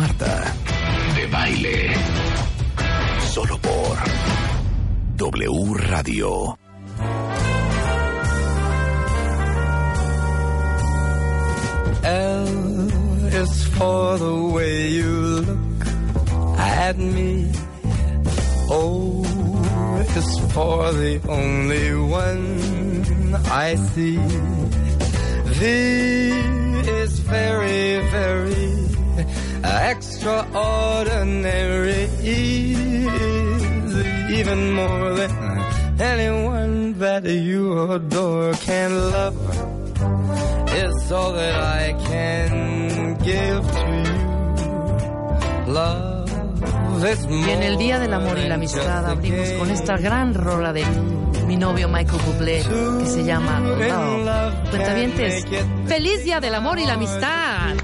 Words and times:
Marta 0.00 0.54
de 1.14 1.26
Baile. 1.26 1.94
Solo 3.34 3.58
por 3.58 3.98
W 5.16 5.74
Radio. 5.74 6.58
L 12.02 12.88
is 13.42 13.64
for 13.76 14.16
the 14.16 14.36
way 14.54 14.88
you 14.88 15.42
look 15.48 15.86
at 16.56 16.96
me. 16.96 17.52
Oh, 18.70 19.22
o 19.22 20.16
is 20.16 20.30
for 20.54 20.92
the 20.94 21.20
only 21.28 21.94
one 21.94 23.36
I 23.50 23.74
see. 23.92 24.16
V 25.58 25.66
is 26.88 27.18
very, 27.18 28.00
very 28.08 28.79
extraordinary. 29.64 32.08
Is 32.22 33.94
even 34.30 34.72
more 34.72 35.14
than 35.14 35.30
anyone 36.00 36.98
that 36.98 37.24
you 37.24 37.92
adore 37.92 38.52
can 38.54 39.10
love. 39.10 39.36
It's 40.72 41.10
all 41.10 41.32
that 41.32 41.54
I 41.54 41.92
can 42.06 43.16
give 43.18 43.72
to 43.72 44.02
you. 44.04 44.14
Love 45.72 46.20
Y 47.02 47.50
en 47.50 47.62
el 47.62 47.78
Día 47.78 47.98
del 47.98 48.12
Amor 48.12 48.38
y 48.38 48.46
la 48.46 48.56
Amistad 48.56 49.06
abrimos 49.06 49.48
con 49.52 49.70
esta 49.70 49.96
gran 49.96 50.34
rola 50.34 50.72
de 50.72 50.84
mi 51.46 51.56
novio 51.56 51.88
Michael 51.88 52.20
Bublé 52.26 52.62
que 52.98 53.06
se 53.06 53.24
llama 53.24 53.58
Love. 53.60 54.68
Cuentavientes, 54.68 55.46
feliz 55.86 56.24
Día 56.24 56.40
del 56.40 56.54
Amor 56.54 56.78
y 56.78 56.84
la 56.84 56.94
Amistad. 56.94 57.74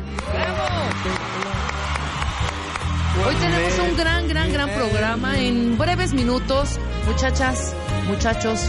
Hoy 3.27 3.35
tenemos 3.35 3.79
un 3.81 3.97
gran, 3.97 4.29
gran, 4.29 4.53
gran 4.53 4.71
programa 4.71 5.37
en 5.37 5.77
breves 5.77 6.15
minutos. 6.15 6.79
Muchachas, 7.07 7.75
muchachos, 8.07 8.61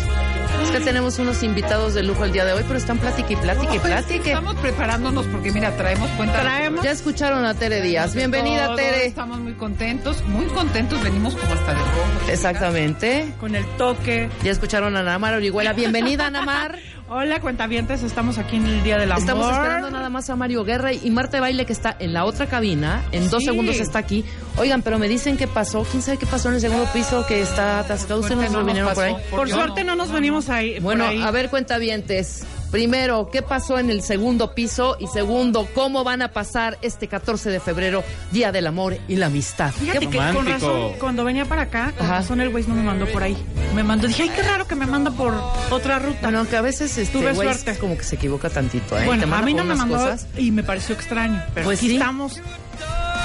es 0.64 0.72
que 0.72 0.80
tenemos 0.80 1.20
unos 1.20 1.44
invitados 1.44 1.94
de 1.94 2.02
lujo 2.02 2.26
el 2.26 2.32
día 2.32 2.44
de 2.44 2.54
hoy, 2.54 2.64
pero 2.66 2.80
están 2.80 2.98
plática 2.98 3.34
y 3.34 3.36
plática 3.36 3.76
y 3.76 3.78
plática. 3.78 4.26
Estamos 4.26 4.56
preparándonos 4.56 5.28
porque 5.28 5.52
mira, 5.52 5.78
traemos 5.78 6.10
cuenta. 6.12 6.42
Traemos 6.42 6.84
Ya 6.84 6.90
escucharon 6.90 7.46
a 7.46 7.54
Tere 7.54 7.84
Díaz. 7.84 8.16
Bienvenida, 8.16 8.76
Tere. 8.76 9.06
Estamos 9.06 9.38
muy 9.38 9.54
contentos, 9.54 10.24
muy 10.26 10.48
contentos, 10.48 11.04
venimos 11.04 11.36
como 11.36 11.54
hasta 11.54 11.74
de 11.74 11.80
rojo. 11.80 12.32
Exactamente. 12.32 13.34
con 13.40 13.56
el 13.56 13.66
toque. 13.78 14.28
Ya 14.44 14.52
escucharon 14.52 14.96
a 14.96 15.02
Ana 15.02 15.20
Mar 15.20 15.36
Orihuela. 15.36 15.74
Bienvenida, 15.74 16.26
Ana 16.28 16.42
Mar. 16.42 16.80
Hola, 17.10 17.40
cuentavientes, 17.40 18.04
estamos 18.04 18.38
aquí 18.38 18.58
en 18.58 18.66
el 18.66 18.84
Día 18.84 18.98
del 18.98 19.10
Amor. 19.10 19.22
Estamos 19.22 19.50
esperando 19.50 19.90
nada 19.92 20.10
más 20.10 20.30
a 20.30 20.36
Mario 20.36 20.66
Guerra 20.66 20.92
y 20.92 21.10
Marta 21.10 21.40
Baile 21.40 21.66
que 21.66 21.72
está 21.72 21.96
en 22.00 22.12
la 22.12 22.26
otra 22.26 22.48
cabina. 22.48 23.02
En 23.14 23.30
dos 23.30 23.46
segundos 23.46 23.80
está 23.80 24.00
aquí. 24.00 24.26
Oigan, 24.58 24.82
pero 24.82 25.00
me 25.00 25.08
dicen 25.08 25.38
qué 25.38 25.48
pasó. 25.48 25.84
¿Quién 25.90 26.04
sabe 26.04 26.18
qué 26.18 26.26
pasó 26.26 26.50
en 26.50 26.56
el 26.56 26.62
segundo 26.62 26.86
piso 26.92 27.26
que 27.26 27.42
está 27.42 27.80
atascado? 27.80 28.20
¿Ustedes 28.20 28.52
no 28.52 28.58
nos 28.58 28.66
vinieron 28.66 28.94
por 28.94 29.04
ahí? 29.06 29.16
Por 29.32 29.50
suerte 29.50 29.86
no 29.86 29.96
nos 29.96 30.12
venimos 30.12 30.50
ahí. 30.50 30.80
Bueno, 30.80 31.06
ahí. 31.06 31.22
a 31.22 31.32
ver, 31.32 31.50
cuentavientes. 31.50 32.46
Primero, 32.72 33.30
¿qué 33.32 33.42
pasó 33.42 33.80
en 33.80 33.90
el 33.90 34.02
segundo 34.04 34.54
piso? 34.54 34.98
Y 35.00 35.08
segundo, 35.08 35.68
¿cómo 35.74 36.04
van 36.04 36.22
a 36.22 36.34
pasar 36.34 36.78
este 36.82 37.08
14 37.08 37.50
de 37.50 37.60
febrero, 37.62 38.04
Día 38.32 38.52
del 38.52 38.68
Amor 38.68 38.98
y 39.08 39.16
la 39.16 39.28
Amistad? 39.28 39.72
Fíjate 39.72 40.00
¿Qué- 40.00 40.10
que 40.10 40.18
con 40.34 40.46
razón, 40.46 40.92
cuando 41.00 41.24
venía 41.24 41.46
para 41.46 41.64
acá, 41.64 41.94
con 41.98 42.06
Ajá. 42.06 42.18
razón 42.18 42.42
el 42.42 42.50
güey 42.50 42.66
no 42.68 42.76
me 42.76 42.84
mandó 42.84 43.06
por 43.08 43.24
ahí. 43.24 43.38
Me 43.74 43.84
mandó, 43.84 44.08
dije, 44.08 44.24
ay, 44.24 44.30
qué 44.36 44.42
raro 44.44 44.68
que 44.68 44.76
me 44.76 44.86
manda 44.86 45.12
por 45.12 45.34
otra 45.72 46.00
ruta. 46.00 46.20
Bueno, 46.24 46.46
que 46.48 46.58
a 46.58 46.62
veces 46.62 46.98
este 46.98 47.18
Tuve 47.18 47.34
güey 47.34 47.48
suerte. 47.48 47.78
como 47.80 47.98
que 47.98 48.04
se 48.04 48.16
equivoca 48.16 48.50
tantito, 48.50 48.98
¿eh? 49.00 49.06
Bueno, 49.06 49.34
a 49.34 49.42
mí 49.42 49.54
no 49.54 49.64
me 49.64 49.76
mandó 49.76 49.96
cosas. 49.98 50.28
y 50.38 50.52
me 50.52 50.64
pareció 50.64 50.94
extraño. 50.94 51.42
Pero 51.54 51.66
Pues 51.66 51.80
aquí 51.80 51.88
sí. 51.88 51.94
estamos 51.96 52.42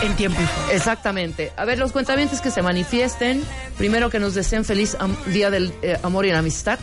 en 0.03 0.15
tiempo. 0.15 0.41
Exactamente. 0.71 1.53
A 1.57 1.65
ver, 1.65 1.79
los 1.79 1.91
cuentavientes 1.93 2.41
que 2.41 2.51
se 2.53 2.63
manifiesten. 2.63 3.43
Primero 3.77 4.09
que 4.09 4.21
nos 4.21 4.35
deseen 4.35 4.65
feliz 4.65 4.97
am- 5.01 5.17
Día 5.27 5.51
del 5.51 5.73
eh, 5.83 5.99
Amor 6.05 6.27
y 6.27 6.31
la 6.33 6.39
Amistad. 6.39 6.79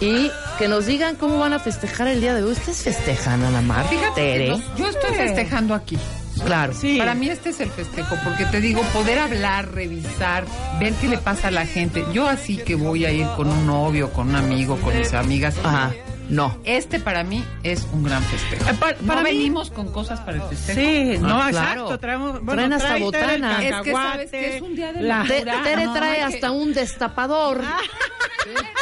Y 0.00 0.30
que 0.58 0.66
nos 0.68 0.86
digan 0.86 1.16
cómo 1.16 1.38
van 1.38 1.52
a 1.52 1.58
festejar 1.58 2.08
el 2.08 2.20
día 2.20 2.34
de 2.34 2.42
hoy. 2.42 2.52
¿Ustedes 2.52 2.82
festejan, 2.82 3.42
Ana 3.44 3.60
Mar? 3.60 3.86
Fíjate, 3.88 4.48
nos- 4.48 4.76
yo 4.76 4.88
estoy 4.88 5.14
festejando 5.14 5.74
aquí. 5.74 5.98
Claro. 6.44 6.72
Sí. 6.72 6.96
Para 6.96 7.14
mí 7.14 7.28
este 7.28 7.50
es 7.50 7.60
el 7.60 7.70
festejo, 7.70 8.16
porque 8.24 8.46
te 8.46 8.62
digo, 8.62 8.80
poder 8.94 9.18
hablar, 9.18 9.72
revisar, 9.74 10.44
ver 10.78 10.94
qué 10.94 11.08
le 11.08 11.18
pasa 11.18 11.48
a 11.48 11.50
la 11.50 11.66
gente. 11.66 12.02
Yo 12.14 12.26
así 12.28 12.56
que 12.56 12.76
voy 12.76 13.04
a 13.04 13.12
ir 13.12 13.26
con 13.36 13.48
un 13.48 13.66
novio, 13.66 14.10
con 14.12 14.30
un 14.30 14.36
amigo, 14.36 14.76
con 14.80 14.96
mis 14.96 15.12
amigas. 15.12 15.56
Ajá. 15.62 15.92
No. 16.30 16.56
Este 16.64 17.00
para 17.00 17.24
mí 17.24 17.44
es 17.64 17.86
un 17.92 18.04
gran 18.04 18.22
festejo. 18.22 18.70
Eh, 18.70 18.96
no 19.02 19.16
mí- 19.16 19.22
venimos 19.24 19.70
con 19.70 19.90
cosas 19.92 20.20
para 20.20 20.36
el 20.36 20.42
festejo. 20.44 20.80
Sí, 20.80 21.18
no, 21.18 21.42
Ah, 21.42 21.48
claro. 21.50 21.70
exacto. 21.82 21.98
Traemos, 21.98 22.32
bueno, 22.44 22.52
Traen 22.54 22.72
hasta 22.72 22.96
botana. 22.98 23.62
Es 23.64 23.74
que 23.82 23.92
sabes 23.92 24.30
que 24.30 24.56
es 24.56 24.62
un 24.62 24.74
día 24.76 24.92
de 24.92 25.02
la- 25.02 25.24
Tere 25.26 25.84
no, 25.84 25.92
trae 25.92 26.16
que- 26.18 26.22
hasta 26.22 26.50
un 26.52 26.72
destapador 26.72 27.60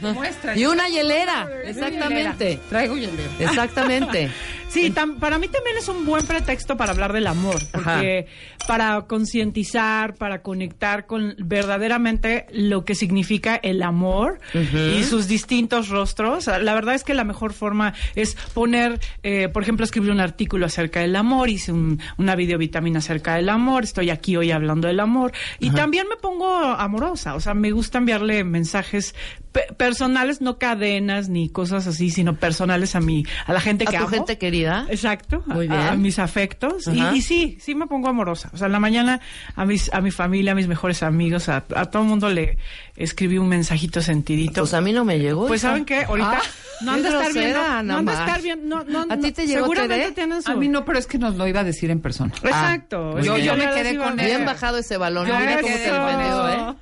Muestra. 0.00 0.56
y 0.56 0.66
una 0.66 0.88
hielera. 0.88 1.48
Exactamente. 1.64 2.60
Traigo 2.68 2.96
hielera. 2.96 3.30
Exactamente. 3.38 4.30
Sí, 4.70 4.90
tam- 4.92 5.18
para 5.18 5.38
mí 5.38 5.48
también 5.48 5.76
es 5.76 5.88
un 5.88 6.06
buen 6.06 6.24
pretexto 6.26 6.76
para 6.76 6.92
hablar 6.92 7.12
del 7.12 7.26
amor, 7.26 7.56
porque 7.72 8.26
para 8.68 9.00
concientizar, 9.02 10.14
para 10.14 10.42
conectar 10.42 11.06
con 11.06 11.34
verdaderamente 11.38 12.46
lo 12.52 12.84
que 12.84 12.94
significa 12.94 13.56
el 13.56 13.82
amor 13.82 14.38
y 14.54 15.02
sus 15.02 15.26
distintos 15.26 15.88
rostros. 15.88 16.46
La 16.46 16.72
verdad 16.74 16.94
es 16.94 17.02
que 17.02 17.14
la 17.14 17.24
mejor 17.24 17.52
forma 17.52 17.94
es 18.14 18.36
poner, 18.54 19.00
eh, 19.24 19.48
por 19.48 19.62
ejemplo, 19.64 19.84
escribir 19.84 20.12
un 20.12 20.20
artículo 20.20 20.66
acerca 20.66 21.00
del 21.00 21.16
amor, 21.16 21.48
hice 21.48 21.72
un- 21.72 22.00
una 22.16 22.36
videovitamina 22.36 23.00
acerca 23.00 23.34
del 23.34 23.48
amor, 23.48 23.82
estoy 23.84 24.10
aquí 24.10 24.36
hoy 24.36 24.52
hablando 24.52 24.86
del 24.86 25.00
amor 25.00 25.32
y 25.58 25.70
también 25.70 26.06
me 26.08 26.16
pongo 26.16 26.48
amorosa, 26.58 27.34
o 27.34 27.40
sea, 27.40 27.54
me 27.54 27.72
gusta 27.72 27.98
enviarle 27.98 28.44
mensajes 28.44 29.14
pe- 29.52 29.66
personales, 29.76 30.40
no 30.40 30.58
cadenas 30.58 31.28
ni 31.28 31.48
cosas 31.48 31.86
así, 31.88 32.10
sino 32.10 32.36
personales 32.36 32.94
a 32.94 33.00
mi, 33.00 33.24
a 33.46 33.52
la 33.52 33.60
gente 33.60 33.84
A 33.88 33.90
que 33.90 33.96
tu 33.96 34.02
amo. 34.04 34.10
gente 34.14 34.38
querida. 34.38 34.59
Exacto, 34.88 35.44
a- 35.48 35.54
Muy 35.54 35.68
bien. 35.68 35.80
A, 35.80 35.96
mis 35.96 36.18
afectos. 36.18 36.86
Y, 36.88 37.00
y 37.16 37.22
sí, 37.22 37.56
sí 37.60 37.74
me 37.74 37.86
pongo 37.86 38.08
amorosa. 38.08 38.50
O 38.52 38.56
sea, 38.56 38.66
en 38.66 38.72
la 38.72 38.80
mañana 38.80 39.20
a 39.56 39.64
mis, 39.64 39.92
a 39.92 40.00
mi 40.00 40.10
familia, 40.10 40.52
a 40.52 40.54
mis 40.54 40.68
mejores 40.68 41.02
amigos, 41.02 41.48
a, 41.48 41.64
a 41.74 41.84
todo 41.86 42.02
el 42.02 42.08
mundo 42.08 42.28
le 42.28 42.58
escribí 43.02 43.38
un 43.38 43.48
mensajito 43.48 44.00
sentidito. 44.02 44.62
Pues 44.62 44.74
a 44.74 44.80
mí 44.80 44.92
no 44.92 45.04
me 45.04 45.18
llegó. 45.18 45.46
Pues. 45.46 45.60
¿saben 45.62 45.84
qué? 45.84 46.04
Ahorita 46.04 46.38
Ah, 46.38 46.42
no 46.82 46.92
han 46.92 47.02
de 47.02 47.08
estar 47.08 47.32
viendo. 47.32 47.58
Ana 47.60 47.82
No 47.82 47.96
han 47.98 48.04
de 48.06 48.12
estar 48.12 48.42
viendo. 48.42 48.84
No, 48.84 49.04
no, 49.06 49.12
¿A 49.14 49.16
ti 49.18 49.32
te 49.32 49.46
llegó, 49.46 49.64
Seguramente 49.64 50.12
tienen 50.12 50.42
su... 50.42 50.50
A 50.50 50.54
mí 50.56 50.68
no, 50.68 50.84
pero 50.84 50.98
es 50.98 51.06
que 51.06 51.18
nos 51.18 51.36
lo 51.36 51.46
iba 51.46 51.60
a 51.60 51.64
decir 51.64 51.90
en 51.90 52.00
persona. 52.00 52.32
Exacto. 52.42 53.14
muy 53.16 53.42
yo- 53.42 53.56
me 53.56 53.70
quedé 53.70 53.96
con 53.98 54.16
ver. 54.16 54.26
Bien 54.26 54.44
bajado 54.44 54.78
ese 54.78 54.96
balón. 54.96 55.26
Yo 55.26 55.38
Mira 55.38 55.60
cómo 55.60 55.66
quedé 55.74 55.84
te 55.86 55.92
defendió, 55.92 56.48
eso. 56.48 56.70
¿eh? 56.70 56.74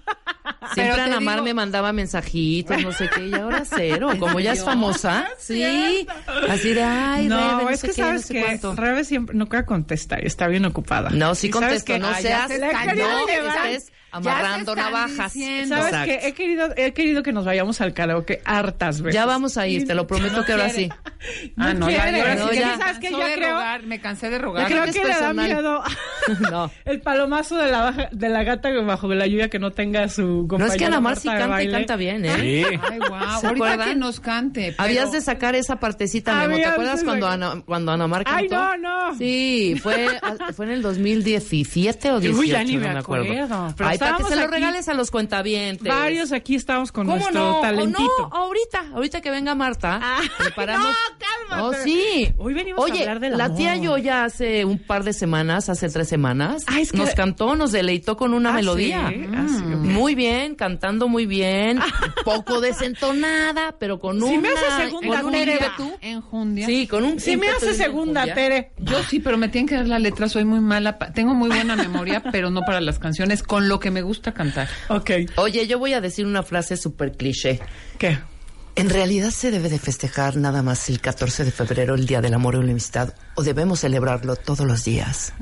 Siempre 0.75 1.01
Ana 1.03 1.21
Mar 1.21 1.35
digo- 1.37 1.45
me 1.45 1.55
mandaba 1.55 1.93
mensajitos, 1.93 2.83
no 2.83 2.93
sé 2.93 3.09
qué, 3.15 3.27
y 3.29 3.35
ahora 3.35 3.63
cero. 3.65 4.11
Como 4.19 4.39
ya 4.41 4.53
es 4.53 4.63
famosa, 4.65 5.27
sí. 5.39 6.07
Así 6.49 6.75
de, 6.75 6.83
ay, 6.83 7.27
no, 7.27 7.59
Rebe, 7.61 7.73
es 7.75 7.81
sé 7.81 7.89
que 7.89 7.95
qué, 7.95 8.01
no 8.03 8.07
sabes 8.09 8.25
sé 8.27 8.35
que 8.35 8.41
cuánto. 8.43 8.75
Rebe 8.75 9.05
siempre 9.05 9.35
nunca 9.37 9.65
contesta, 9.67 10.17
está 10.17 10.47
bien 10.49 10.65
ocupada. 10.67 11.11
No, 11.11 11.35
sí 11.35 11.49
contesto, 11.51 11.99
no 11.99 12.09
Ah, 12.09 12.15
seas, 12.21 12.51
no 12.51 12.67
amarrando 14.11 14.75
navajas. 14.75 15.33
diciendo. 15.33 15.77
¿Sabes 15.77 15.93
Exacto. 15.93 16.07
que 16.21 16.29
He 16.29 16.33
querido, 16.35 16.69
he 16.77 16.93
querido 16.93 17.23
que 17.23 17.33
nos 17.33 17.45
vayamos 17.45 17.81
al 17.81 17.93
karaoke 17.95 18.41
hartas 18.45 19.01
veces. 19.03 19.15
Ya 19.15 19.27
vamos 19.27 19.57
a 19.59 19.67
ir, 19.67 19.87
te 19.87 19.95
lo 19.95 20.07
prometo 20.07 20.45
que 20.45 20.53
ahora 20.53 20.71
sí. 20.71 20.89
Ah, 21.57 21.75
no, 21.75 21.91
ya, 21.91 22.05
quiere, 22.09 22.35
no, 22.37 22.45
sí 22.49 22.55
que 22.55 22.61
ya. 22.61 22.67
me 22.69 22.77
¿Sabes 22.79 22.99
cansó 22.99 23.19
Yo 23.21 23.27
de 23.27 23.35
creo- 23.35 23.51
rogar, 23.51 23.83
me 23.85 24.01
cansé 24.01 24.31
de 24.31 24.37
Yo 24.37 24.43
rogar. 24.43 24.67
creo 24.67 24.83
creo 24.83 24.93
que 24.95 25.01
que, 25.01 25.07
le 25.09 25.15
da 25.21 25.33
miedo 25.33 25.83
No. 26.51 26.71
el 26.85 27.01
palomazo 27.01 27.57
de 27.57 27.71
la, 27.71 27.81
baja- 27.83 28.09
de 28.13 28.29
la 28.29 28.45
gata 28.45 28.71
bajo 28.83 29.09
la 29.15 29.27
lluvia 29.27 29.49
que 29.49 29.59
no 29.59 29.73
tenga 29.73 30.09
su 30.09 30.23
No 30.43 30.49
compañera 30.49 30.75
es 30.75 30.79
que 30.79 30.85
Ana 30.85 31.01
Mar 31.01 31.17
sí 31.17 31.29
canta 31.29 31.63
y 31.63 31.71
canta 31.71 31.97
bien, 31.97 32.25
¿eh? 32.25 32.37
Sí. 32.39 32.79
Ay, 32.91 32.99
guau. 32.99 33.41
¿Se 33.41 33.47
Ahorita 33.47 33.49
acuerdan? 33.65 33.89
que 33.89 33.97
nos 33.97 34.21
cante. 34.21 34.61
pero- 34.77 34.83
Habías 34.83 35.13
de 35.13 35.21
sacar 35.21 35.55
esa 35.55 35.77
partecita, 35.81 36.35
Memo. 36.35 36.57
¿Te 36.57 36.67
acuerdas 36.67 37.03
cuando 37.05 37.27
Ana, 37.29 37.63
cuando 37.67 37.93
Ana 37.93 38.07
Mar 38.07 38.25
cantó? 38.25 38.39
Ay, 38.41 38.49
no, 38.49 38.77
no. 39.11 39.19
Sí, 39.19 39.75
fue, 39.83 40.09
fue 40.55 40.67
en 40.67 40.73
el 40.73 40.83
2017 40.83 42.13
o 42.13 42.21
18, 42.21 42.41
Uy, 42.41 42.49
ya 42.49 42.65
ni 42.65 42.77
no 42.77 42.81
me 42.93 42.99
acuerdo. 42.99 43.27
Ay, 43.81 43.98
para 43.99 44.17
que 44.17 44.25
se 44.25 44.37
lo 44.37 44.47
regales 44.47 44.89
a 44.89 44.95
los 44.95 45.11
cuentavientes. 45.11 45.87
Varios 45.87 46.33
aquí 46.33 46.55
estamos 46.55 46.93
con 46.93 47.07
¿Cómo 47.07 47.17
nuestro 47.19 47.41
no? 47.41 47.59
¿O 47.59 47.61
talentito. 47.63 48.03
no? 48.19 48.37
Ahorita, 48.37 48.85
ahorita 48.95 49.21
que 49.21 49.31
venga 49.31 49.55
Marta, 49.55 50.01
Ah, 50.03 50.21
preparamos, 50.39 50.87
no, 51.51 51.67
Oh, 51.69 51.73
sí. 51.75 52.31
Hoy 52.37 52.53
venimos 52.55 52.83
Oye, 52.85 52.99
a 52.99 53.01
hablar 53.03 53.21
del 53.21 53.39
la 53.39 53.47
amor. 53.47 53.57
tía 53.57 53.77
yo 53.77 53.97
ya 53.99 54.25
hace 54.25 54.65
un 54.65 54.79
par 54.79 55.03
de 55.05 55.13
semanas, 55.13 55.69
hace 55.69 55.89
tres 55.89 56.09
semanas, 56.09 56.65
Ah, 56.67 56.81
es 56.81 56.93
que- 56.93 56.99
nos 56.99 57.11
cantó, 57.15 57.57
nos 57.57 57.73
deleitó 57.73 58.17
con 58.17 58.35
una 58.35 58.51
Ah, 58.51 58.55
melodía. 58.55 59.09
sí. 59.09 59.25
Ah, 59.35 59.47
sí, 59.49 59.65
ok. 59.65 59.81
Muy 59.85 60.15
bien, 60.15 60.55
cantando 60.55 61.09
muy 61.09 61.27
bien, 61.27 61.79
poco 62.25 62.61
desentonada, 62.61 63.75
pero 63.79 63.99
con 63.99 64.19
Sí 64.21 64.25
una... 64.25 64.41
me 64.41 64.49
hace 64.49 64.85
segunda, 64.87 65.17
con 65.17 65.27
un 65.27 65.33
Tere. 65.33 65.59
Enjundia. 66.01 66.67
Sí, 66.67 66.87
con 66.87 67.05
un 67.05 67.19
Sí 67.21 67.37
me 67.37 67.49
hace 67.49 67.75
segunda, 67.75 68.23
enjundia. 68.25 68.35
Tere. 68.35 68.73
Yo 68.79 69.03
sí, 69.05 69.21
pero 69.21 69.39
me 69.39 69.49
tienen 69.49 69.67
que 69.69 69.75
dar 69.77 69.87
la 69.89 69.99
letra, 69.99 70.29
soy 70.29 70.45
muy 70.45 70.61
mala. 70.61 70.99
Tengo 71.15 71.35
muy 71.35 71.49
buena 71.49 71.77
memoria, 71.77 72.23
pero 72.33 72.51
no 72.51 72.61
para 72.63 72.81
las 72.81 72.99
canciones, 72.99 73.43
con 73.43 73.69
lo 73.69 73.81
que 73.81 73.88
me 73.91 74.03
gusta 74.03 74.33
cantar. 74.33 74.69
Ok. 74.89 75.11
Oye, 75.37 75.67
yo 75.67 75.79
voy 75.79 75.93
a 75.95 76.01
decir 76.01 76.27
una 76.27 76.43
frase 76.43 76.77
súper 76.77 77.13
cliché. 77.13 77.61
¿Qué? 77.99 78.19
¿En 78.77 78.91
realidad 78.91 79.31
se 79.31 79.51
debe 79.51 79.69
de 79.69 79.81
festejar 79.81 80.37
nada 80.37 80.63
más 80.63 80.89
el 80.89 81.01
14 81.01 81.45
de 81.45 81.51
febrero, 81.51 81.97
el 81.97 82.07
Día 82.07 82.21
del 82.21 82.33
Amor 82.35 82.55
y 82.55 82.59
la 82.65 82.71
Amistad, 82.71 83.13
o 83.35 83.43
debemos 83.43 83.81
celebrarlo 83.81 84.37
todos 84.37 84.61
los 84.65 84.85
días? 84.85 85.33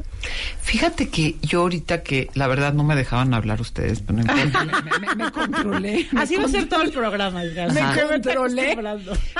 Fíjate 0.62 1.10
que 1.10 1.36
yo 1.42 1.60
ahorita 1.60 2.02
que 2.02 2.30
la 2.32 2.46
verdad 2.46 2.72
no 2.72 2.82
me 2.82 2.96
dejaban 2.96 3.34
hablar 3.34 3.60
ustedes, 3.60 4.00
pero 4.00 4.18
me, 4.22 4.24
me- 4.24 4.46
me- 4.46 5.14
me 5.24 5.30
controlé. 5.32 6.08
me 6.12 6.22
Así 6.22 6.36
va 6.36 6.44
a 6.46 6.48
ser 6.48 6.66
todo 6.66 6.80
el 6.80 6.90
programa. 6.92 7.42
Me 7.42 8.00
controlé. 8.10 8.78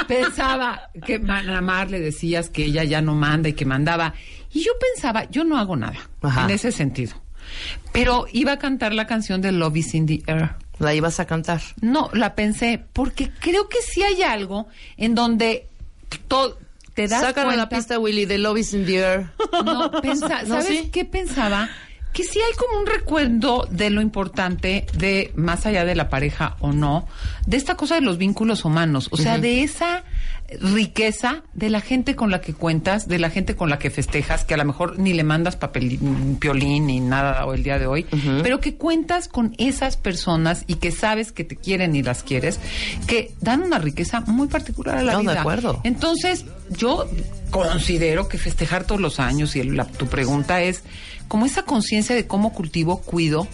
Pensaba 0.07 0.91
que 1.07 1.15
a 1.27 1.61
Mar 1.63 1.91
le 1.91 1.99
decías 2.01 2.51
que 2.51 2.65
ella 2.67 2.85
ya 2.85 3.01
no 3.01 3.15
manda 3.15 3.49
y 3.49 3.55
que 3.55 3.65
mandaba. 3.65 4.13
Y 4.53 4.63
yo 4.63 4.73
pensaba, 4.79 5.25
yo 5.31 5.43
no 5.45 5.57
hago 5.59 5.75
nada 5.75 5.97
Ajá. 6.21 6.45
en 6.45 6.51
ese 6.51 6.71
sentido. 6.71 7.15
Pero 7.93 8.27
iba 8.33 8.53
a 8.53 8.59
cantar 8.59 8.93
la 8.95 9.07
canción 9.07 9.41
de 9.41 9.53
Love 9.53 9.77
is 9.79 9.95
in 9.95 10.07
the 10.07 10.23
Air. 10.27 10.51
¿La 10.79 10.95
ibas 10.95 11.21
a 11.21 11.27
cantar? 11.27 11.63
No, 11.81 12.11
la 12.13 12.35
pensé, 12.35 12.83
porque 12.93 13.31
creo 13.41 13.69
que 13.69 13.79
sí 13.81 14.03
hay 14.03 14.23
algo 14.23 14.67
en 14.99 15.15
donde 15.15 15.67
to- 16.29 16.59
te 16.95 17.09
das 17.09 17.21
Sácale 17.23 17.47
cuenta... 17.47 17.63
la 17.65 17.69
pista, 17.71 17.99
Willy, 17.99 18.27
de 18.27 18.39
Love 18.39 18.59
is 18.59 18.75
in 18.75 18.85
the 18.85 18.97
Air. 18.99 19.27
No, 19.65 19.91
pensa- 20.03 20.43
¿No, 20.47 20.49
¿sabes 20.61 20.67
sí? 20.67 20.91
qué 20.93 21.05
pensaba? 21.07 21.71
Que 22.17 22.25
sí 22.25 22.39
hay 22.39 22.55
como 22.57 22.81
un 22.81 22.87
recuerdo 22.87 23.69
de 23.71 23.91
lo 23.91 24.01
importante 24.01 24.87
de, 24.95 25.33
más 25.37 25.67
allá 25.67 25.85
de 25.85 25.95
la 25.95 26.09
pareja 26.09 26.57
o 26.61 26.73
no, 26.73 27.07
de 27.47 27.59
esta 27.59 27.75
cosa 27.77 27.97
de 27.97 28.01
los 28.01 28.17
vínculos 28.17 28.65
humanos, 28.65 29.09
o 29.11 29.19
sea, 29.19 29.37
de 29.39 29.63
esa 29.63 30.03
riqueza 30.61 31.43
de 31.55 31.71
la 31.71 31.81
gente 31.81 32.15
con 32.15 32.31
la 32.31 32.41
que 32.41 32.55
cuentas, 32.55 33.09
de 33.09 33.19
la 33.19 33.31
gente 33.31 33.57
con 33.57 33.69
la 33.69 33.79
que 33.79 33.91
festejas, 33.91 34.45
que 34.45 34.55
a 34.55 34.57
lo 34.57 34.65
mejor 34.65 34.99
ni 34.99 35.13
le 35.13 35.25
mandas 35.25 35.57
papel, 35.57 35.99
piolín 36.39 36.87
ni 36.87 37.01
nada 37.01 37.45
o 37.47 37.53
el 37.53 37.63
día 37.63 37.79
de 37.79 37.87
hoy, 37.87 38.07
pero 38.43 38.61
que 38.61 38.77
cuentas 38.77 39.29
con 39.29 39.55
esas 39.59 39.97
personas 39.97 40.65
y 40.67 40.77
que 40.77 40.93
sabes 40.93 41.33
que 41.33 41.45
te 41.45 41.57
quieren 41.57 41.97
y 41.97 42.03
las 42.03 42.23
quieres, 42.23 42.61
que 43.07 43.33
dan 43.41 43.63
una 43.63 43.79
riqueza 43.79 44.21
muy 44.21 44.49
particular 44.49 44.99
a 44.99 45.03
la 45.03 45.13
No, 45.13 45.19
de 45.19 45.25
vida. 45.31 45.41
acuerdo. 45.41 45.81
Entonces, 45.85 46.45
yo 46.71 47.07
considero 47.51 48.29
que 48.29 48.39
festejar 48.39 48.85
todos 48.85 49.01
los 49.01 49.21
años 49.21 49.57
y 49.57 49.63
la- 49.63 49.85
tu 49.87 50.07
pregunta 50.07 50.63
es 50.63 50.83
como 51.29 51.47
esa 51.47 51.63
conciencia 51.65 52.15
de 52.15 52.27
cómo 52.27 52.53
cultivo, 52.53 53.01
cuido, 53.03 53.47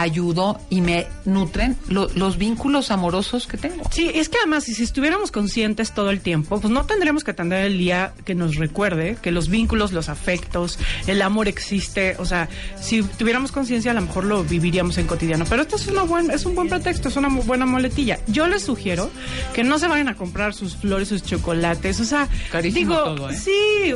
ayudo 0.00 0.60
y 0.70 0.80
me 0.80 1.06
nutren 1.24 1.76
lo- 1.88 2.08
los 2.14 2.38
vínculos 2.38 2.90
amorosos 2.90 3.46
que 3.46 3.56
tengo. 3.56 3.82
Sí, 3.90 4.10
es 4.14 4.28
que 4.28 4.38
además, 4.38 4.64
si 4.64 4.74
si 4.74 4.84
estuviéramos 4.84 5.30
conscientes 5.32 5.92
todo 5.92 6.10
el 6.10 6.20
tiempo, 6.20 6.60
pues 6.60 6.72
no 6.72 6.84
tendríamos 6.86 7.24
que 7.24 7.32
atender 7.32 7.64
el 7.64 7.78
día 7.78 8.12
que 8.24 8.34
nos 8.34 8.56
recuerde 8.56 9.16
que 9.20 9.32
los 9.32 9.48
vínculos, 9.48 9.92
los 9.92 10.08
afectos, 10.08 10.78
el 11.06 11.20
amor 11.22 11.48
existe. 11.48 12.14
O 12.18 12.24
sea, 12.24 12.48
si 12.80 13.02
tuviéramos 13.02 13.50
conciencia, 13.52 13.90
a 13.90 13.94
lo 13.94 14.02
mejor 14.02 14.24
lo 14.24 14.44
viviríamos 14.44 14.98
en 14.98 15.06
cotidiano. 15.06 15.44
Pero 15.48 15.62
esto 15.62 15.76
es, 15.76 15.86
una 15.88 16.02
buen, 16.02 16.30
es 16.30 16.46
un 16.46 16.54
buen 16.54 16.68
pretexto, 16.68 17.08
es 17.08 17.16
una 17.16 17.28
mu- 17.28 17.42
buena 17.42 17.66
moletilla. 17.66 18.18
Yo 18.28 18.46
les 18.46 18.62
sugiero 18.62 19.10
que 19.52 19.64
no 19.64 19.78
se 19.78 19.88
vayan 19.88 20.08
a 20.08 20.14
comprar 20.14 20.54
sus 20.54 20.76
flores, 20.76 21.08
sus 21.08 21.22
chocolates. 21.24 21.98
O 22.00 22.04
sea, 22.04 22.28
Carísimo 22.52 22.94
digo, 22.94 23.04
todo, 23.16 23.30
¿eh? 23.30 23.36
sí, 23.36 23.94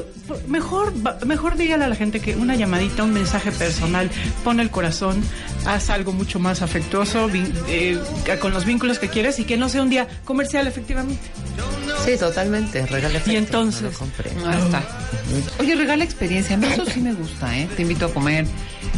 mejor, 0.49 0.93
va- 1.07 1.19
mejor 1.27 1.57
dígale 1.57 1.85
a 1.85 1.89
la 1.89 1.95
gente 1.97 2.21
que 2.21 2.35
una 2.37 2.57
llamadita, 2.57 3.05
un 3.05 3.13
mensaje 3.13 3.53
personal, 3.53 4.11
pon 4.45 4.59
el 4.61 4.71
corazón, 4.71 5.23
haz 5.67 5.91
algo 5.91 6.13
mucho 6.13 6.39
más 6.39 6.63
afectuoso 6.63 7.29
eh, 7.69 7.99
con 8.41 8.53
los 8.53 8.65
vínculos 8.65 8.99
que 8.99 9.09
quieres 9.09 9.39
y 9.39 9.45
que 9.45 9.57
no 9.57 9.69
sea 9.69 9.83
un 9.83 9.91
día 9.91 10.07
comercial, 10.25 10.67
efectivamente. 10.67 11.23
Sí, 12.05 12.17
totalmente. 12.19 12.85
Regala 12.87 13.21
Y 13.27 13.37
entonces- 13.37 13.83
no 13.83 13.91
lo 13.91 13.97
compré. 13.99 14.31
Ahí 14.47 14.61
está. 14.63 14.83
Oye, 15.61 15.75
regala 15.77 16.05
experiencia. 16.05 16.57
A 16.57 16.59
mí 16.59 16.67
eso 16.67 16.85
sí 16.87 17.01
me 17.01 17.13
gusta, 17.15 17.57
¿eh? 17.59 17.69
Te 17.77 17.83
invito 17.83 18.07
a 18.07 18.13
comer, 18.13 18.45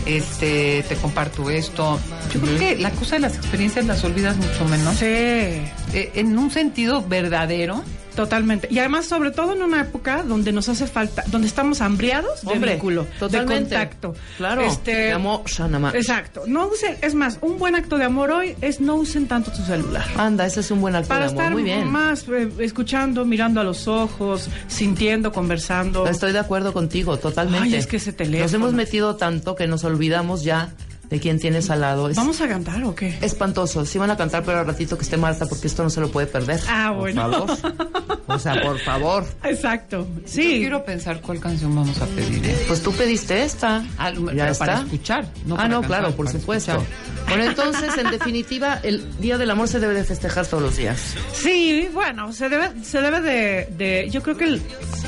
este, 0.07 0.85
te 0.89 0.95
comparto 0.97 1.51
esto. 1.51 1.99
Yo 2.33 2.41
creo 2.41 2.59
que 2.59 2.77
la 2.77 2.91
cosa 2.91 3.17
de 3.17 3.21
las 3.21 3.37
experiencias 3.37 3.85
las 3.85 4.03
olvidas 4.05 4.37
mucho 4.37 4.65
menos. 4.65 4.97
Sí. 4.97 5.05
Eh, 5.07 6.11
en 6.15 6.37
un 6.39 6.51
sentido 6.51 7.03
verdadero. 7.07 7.83
Totalmente. 8.15 8.69
Y 8.71 8.79
además, 8.79 9.07
sobre 9.07 9.31
todo 9.31 9.53
en 9.55 9.63
una 9.63 9.81
época 9.81 10.23
donde 10.23 10.53
nos 10.53 10.69
hace 10.69 10.87
falta, 10.87 11.25
donde 11.29 11.47
estamos 11.49 11.81
hambriados 11.81 12.43
de 12.43 12.53
Hombre, 12.53 12.73
vínculo, 12.75 13.07
totalmente. 13.19 13.55
de 13.55 13.61
contacto. 13.81 14.15
Claro, 14.37 14.63
Este, 14.63 14.95
de 14.95 15.13
amor, 15.13 15.43
Shanama. 15.47 15.91
Exacto. 15.95 16.43
No 16.47 16.69
usen, 16.69 16.97
es 17.03 17.15
más, 17.15 17.39
un 17.41 17.59
buen 17.59 17.75
acto 17.75 17.99
de 17.99 18.05
amor 18.05 18.31
hoy 18.31 18.55
es 18.61 18.81
no 18.81 18.95
usen 18.97 19.27
tanto 19.27 19.51
tu 19.51 19.63
celular. 19.63 20.05
Anda, 20.17 20.47
ese 20.47 20.61
es 20.61 20.71
un 20.71 20.81
buen 20.81 20.95
acto 20.95 21.09
Para 21.09 21.27
de 21.27 21.31
amor. 21.33 21.41
estar 21.43 21.53
Muy 21.53 21.63
bien. 21.65 21.91
más 21.91 22.25
eh, 22.29 22.49
escuchando, 22.61 23.25
mirando 23.25 23.61
a 23.61 23.65
los 23.65 23.89
ojos, 23.89 24.49
sintiendo, 24.69 25.33
conversando. 25.33 26.07
Estoy 26.07 26.33
de 26.33 26.39
acuerdo 26.39 26.73
contigo, 26.73 27.17
totalmente. 27.17 27.65
Ay, 27.69 27.75
es 27.75 27.87
que 27.87 27.97
ese 27.97 28.13
teléfono. 28.13 28.45
Nos 28.45 28.55
hemos 28.55 28.73
metido 28.75 29.17
tanto 29.17 29.55
que 29.55 29.67
nos 29.67 29.85
olvidamos 29.85 30.45
ya 30.45 30.69
de 31.15 31.21
quién 31.21 31.39
tienes 31.39 31.71
al 31.71 31.81
lado. 31.81 32.09
Es 32.09 32.17
¿Vamos 32.17 32.41
a 32.41 32.49
cantar 32.49 32.83
o 32.83 32.93
qué? 32.95 33.17
espantoso. 33.21 33.87
Sí 33.87 33.99
van 33.99 34.11
a 34.11 34.17
cantar, 34.17 34.43
pero 34.45 34.59
al 34.59 34.67
ratito 34.67 34.97
que 34.99 35.05
esté 35.05 35.17
Marta, 35.17 35.47
porque 35.47 35.69
esto 35.69 35.85
no 35.85 35.91
se 35.91 36.01
lo 36.01 36.11
puede 36.11 36.27
perder. 36.27 36.61
Ah, 36.69 36.89
por 36.91 36.99
bueno. 37.13 37.23
favor. 37.31 37.59
O 38.27 38.39
sea, 38.39 38.61
por 38.63 38.79
favor. 38.81 39.27
Exacto. 39.45 40.09
Yo 40.17 40.23
Sí. 40.25 40.57
quiero 40.59 40.83
pensar 40.83 41.21
cuál 41.21 41.41
canción 41.41 41.75
vamos 41.77 42.01
a 42.01 42.07
pedir, 42.07 42.45
¿eh? 42.47 42.65
Pues 42.67 42.83
tú 42.83 42.91
pediste 42.93 43.43
esta. 43.45 43.85
Ah, 43.99 44.11
ya 44.35 44.49
está. 44.49 44.65
para 44.67 44.79
escuchar, 44.81 45.27
no 45.45 45.55
ah, 45.55 45.59
para 45.59 45.69
no, 45.69 45.81
cantar, 45.83 46.01
claro, 46.01 46.17
por 46.17 46.29
supuesto. 46.31 46.73
escuchar. 46.73 47.29
Bueno, 47.29 47.45
entonces, 47.45 47.97
en 47.99 48.11
definitiva, 48.11 48.81
el 48.83 49.05
Día 49.21 49.37
del 49.37 49.51
Amor 49.51 49.69
se 49.69 49.79
debe 49.79 49.93
de 49.93 50.05
festejar 50.05 50.47
todos 50.47 50.63
los 50.63 50.77
días. 50.79 51.15
Sí, 51.35 51.87
bueno, 51.93 52.33
se 52.33 52.49
debe, 52.49 52.71
se 52.83 53.03
debe 53.03 53.21
de, 53.21 53.69
de- 53.77 54.09
yo 54.11 54.23
creo 54.23 54.37
que 54.39 54.45
el, 54.45 54.63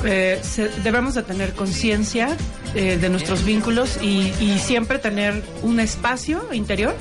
eh, 0.05 0.39
se- 0.43 0.69
debemos 0.85 1.15
de 1.15 1.23
tener 1.23 1.53
conciencia 1.55 2.37
eh, 2.75 2.99
de 3.01 3.09
nuestros 3.09 3.45
vínculos 3.47 3.99
y, 4.03 4.31
y 4.41 4.59
siempre 4.63 4.99
tener 4.99 5.43
un 5.63 5.81
espacio 5.97 6.47
interior 6.53 6.95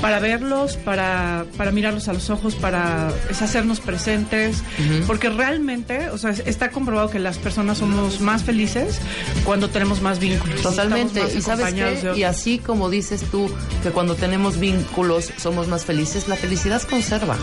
para 0.00 0.18
verlos, 0.18 0.76
para, 0.76 1.46
para 1.56 1.70
mirarlos 1.70 2.08
a 2.08 2.12
los 2.12 2.28
ojos, 2.28 2.54
para 2.56 3.12
es 3.30 3.40
hacernos 3.40 3.80
presentes, 3.80 4.62
porque 5.06 5.28
realmente, 5.30 6.10
o 6.10 6.18
sea, 6.18 6.30
es- 6.30 6.42
está 6.44 6.70
comprobado 6.70 7.08
que 7.08 7.18
las 7.20 7.38
personas 7.38 7.78
somos 7.78 8.20
más 8.20 8.42
felices 8.42 8.98
cuando 9.44 9.68
tenemos 9.70 10.00
más 10.02 10.18
vínculos. 10.18 10.60
Totalmente. 10.62 11.22
Más 11.22 11.34
Y 11.34 11.40
sabes 11.40 11.72
qué? 11.74 12.12
Y 12.16 12.24
así 12.24 12.58
como 12.58 12.90
dices 12.90 13.22
tú 13.30 13.48
que 13.82 13.90
cuando 13.90 14.16
tenemos 14.16 14.58
vínculos 14.58 15.32
somos 15.36 15.68
más 15.68 15.84
felices, 15.84 16.26
la 16.28 16.36
felicidad 16.36 16.82
conserva. 16.82 17.36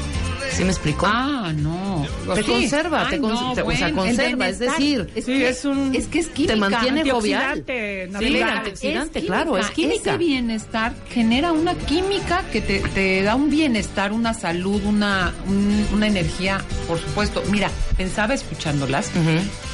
¿Sí 0.52 0.64
me 0.66 0.72
explico? 0.72 1.06
Ah, 1.08 1.54
no. 1.56 2.06
Te 2.36 2.44
conserva, 2.44 3.08
te 3.10 3.22
cons- 3.22 3.54
te- 3.56 3.62
o 3.62 3.72
sea, 3.72 3.94
conserva, 3.94 4.50
es 4.50 4.60
decir, 4.60 5.08
es 5.16 5.26
Sí, 5.26 5.38
que 5.38 5.48
es 5.50 5.64
un- 5.64 5.96
es 5.96 6.08
que 6.08 6.20
es 6.20 6.28
química. 6.28 6.54
te 6.56 6.60
mantiene 6.60 7.10
jovial. 7.10 7.42
Antioxidante, 7.60 8.18
Sí, 8.20 8.42
antioxidante, 8.42 9.22
claro, 9.26 9.58
es 9.58 9.70
química. 9.70 10.10
Ese 10.12 10.18
bienestar 10.18 10.89
genera 11.10 11.52
una 11.52 11.74
química 11.76 12.44
que 12.52 12.62
te, 12.62 12.80
te 12.80 13.22
da 13.24 13.36
un 13.36 13.50
bienestar, 13.50 14.12
una 14.12 14.34
salud, 14.34 14.82
una, 14.86 15.34
un- 15.48 15.88
una 15.94 16.08
energía, 16.08 16.62
por 16.88 17.00
supuesto. 17.00 17.44
Mira, 17.52 17.70
pensaba 17.98 18.34
escuchándolas 18.34 19.10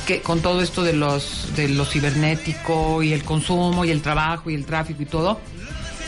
que 0.08 0.22
con 0.22 0.42
todo 0.42 0.62
esto 0.62 0.84
de 0.84 0.94
los 0.94 1.50
de 1.56 1.68
lo 1.70 1.86
cibernético 1.86 3.02
y 3.04 3.14
el 3.14 3.24
consumo 3.24 3.86
y 3.86 3.92
el 3.92 4.02
trabajo 4.02 4.50
y 4.50 4.56
el 4.56 4.66
tráfico 4.66 5.02
y 5.04 5.06
todo, 5.06 5.40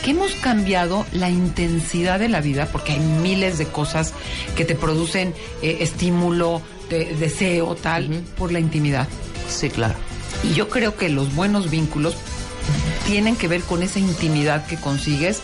que 0.04 0.12
hemos 0.12 0.32
cambiado 0.36 1.04
la 1.12 1.28
intensidad 1.30 2.18
de 2.20 2.28
la 2.28 2.40
vida 2.40 2.66
porque 2.70 2.92
hay 2.92 3.00
miles 3.00 3.58
de 3.58 3.66
cosas 3.66 4.12
que 4.56 4.64
te 4.64 4.74
producen 4.76 5.34
eh, 5.62 5.78
estímulo, 5.80 6.62
de- 6.90 7.06
deseo, 7.16 7.74
tal, 7.74 8.08
por 8.36 8.52
la 8.52 8.60
intimidad. 8.60 9.08
Sí, 9.48 9.68
claro. 9.70 9.94
Y 10.44 10.54
yo 10.54 10.68
creo 10.68 10.96
que 10.96 11.08
los 11.08 11.34
buenos 11.34 11.68
vínculos 11.70 12.14
tienen 13.06 13.36
que 13.36 13.48
ver 13.48 13.62
con 13.62 13.82
esa 13.82 13.98
intimidad 13.98 14.66
que 14.66 14.76
consigues 14.76 15.40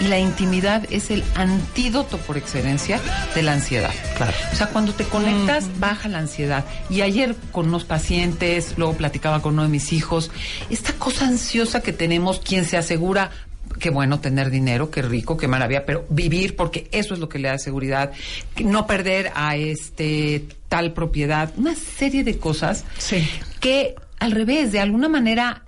y 0.00 0.08
la 0.08 0.18
intimidad 0.18 0.84
es 0.90 1.10
el 1.10 1.22
antídoto 1.34 2.18
por 2.18 2.36
excelencia 2.36 3.00
de 3.34 3.42
la 3.42 3.52
ansiedad. 3.52 3.92
Claro. 4.16 4.32
O 4.52 4.56
sea, 4.56 4.68
cuando 4.68 4.92
te 4.92 5.04
conectas 5.04 5.68
baja 5.78 6.08
la 6.08 6.18
ansiedad. 6.18 6.64
Y 6.90 7.02
ayer 7.02 7.36
con 7.52 7.68
unos 7.68 7.84
pacientes, 7.84 8.74
luego 8.76 8.94
platicaba 8.94 9.40
con 9.40 9.54
uno 9.54 9.62
de 9.62 9.68
mis 9.68 9.92
hijos, 9.92 10.30
esta 10.70 10.92
cosa 10.94 11.26
ansiosa 11.26 11.80
que 11.80 11.92
tenemos, 11.92 12.40
quien 12.40 12.64
se 12.64 12.76
asegura 12.76 13.30
Qué 13.80 13.90
bueno 13.90 14.20
tener 14.20 14.50
dinero, 14.50 14.90
qué 14.90 15.02
rico, 15.02 15.36
qué 15.36 15.48
maravilla, 15.48 15.84
pero 15.84 16.06
vivir 16.08 16.54
porque 16.54 16.86
eso 16.92 17.14
es 17.14 17.18
lo 17.18 17.28
que 17.28 17.40
le 17.40 17.48
da 17.48 17.58
seguridad, 17.58 18.12
no 18.62 18.86
perder 18.86 19.32
a 19.34 19.56
este 19.56 20.44
tal 20.68 20.92
propiedad, 20.92 21.50
una 21.56 21.74
serie 21.74 22.22
de 22.22 22.38
cosas 22.38 22.84
Sí. 22.98 23.28
que 23.58 23.96
al 24.20 24.30
revés, 24.30 24.70
de 24.70 24.78
alguna 24.78 25.08
manera 25.08 25.63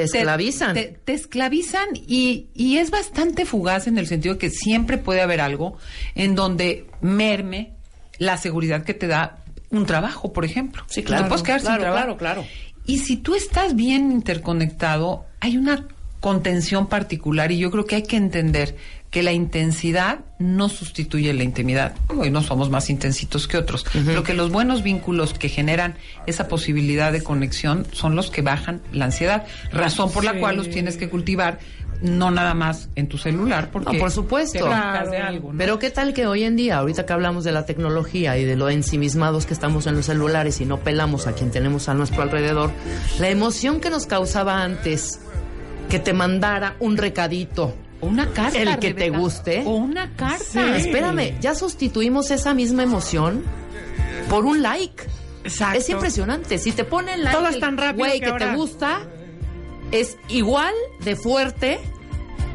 Te 0.00 0.18
esclavizan. 0.18 0.74
Te, 0.74 0.98
te 1.04 1.12
esclavizan 1.14 1.88
y, 1.94 2.48
y 2.54 2.78
es 2.78 2.90
bastante 2.90 3.44
fugaz 3.44 3.86
en 3.86 3.98
el 3.98 4.06
sentido 4.06 4.34
de 4.34 4.38
que 4.38 4.50
siempre 4.50 4.98
puede 4.98 5.20
haber 5.22 5.40
algo 5.40 5.78
en 6.14 6.34
donde 6.34 6.86
merme 7.00 7.72
la 8.18 8.36
seguridad 8.36 8.84
que 8.84 8.94
te 8.94 9.06
da 9.06 9.38
un 9.70 9.86
trabajo, 9.86 10.32
por 10.32 10.44
ejemplo. 10.44 10.84
Sí, 10.88 11.02
claro. 11.02 11.24
Te 11.24 11.28
puedes 11.28 11.42
quedar 11.42 11.60
Claro, 11.60 11.74
sin 11.76 11.80
trabajo. 11.82 12.16
claro, 12.16 12.42
claro. 12.42 12.46
Y 12.86 12.98
si 12.98 13.16
tú 13.16 13.34
estás 13.34 13.74
bien 13.74 14.12
interconectado, 14.12 15.24
hay 15.40 15.56
una 15.56 15.86
contención 16.24 16.86
particular 16.86 17.52
y 17.52 17.58
yo 17.58 17.70
creo 17.70 17.84
que 17.84 17.96
hay 17.96 18.02
que 18.02 18.16
entender 18.16 18.76
que 19.10 19.22
la 19.22 19.32
intensidad 19.32 20.20
no 20.38 20.70
sustituye 20.70 21.34
la 21.34 21.42
intimidad. 21.42 21.96
Hoy 22.08 22.30
no 22.30 22.42
somos 22.42 22.70
más 22.70 22.88
intensitos 22.88 23.46
que 23.46 23.58
otros, 23.58 23.84
pero 24.06 24.22
que 24.22 24.32
los 24.32 24.50
buenos 24.50 24.82
vínculos 24.82 25.34
que 25.34 25.50
generan 25.50 25.96
esa 26.26 26.48
posibilidad 26.48 27.12
de 27.12 27.22
conexión 27.22 27.86
son 27.92 28.16
los 28.16 28.30
que 28.30 28.40
bajan 28.40 28.80
la 28.90 29.04
ansiedad, 29.04 29.44
razón 29.70 30.10
por 30.10 30.24
la 30.24 30.38
cual 30.38 30.56
los 30.56 30.70
tienes 30.70 30.96
que 30.96 31.10
cultivar 31.10 31.58
no 32.00 32.30
nada 32.30 32.54
más 32.54 32.88
en 32.96 33.06
tu 33.06 33.18
celular, 33.18 33.68
porque 33.70 33.92
No, 33.92 33.98
por 33.98 34.10
supuesto. 34.10 34.66
Pero 35.58 35.78
qué 35.78 35.90
tal 35.90 36.14
que 36.14 36.26
hoy 36.26 36.44
en 36.44 36.56
día, 36.56 36.78
ahorita 36.78 37.04
que 37.04 37.12
hablamos 37.12 37.44
de 37.44 37.52
la 37.52 37.66
tecnología 37.66 38.38
y 38.38 38.46
de 38.46 38.56
lo 38.56 38.70
ensimismados 38.70 39.44
que 39.44 39.52
estamos 39.52 39.86
en 39.86 39.94
los 39.94 40.06
celulares 40.06 40.62
y 40.62 40.64
no 40.64 40.80
pelamos 40.80 41.26
a 41.26 41.34
quien 41.34 41.50
tenemos 41.50 41.90
a 41.90 41.94
nuestro 41.94 42.22
alrededor, 42.22 42.70
la 43.20 43.28
emoción 43.28 43.78
que 43.78 43.90
nos 43.90 44.06
causaba 44.06 44.62
antes 44.62 45.20
que 45.88 45.98
te 45.98 46.12
mandara 46.12 46.76
un 46.80 46.96
recadito, 46.96 47.74
O 48.00 48.06
una 48.06 48.30
carta. 48.32 48.58
el 48.58 48.78
que 48.78 48.94
te 48.94 49.10
guste. 49.10 49.62
O 49.66 49.74
una 49.76 50.10
carta. 50.16 50.44
Ah, 50.72 50.76
espérame, 50.76 51.38
ya 51.40 51.54
sustituimos 51.54 52.30
esa 52.30 52.54
misma 52.54 52.82
emoción 52.82 53.42
por 54.28 54.44
un 54.44 54.62
like. 54.62 55.04
Exacto. 55.44 55.78
Es 55.78 55.90
impresionante. 55.90 56.58
Si 56.58 56.72
te 56.72 56.84
ponen 56.84 57.22
like, 57.22 57.36
Todo 57.36 57.48
es 57.48 57.60
tan 57.60 57.76
rápido 57.76 58.06
güey 58.06 58.18
que 58.18 58.24
que, 58.26 58.30
ahora- 58.32 58.50
te 58.52 58.56
gusta, 58.56 59.00
es 59.92 60.16
igual 60.28 60.72
de 61.00 61.16
fuerte 61.16 61.78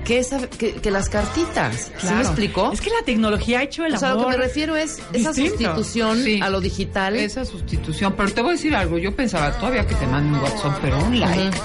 que, 0.06 0.20
esa, 0.20 0.48
que, 0.50 0.74
que 0.74 0.92
las 0.92 1.10
cartitas. 1.10 1.76
¿Sí 1.86 1.92
me 1.94 2.00
Claro. 2.00 2.22
explicó? 2.22 2.72
Es 2.72 2.82
que 2.82 2.90
la 2.90 3.04
tecnología 3.06 3.60
ha 3.60 3.64
hecho 3.64 3.86
el 3.86 3.94
o 3.96 3.98
sea, 3.98 4.10
lo 4.14 4.22
amor. 4.22 4.32
que 4.34 4.38
me 4.40 4.44
refiero 4.46 4.76
es 4.76 5.00
esa 5.14 5.32
distinto. 5.34 5.76
sustitución 5.76 6.24
Sí. 6.24 6.40
a 6.42 6.50
lo 6.50 6.62
digital. 6.62 7.16
Esa 7.16 7.46
sustitución. 7.46 8.14
Pero 8.18 8.32
te 8.32 8.42
voy 8.42 8.50
a 8.52 8.54
decir 8.54 8.76
algo. 8.76 8.98
Yo 8.98 9.16
pensaba 9.16 9.52
todavía 9.58 9.86
que 9.86 9.96
te 9.96 10.08
manden 10.08 10.36
un 10.36 10.42
WhatsApp, 10.42 10.78
pero 10.82 10.98
un 11.00 11.20
like. 11.20 11.58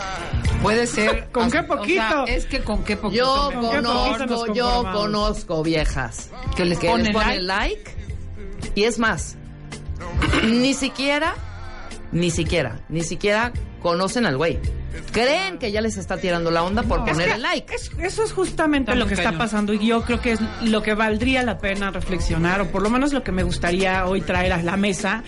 Puede 0.63 0.87
ser. 0.87 1.29
¿Con 1.33 1.51
qué 1.51 1.59
o 1.59 1.61
sea, 1.63 1.67
poquito? 1.67 2.27
es 2.27 2.47
que 2.47 2.61
con 2.61 2.85
qué 2.85 2.97
poquito. 2.97 3.25
Yo 3.25 3.61
poquito 3.61 3.83
conozco, 3.83 4.55
yo 4.55 4.85
conozco 4.93 5.63
viejas 5.63 6.31
Que 6.57 6.65
les 6.65 6.79
que 6.79 6.89
ponen 6.89 7.05
les 7.07 7.15
ponen 7.15 7.47
like 7.47 7.93
y 8.75 8.85
es 8.85 8.99
más, 8.99 9.37
ni 10.45 10.75
siquiera, 10.75 11.35
ni 12.13 12.31
siquiera, 12.31 12.81
ni 12.89 13.03
siquiera 13.03 13.53
conocen 13.83 14.27
al 14.27 14.37
güey. 14.37 14.59
Creen 15.13 15.59
que 15.59 15.71
ya 15.73 15.81
les 15.81 15.97
está 15.97 16.17
tirando 16.17 16.51
la 16.51 16.63
onda 16.63 16.83
por 16.83 17.01
Es 17.01 17.11
poner 17.13 17.29
que 17.29 17.35
el 17.35 17.43
like. 17.43 17.75
es- 17.75 17.91
eso 17.99 18.23
es 18.25 18.33
justamente 18.33 18.91
Está 18.93 18.99
lo 18.99 19.07
que 19.07 19.15
está 19.15 19.25
cañón. 19.25 19.39
pasando 19.39 19.73
y 19.75 19.87
yo 19.87 20.03
creo 20.03 20.21
que 20.21 20.33
es 20.33 20.41
lo 20.63 20.83
que 20.83 20.95
valdría 20.95 21.43
la 21.43 21.59
pena 21.59 21.91
reflexionar 21.91 22.61
o 22.61 22.67
por 22.69 22.83
lo 22.83 22.91
menos 22.91 23.13
lo 23.13 23.23
que 23.23 23.33
me 23.33 23.43
gustaría 23.43 24.07
hoy 24.07 24.21
traer 24.21 24.53
a 24.53 24.63
la 24.63 24.77
mesa. 24.77 25.23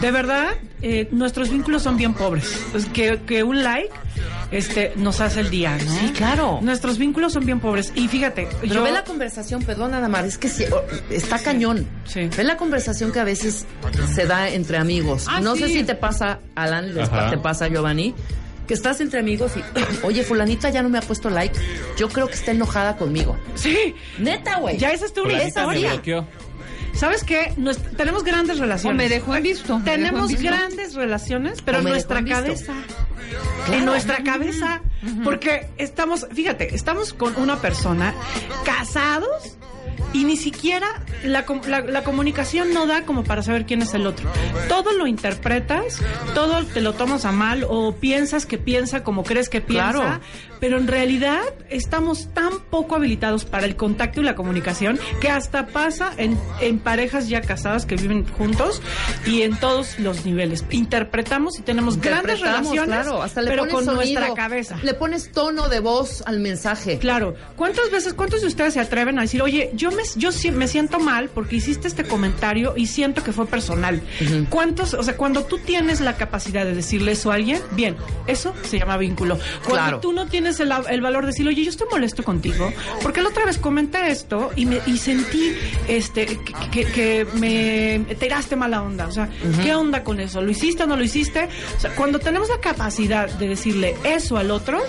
De 0.00 0.10
verdad, 0.10 0.54
eh, 0.80 1.08
nuestros 1.12 1.50
vínculos 1.50 1.82
son 1.82 1.96
bien 1.96 2.14
pobres. 2.14 2.58
Es 2.74 2.86
que, 2.86 3.20
que 3.26 3.42
un 3.42 3.62
like 3.62 3.90
este, 4.50 4.92
nos 4.96 5.20
hace 5.20 5.40
el 5.40 5.50
día, 5.50 5.76
¿no? 5.82 5.90
Sí, 5.98 6.12
claro. 6.16 6.58
Nuestros 6.62 6.98
vínculos 6.98 7.32
son 7.32 7.46
bien 7.46 7.58
pobres 7.60 7.92
y 7.94 8.08
fíjate, 8.08 8.48
Pero 8.60 8.74
yo 8.74 8.82
ve 8.82 8.92
la 8.92 9.04
conversación, 9.04 9.62
perdón 9.62 9.92
nada 9.92 10.08
más, 10.08 10.24
es 10.26 10.38
que 10.38 10.48
sí, 10.48 10.64
está 11.10 11.38
cañón. 11.38 11.86
Sí. 12.04 12.28
Ve 12.36 12.44
la 12.44 12.56
conversación 12.56 13.12
que 13.12 13.20
a 13.20 13.24
veces 13.24 13.64
se 14.14 14.26
da 14.26 14.48
entre 14.50 14.76
amigos. 14.76 15.26
Ah, 15.28 15.40
no 15.40 15.56
sé 15.56 15.68
sí. 15.68 15.74
si 15.78 15.84
te 15.84 15.94
pasa, 15.94 16.40
Alan, 16.54 16.94
les 16.94 17.08
te 17.30 17.38
pasa, 17.38 17.68
Giovanni, 17.68 18.14
que 18.66 18.74
estás 18.74 19.00
entre 19.00 19.20
amigos 19.20 19.52
y, 19.56 19.62
oye, 20.06 20.24
fulanita 20.24 20.70
ya 20.70 20.82
no 20.82 20.88
me 20.88 20.98
ha 20.98 21.02
puesto 21.02 21.30
like, 21.30 21.58
yo 21.96 22.08
creo 22.08 22.28
que 22.28 22.34
está 22.34 22.52
enojada 22.52 22.96
conmigo. 22.96 23.36
sí, 23.54 23.94
Neta, 24.18 24.58
güey. 24.58 24.78
ya 24.78 24.92
esa 24.92 25.06
es 25.06 25.12
tu 25.12 25.24
bloqueó. 25.24 26.26
¿Sabes 26.94 27.24
qué? 27.24 27.54
Tenemos 27.96 28.22
grandes 28.22 28.58
relaciones. 28.58 28.94
O 28.94 29.02
me 29.02 29.08
dejó 29.08 29.34
en 29.34 29.42
visto, 29.42 29.76
en 29.76 29.84
Tenemos 29.84 30.28
visto. 30.28 30.44
grandes 30.44 30.94
relaciones, 30.94 31.62
pero 31.62 31.78
en 31.78 31.84
nuestra 31.84 32.18
en 32.18 32.26
cabeza. 32.28 32.74
En 33.72 33.84
nuestra 33.84 34.22
cabeza. 34.22 34.82
Porque 35.24 35.68
estamos, 35.78 36.26
fíjate, 36.32 36.74
estamos 36.74 37.14
con 37.14 37.34
una 37.36 37.56
persona 37.56 38.14
casados 38.64 39.56
y 40.12 40.24
ni 40.24 40.36
siquiera 40.36 40.86
la, 41.24 41.44
la- 41.68 41.80
la 41.80 42.04
comunicación 42.04 42.74
no 42.74 42.86
da 42.86 43.04
como 43.06 43.24
para 43.24 43.42
saber 43.42 43.64
quién 43.66 43.82
es 43.82 43.94
el 43.94 44.06
otro. 44.06 44.28
Todo 44.68 44.92
lo 44.92 45.06
interpretas, 45.06 45.98
todo 46.34 46.64
te 46.66 46.80
lo 46.80 46.92
tomas 46.92 47.24
a 47.24 47.32
mal 47.32 47.64
o 47.68 47.94
piensas 47.96 48.44
que 48.46 48.58
piensa 48.58 49.02
como 49.04 49.22
crees 49.24 49.48
que 49.48 49.60
piensa, 49.60 49.92
Claro. 49.92 50.20
Pero 50.62 50.78
en 50.78 50.86
realidad 50.86 51.40
estamos 51.70 52.28
tan 52.34 52.60
poco 52.70 52.94
habilitados 52.94 53.44
para 53.44 53.66
el 53.66 53.74
contacto 53.74 54.20
y 54.20 54.24
la 54.24 54.36
comunicación 54.36 54.96
que 55.20 55.28
hasta 55.28 55.66
pasa 55.66 56.12
en, 56.18 56.38
en 56.60 56.78
parejas 56.78 57.28
ya 57.28 57.40
casadas 57.40 57.84
que 57.84 57.96
viven 57.96 58.24
juntos 58.28 58.80
y 59.26 59.42
en 59.42 59.56
todos 59.56 59.98
los 59.98 60.24
niveles. 60.24 60.64
Interpretamos 60.70 61.58
y 61.58 61.62
tenemos 61.62 62.00
grandes 62.00 62.38
relaciones, 62.38 62.84
claro, 62.84 63.22
hasta 63.22 63.42
le 63.42 63.50
pero 63.50 63.62
pones 63.62 63.74
con 63.74 63.84
sonido, 63.86 64.20
nuestra 64.20 64.34
cabeza. 64.36 64.78
Le 64.84 64.94
pones 64.94 65.32
tono 65.32 65.68
de 65.68 65.80
voz 65.80 66.22
al 66.26 66.38
mensaje. 66.38 67.00
Claro. 67.00 67.34
¿Cuántas 67.56 67.90
veces, 67.90 68.14
cuántos 68.14 68.42
de 68.42 68.46
ustedes 68.46 68.74
se 68.74 68.80
atreven 68.80 69.18
a 69.18 69.22
decir, 69.22 69.42
oye, 69.42 69.72
yo 69.74 69.90
me, 69.90 70.04
yo 70.14 70.30
me 70.52 70.68
siento 70.68 71.00
mal 71.00 71.28
porque 71.28 71.56
hiciste 71.56 71.88
este 71.88 72.04
comentario 72.04 72.74
y 72.76 72.86
siento 72.86 73.24
que 73.24 73.32
fue 73.32 73.46
personal? 73.48 74.00
¿Cuántos, 74.48 74.94
o 74.94 75.02
sea, 75.02 75.16
cuando 75.16 75.42
tú 75.42 75.58
tienes 75.58 76.00
la 76.00 76.16
capacidad 76.16 76.64
de 76.64 76.72
decirle 76.72 77.10
eso 77.12 77.32
a 77.32 77.34
alguien, 77.34 77.60
bien, 77.72 77.96
eso 78.28 78.54
se 78.62 78.78
llama 78.78 78.96
vínculo. 78.96 79.40
Cuando 79.64 79.72
Claro. 79.72 79.98
tú 80.00 80.12
no 80.12 80.28
tienes 80.28 80.51
el, 80.60 80.72
el 80.90 81.00
valor 81.00 81.22
de 81.22 81.28
decir, 81.28 81.46
oye, 81.46 81.64
yo 81.64 81.70
estoy 81.70 81.88
molesto 81.90 82.22
contigo 82.22 82.72
porque 83.02 83.20
la 83.22 83.28
otra 83.28 83.44
vez 83.44 83.58
comenté 83.58 84.10
esto 84.10 84.50
y 84.56 84.66
me 84.66 84.80
y 84.86 84.98
sentí 84.98 85.54
este 85.88 86.38
que, 86.70 87.26
me 87.34 88.14
tiraste 88.16 88.56
mala 88.56 88.82
onda. 88.82 89.06
O 89.06 89.12
sea, 89.12 89.28
¿qué 89.62 89.74
onda 89.74 90.04
con 90.04 90.20
eso? 90.20 90.40
¿Lo 90.42 90.50
hiciste 90.50 90.84
o 90.84 90.86
no 90.86 90.96
lo 90.96 91.04
hiciste? 91.04 91.48
O 91.76 91.80
sea, 91.80 91.94
cuando 91.94 92.18
tenemos 92.18 92.48
la 92.48 92.58
capacidad 92.58 93.28
de 93.30 93.48
decirle 93.48 93.96
eso 94.04 94.36
al 94.36 94.50
otro, 94.50 94.80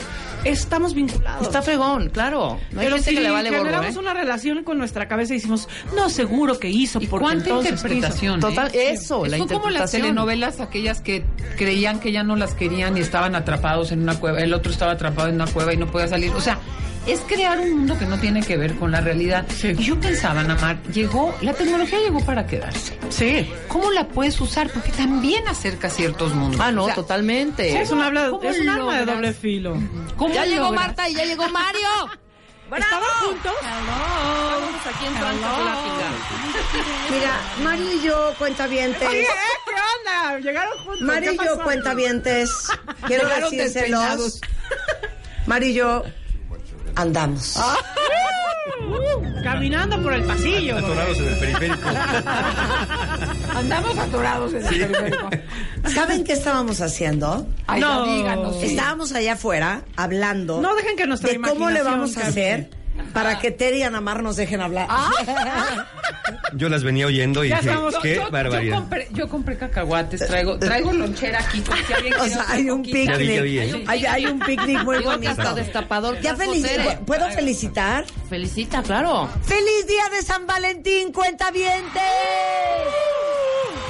estamos 0.46 0.94
vinculados. 0.94 1.48
Está 1.48 1.62
fregón, 1.62 2.10
claro. 2.10 2.60
No 2.72 2.80
hay 2.82 2.86
Pero 2.88 2.96
gente 2.98 3.10
si 3.12 3.16
que 3.16 3.22
le 3.22 3.30
vale 3.32 3.50
generamos 3.50 3.96
¿eh? 3.96 4.00
una 4.00 4.14
relación 4.14 4.64
con 4.64 4.78
nuestra 4.78 5.08
cabeza 5.08 5.34
y 5.34 5.38
decimos, 5.38 5.68
no, 5.96 6.10
seguro 6.10 6.60
que 6.60 6.70
hizo, 6.70 7.02
¿Y 7.02 7.08
porque 7.08 7.24
cuánta 7.24 7.50
entonces 7.50 7.72
interpretación? 7.74 8.40
hizo. 8.40 8.48
eh? 8.48 8.52
Total, 8.52 8.72
eso, 8.74 9.26
la 9.26 9.38
Son 9.38 9.48
como 9.48 9.70
las 9.70 9.94
interpretación. 9.94 10.02
telenovelas 10.02 10.60
aquellas 10.60 11.02
que 11.02 11.26
creían 11.58 12.00
que 12.00 12.12
ya 12.12 12.24
no 12.24 12.36
las 12.36 12.54
querían 12.54 12.98
y 12.98 13.02
estaban 13.02 13.36
atrapados 13.36 13.92
en 13.92 14.02
una 14.04 14.20
cueva, 14.20 14.40
el 14.40 14.54
otro 14.54 14.72
estaba 14.72 14.92
atrapado 14.94 15.30
en 15.30 15.36
una 15.36 15.48
cueva 15.48 15.74
y 15.74 15.78
no 15.78 15.88
podía 15.88 16.08
salir. 16.08 16.32
O 16.32 16.42
sea, 16.42 16.58
es 17.06 17.20
crear 17.22 17.60
un 17.60 17.72
mundo 17.78 17.98
que 17.98 18.06
no 18.06 18.18
tiene 18.20 18.42
que 18.42 18.58
ver 18.58 18.76
con 18.76 18.92
la 18.92 19.02
realidad. 19.02 19.46
Y 19.62 19.76
yo 19.84 20.00
pensaba, 20.00 20.44
Namar, 20.44 20.82
llegó, 20.84 21.36
la 21.42 21.54
tecnología 21.54 22.00
llegó 22.00 22.20
para 22.26 22.46
quedarse. 22.46 22.98
Sí. 23.10 23.52
¿Cómo 23.68 23.92
la 23.92 24.08
puedes 24.08 24.40
usar? 24.40 24.70
Porque 24.70 24.92
también 24.92 25.48
acerca 25.48 25.90
ciertos 25.90 26.34
mundos. 26.34 26.62
Ah, 26.62 26.72
no, 26.72 26.84
O 26.84 26.86
sea, 26.86 26.96
totalmente. 26.96 27.82
Es 27.82 27.92
un, 27.92 28.02
habla- 28.02 28.30
¿cómo 28.30 28.44
es 28.50 28.60
un 28.60 28.70
arma 28.70 29.00
de 29.00 29.06
doble 29.06 29.34
filo. 29.34 29.78
¿Cómo 30.16 30.34
ya 30.34 30.46
llegó 30.46 30.66
logras? 30.66 30.88
Marta 30.88 31.10
y 31.10 31.16
ya 31.16 31.26
llegó 31.26 31.48
Mario. 31.50 31.90
¿Estaban 32.74 33.10
juntos? 33.20 33.52
Estamos 33.62 34.88
aquí 34.88 35.06
en. 35.06 35.14
Mira, 37.14 37.40
Mario 37.64 37.94
y 37.94 38.02
yo, 38.02 38.34
cuentavientes. 38.40 39.08
Oye, 39.08 39.22
¿eh? 39.22 39.28
¿qué 39.66 39.72
onda? 40.00 40.40
Llegaron 40.40 40.78
juntos. 40.80 41.02
Mario 41.02 41.32
¿Qué 41.32 41.36
y 41.44 41.46
yo, 41.46 41.64
cuentavientes. 41.64 42.50
Quiero 43.08 43.28
decírselos. 43.28 44.42
Mario 45.46 45.70
y 45.70 45.74
yo 45.74 46.04
andamos. 46.96 47.58
Uh, 47.58 49.44
caminando 49.44 50.02
por 50.02 50.14
el 50.14 50.24
pasillo. 50.24 50.78
Atorados 50.78 51.18
en 51.20 51.28
el 51.28 51.40
periférico. 51.40 51.90
Andamos 53.56 53.98
atorados 53.98 54.54
en 54.54 54.66
el 54.66 54.88
periférico. 54.88 55.30
¿Saben 55.94 56.24
qué 56.24 56.34
estábamos 56.34 56.82
haciendo? 56.82 57.48
Ay, 57.68 57.82
No. 57.82 58.06
no, 58.06 58.14
díganos. 58.16 58.60
sí. 58.60 58.66
Estábamos 58.68 59.12
allá 59.14 59.34
afuera 59.34 59.82
hablando 59.96 60.62
No 60.62 60.76
dejen 60.76 60.96
que 60.98 61.06
nuestra 61.08 61.32
de 61.32 61.40
cómo 61.42 61.70
le 61.70 61.84
vamos 61.84 62.18
a 62.18 62.28
hacer 62.28 62.70
para 63.14 63.40
que 63.40 63.52
Terry 63.52 63.80
y 63.80 63.84
Anamar 63.84 64.24
nos 64.24 64.36
dejen 64.36 64.62
hablar. 64.62 64.88
Yo 66.56 66.70
las 66.70 66.84
venía 66.84 67.08
oyendo 67.08 67.44
y 67.44 67.50
Ya 67.50 67.58
dije, 67.58 67.70
estamos- 67.70 67.96
qué 68.02 68.16
yo, 68.16 68.30
barbaridad. 68.32 68.76
Yo 68.76 68.82
compré, 68.82 69.08
yo 69.12 69.30
compré 69.30 69.58
cacahuates, 69.58 70.26
traigo, 70.28 70.58
traigo 70.60 70.94
lonchera 70.94 71.40
aquí. 71.40 71.64
si 71.88 71.94
alguien 71.94 72.14
o 72.20 72.26
sea, 72.28 72.46
hay 72.50 72.70
un 72.70 72.84
picnic. 72.84 73.10
¿eh? 73.20 73.84
Hay, 73.88 74.06
hay 74.06 74.26
un 74.28 74.40
picnic 74.40 74.84
muy 74.84 75.00
bonito. 75.04 75.32
hasta 75.32 75.54
destapador. 75.54 76.20
Ya 76.22 76.36
felici-. 76.36 76.98
¿Puedo 77.06 77.30
felicitar? 77.32 78.06
Felicita, 78.30 78.82
claro. 78.84 79.30
¡Feliz 79.44 79.88
día 79.88 80.10
de 80.16 80.22
San 80.22 80.46
Valentín, 80.48 81.12
cuentavientes! 81.12 82.02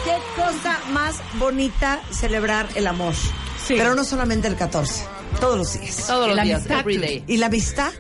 ¡Qué 0.06 0.18
cosa 0.42 0.80
más 0.92 1.16
bonita 1.36 2.02
celebrar 2.12 2.68
el 2.76 2.88
amor! 2.88 3.14
Sí. 3.66 3.76
Pero 3.78 3.96
no 3.96 4.04
solamente 4.04 4.48
el 4.48 4.56
14, 4.56 5.06
todos 5.40 5.58
los 5.58 5.80
días. 5.80 6.08
Todos 6.08 6.28
los 6.30 6.42
días, 6.44 6.58
amistad. 6.66 6.80
every 6.80 6.98
day. 6.98 7.24
¿Y 7.28 7.38
la 7.38 7.46
amistad? 7.48 7.92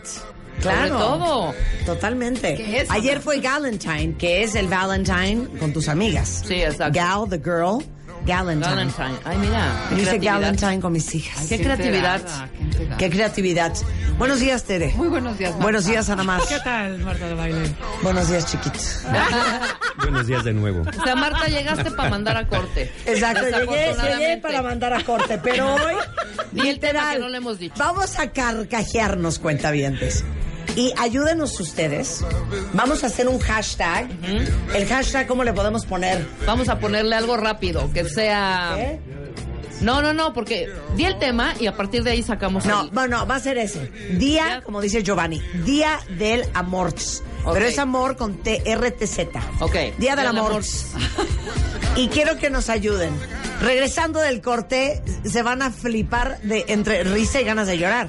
Claro. 0.62 0.98
Todo. 0.98 1.54
Totalmente. 1.86 2.56
¿Qué 2.56 2.82
es? 2.82 2.92
Ayer 2.92 3.20
fue 3.20 3.40
Galentine, 3.40 4.16
que 4.18 4.44
es 4.44 4.56
el 4.56 4.68
Valentine 4.68 5.48
con 5.60 5.74
tus 5.74 5.88
amigas. 5.88 6.44
Sí, 6.48 6.56
exacto. 6.56 7.00
Gal, 7.00 7.30
the 7.30 7.38
girl, 7.38 7.84
Galentine. 8.26 8.92
Ay, 9.26 9.38
mira. 9.38 9.88
Yo 9.92 9.98
hice. 9.98 10.18
Galentine 10.18 10.80
con 10.80 10.94
mis 10.94 11.14
hijas. 11.16 11.46
Qué 11.48 11.60
creatividad. 11.62 12.22
enterada, 12.22 12.98
qué 12.98 13.10
creatividad. 13.10 13.74
Buenos 14.18 14.40
días, 14.40 14.64
Tere. 14.64 14.94
Muy 14.96 15.08
buenos 15.08 15.38
días, 15.38 15.52
Marta. 15.52 15.64
Buenos 15.64 15.86
días, 15.86 16.10
Ana 16.10 16.24
Mar. 16.24 16.42
¿Qué 16.48 16.60
tal, 16.64 17.00
Marta 17.00 17.28
de 17.28 17.34
baile? 17.34 17.76
Buenos 18.04 18.30
días, 18.30 18.46
chiquito. 18.46 18.80
Buenos 19.98 20.28
días 20.28 20.44
de 20.44 20.54
nuevo. 20.54 20.82
O 20.82 21.04
sea, 21.04 21.16
Marta, 21.16 21.48
llegaste 21.48 21.92
para 21.92 22.10
mandar 22.10 22.38
a 22.38 22.48
corte. 22.48 22.92
Exacto, 23.06 23.46
llegué, 23.46 23.94
llegué 24.18 24.38
para 24.38 24.62
mandar 24.62 24.94
a 24.94 25.04
corte, 25.04 25.40
pero 25.44 25.74
hoy, 25.74 25.96
Di 26.52 26.68
el 26.70 26.80
tema 26.80 26.94
literal, 26.94 27.14
que 27.16 27.20
no 27.20 27.30
le 27.30 27.38
hemos 27.38 27.60
dicho. 27.60 27.76
vamos 27.78 28.20
a 28.20 28.32
carcajearnos, 28.32 29.40
cuentavientes. 29.40 30.24
Y 30.76 30.94
ayúdenos 30.98 31.60
ustedes. 31.60 32.24
Vamos 32.74 33.04
a 33.04 33.08
hacer 33.08 33.28
un 33.28 33.40
hashtag. 33.40 34.10
El 34.74 34.88
hashtag, 34.88 35.28
¿cómo 35.28 35.44
le 35.44 35.54
podemos 35.54 35.86
poner? 35.86 36.26
Vamos 36.46 36.70
a 36.70 36.80
ponerle 36.80 37.16
algo 37.16 37.38
rápido, 37.38 37.92
que 37.94 38.06
sea... 38.06 38.76
¿Eh? 38.78 39.00
No, 39.82 40.02
no, 40.02 40.14
no, 40.14 40.34
porque 40.34 40.70
di 40.96 41.04
el 41.04 41.20
tema 41.20 41.54
y 41.60 41.68
a 41.68 41.76
partir 41.76 42.04
de 42.04 42.12
ahí 42.12 42.24
sacamos 42.24 42.66
No, 42.66 42.84
el- 42.84 42.90
bueno, 42.92 43.26
va 43.28 43.36
a 43.36 43.40
ser 43.40 43.58
ese. 43.58 43.92
Día, 44.18 44.62
como 44.64 44.80
dice 44.80 45.04
Giovanni, 45.04 45.42
Día 45.66 46.00
del 46.18 46.46
Amor. 46.54 46.94
Pero 47.52 47.66
es 47.66 47.78
amor 47.80 48.16
con 48.16 48.38
T-R-T-Z. 48.38 49.42
Ok. 49.60 49.74
Día 49.98 50.16
del 50.16 50.26
Del 50.26 50.28
Amor. 50.28 50.52
amor. 50.52 50.64
Y 51.96 52.08
quiero 52.08 52.38
que 52.38 52.50
nos 52.50 52.70
ayuden. 52.70 53.14
Regresando 53.62 54.20
del 54.20 54.42
corte, 54.42 55.04
se 55.26 55.44
van 55.44 55.62
a 55.62 55.70
flipar 55.70 56.40
de 56.42 56.66
entre 56.70 57.04
risa 57.04 57.40
y 57.40 57.44
ganas 57.44 57.68
de 57.68 57.78
llorar. 57.78 58.08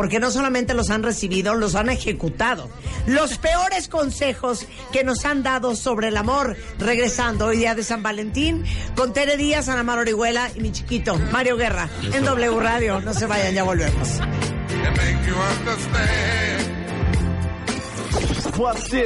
Porque 0.00 0.18
no 0.18 0.30
solamente 0.30 0.72
los 0.72 0.88
han 0.88 1.02
recibido, 1.02 1.52
los 1.52 1.74
han 1.74 1.90
ejecutado. 1.90 2.70
Los 3.06 3.36
peores 3.36 3.86
consejos 3.86 4.66
que 4.92 5.04
nos 5.04 5.26
han 5.26 5.42
dado 5.42 5.76
sobre 5.76 6.08
el 6.08 6.16
amor. 6.16 6.56
Regresando 6.78 7.44
hoy 7.44 7.58
día 7.58 7.74
de 7.74 7.84
San 7.84 8.02
Valentín 8.02 8.64
con 8.96 9.12
Tere 9.12 9.36
Díaz, 9.36 9.68
Ana 9.68 9.82
Mar 9.82 9.98
Orihuela 9.98 10.50
y 10.56 10.60
mi 10.60 10.72
chiquito 10.72 11.18
Mario 11.30 11.58
Guerra 11.58 11.90
en 12.14 12.24
W 12.24 12.60
Radio. 12.60 13.02
No 13.02 13.12
se 13.12 13.26
vayan, 13.26 13.52
ya 13.52 13.62
volvemos. 13.62 14.08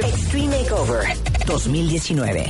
Extreme 0.01 0.61
Makeover 0.61 1.07
2019. 1.45 2.49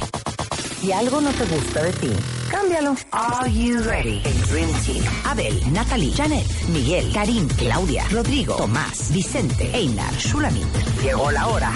Si 0.85 0.91
algo 0.91 1.19
no 1.19 1.31
te 1.31 1.45
gusta 1.45 1.81
de 1.81 1.91
ti, 1.93 2.11
cámbialo. 2.51 2.95
Are 3.09 3.51
you 3.51 3.81
ready? 3.85 4.21
El 4.23 4.39
Dream 4.43 4.69
Team. 4.85 5.03
Abel, 5.25 5.73
Natalie, 5.73 6.13
Janet, 6.13 6.45
Miguel, 6.67 7.11
Karim, 7.11 7.47
Claudia, 7.57 8.05
Rodrigo, 8.11 8.55
Tomás, 8.55 9.11
Vicente, 9.11 9.67
Einar, 9.73 10.13
Shulamit. 10.19 10.67
Llegó 11.01 11.31
la 11.31 11.47
hora 11.47 11.71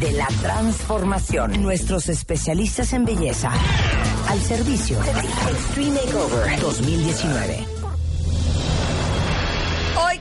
de 0.00 0.12
la 0.12 0.26
transformación. 0.40 1.62
Nuestros 1.62 2.08
especialistas 2.08 2.94
en 2.94 3.04
belleza 3.04 3.52
al 4.26 4.40
servicio 4.40 4.98
de. 5.00 5.10
Extreme 5.10 6.00
Makeover 6.02 6.60
2019. 6.60 7.79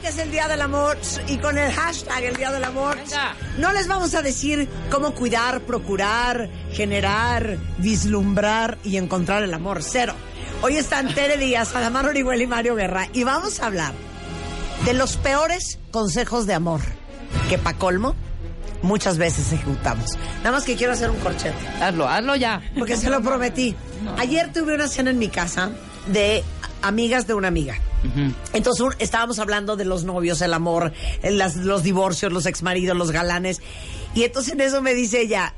Que 0.10 0.14
es 0.14 0.26
el 0.26 0.32
Día 0.32 0.48
del 0.48 0.64
Amor 0.64 0.98
y 1.28 1.38
con 1.38 1.56
el 1.56 1.72
hashtag 1.72 2.24
el 2.24 2.36
Día 2.36 2.52
del 2.52 2.64
Amor, 2.64 2.98
no 3.60 3.72
les 3.72 3.88
vamos 3.88 4.16
a 4.16 4.24
decir 4.24 4.68
cómo 4.90 5.14
cuidar, 5.14 5.62
procurar, 5.62 6.50
generar, 6.72 7.60
vislumbrar 7.78 8.80
y 8.84 8.98
encontrar 8.98 9.44
el 9.44 9.54
amor. 9.54 9.84
Cero. 9.84 10.16
Hoy 10.64 10.78
están 10.78 11.14
Tere 11.14 11.38
Díaz, 11.38 11.76
Adamar 11.76 12.08
Orihuela 12.08 12.42
y 12.42 12.48
Mario 12.48 12.74
Guerra 12.74 13.08
y 13.14 13.24
vamos 13.24 13.60
a 13.60 13.68
hablar 13.68 13.94
de 14.84 14.94
los 14.94 15.16
peores 15.18 15.78
consejos 15.92 16.48
de 16.48 16.56
amor 16.56 16.82
que 17.48 17.60
pa' 17.60 17.76
colmo 17.76 18.16
muchas 18.82 19.20
veces 19.20 19.54
ejecutamos. 19.54 20.18
Nada 20.40 20.54
más 20.54 20.64
que 20.64 20.76
quiero 20.76 20.94
hacer 20.94 21.12
un 21.12 21.20
corchete. 21.20 21.68
Hazlo, 21.80 22.08
hazlo 22.08 22.36
ya. 22.36 22.64
Porque 22.80 22.98
se 22.98 23.12
lo 23.12 23.22
prometí. 23.22 23.76
Ayer 24.18 24.52
tuve 24.52 24.74
una 24.74 24.88
cena 24.88 25.12
en 25.12 25.20
mi 25.20 25.28
casa 25.28 25.70
de 26.08 26.44
amigas 26.82 27.28
de 27.28 27.36
una 27.36 27.50
amiga. 27.50 27.76
Entonces 28.54 28.82
un- 28.82 28.96
estábamos 29.00 29.40
hablando 29.40 29.76
de 29.76 29.86
los 29.86 30.04
novios, 30.04 30.42
el 30.42 30.54
amor, 30.54 30.94
el- 31.24 31.38
las- 31.38 31.56
los 31.58 31.84
divorcios, 31.84 32.32
los 32.32 32.46
exmaridos, 32.46 32.96
los 32.98 33.12
galanes. 33.12 33.62
Y 34.16 34.24
entonces 34.24 34.54
en 34.54 34.62
eso 34.62 34.82
me 34.82 34.94
dice 34.94 35.22
ella, 35.22 35.54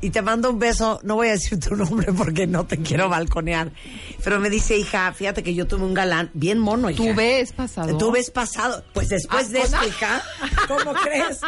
y 0.00 0.10
te 0.10 0.20
mando 0.20 0.50
un 0.50 0.58
beso, 0.58 0.98
no 1.04 1.14
voy 1.14 1.28
a 1.28 1.32
decir 1.32 1.60
tu 1.60 1.76
nombre 1.76 2.12
porque 2.12 2.46
no 2.48 2.66
te 2.66 2.78
quiero 2.78 3.08
balconear, 3.08 3.70
pero 4.24 4.40
me 4.40 4.50
dice, 4.50 4.76
hija, 4.76 5.12
fíjate 5.12 5.42
que 5.44 5.54
yo 5.54 5.66
tuve 5.68 5.84
un 5.84 5.94
galán 5.94 6.30
bien 6.34 6.58
mono, 6.58 6.90
hija. 6.90 7.02
¿Tu 7.02 7.14
ves 7.14 7.52
pasado? 7.52 7.96
Tu 7.98 8.10
ves 8.10 8.30
pasado. 8.30 8.82
Pues 8.94 9.08
después 9.10 9.46
Ah, 9.46 9.52
de 9.52 9.60
esto, 9.60 9.76
¿cómo? 9.76 9.88
hija, 9.88 10.22
¿cómo 10.66 10.94
crees? 10.94 11.38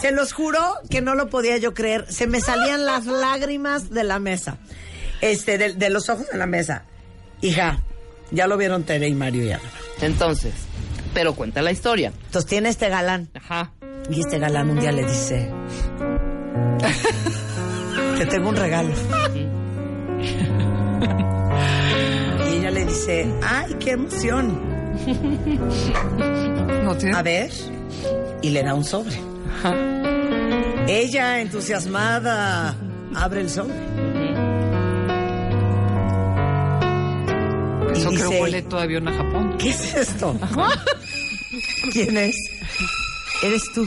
Se 0.00 0.12
los 0.12 0.32
juro 0.32 0.60
que 0.90 1.00
no 1.00 1.14
lo 1.16 1.28
podía 1.30 1.56
yo 1.56 1.74
creer. 1.74 2.06
Se 2.12 2.26
me 2.28 2.40
salían 2.40 2.84
las 2.86 3.06
lágrimas 3.06 3.90
de 3.90 4.04
la 4.04 4.18
mesa. 4.20 4.58
Este, 5.20 5.58
de, 5.58 5.72
de 5.74 5.90
los 5.90 6.08
ojos 6.10 6.26
de 6.30 6.38
la 6.38 6.46
mesa. 6.46 6.84
Hija, 7.40 7.80
ya 8.30 8.46
lo 8.46 8.56
vieron 8.56 8.82
Tere 8.84 9.08
y 9.08 9.14
Mario 9.14 9.44
y 9.44 9.52
Ana. 9.52 9.62
Entonces, 10.00 10.54
pero 11.14 11.34
cuenta 11.34 11.62
la 11.62 11.72
historia. 11.72 12.12
Entonces 12.26 12.48
tiene 12.48 12.68
este 12.68 12.88
galán. 12.88 13.28
Ajá. 13.34 13.72
Y 14.10 14.20
este 14.20 14.38
galán 14.38 14.70
un 14.70 14.80
día 14.80 14.92
le 14.92 15.02
dice: 15.04 15.50
Te 18.18 18.26
tengo 18.26 18.48
un 18.50 18.56
regalo. 18.56 18.90
Y 22.50 22.56
ella 22.56 22.70
le 22.70 22.84
dice: 22.84 23.32
¡Ay, 23.42 23.74
qué 23.80 23.92
emoción! 23.92 24.60
No 26.84 26.96
tiene- 26.96 27.16
A 27.16 27.22
ver. 27.22 27.50
Y 28.42 28.50
le 28.50 28.62
da 28.62 28.74
un 28.74 28.84
sobre. 28.84 29.16
Ella, 30.86 31.40
entusiasmada, 31.40 32.74
abre 33.14 33.40
el 33.42 33.50
sobre. 33.50 33.74
Y 37.94 37.98
Eso 38.00 38.08
creo 38.10 38.28
dice, 38.28 38.38
boleto 38.40 38.76
de 38.76 38.82
avión 38.82 39.08
a 39.08 39.12
Japón. 39.16 39.56
¿Qué 39.58 39.70
es 39.70 39.94
esto? 39.94 40.38
¿Quién 41.92 42.16
es? 42.16 42.36
Eres 43.42 43.62
tú. 43.74 43.86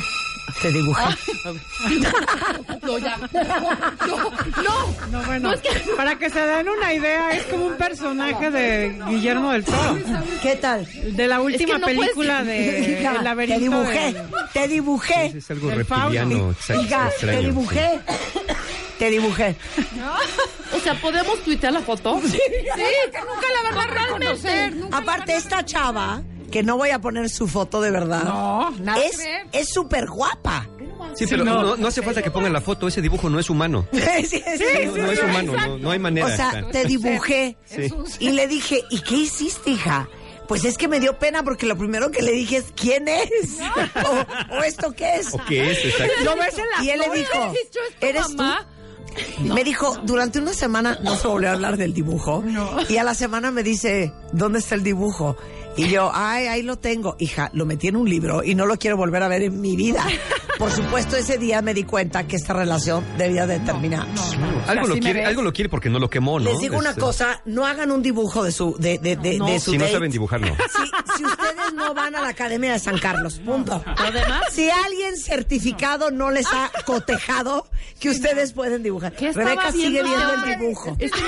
Te 0.61 0.71
dibujé. 0.71 1.03
No, 2.83 2.97
ya. 2.97 3.17
No, 3.17 4.17
no. 4.63 4.95
No, 5.11 5.23
bueno, 5.25 5.51
para 5.95 6.17
que 6.19 6.29
se 6.29 6.39
den 6.39 6.67
una 6.69 6.93
idea, 6.93 7.31
es 7.31 7.43
como 7.45 7.67
un 7.67 7.75
personaje 7.77 8.51
de 8.51 8.95
Guillermo 9.07 9.51
del 9.51 9.63
Toro. 9.63 9.97
¿Qué 10.41 10.55
tal? 10.57 10.87
De 11.15 11.27
la 11.27 11.39
última 11.41 11.77
no 11.77 11.85
puedes- 11.85 11.99
película 12.01 12.43
de 12.43 12.99
Hija, 13.01 13.33
El 13.33 13.47
te 13.49 13.59
dibujé. 13.59 14.13
de- 14.13 14.23
Te 14.53 14.67
dibujé. 14.67 15.25
Es 15.37 15.51
algo 15.51 15.69
reptiliano, 15.71 16.55
te 16.67 17.37
dibujé. 17.39 17.99
Te 19.01 19.09
dibujé. 19.09 19.55
O 20.75 20.79
sea, 20.79 20.93
¿podemos 21.01 21.41
tuitear 21.41 21.73
la 21.73 21.81
foto? 21.81 22.21
Sí. 22.23 22.37
que 22.37 23.19
nunca 23.19 23.47
la 23.63 23.71
van 23.71 23.89
a 23.89 23.93
reconocer. 24.05 24.75
nunca 24.75 24.89
la 24.91 24.97
Aparte, 25.01 25.35
esta 25.35 25.65
chava, 25.65 26.21
que 26.51 26.61
no 26.61 26.77
voy 26.77 26.91
a 26.91 26.99
poner 27.01 27.27
su 27.27 27.47
foto 27.47 27.81
de 27.81 27.89
verdad. 27.89 28.25
No, 28.25 28.69
nada 28.79 29.01
es, 29.03 29.17
que 29.17 29.23
ver. 29.23 29.47
es 29.53 29.69
súper 29.69 30.05
guapa. 30.05 30.69
Sí, 31.15 31.25
pero 31.27 31.43
no. 31.43 31.63
no, 31.63 31.77
no 31.77 31.87
hace 31.87 32.03
falta 32.03 32.21
que 32.21 32.29
pongan 32.29 32.53
la 32.53 32.61
foto, 32.61 32.87
ese 32.87 33.01
dibujo 33.01 33.27
no 33.27 33.39
es 33.39 33.49
humano. 33.49 33.87
Sí, 33.91 34.27
sí, 34.27 34.43
sí, 34.55 34.65
No, 34.85 34.97
no 34.97 35.11
es 35.11 35.23
humano, 35.23 35.53
no, 35.53 35.77
no 35.79 35.89
hay 35.89 35.97
manera. 35.97 36.27
O 36.27 36.35
sea, 36.35 36.67
te 36.71 36.85
dibujé. 36.85 37.57
Sí. 37.65 37.91
Y 38.19 38.33
le 38.33 38.47
dije, 38.47 38.83
¿y 38.91 39.01
qué 39.01 39.15
hiciste, 39.15 39.71
hija? 39.71 40.07
Pues 40.47 40.63
es 40.63 40.77
que 40.77 40.87
me 40.87 40.99
dio 40.99 41.17
pena 41.17 41.41
porque 41.41 41.65
lo 41.65 41.75
primero 41.75 42.11
que 42.11 42.21
le 42.21 42.33
dije 42.33 42.57
es, 42.57 42.65
¿quién 42.75 43.07
es? 43.07 43.57
o, 44.51 44.57
o 44.57 44.63
esto 44.63 44.91
qué 44.91 45.15
es? 45.15 45.33
¿O 45.33 45.39
qué 45.47 45.71
es? 45.71 45.85
Exacto. 45.85 46.13
¿Lo 46.23 46.35
ves 46.35 46.55
en 46.59 46.65
la 46.77 46.83
Y 46.83 46.89
él 46.91 46.99
le 46.99 47.05
foto? 47.05 47.17
dijo, 47.17 47.53
es 47.63 47.71
tu 47.71 48.05
¿eres 48.05 48.29
mamá? 48.35 48.59
tú? 48.69 48.80
Me 49.41 49.63
dijo, 49.63 49.97
durante 50.03 50.39
una 50.39 50.53
semana 50.53 50.97
no 51.03 51.15
se 51.15 51.27
volvió 51.27 51.49
a 51.49 51.53
hablar 51.53 51.77
del 51.77 51.93
dibujo. 51.93 52.43
Y 52.89 52.97
a 52.97 53.03
la 53.03 53.13
semana 53.13 53.51
me 53.51 53.63
dice, 53.63 54.13
¿dónde 54.31 54.59
está 54.59 54.75
el 54.75 54.83
dibujo? 54.83 55.35
Y 55.77 55.87
yo, 55.89 56.11
ay, 56.13 56.47
ahí 56.47 56.61
lo 56.63 56.77
tengo. 56.77 57.15
Hija, 57.19 57.49
lo 57.53 57.65
metí 57.65 57.87
en 57.87 57.95
un 57.95 58.09
libro 58.09 58.43
y 58.43 58.55
no 58.55 58.65
lo 58.65 58.77
quiero 58.77 58.97
volver 58.97 59.23
a 59.23 59.27
ver 59.27 59.43
en 59.43 59.61
mi 59.61 59.75
vida. 59.75 60.05
Por 60.59 60.69
supuesto, 60.71 61.15
ese 61.15 61.37
día 61.39 61.61
me 61.63 61.73
di 61.73 61.85
cuenta 61.85 62.27
que 62.27 62.35
esta 62.35 62.53
relación 62.53 63.03
debía 63.17 63.47
de 63.47 63.59
terminar. 63.61 64.05
Algo 64.67 64.87
lo, 64.87 64.95
quiere, 64.99 65.25
algo 65.25 65.41
lo 65.41 65.51
quiere 65.53 65.69
porque 65.69 65.89
no 65.89 65.97
lo 65.97 66.07
quemó, 66.09 66.39
¿no? 66.39 66.51
Les 66.51 66.59
digo 66.59 66.77
una 66.77 66.89
Este, 66.89 67.01
cosa, 67.01 67.41
no 67.45 67.65
hagan 67.65 67.89
un 67.89 68.03
dibujo 68.03 68.43
de 68.43 68.51
su 68.51 68.75
de, 68.77 68.99
de, 68.99 69.15
de, 69.15 69.39
de 69.39 69.59
su 69.59 69.71
Si 69.71 69.77
no 69.77 69.87
saben 69.87 70.11
dibujar, 70.11 70.39
no. 70.41 70.49
Si, 70.49 71.17
si 71.17 71.25
ustedes 71.25 71.73
no 71.73 71.93
van 71.95 72.15
a 72.15 72.21
la 72.21 72.29
Academia 72.29 72.73
de 72.73 72.79
San 72.79 72.99
Carlos, 72.99 73.39
punto. 73.43 73.81
Además- 73.97 74.43
si 74.51 74.69
alguien 74.69 75.17
certificado 75.17 76.11
no 76.11 76.29
les 76.29 76.45
ha 76.53 76.69
cotejado 76.85 77.65
que 77.99 78.09
ustedes 78.09 78.53
pueden 78.53 78.83
dibujar. 78.83 79.13
¿Qué 79.13 79.31
Rebeca 79.31 79.71
sigue 79.71 80.03
viendo 80.03 80.33
el 80.45 80.59
dibujo. 80.59 80.95
Es 80.99 81.11
que 81.11 81.21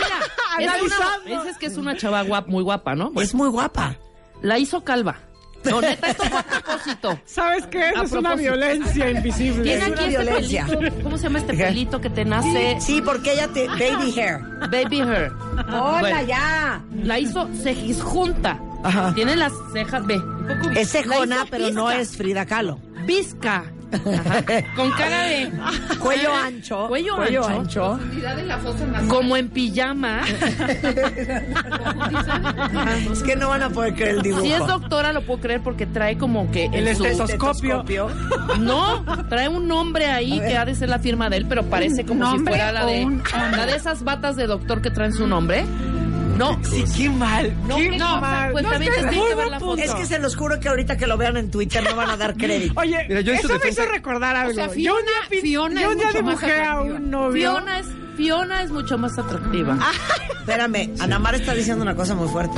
mira, 0.59 0.75
es 0.75 0.81
una, 0.83 1.41
es, 1.43 1.49
es 1.51 1.57
que 1.57 1.65
es 1.67 1.77
una 1.77 1.97
chava 1.97 2.21
guap, 2.23 2.47
muy 2.49 2.61
guapa, 2.61 2.93
¿no? 2.93 3.11
Es 3.19 3.33
muy 3.33 3.49
guapa. 3.49 3.97
La 4.43 4.59
hizo 4.59 4.83
calva. 4.83 5.15
No, 5.63 5.79
neta, 5.79 6.07
esto 6.09 6.23
fue 6.25 6.37
a 6.37 6.43
propósito. 6.43 7.19
¿Sabes 7.25 7.65
qué? 7.67 7.91
es? 8.03 8.11
Una 8.11 8.35
violencia 8.35 9.09
invisible. 9.09 9.63
Tiene 9.63 9.77
Es 9.77 9.83
aquí 9.83 9.91
una 9.93 10.01
este 10.01 10.09
violencia. 10.23 10.65
pelito. 10.67 11.03
¿Cómo 11.03 11.17
se 11.17 11.23
llama 11.23 11.39
este 11.39 11.53
pelito 11.53 12.01
que 12.01 12.09
te 12.09 12.25
nace? 12.25 12.77
Sí, 12.81 13.01
porque 13.01 13.31
ella 13.33 13.47
te 13.47 13.67
baby 13.67 14.11
hair. 14.19 14.39
Baby 14.69 14.99
hair. 15.01 15.31
Hola, 15.71 15.99
Bueno, 16.01 16.21
ya. 16.23 16.81
La 17.03 17.17
hizo 17.17 17.47
cejisjunta. 17.63 18.59
Ajá. 18.83 19.13
Tiene 19.15 19.37
las 19.37 19.53
cejas, 19.71 20.05
ve. 20.05 20.17
un 20.17 20.47
poco- 20.61 20.71
Es 20.75 20.89
cejona, 20.91 21.45
pero 21.49 21.69
no 21.71 21.89
es 21.89 22.17
Frida 22.17 22.45
Kahlo. 22.45 22.79
Visca. 23.05 23.63
Con 24.75 24.91
cara 24.91 25.23
de 25.23 25.51
Cuello 25.99 26.33
ancho. 26.33 26.87
Cuello, 26.87 27.15
Cuello 27.15 27.45
ancho. 27.47 27.93
ancho. 27.93 29.07
Como 29.07 29.37
en 29.37 29.49
pijama. 29.49 30.21
Es 33.11 33.23
que 33.23 33.35
no 33.35 33.49
van 33.49 33.63
a 33.63 33.69
poder 33.69 33.93
creer 33.93 34.15
el 34.17 34.21
dibujo. 34.21 34.41
Si 34.43 34.51
es 34.51 34.59
doctora 34.65 35.13
lo 35.13 35.21
puedo 35.21 35.39
creer 35.41 35.61
porque 35.61 35.85
trae 35.85 36.17
como 36.17 36.49
que 36.51 36.65
El 36.73 36.95
su- 36.95 37.05
estetoscopio. 37.05 37.83
No, 38.59 39.03
trae 39.29 39.47
un 39.47 39.67
nombre 39.67 40.07
ahí 40.07 40.39
que 40.39 40.57
ha 40.57 40.65
de 40.65 40.75
ser 40.75 40.89
la 40.89 40.99
firma 40.99 41.29
de 41.29 41.37
él, 41.37 41.45
pero 41.47 41.63
parece 41.63 42.05
como 42.05 42.25
si 42.31 42.35
¿Nombre 42.37 42.53
fuera 42.55 42.71
la 42.71 42.85
de 42.85 43.05
un- 43.05 43.23
la 43.51 43.65
de 43.65 43.75
esas 43.75 44.03
batas 44.03 44.35
de 44.35 44.47
doctor 44.47 44.81
que 44.81 44.89
traen 44.91 45.13
su 45.13 45.27
nombre. 45.27 45.65
No, 46.37 46.59
Sí, 46.63 46.83
qué 46.97 47.09
mal. 47.09 47.53
no, 47.67 47.75
qué 47.77 47.97
no, 47.97 48.19
mal. 48.21 48.51
pues 48.51 48.63
No, 48.63 48.71
también 48.71 48.91
es 48.93 48.99
te 49.03 49.09
que 49.09 49.15
que 49.21 49.35
ver 49.35 49.47
la 49.47 49.59
foto. 49.59 49.81
Es 49.81 49.93
que 49.93 50.05
se 50.05 50.19
los 50.19 50.35
juro 50.35 50.59
que 50.59 50.67
ahorita 50.69 50.97
que 50.97 51.05
lo 51.07 51.17
vean 51.17 51.37
en 51.37 51.51
Twitter 51.51 51.83
no 51.83 51.95
van 51.95 52.09
a 52.09 52.17
dar 52.17 52.33
crédito. 52.37 52.73
Oye, 52.79 53.05
Mira, 53.07 53.21
yo 53.21 53.33
eso 53.33 53.47
me 53.47 53.53
defensa- 53.55 53.83
hizo 53.83 53.91
recordar 53.91 54.35
algo. 54.35 54.53
sea, 54.53 54.65
yo 54.67 54.71
un 54.71 54.75
Fiona- 54.75 55.41
Fiona 55.41 55.81
yo 55.81 55.87
es 55.89 55.93
un 55.93 55.97
día 55.99 56.07
mucho 56.07 56.23
más 56.23 56.39
dibujé 56.41 56.53
a 56.61 56.71
atractiva. 56.71 56.97
un 56.97 57.11
novio. 57.11 57.51
Fiona 57.51 57.79
es 57.79 57.85
Fiona 58.17 58.61
es 58.63 58.71
mucho 58.71 58.97
más 58.97 59.17
atractiva. 59.17 59.77
Espérame, 60.39 60.93
Ana 60.99 61.19
Mar 61.19 61.35
está 61.35 61.53
diciendo 61.53 61.81
una 61.83 61.95
cosa 61.95 62.13
muy 62.15 62.27
fuerte. 62.27 62.57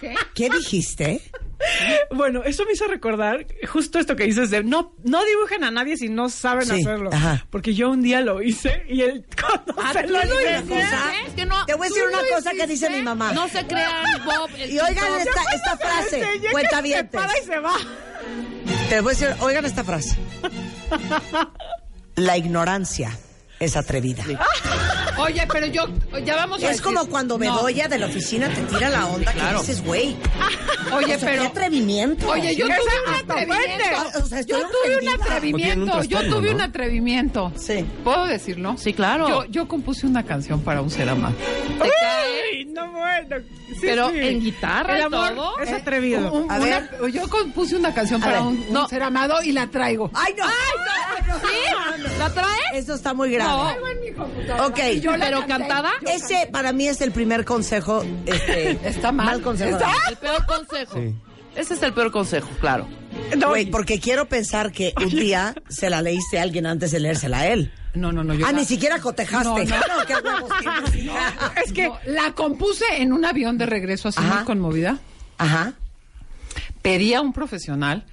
¿Qué? 0.00 0.14
¿Qué 0.34 0.48
dijiste? 0.50 1.20
Bueno, 2.14 2.42
eso 2.44 2.64
me 2.64 2.72
hizo 2.72 2.86
recordar 2.86 3.46
justo 3.68 3.98
esto 3.98 4.14
que 4.16 4.24
dices 4.24 4.50
de 4.50 4.62
no, 4.62 4.94
no 5.04 5.24
dibujen 5.24 5.64
a 5.64 5.70
nadie 5.70 5.96
si 5.96 6.08
no 6.08 6.28
saben 6.28 6.66
Sí, 6.66 6.80
hacerlo. 6.80 7.10
ajá. 7.12 7.46
Porque 7.50 7.74
yo 7.74 7.90
un 7.90 8.02
día 8.02 8.20
lo 8.20 8.42
hice 8.42 8.84
y 8.88 9.00
él 9.02 9.24
cuando 9.40 9.74
Ah, 9.82 9.92
se 9.92 10.02
¿tú 10.04 10.12
lo 10.12 10.22
hice, 10.22 10.64
que 11.34 11.46
no, 11.46 11.66
Te 11.66 11.74
voy 11.74 11.86
a 11.86 11.88
decir 11.90 12.04
una 12.08 12.18
cosa 12.36 12.50
que 12.52 12.66
dice 12.66 12.90
mi 12.90 13.02
mamá. 13.02 13.32
No 13.32 13.48
se 13.48 13.66
crean, 13.66 14.24
Bob. 14.24 14.50
Y 14.56 14.78
oigan 14.78 15.20
esta, 15.20 15.42
esta 15.54 15.76
frase, 15.76 16.22
cuenta 16.52 16.76
se 16.76 16.82
bien. 16.82 17.08
para 17.08 17.38
y 17.38 17.44
se 17.44 17.58
va. 17.58 17.74
Te 18.88 19.00
voy 19.00 19.14
a 19.14 19.18
decir, 19.18 19.34
oigan 19.40 19.64
esta 19.64 19.84
frase. 19.84 20.16
La 22.16 22.36
ignorancia 22.38 23.10
es 23.60 23.76
atrevida. 23.76 24.24
Oye, 25.18 25.46
pero 25.50 25.66
yo, 25.66 25.86
ya 26.24 26.36
vamos 26.36 26.58
a 26.62 26.66
Es 26.70 26.76
decir- 26.78 26.82
como 26.84 27.06
cuando 27.06 27.38
No. 27.38 27.40
Bedoya 27.40 27.88
de 27.88 27.98
la 27.98 28.06
oficina 28.06 28.48
te 28.50 28.60
tira 28.62 28.90
la 28.90 29.06
onda 29.06 29.32
Claro. 29.32 29.60
que 29.60 29.66
dices, 29.66 29.82
güey. 29.84 30.14
Oye, 30.92 31.16
o 31.16 31.18
sea, 31.18 31.28
pero... 31.30 31.42
qué 31.42 31.48
atrevimiento. 31.48 32.28
Oye, 32.28 32.54
yo 32.54 32.66
Esa 32.66 32.76
tuve 32.76 32.92
un 33.08 33.14
atrevimiento. 33.14 34.18
O 34.22 34.26
sea, 34.26 34.40
yo 34.42 34.56
tuve 34.60 34.98
un 35.02 35.08
atrevimiento. 35.20 36.02
Yo 36.04 36.28
tuve 36.28 36.48
¿no? 36.50 36.54
un 36.56 36.60
atrevimiento. 36.60 37.52
Sí. 37.56 37.84
¿Puedo 38.04 38.26
decirlo? 38.26 38.76
Sí, 38.76 38.92
claro. 38.92 39.26
Yo, 39.28 39.44
yo 39.46 39.68
compuse 39.68 40.06
una 40.06 40.22
canción 40.24 40.60
para 40.60 40.82
un 40.82 40.90
ser 40.90 41.08
amado. 41.08 41.34
Te 41.36 41.90
Ay, 42.06 42.64
no 42.66 42.92
bueno. 42.92 43.36
Sí, 43.68 43.78
pero 43.82 44.10
sí. 44.10 44.18
en 44.20 44.40
guitarra 44.40 44.94
El 44.94 45.00
y 45.00 45.02
amor 45.04 45.34
todo. 45.34 45.58
es 45.60 45.72
atrevido. 45.72 46.32
Un- 46.32 46.50
A 46.50 46.56
una- 46.56 46.64
ver. 46.80 46.90
yo 47.12 47.28
compuse 47.28 47.76
una 47.76 47.92
canción 47.94 48.22
A 48.22 48.26
para 48.26 48.38
ver. 48.40 48.48
un, 48.48 48.58
un 48.68 48.72
No. 48.72 48.88
ser 48.88 49.02
amado 49.02 49.42
y 49.42 49.52
la 49.52 49.66
traigo. 49.68 50.10
¡Ay, 50.14 50.34
no! 50.38 50.44
¿Sí? 50.46 52.12
¿La 52.18 52.30
traes? 52.30 52.56
Eso 52.74 52.94
está 52.94 53.12
muy 53.12 53.30
grave. 53.30 53.45
Ok. 53.46 54.78
¿Pero 55.18 55.46
cantada? 55.46 55.90
Ese 56.06 56.48
para 56.50 56.72
mí 56.72 56.88
es 56.88 57.00
el 57.00 57.12
primer 57.12 57.44
consejo. 57.44 58.04
Este, 58.26 58.70
Está 58.88 59.12
mal. 59.12 59.40
consejo. 59.42 59.76
Está- 59.76 59.92
El 60.08 60.16
peor 60.16 60.46
consejo. 60.46 60.94
Sí. 60.98 61.14
Ese 61.54 61.74
es 61.74 61.82
el 61.82 61.92
peor 61.94 62.10
consejo, 62.10 62.48
claro. 62.60 62.86
No, 63.38 63.48
Güey, 63.48 63.66
porque 63.70 63.98
quiero 63.98 64.26
pensar 64.28 64.72
que 64.72 64.92
un 64.98 65.08
día 65.08 65.54
se 65.68 65.88
la 65.88 66.02
leíste 66.02 66.38
a 66.38 66.42
alguien 66.42 66.66
antes 66.66 66.90
de 66.90 67.00
leérsela 67.00 67.40
a 67.40 67.46
él. 67.46 67.72
No, 67.94 68.12
no, 68.12 68.22
no. 68.22 68.34
Yo 68.34 68.44
ah, 68.46 68.52
la- 68.52 68.58
ni 68.58 68.64
siquiera 68.66 68.98
cotejaste. 69.00 69.48
No, 69.48 69.56
no. 69.56 69.64
qué 70.06 70.14
huevos 70.16 70.50
tienes, 70.60 70.94
hija. 71.04 71.52
es 71.64 71.72
que 71.72 71.88
No, 71.88 71.98
la 72.06 72.32
compuse 72.32 72.84
en 72.98 73.12
un 73.14 73.24
avión 73.24 73.56
de 73.56 73.64
regreso 73.64 74.08
así 74.08 74.18
Ajá. 74.20 74.34
muy 74.36 74.44
conmovida. 74.44 74.98
Ajá. 75.38 75.72
Pedí 76.82 77.14
a 77.14 77.22
un 77.22 77.32
profesional 77.32 78.04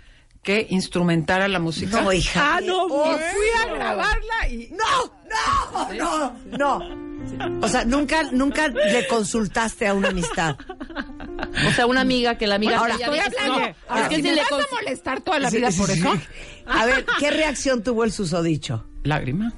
que 0.44 0.68
instrumentara 0.70 1.48
la 1.48 1.60
música. 1.60 2.02
No, 2.02 2.12
hija. 2.14 2.56
Ah, 2.58 2.62
no, 2.62 2.84
Oh, 2.84 2.88
bueno. 2.90 3.18
Fui 3.18 3.48
a 3.64 3.74
grabarla 3.74 4.48
y 4.50 4.70
No, 4.72 5.94
no, 5.94 6.36
no, 6.58 6.80
no. 6.80 7.04
O 7.62 7.68
sea, 7.70 7.86
nunca, 7.86 8.24
nunca 8.32 8.68
le 8.68 9.08
consultaste 9.08 9.88
a 9.88 9.94
una 9.94 10.10
amistad. 10.10 10.58
O 11.68 11.72
sea, 11.72 11.86
una 11.88 12.02
amiga 12.02 12.38
que 12.38 12.46
la 12.46 12.56
amiga 12.56 12.78
Ahora, 12.78 12.98
ya 12.98 13.06
estoy 13.06 13.20
hablando. 13.20 13.60
no, 13.70 13.76
Ahora, 13.88 14.04
es 14.04 14.10
que 14.10 14.16
si 14.18 14.22
me 14.24 14.32
le 14.34 14.42
vas 14.42 14.52
a 14.52 14.76
molestar 14.76 15.22
toda 15.22 15.40
la 15.40 15.50
Sí, 15.50 15.58
vida 15.58 15.72
sí, 15.72 15.80
por 15.80 15.90
sí. 15.90 16.00
eso, 16.00 16.14
A 16.68 16.86
ver, 16.86 17.06
¿qué 17.20 17.32
reacción 17.32 17.82
tuvo 17.82 18.04
el 18.04 18.12
susodicho? 18.12 18.86
lágrima. 19.04 19.54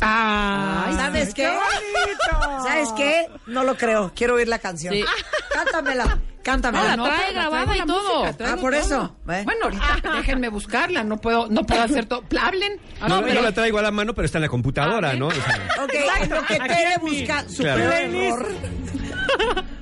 Ay, 0.00 0.94
¿Sabes 0.94 1.34
qué? 1.34 1.46
bonito. 1.48 2.62
¿Sabes 2.64 2.88
qué? 2.96 3.26
No 3.48 3.64
lo 3.64 3.76
creo. 3.76 4.12
Quiero 4.14 4.34
oír 4.36 4.46
la 4.48 4.60
canción. 4.60 4.94
Sí. 4.94 5.04
Cántamela. 5.52 6.18
Cántamela. 6.52 6.96
No, 6.96 7.06
la 7.06 7.14
trae 7.16 7.32
grabada 7.32 7.76
y 7.76 7.78
la 7.78 7.86
todo. 7.86 8.24
Ah, 8.24 8.56
por 8.60 8.72
todo. 8.72 8.80
eso. 8.80 9.16
Bueno, 9.24 9.64
ahorita 9.64 10.00
déjenme 10.16 10.48
buscarla, 10.48 11.04
no 11.04 11.18
puedo, 11.20 11.48
no 11.48 11.64
puedo 11.64 11.82
hacer 11.82 12.06
todo. 12.06 12.22
Hablen. 12.40 12.80
No, 13.06 13.20
pero- 13.22 13.34
yo 13.34 13.42
la 13.42 13.52
traigo 13.52 13.78
a 13.78 13.82
la 13.82 13.90
mano, 13.90 14.14
pero 14.14 14.26
está 14.26 14.38
en 14.38 14.42
la 14.42 14.48
computadora, 14.48 15.12
¿no? 15.14 15.26
Ok, 15.28 15.94
lo 16.30 16.42
que 16.46 16.58
Tere 16.58 16.98
busca 17.00 17.44
su 17.48 17.62
error. 17.66 18.48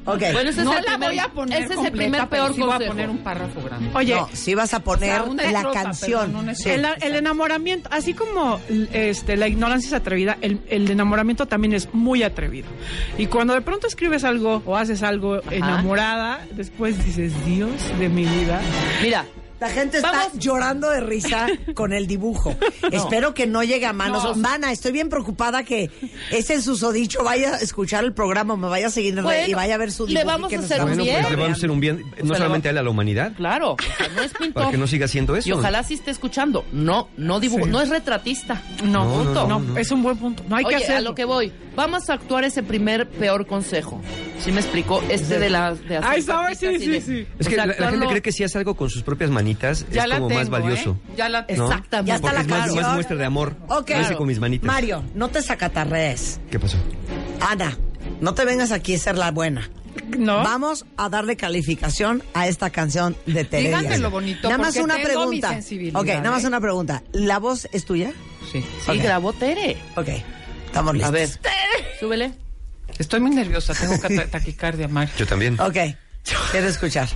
Ok. 0.09 0.21
Bueno, 0.33 0.51
ese 0.51 0.63
no 0.63 0.73
es 0.73 0.79
el 0.79 0.85
la 0.85 0.93
primer, 0.93 1.09
voy 1.09 1.19
a 1.19 1.29
poner 1.31 1.63
ese 1.65 1.75
es 1.75 1.81
el 1.85 1.91
primer 1.91 2.29
peor 2.29 2.55
sí 2.55 2.61
voy 2.61 2.71
a 2.73 2.79
poner 2.87 3.11
un 3.11 3.19
párrafo 3.19 3.61
grande. 3.61 3.91
Oye, 3.93 4.15
no, 4.15 4.29
si 4.33 4.55
vas 4.55 4.73
a 4.73 4.79
poner 4.79 5.21
O 5.23 5.35
sea, 5.35 5.51
la 5.51 5.71
canción. 5.73 6.37
una 6.37 6.55
Sí. 6.55 6.71
el, 6.71 6.87
el 7.01 7.17
enamoramiento, 7.17 7.89
así 7.93 8.15
como 8.15 8.61
este, 8.93 9.37
la 9.37 9.49
ignorancia 9.49 9.89
es 9.89 9.93
atrevida, 9.95 10.39
el, 10.43 10.61
el 10.69 10.89
enamoramiento 10.93 11.47
también 11.47 11.73
es 11.75 11.93
muy 11.93 12.23
atrevido. 12.23 12.69
Y 13.19 13.27
cuando 13.27 13.55
de 13.55 13.63
pronto 13.63 13.89
escribes 13.89 14.23
algo 14.23 14.63
o 14.65 14.77
haces 14.77 15.03
algo 15.03 15.41
enamorada, 15.51 16.39
después 16.57 17.05
dices, 17.05 17.33
Dios 17.47 17.71
de 17.99 18.09
mi 18.09 18.25
vida. 18.25 18.61
Mira, 19.03 19.25
La 19.59 19.71
gente 19.71 19.97
está 19.97 20.11
Vamos. 20.13 20.39
llorando 20.39 20.91
de 20.91 21.01
risa 21.01 21.47
con 21.75 21.95
el 21.95 22.07
dibujo. 22.07 22.55
Espero 22.93 23.33
que 23.33 23.47
no 23.47 23.63
llegue 23.65 23.87
a 23.87 23.95
manos. 23.95 24.23
No. 24.23 24.35
Mana, 24.35 24.71
estoy 24.71 24.93
bien 24.93 25.09
preocupada 25.09 25.63
que 25.65 25.91
ese 26.31 26.61
susodicho 26.61 27.25
vaya 27.25 27.55
a 27.55 27.59
escuchar 27.61 28.05
el 28.05 28.13
programa, 28.13 28.55
me 28.57 28.69
vaya 28.69 28.89
a 28.89 28.91
seguir 28.91 29.19
Bueno, 29.23 29.49
y 29.49 29.55
vaya 29.55 29.77
a 29.77 29.79
ver 29.79 29.93
su 29.93 30.07
le 30.07 30.11
dibujo. 30.11 30.25
y 30.25 30.27
vamos 30.27 30.49
que 30.51 30.57
a 30.57 30.59
hacer 30.59 30.81
un 30.83 30.89
bueno, 30.89 31.05
bien. 31.05 31.17
pues 31.23 31.31
le 31.31 31.37
vamos 31.37 31.51
a 31.51 31.57
hacer 31.57 31.71
un 31.71 31.81
bien, 31.81 32.03
no 32.23 32.33
le 32.33 32.37
solamente 32.37 32.69
a 32.69 32.71
él, 32.73 32.77
a 32.79 32.83
la 32.83 32.91
humanidad, 32.91 33.33
claro, 33.35 33.73
o 33.81 33.97
sea, 33.97 34.09
no 34.15 34.21
es 34.23 34.33
pintor. 34.35 34.53
para 34.53 34.71
que 34.73 34.77
no 34.77 34.87
siga 34.87 35.07
haciendo 35.07 35.35
eso. 35.37 35.49
Y 35.49 35.53
ojalá 35.53 35.83
sí 35.85 35.95
esté 35.95 36.11
escuchando. 36.11 36.67
No, 36.73 37.09
no 37.17 37.41
dibujo, 37.41 37.65
Sí. 37.65 37.71
no 37.71 37.81
es 37.81 37.89
retratista. 37.89 38.61
No, 38.85 39.07
No, 39.07 39.15
punto. 39.25 39.49
no, 39.49 39.49
No, 39.49 39.61
no. 39.61 39.79
es 39.79 39.91
un 39.91 40.03
buen 40.03 40.19
punto. 40.19 40.43
No 40.51 40.57
hay 40.57 40.67
que 40.67 40.77
hacerlo. 40.77 40.97
a 40.99 41.01
lo 41.01 41.15
que 41.15 41.25
voy. 41.25 41.51
Vamos 41.75 42.11
a 42.11 42.13
actuar 42.13 42.45
ese 42.45 42.63
primer 42.63 43.09
peor 43.09 43.47
consejo. 43.47 44.03
¿Sí 44.39 44.53
me 44.53 44.61
explico? 44.61 45.03
Este 45.09 45.39
de 45.39 45.51
la 45.51 45.75
de 45.75 45.97
hacer 45.97 46.11
Ay, 46.11 46.23
¿sabes? 46.23 46.59
patitas 46.59 46.81
Sí, 46.83 46.89
de- 46.89 47.01
sí, 47.01 47.07
sí. 47.25 47.27
Es 47.39 47.49
que 47.49 47.57
la, 47.57 47.67
la 47.67 47.91
gente 47.91 48.07
cree 48.07 48.23
que 48.23 48.33
si 48.33 48.45
hace 48.45 48.59
algo 48.59 48.75
con 48.77 48.91
sus 48.91 49.03
propias 49.03 49.31
manitas 49.31 49.87
Ya 49.91 50.03
es 50.05 50.09
la 50.09 50.17
como 50.17 50.29
tengo, 50.29 50.41
más 50.41 50.51
valioso. 50.51 50.91
¿eh? 51.09 51.15
Ya 51.17 51.29
la 51.29 51.41
¿no? 51.43 51.47
Exactamente. 51.49 52.09
Ya 52.09 52.17
está 52.17 52.33
la 52.33 52.41
es 52.43 52.47
más, 52.47 52.59
canción. 52.61 52.83
más 52.85 52.95
muestra 52.95 53.17
de 53.17 53.25
amor. 53.25 53.57
Ok. 53.69 53.91
Lo 53.91 54.01
hice 54.03 54.15
con 54.17 54.27
mis 54.29 54.39
manitas. 54.39 54.67
Mario, 54.67 55.03
no 55.15 55.29
te 55.29 55.43
sacatarrees. 55.43 56.41
¿Qué 56.51 56.59
pasó? 56.61 56.77
Ana, 57.41 57.77
no 58.21 58.35
te 58.35 58.45
vengas 58.45 58.71
aquí 58.73 58.95
a 58.95 58.99
ser 58.99 59.17
la 59.19 59.31
buena. 59.31 59.69
No. 60.17 60.37
Vamos 60.45 60.85
a 60.97 61.09
darle 61.09 61.37
calificación 61.37 62.23
a 62.35 62.47
esta 62.47 62.71
canción 62.71 63.17
de 63.27 63.45
Tere 63.45 63.65
Díganme 63.65 63.99
lo 63.99 64.11
bonito, 64.11 64.49
Nada 64.49 64.63
más 64.63 64.77
una 64.77 64.95
tengo 64.97 65.09
pregunta. 65.09 65.59
ok, 65.95 66.07
nada 66.07 66.31
más 66.31 66.45
¿eh? 66.45 66.47
una 66.47 66.61
pregunta. 66.61 67.03
¿La 67.13 67.39
voz 67.39 67.67
es 67.73 67.85
tuya? 67.87 68.13
Sí. 68.53 68.61
Sí, 68.61 68.91
Ok. 68.91 68.97
grabó 69.03 69.33
Tere. 69.33 69.77
Ok, 69.97 70.09
estamos 70.67 70.95
listos. 70.95 71.09
A 71.09 71.13
ver, 71.13 71.29
súbele. 71.99 72.33
Estoy 72.99 73.21
muy 73.21 73.31
nerviosa, 73.31 73.75
tengo 73.75 73.95
taquicardia, 74.31 74.89
Mario. 74.89 75.15
Yo 75.19 75.27
también. 75.27 75.61
Ok, 75.61 75.77
quiero 76.53 76.69
escuchar. 76.69 77.09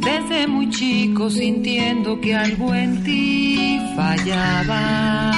Desde 0.00 0.46
muy 0.46 0.68
chico 0.70 1.30
sintiendo 1.30 2.20
que 2.20 2.34
algo 2.34 2.74
en 2.74 3.02
ti 3.04 3.80
fallaba, 3.96 5.32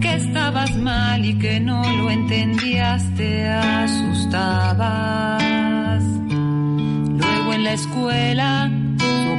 que 0.00 0.14
estabas 0.14 0.74
mal 0.76 1.24
y 1.24 1.38
que 1.38 1.60
no 1.60 1.82
lo 1.82 2.10
entendías, 2.10 3.02
te 3.14 3.48
asustabas. 3.48 4.92
Luego 7.20 7.52
en 7.52 7.64
la 7.64 7.72
escuela, 7.74 8.70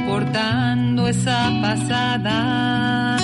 soportando 0.04 1.08
esa 1.08 1.50
pasada, 1.62 3.16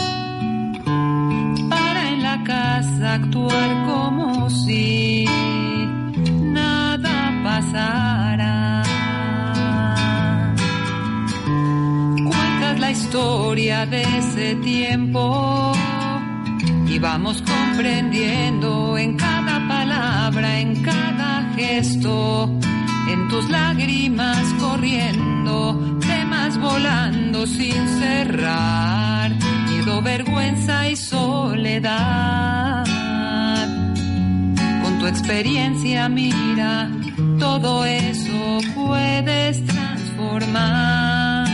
para 1.69 2.09
en 2.09 2.23
la 2.23 2.43
casa 2.45 3.15
actuar 3.15 3.71
como 3.87 4.49
si 4.49 5.27
nada 6.43 7.33
pasara. 7.45 8.83
Cuentas 12.25 12.81
la 12.81 12.91
historia 12.91 13.87
de 13.87 14.03
ese 14.03 14.55
tiempo 14.57 15.73
y 16.89 16.99
vamos 16.99 17.43
comprendiendo 17.43 18.97
en 18.97 19.17
cada 19.17 19.69
palabra, 19.69 20.61
en 20.61 20.83
cada 20.83 21.53
gesto, 21.57 22.51
en 23.09 23.29
tus 23.29 23.49
lágrimas 23.51 24.43
corriendo, 24.59 26.01
temas 26.31 26.59
volando 26.59 27.45
sin 27.45 27.89
cerrar, 27.99 29.31
miedo, 29.69 30.01
vergüenza 30.01 30.89
y 30.89 30.95
soledad. 30.95 32.85
Con 34.83 34.99
tu 35.01 35.07
experiencia, 35.09 36.09
mira, 36.09 36.89
todo 37.39 37.85
eso 37.85 38.59
puedes 38.77 39.67
transformar. 39.67 41.49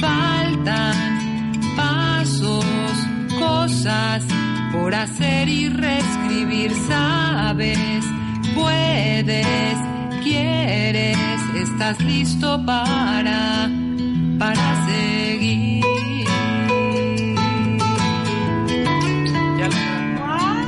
Faltan 0.00 1.52
pasos, 1.76 2.64
cosas 3.38 4.22
por 4.72 4.94
hacer 4.94 5.48
y 5.48 5.68
reescribir, 5.68 6.72
sabes, 6.88 8.04
puedes, 8.54 9.76
quieres, 10.22 11.18
estás 11.54 12.00
listo 12.00 12.64
para, 12.64 13.70
para 14.38 14.86
seguir. 14.86 15.82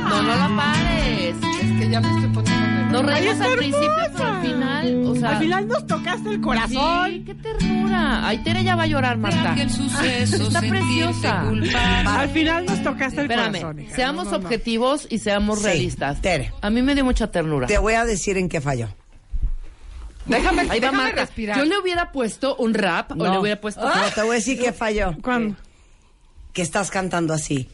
No, 0.09 0.21
no 0.21 0.35
la 0.35 0.49
pares. 0.55 1.35
Es 1.61 1.79
que 1.79 1.89
ya 1.89 2.01
me 2.01 2.07
estoy 2.07 2.29
poniendo 2.33 3.01
No 3.03 3.09
Ay, 3.09 3.27
al 3.27 3.57
principio, 3.57 3.89
pero 4.13 4.25
al 4.25 4.41
final, 4.41 5.03
o 5.07 5.15
sea... 5.15 5.29
Al 5.31 5.37
final 5.39 5.67
nos 5.67 5.87
tocaste 5.87 6.29
el 6.29 6.41
corazón. 6.41 7.11
Sí, 7.11 7.23
qué 7.25 7.35
ternura. 7.35 8.27
Ay, 8.27 8.37
Tere 8.43 8.63
ya 8.63 8.75
va 8.75 8.83
a 8.83 8.87
llorar, 8.87 9.17
Marta. 9.17 9.55
suceso, 9.69 10.43
Está 10.47 10.59
preciosa. 10.61 11.43
Al 12.19 12.29
final 12.29 12.65
nos 12.65 12.83
tocaste 12.83 13.21
el 13.21 13.31
Espérame, 13.31 13.51
corazón. 13.61 13.79
hija. 13.81 13.95
seamos 13.95 14.25
No, 14.25 14.31
no, 14.31 14.37
no. 14.37 14.43
objetivos 14.45 15.07
y 15.09 15.19
seamos 15.19 15.59
Sí, 15.59 15.65
realistas. 15.65 16.21
Tere. 16.21 16.53
A 16.61 16.69
mí 16.69 16.81
me 16.81 16.95
dio 16.95 17.03
mucha 17.03 17.31
ternura. 17.31 17.67
Te 17.67 17.77
voy 17.77 17.93
a 17.93 18.05
decir 18.05 18.37
en 18.37 18.49
qué 18.49 18.61
falló. 18.61 18.87
Déjame, 20.25 20.61
Ahí 20.63 20.67
va 20.67 20.73
déjame 20.75 20.97
Marta. 20.97 21.21
respirar. 21.21 21.57
Yo 21.57 21.65
le 21.65 21.77
hubiera 21.77 22.11
puesto 22.11 22.55
un 22.57 22.73
rap 22.73 23.11
o 23.11 23.15
le 23.23 23.37
hubiera 23.37 23.61
puesto... 23.61 23.81
No, 23.81 23.91
te 24.13 24.21
voy 24.23 24.31
a 24.31 24.39
decir 24.39 24.59
qué 24.59 24.73
falló. 24.73 25.15
¿Cuándo? 25.21 25.55
Que 26.53 26.61
estás 26.61 26.89
cantando 26.89 27.33
así. 27.33 27.69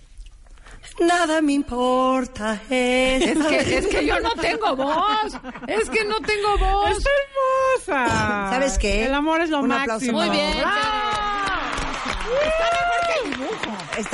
Nada 1.00 1.42
me 1.42 1.54
importa. 1.54 2.60
Es, 2.70 3.22
Es 3.24 3.46
que, 3.46 3.78
es 3.78 3.88
que 3.88 4.06
yo 4.06 4.20
no 4.20 4.32
tengo 4.34 4.76
voz. 4.76 5.34
Es 5.68 5.90
que 5.90 6.04
no 6.06 6.20
tengo 6.22 6.58
voz. 6.58 6.98
¡Está 6.98 7.10
hermosa! 7.90 8.50
¿Sabes 8.52 8.78
qué? 8.78 9.06
El 9.06 9.14
amor 9.14 9.42
es 9.42 9.50
lo 9.50 9.62
Un 9.62 9.72
aplauso 9.72 10.06
máximo. 10.12 10.20
Muy 10.20 10.30
bien, 10.30 10.58
Está 10.58 10.70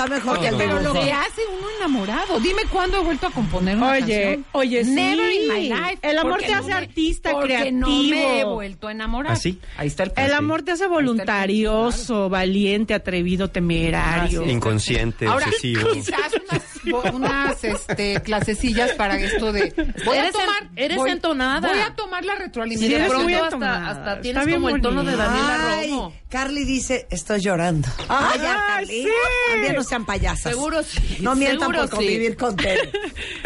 mejor 0.09 0.39
que 0.39 0.47
el 0.47 0.55
Pero 0.57 0.79
lo 0.81 0.93
que 0.93 1.11
hace 1.11 1.41
uno 1.57 1.67
enamorado. 1.77 2.39
Dime 2.39 2.61
cuándo 2.71 2.97
he 2.97 3.03
vuelto 3.03 3.27
a 3.27 3.31
componer 3.31 3.77
una 3.77 3.91
Oye, 3.91 3.99
canción. 3.99 4.45
oye, 4.53 4.85
sí. 4.85 4.91
Never 4.91 5.31
in 5.33 5.47
my 5.47 5.69
life. 5.69 5.99
El 6.01 6.17
amor 6.19 6.39
te 6.41 6.49
no 6.51 6.57
hace 6.57 6.67
me- 6.67 6.73
artista, 6.73 7.31
porque 7.31 7.71
no 7.71 7.87
creativo. 7.87 8.09
me 8.09 8.39
he 8.39 8.43
vuelto 8.45 8.87
a 8.87 8.91
enamorar. 8.91 9.33
¿Ah, 9.33 9.35
sí? 9.35 9.59
Ahí 9.77 9.87
está 9.87 10.03
el 10.03 10.11
El 10.15 10.33
amor 10.33 10.63
te 10.63 10.71
hace 10.71 10.87
voluntarioso, 10.87 12.29
valiente, 12.29 12.93
atrevido, 12.93 13.49
temerario. 13.49 14.45
Inconsciente, 14.45 15.27
Ahora, 15.27 15.47
obsesivo. 15.47 15.89
quizás 15.93 16.31
unas, 16.49 16.56
unas 16.93 17.63
este, 17.63 18.21
clasecillas 18.21 18.91
para 18.93 19.17
esto 19.19 19.51
de... 19.51 19.73
Voy 20.05 20.17
a 20.17 20.21
Eres 20.21 20.35
en- 20.35 20.41
tomar... 20.41 20.69
eres 20.75 20.97
voy- 20.97 21.11
entonada. 21.11 21.67
Voy 21.69 21.79
a 21.79 21.95
tomar 21.95 22.25
la 22.25 22.35
retroalimentación. 22.35 22.89
de 22.91 22.95
eres 22.97 23.09
pronto 23.09 23.23
muy 23.23 23.33
hasta, 23.33 23.87
hasta 23.89 24.21
tienes 24.21 24.47
como 24.53 24.69
el 24.69 24.81
tono 24.81 25.03
de. 25.03 25.15
Daniela 25.15 25.57
Ay, 25.77 25.89
Romo. 25.89 26.13
Carly 26.29 26.63
dice, 26.65 27.07
estoy 27.09 27.39
llorando. 27.41 27.87
Ah, 28.09 28.33
ya, 28.41 28.53
Ay, 28.53 28.59
Carly. 28.85 29.03
sí. 29.03 29.09
También 29.51 29.75
no 29.75 29.83
sean 29.83 30.05
payasas. 30.05 30.51
Seguro 30.51 30.83
sí, 30.83 31.17
No 31.21 31.35
mientan 31.35 31.59
seguro 31.69 31.79
por 31.81 31.89
convivir 31.91 32.31
sí. 32.31 32.37
con 32.37 32.55
Tere. 32.55 32.91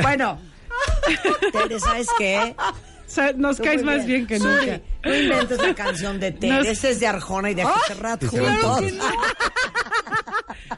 Bueno, 0.02 0.40
Tere, 1.52 1.80
¿sabes 1.80 2.08
qué? 2.18 2.56
O 3.12 3.14
sea, 3.14 3.34
nos 3.34 3.58
Tú 3.58 3.64
caes 3.64 3.84
más 3.84 4.06
bien 4.06 4.26
que 4.26 4.40
nunca. 4.40 4.80
No 5.04 5.14
inventes 5.16 5.58
la 5.62 5.76
canción 5.76 6.18
de 6.18 6.32
Tere. 6.32 6.54
Nos- 6.60 6.68
Ese 6.68 6.92
es 6.92 7.00
de 7.02 7.08
Arjona 7.08 7.52
y 7.52 7.56
de 7.56 7.66
Rat 8.00 8.24
Claro 8.30 8.62
juntos. 8.76 8.94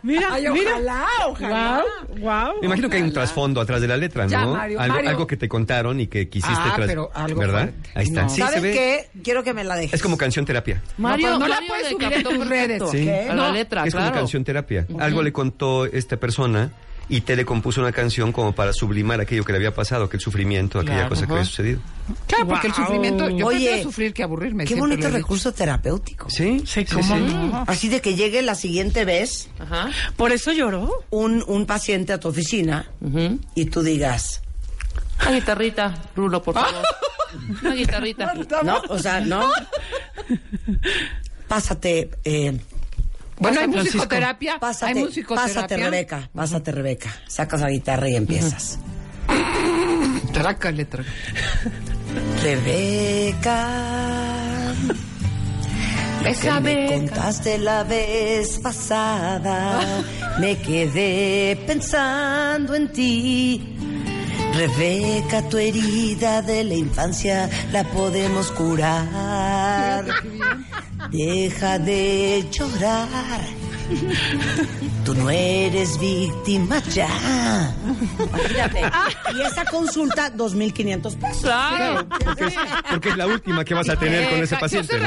Mira, 0.02 0.28
Ay, 0.32 0.48
mira. 0.52 0.72
ojalá, 0.72 1.06
ojalá. 1.28 1.84
Wow, 2.10 2.18
wow. 2.20 2.60
Me 2.62 2.66
imagino 2.66 2.90
que 2.90 2.98
hay 2.98 3.04
un 3.04 3.14
trasfondo 3.14 3.62
atrás 3.62 3.80
de 3.80 3.88
la 3.88 3.96
letra, 3.96 4.26
¿no? 4.26 4.30
Ya, 4.32 4.46
Mario, 4.46 4.80
algo, 4.80 4.96
Mario. 4.96 5.10
algo 5.12 5.28
que 5.28 5.38
te 5.38 5.48
contaron 5.48 6.00
y 6.00 6.08
que 6.08 6.28
quisiste 6.28 6.56
Ah, 6.58 6.74
tras- 6.76 6.88
pero 6.88 7.10
algo 7.14 7.40
¿Verdad? 7.40 7.70
fuerte. 7.70 7.90
Ahí 7.96 8.06
está. 8.06 8.24
No. 8.24 8.30
Sí, 8.30 8.42
¿Sabes 8.42 8.56
se 8.56 8.60
ve. 8.62 8.72
qué? 8.74 9.10
Quiero 9.24 9.44
que 9.44 9.54
me 9.54 9.64
la 9.64 9.76
dejes. 9.76 9.94
Es 9.94 10.02
como 10.02 10.18
canción 10.18 10.46
terapia. 10.46 10.82
Mario, 10.98 11.30
No, 11.32 11.40
no 11.40 11.48
la 11.48 11.60
puedes 11.68 11.88
subir 11.90 12.12
en 12.12 12.24
tus 12.24 12.48
redes. 12.48 12.84
Sí. 12.92 13.08
A 13.10 13.34
la 13.36 13.52
letra, 13.52 13.86
es 13.86 13.94
claro. 13.94 14.08
como 14.10 14.20
canción 14.22 14.44
terapia. 14.44 14.88
Algo 15.00 15.22
le 15.22 15.32
contó 15.32 15.86
esta 15.86 16.18
persona 16.18 16.72
y 17.16 17.22
Tere 17.22 17.46
compuso 17.46 17.82
una 17.82 17.92
canción 17.92 18.32
como 18.32 18.54
para 18.54 18.74
sublimar 18.74 19.20
aquello 19.22 19.44
que 19.44 19.52
le 19.52 19.58
había 19.58 19.74
pasado, 19.74 20.06
aquel 20.06 20.20
sufrimiento, 20.20 20.80
aquella 20.80 20.96
Claro. 20.96 21.10
cosa 21.10 21.26
que 21.28 21.32
había 21.34 21.46
sucedido. 21.46 21.80
Claro, 22.28 22.48
porque 22.48 22.68
el 22.68 22.74
sufrimiento... 22.74 23.30
Yo 23.30 23.46
Oye, 23.48 23.58
prefiero 23.60 23.84
sufrir 23.84 24.14
que 24.14 24.24
aburrirme. 24.24 24.66
Qué 24.66 24.76
bonito 24.76 25.06
dicho. 25.08 25.18
recurso 25.18 25.54
terapéutico. 25.54 26.30
¿Sí? 26.30 26.64
Sí, 26.66 26.86
¿cómo 26.86 27.18
no? 27.18 27.64
Así 27.68 27.90
de 27.90 28.02
que 28.02 28.16
llegue 28.16 28.42
la 28.42 28.56
siguiente 28.56 29.06
vez 29.06 29.50
Ajá. 29.60 29.90
Por 30.16 30.32
eso 30.32 30.52
lloró. 30.52 31.04
un, 31.10 31.44
un 31.48 31.66
paciente 31.66 32.14
a 32.14 32.20
tu 32.20 32.30
oficina 32.30 32.90
Ujú. 33.02 33.40
y 33.56 33.66
tú 33.66 33.84
digas, 33.84 34.42
Una 35.22 35.32
guitarrita, 35.32 35.94
Rulo, 36.16 36.42
por 36.42 36.56
favor. 36.56 36.84
Una 37.64 37.74
guitarrita. 37.76 38.34
no, 38.64 38.82
o 38.90 39.00
sea, 39.00 39.20
no. 39.22 39.50
Pásate, 41.48 42.10
eh, 42.24 42.58
Bueno, 43.44 43.60
hay 43.60 43.68
Francisco. 43.68 43.98
musicoterapia. 43.98 44.60
pásate, 44.60 44.94
hay 44.94 45.04
musicoterapia. 45.04 45.54
pásate, 45.54 45.78
Rebeca, 45.78 46.30
pásate, 46.34 46.72
Rebeca. 46.72 47.10
Sacas 47.28 47.62
la 47.62 47.70
guitarra 47.70 48.10
y 48.10 48.16
empiezas. 48.16 48.80
Trácale, 50.32 50.86
trácale. 50.86 51.14
Rebeca, 52.42 53.68
que 56.24 56.60
me 56.62 56.88
contaste 56.88 57.58
la 57.58 57.84
vez 57.84 58.58
pasada, 58.60 60.04
me 60.40 60.58
quedé 60.58 61.58
pensando 61.68 62.76
en 62.76 62.92
ti. 62.92 63.76
Rebeca, 64.56 65.42
tu 65.50 65.58
herida 65.58 66.42
de 66.42 66.64
la 66.64 66.76
infancia 66.76 67.50
la 67.72 67.84
podemos 67.84 68.52
curar. 68.52 70.06
Deja 71.12 71.80
de 71.80 72.46
llorar. 72.52 73.42
Tú 75.06 75.14
no 75.16 75.30
eres 75.30 76.00
víctima 76.00 76.80
ya. 76.90 77.08
Imagínate. 78.20 78.82
Y 79.36 79.42
esa 79.42 79.66
consulta, 79.66 80.34
2.500 80.34 81.18
pesos. 81.18 81.42
Claro. 81.42 82.08
Porque 82.24 82.46
es, 82.46 82.54
porque 82.90 83.10
es 83.10 83.18
la 83.18 83.28
última 83.28 83.66
que 83.66 83.74
vas 83.74 83.90
a 83.90 83.96
tener 83.96 84.30
con 84.30 84.44
ese 84.44 84.56
paciente. 84.58 84.98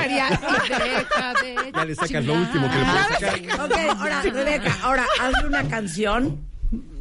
Ya 1.74 1.84
le 1.84 1.94
sacas 1.94 2.24
lo 2.24 2.34
último 2.34 2.70
que 2.70 2.76
le 2.78 2.84
puedes 2.84 3.48
sacar. 3.48 3.60
Ok, 3.60 3.98
ahora, 3.98 4.22
Rebeca, 4.22 4.76
ahora 4.82 5.06
hazle 5.20 5.46
una 5.46 5.68
canción. 5.68 6.40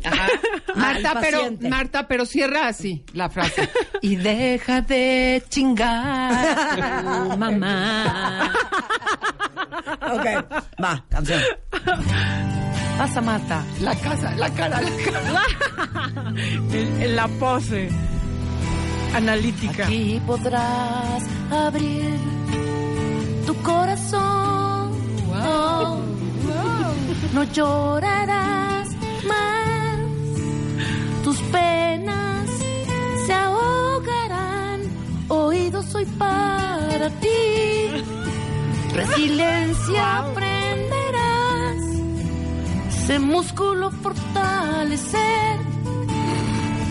Marta, 0.76 1.18
pero. 1.22 1.39
Marta, 1.70 2.08
pero 2.08 2.26
cierra 2.26 2.68
así 2.68 3.04
la 3.13 3.30
frase. 3.30 3.70
Y 4.02 4.15
deja 4.18 4.82
de 4.82 5.44
chingar 5.50 6.76
tu 7.30 7.38
mamá. 7.38 8.52
Ok, 10.02 10.26
va, 10.84 11.04
canción. 11.10 11.41
Pasa, 12.98 13.22
Marta. 13.22 13.63
La 13.82 13.96
casa, 13.96 14.36
la 14.36 14.50
cara, 14.52 14.82
la 14.82 14.89
cara. 15.04 15.44
En, 16.72 17.02
en 17.02 17.15
la 17.15 17.28
pose 17.28 17.89
analítica. 19.15 19.86
Aquí 19.86 20.22
podrás 20.26 21.24
abrir 21.52 22.18
tu 23.46 23.56
corazón. 23.62 24.91
Oh, 25.34 26.02
No 27.34 27.44
llorarás 27.44 28.88
más. 29.28 29.75
Tus 31.26 31.40
penas 31.52 32.48
se 33.26 33.34
ahogarán. 33.34 34.82
Oídos 35.28 35.88
soy 35.88 36.06
para 36.06 37.10
ti. 37.20 37.90
Resiliencia 38.94 40.20
aprenderás. 40.20 41.78
Ese 42.90 43.18
músculo 43.18 43.90
fortalecer. 43.90 45.60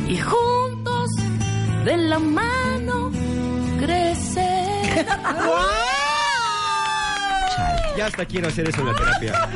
Y 0.09 0.18
juntos 0.18 1.11
de 1.85 1.97
la 1.97 2.18
mano 2.18 3.12
crecer. 3.79 5.07
Ya 7.97 8.07
hasta 8.07 8.25
quiero 8.27 8.49
hacer 8.49 8.68
eso 8.68 8.81
en 8.81 8.87
la 8.88 8.94
terapia. 8.97 9.49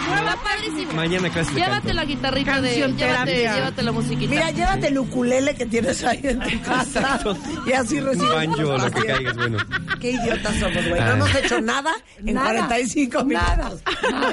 Está 0.00 0.36
padrísimo. 0.42 0.92
Mañana 0.94 1.30
clase 1.30 1.52
de 1.52 1.60
Llévate 1.60 1.94
la 1.94 2.04
guitarrita 2.04 2.60
de. 2.60 2.68
Canción 2.68 2.96
Llévate, 2.96 3.24
terapia. 3.32 3.54
llévate 3.54 3.82
la 3.82 3.92
musiquita. 3.92 4.30
Mira, 4.30 4.50
llévate 4.50 4.86
el 4.88 4.98
ukulele 4.98 5.54
que 5.54 5.66
tienes 5.66 6.04
ahí 6.04 6.20
en 6.22 6.40
tu 6.40 6.62
casa. 6.62 7.20
Y 7.66 7.72
así 7.72 7.98
Un 7.98 8.06
recibes. 8.06 8.30
banjo, 8.34 8.62
lo 8.78 8.90
que 8.90 9.04
caigas, 9.04 9.36
bueno. 9.36 9.58
Qué 10.00 10.10
idiotas 10.12 10.54
somos, 10.56 10.88
güey. 10.88 11.00
No 11.00 11.06
Ah. 11.06 11.10
hemos 11.12 11.34
hecho 11.34 11.60
nada 11.60 11.92
en 12.24 12.34
Nada. 12.34 12.66
45 12.66 13.24
minutos. 13.24 13.82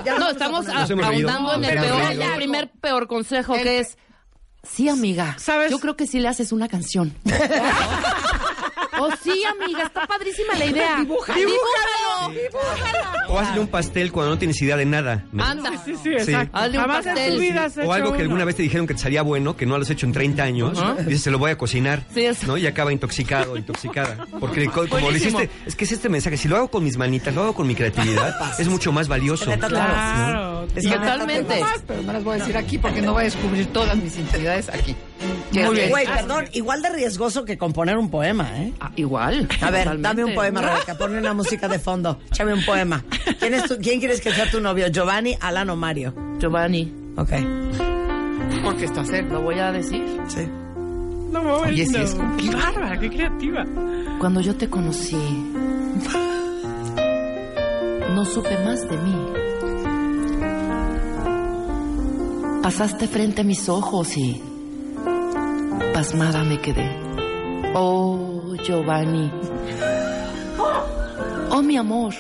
Ya 0.06 0.18
no, 0.18 0.26
a 0.28 0.32
estamos 0.32 0.66
poner- 0.66 0.80
Nos 0.80 0.90
hemos 0.90 1.08
reído. 1.08 1.30
ahondando 1.30 1.54
en 1.56 1.64
el 1.66 1.70
Pero 1.82 1.98
peor, 1.98 2.12
el 2.22 2.36
primer 2.38 2.72
peor 2.82 3.08
consejo 3.08 3.54
que 3.56 3.80
es. 3.80 3.98
Sí, 4.64 4.90
amiga. 4.90 5.36
¿Sabes? 5.40 5.72
Yo 5.72 5.80
creo 5.80 5.96
que 5.96 6.08
sí 6.08 6.20
le 6.20 6.28
haces 6.28 6.52
una 6.52 6.68
canción. 6.68 7.14
oh, 9.00 9.10
sí, 9.24 9.44
amiga, 9.46 9.84
está 9.84 10.06
padrísima 10.08 10.54
la 10.56 10.66
idea. 10.66 10.96
Dibújalo. 11.00 11.40
Dibújalo. 11.40 13.28
O 13.30 13.34
o 13.34 13.40
hazle 13.40 13.60
un 13.60 13.68
pastel 13.68 14.12
cuando 14.12 14.32
no 14.32 14.38
tienes 14.40 14.62
idea 14.62 14.78
de 14.78 14.86
nada. 14.86 15.26
¿no? 15.32 15.44
Anda. 15.44 15.72
Sí, 15.84 15.96
sí, 16.02 16.10
exacto. 16.10 16.58
Hazle 16.58 16.78
un 16.78 16.84
en 16.86 16.90
pastel. 16.90 17.34
tu 17.36 17.40
vida 17.42 17.66
has 17.66 17.78
hecho 17.78 17.88
O 17.88 17.94
algo 17.94 18.10
que 18.12 18.16
uno. 18.18 18.24
alguna 18.24 18.46
vez 18.46 18.56
te 18.56 18.64
dijeron 18.64 18.88
que 18.88 18.94
te 18.94 19.00
salía 19.02 19.22
bueno, 19.22 19.56
que 19.58 19.66
no 19.66 19.76
lo 19.78 19.84
has 19.84 19.90
hecho 19.90 20.06
en 20.06 20.14
30 20.14 20.44
años, 20.44 20.80
Ajá. 20.80 20.94
dices, 21.04 21.22
se 21.24 21.32
lo 21.32 21.38
voy 21.38 21.52
a 21.52 21.58
cocinar, 21.58 22.04
Sí, 22.14 22.26
es- 22.26 22.44
¿no? 22.48 22.58
Y 22.58 22.66
acaba 22.68 22.92
intoxicado, 22.94 23.58
intoxicada. 23.58 24.26
Porque 24.40 24.66
co- 24.68 24.88
como 24.88 24.98
lo 24.98 25.02
Buenísimo. 25.08 25.40
hiciste, 25.42 25.56
es 25.66 25.76
que 25.76 25.84
es 25.86 25.92
este 25.92 26.10
mensaje, 26.10 26.38
si 26.38 26.48
lo 26.48 26.56
hago 26.58 26.70
con 26.70 26.84
mis 26.84 26.98
manitas, 26.98 27.34
lo 27.36 27.44
hago 27.44 27.54
con 27.54 27.68
mi 27.68 27.76
creatividad, 27.76 28.34
es 28.60 28.68
mucho 28.68 28.92
más 28.92 29.08
valioso. 29.08 29.50
Neta, 29.50 29.68
Claro. 29.68 30.68
Es 30.76 30.86
que 30.88 30.94
Totalmente. 30.94 31.60
Más, 31.60 31.82
pero 31.88 32.02
no 32.04 32.14
las 32.14 32.24
voy 32.24 32.36
a 32.36 32.40
decir 32.40 32.58
aquí 32.58 32.78
porque 32.78 33.02
no 33.02 33.14
voy 33.14 33.22
a 33.22 33.26
descubrir 33.26 33.68
todas 33.68 33.96
mis 33.98 34.18
intimidades 34.18 34.70
aquí. 34.70 34.96
Muy 35.52 35.76
bien. 35.76 35.90
Güey, 35.90 36.06
perdón, 36.06 36.46
igual 36.54 36.82
de 36.82 36.90
riesgoso 36.90 37.44
que 37.46 37.58
componer 37.58 37.98
un 37.98 38.10
poema, 38.12 38.50
¿eh? 38.62 38.74
Ah, 38.80 38.92
igual. 38.96 39.48
A 39.62 39.72
ver, 39.72 39.84
totalmente. 39.86 40.02
dame 40.08 40.26
un 40.26 40.36
poema, 40.36 40.62
Rebeca. 40.62 40.96
Ponme 40.98 41.18
una 41.18 41.34
música 41.34 41.68
de 41.68 41.80
fondo. 41.80 42.20
Échame 42.32 42.54
un 42.54 42.64
poema. 42.66 43.04
¿Quién, 43.40 43.54
es 43.56 43.64
tu- 43.64 43.78
¿Quién 43.78 44.00
quieres 44.00 44.22
que 44.22 44.32
sea 44.32 44.50
tu 44.52 44.60
novio? 44.62 44.88
¿Giovanni, 44.90 45.36
Alan 45.40 45.70
o 45.70 45.76
Mario? 45.76 46.14
Giovanni, 46.40 46.94
Ok. 47.18 47.32
Porque 48.64 48.86
está 48.86 49.04
cerca. 49.06 49.34
lo 49.34 49.42
voy 49.42 49.60
a 49.60 49.72
decir. 49.72 50.04
Sí. 50.28 50.46
No, 51.32 51.42
no, 51.44 51.56
Oye, 51.58 51.86
sí 51.86 51.92
no. 51.94 52.00
es 52.00 52.16
Qué 52.38 52.50
bárbara, 52.56 53.00
qué 53.00 53.10
creativa. 53.10 53.66
Cuando 54.20 54.40
yo 54.42 54.56
te 54.56 54.70
conocí, 54.70 55.18
no 58.14 58.24
supe 58.26 58.58
más 58.64 58.82
de 58.90 58.98
mí. 58.98 59.16
Pasaste 62.64 63.08
frente 63.08 63.42
a 63.42 63.44
mis 63.44 63.70
ojos 63.70 64.16
y 64.18 64.42
pasmada 65.94 66.44
me 66.44 66.60
quedé. 66.60 66.90
Oh, 67.74 68.56
Giovanni. 68.64 69.32
Oh, 71.50 71.62
mi 71.62 71.78
amor. 71.78 72.14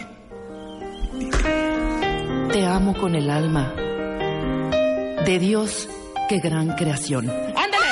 Te 2.51 2.65
amo 2.65 2.95
con 2.97 3.15
el 3.15 3.29
alma. 3.29 3.73
De 5.25 5.39
Dios, 5.39 5.89
qué 6.29 6.39
gran 6.39 6.75
creación. 6.75 7.29
¡Ándale! 7.29 7.89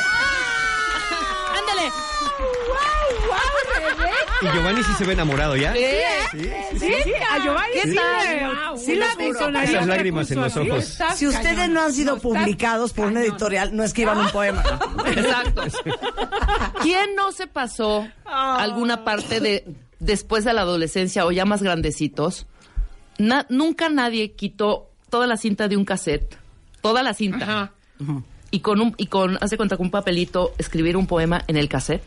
¡Ándale! 1.57 1.91
Y 4.41 4.45
Giovanni 4.47 4.83
sí 4.83 4.91
se 4.97 5.05
ve 5.05 5.13
enamorado 5.13 5.55
ya. 5.55 5.73
Sí. 5.73 6.49
Sí, 6.79 6.93
a 7.31 7.39
Giovanni 7.43 7.73
¿Qué 7.73 7.89
sí, 7.89 7.95
tal? 7.95 8.77
sí 8.77 8.99
Esas 9.63 9.87
lágrimas 9.87 10.29
en 10.31 10.41
los 10.41 10.57
ojos. 10.57 10.97
Si 11.15 11.27
ustedes 11.27 11.69
no 11.69 11.81
han 11.83 11.93
sido 11.93 12.17
publicados 12.19 12.93
por 12.93 13.07
una 13.07 13.21
editorial, 13.21 13.75
no 13.75 13.83
escriban 13.83 14.17
un 14.17 14.29
poema. 14.29 14.63
Exacto. 15.05 15.63
¿Quién 16.81 17.15
no 17.15 17.31
se 17.31 17.47
pasó 17.47 18.07
alguna 18.25 19.03
parte 19.03 19.39
de 19.39 19.65
después 19.99 20.43
de 20.43 20.53
la 20.53 20.61
adolescencia 20.61 21.25
o 21.25 21.31
ya 21.31 21.45
más 21.45 21.61
grandecitos? 21.63 22.45
Na- 23.17 23.45
nunca 23.49 23.89
nadie 23.89 24.33
quitó 24.33 24.89
toda 25.09 25.27
la 25.27 25.37
cinta 25.37 25.67
de 25.67 25.77
un 25.77 25.85
cassette, 25.85 26.37
toda 26.81 27.01
la 27.03 27.13
cinta. 27.13 27.45
Ajá. 27.45 27.71
Y 28.51 28.59
con 28.59 28.81
un 28.81 28.93
y 28.97 29.07
con 29.07 29.37
hace 29.41 29.55
cuenta 29.57 29.77
con 29.77 29.87
un 29.87 29.91
papelito 29.91 30.53
escribir 30.57 30.97
un 30.97 31.07
poema 31.07 31.43
en 31.47 31.55
el 31.57 31.69
cassette. 31.69 32.03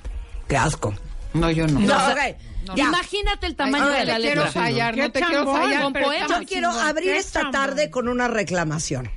Qué 0.46 0.56
asco. 0.56 0.94
No, 1.34 1.50
yo 1.50 1.66
no. 1.66 1.80
No, 1.80 1.86
o 1.96 2.00
sea, 2.00 2.12
ok. 2.30 2.36
no. 2.66 2.76
Ya. 2.76 2.84
Imagínate 2.84 3.46
el 3.46 3.56
tamaño 3.56 3.84
Ay, 3.86 3.92
de 3.92 3.98
no 4.00 4.04
la 4.06 4.14
te 4.16 4.20
quiero 4.22 4.44
letra. 4.44 4.62
fallar, 4.62 4.96
no 4.96 5.10
te 5.12 5.20
quiero 5.20 5.52
fallar, 5.52 5.82
con 5.82 5.92
pero 5.92 6.06
poema. 6.06 6.22
está 6.26 6.40
Yo 6.40 6.46
quiero 6.46 6.68
chingón. 6.70 6.86
abrir 6.86 7.12
Qué 7.12 7.18
esta 7.18 7.40
chambón. 7.40 7.52
tarde 7.52 7.90
con 7.90 8.08
una 8.08 8.28
reclamación. 8.28 9.10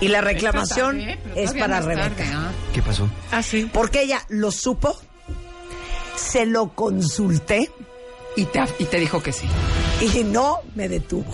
Y 0.00 0.08
la 0.08 0.20
reclamación 0.22 0.98
tarde, 0.98 1.18
es 1.36 1.52
para 1.52 1.80
Rebeca. 1.80 2.08
tarde, 2.16 2.24
¿ah? 2.34 2.50
¿Qué 2.72 2.80
pasó? 2.82 3.08
Ah, 3.32 3.42
sí. 3.42 3.68
Porque 3.72 4.02
ella 4.02 4.22
lo 4.30 4.50
supo, 4.50 4.98
se 6.16 6.46
lo 6.46 6.74
consulté 6.74 7.70
Y 8.36 8.44
te, 8.46 8.62
y 8.78 8.84
te 8.84 8.98
dijo 8.98 9.22
que 9.22 9.32
sí. 9.32 9.46
y 10.00 10.24
no 10.24 10.60
me 10.74 10.88
detuvo. 10.88 11.30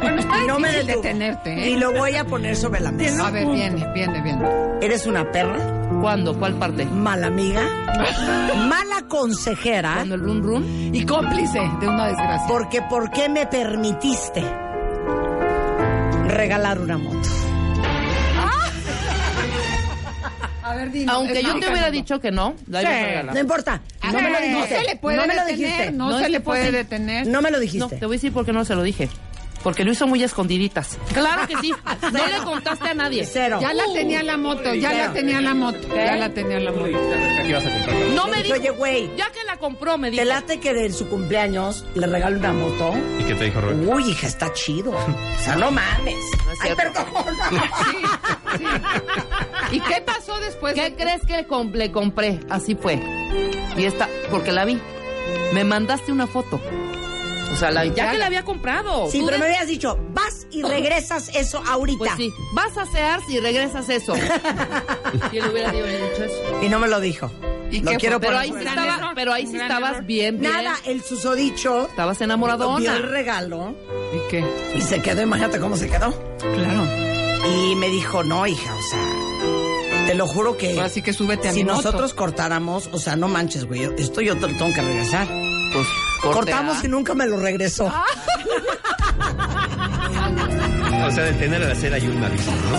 Bueno, 0.00 0.20
está 0.20 0.44
No 0.46 0.58
me 0.58 0.72
detenerte, 0.84 1.52
¿eh? 1.52 1.70
Y 1.70 1.76
lo 1.76 1.92
voy 1.92 2.14
a 2.16 2.24
poner 2.24 2.56
sobre 2.56 2.80
la 2.80 2.92
mesa. 2.92 3.26
A 3.26 3.30
ver, 3.30 3.46
viene, 3.46 3.86
viene, 3.92 4.20
viene. 4.22 4.48
Eres 4.80 5.06
una 5.06 5.30
perra, 5.32 5.58
¿Cuándo? 6.00 6.38
¿Cuál 6.38 6.54
parte? 6.54 6.84
mala 6.84 7.28
amiga, 7.28 7.62
mala 8.68 9.02
consejera, 9.08 9.94
¿Cuándo 9.94 10.14
el 10.16 10.20
run 10.20 10.42
run? 10.42 10.94
Y 10.94 11.04
cómplice 11.06 11.60
de 11.80 11.88
una 11.88 12.08
desgracia. 12.08 12.46
porque 12.48 12.82
¿por 12.82 13.10
qué 13.10 13.28
me 13.28 13.46
permitiste 13.46 14.42
regalar 16.28 16.78
una 16.80 16.98
moto? 16.98 17.16
A 20.62 20.74
ver, 20.74 20.90
dime. 20.90 21.10
Aunque 21.12 21.42
yo 21.42 21.58
te 21.60 21.70
hubiera 21.70 21.90
dicho 21.90 22.20
que 22.20 22.30
no, 22.32 22.54
la 22.68 22.82
ibas 22.82 22.94
a 22.94 23.04
regalar. 23.04 23.34
No 23.34 23.40
importa, 23.40 23.76
no 23.76 24.08
Ah, 24.08 24.12
me 24.12 24.22
lo 24.22 24.28
No 24.30 24.40
dijiste. 24.40 24.76
se 24.80 24.84
le 24.84 24.96
puede 24.96 25.16
no 25.16 25.22
detener, 25.46 25.92
no, 25.94 26.10
No, 26.10 26.18
se 26.18 26.28
le 26.28 26.40
puede 26.40 26.72
detener. 26.72 27.26
No 27.28 27.40
me 27.40 27.50
lo 27.50 27.56
No, 27.58 27.60
dijiste. 27.62 27.96
te 27.96 28.06
voy 28.06 28.16
a 28.16 28.18
decir 28.18 28.32
por 28.32 28.44
qué 28.44 28.52
no 28.52 28.64
se 28.64 28.74
lo 28.74 28.82
dije. 28.82 29.08
Porque 29.66 29.82
lo 29.82 29.90
hizo 29.90 30.06
muy 30.06 30.22
escondiditas. 30.22 30.96
Claro 31.12 31.44
que 31.48 31.56
sí. 31.56 31.74
No 32.12 32.24
le 32.24 32.38
contaste 32.44 32.88
a 32.88 32.94
nadie. 32.94 33.26
Cero. 33.26 33.58
Ya 33.60 33.72
la 33.74 33.82
tenía 33.92 34.22
la 34.22 34.36
moto, 34.36 34.72
ya 34.74 34.92
la 34.92 35.12
tenía 35.12 35.40
la 35.40 35.54
moto. 35.54 35.88
Ya 35.92 36.14
la 36.14 36.28
tenía 36.32 36.60
la 36.60 36.70
moto. 36.70 36.96
No 38.14 38.28
me 38.28 38.44
dijo. 38.44 38.54
Oye, 38.54 38.70
güey, 38.70 39.10
Ya 39.16 39.28
que 39.32 39.42
la 39.44 39.56
compró, 39.56 39.98
me 39.98 40.12
dijo. 40.12 40.22
¿te 40.22 40.24
late 40.28 40.60
que 40.60 40.72
de 40.72 40.92
su 40.92 41.08
cumpleaños 41.08 41.84
le 41.96 42.06
regalo 42.06 42.38
una 42.38 42.52
moto? 42.52 42.94
¿Y 43.18 43.24
qué 43.24 43.34
te 43.34 43.44
dijo 43.46 43.60
Rebeca? 43.60 43.92
Uy, 43.92 44.08
hija, 44.10 44.28
está 44.28 44.52
chido. 44.52 44.92
O 45.36 45.42
sea, 45.42 45.56
no 45.56 45.72
mames. 45.72 46.14
Ay, 46.62 46.70
perdón. 46.76 47.04
Sí, 48.56 48.64
sí. 48.64 48.64
¿Y 49.76 49.80
qué 49.80 50.00
pasó 50.00 50.38
después? 50.38 50.74
¿Qué 50.74 50.90
de- 50.90 50.94
crees 50.94 51.22
que 51.26 51.44
com- 51.48 51.72
le 51.72 51.90
compré? 51.90 52.38
Así 52.48 52.76
fue. 52.76 53.00
Y 53.76 53.84
esta, 53.84 54.08
porque 54.30 54.52
la 54.52 54.64
vi. 54.64 54.80
Me 55.52 55.64
mandaste 55.64 56.12
una 56.12 56.26
foto. 56.28 56.60
O 57.52 57.56
sea, 57.56 57.70
la, 57.70 57.84
ya 57.86 58.10
que 58.10 58.18
la 58.18 58.26
había 58.26 58.44
comprado. 58.44 59.10
Sí, 59.10 59.22
pero 59.24 59.38
me 59.38 59.46
habías 59.46 59.66
dicho, 59.66 59.98
vas 60.12 60.46
y 60.50 60.62
regresas 60.62 61.30
eso 61.34 61.62
ahorita. 61.66 61.98
Pues 61.98 62.12
sí, 62.16 62.32
vas 62.52 62.76
a 62.76 62.86
sear 62.86 63.20
si 63.26 63.38
regresas 63.40 63.88
eso. 63.88 64.14
¿Quién 65.30 65.44
le 65.44 65.50
hubiera 65.52 65.72
dicho 65.72 66.24
eso? 66.24 66.60
Y 66.62 66.68
no 66.68 66.78
me 66.78 66.88
lo 66.88 67.00
dijo. 67.00 67.30
¿Y 67.70 67.80
Lo 67.80 67.92
qué 67.92 67.96
quiero? 67.96 68.20
Pero 68.20 68.38
ahí 68.38 68.52
sí 68.52 68.64
estaba, 68.64 69.12
pero 69.14 69.32
ahí 69.32 69.46
sí 69.46 69.56
estabas 69.56 69.92
error. 69.92 70.04
bien, 70.04 70.38
bien. 70.38 70.52
Nada, 70.52 70.76
el 70.84 71.02
susodicho 71.02 71.88
Estabas 71.88 72.18
vio 72.18 72.24
enamoradona. 72.26 72.96
el 72.96 73.02
regalo 73.02 73.74
¿Y 74.14 74.30
qué? 74.30 74.44
y 74.76 74.80
se 74.80 75.02
quedó, 75.02 75.22
imagínate 75.22 75.58
cómo 75.58 75.76
se 75.76 75.88
quedó. 75.88 76.12
Claro. 76.38 76.86
Y 77.48 77.74
me 77.76 77.88
dijo, 77.88 78.22
no, 78.22 78.46
hija, 78.46 78.72
o 78.74 78.82
sea, 78.82 80.06
te 80.06 80.14
lo 80.14 80.26
juro 80.28 80.56
que 80.56 80.80
Así 80.80 81.02
que 81.02 81.12
súbete 81.12 81.48
a 81.48 81.52
si 81.52 81.58
mi 81.58 81.64
moto. 81.64 81.76
nosotros 81.82 82.14
cortáramos, 82.14 82.88
o 82.92 82.98
sea, 82.98 83.16
no 83.16 83.26
manches, 83.28 83.64
güey, 83.64 83.82
esto 83.98 84.20
yo 84.20 84.36
te 84.36 84.46
lo 84.48 84.56
tengo 84.56 84.72
que 84.72 84.82
regresar. 84.82 85.26
Pues, 85.72 85.86
corte 86.22 86.36
Cortamos 86.38 86.82
A. 86.82 86.86
y 86.86 86.88
nunca 86.88 87.14
me 87.14 87.26
lo 87.26 87.36
regresó. 87.38 87.86
O 91.06 91.10
sea, 91.10 91.24
de 91.24 91.32
tener 91.34 91.62
a 91.62 91.68
la 91.68 91.74
cera 91.74 91.98
y 91.98 92.06
un 92.08 92.22
aviso, 92.24 92.50
¿no? 92.50 92.76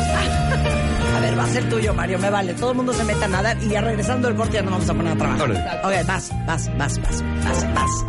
A 1.17 1.19
ver, 1.21 1.37
va 1.39 1.43
a 1.43 1.47
ser 1.47 1.69
tuyo, 1.69 1.93
Mario, 1.93 2.19
me 2.19 2.29
vale. 2.29 2.53
Todo 2.53 2.71
el 2.71 2.77
mundo 2.77 2.93
se 2.93 3.03
mete 3.03 3.23
a 3.23 3.27
nadar 3.27 3.57
y 3.61 3.69
ya 3.69 3.81
regresando 3.81 4.27
del 4.27 4.37
corte 4.37 4.53
ya 4.53 4.61
nos 4.61 4.71
vamos 4.73 4.89
a 4.89 4.93
poner 4.93 5.13
a 5.13 5.15
trabajar. 5.17 5.49
Órale. 5.49 6.01
Ok, 6.01 6.07
vas, 6.07 6.31
vas, 6.45 6.77
vas, 6.77 7.01
vas, 7.01 7.23
vas, 7.43 7.73
vas. 7.73 8.05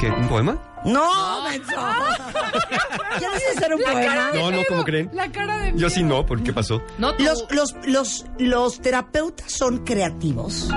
¿Qué? 0.00 0.08
¿Un 0.10 0.28
poema? 0.28 0.56
¡No, 0.84 1.44
menso! 1.44 1.72
¿Quieres 3.18 3.42
hacer 3.56 3.74
un 3.74 3.82
poema? 3.82 4.30
No, 4.34 4.50
no, 4.50 4.58
¿cómo 4.68 4.84
creen? 4.84 5.10
La 5.12 5.30
cara 5.30 5.58
de 5.58 5.72
Yo 5.76 5.90
sí 5.90 6.02
no, 6.02 6.24
¿por 6.24 6.42
qué 6.42 6.52
pasó? 6.52 6.80
No, 6.98 7.14
tú- 7.14 7.22
Los, 7.24 7.44
los, 7.50 7.74
los, 7.86 8.24
los 8.38 8.80
terapeutas 8.80 9.52
son 9.52 9.78
creativos. 9.84 10.68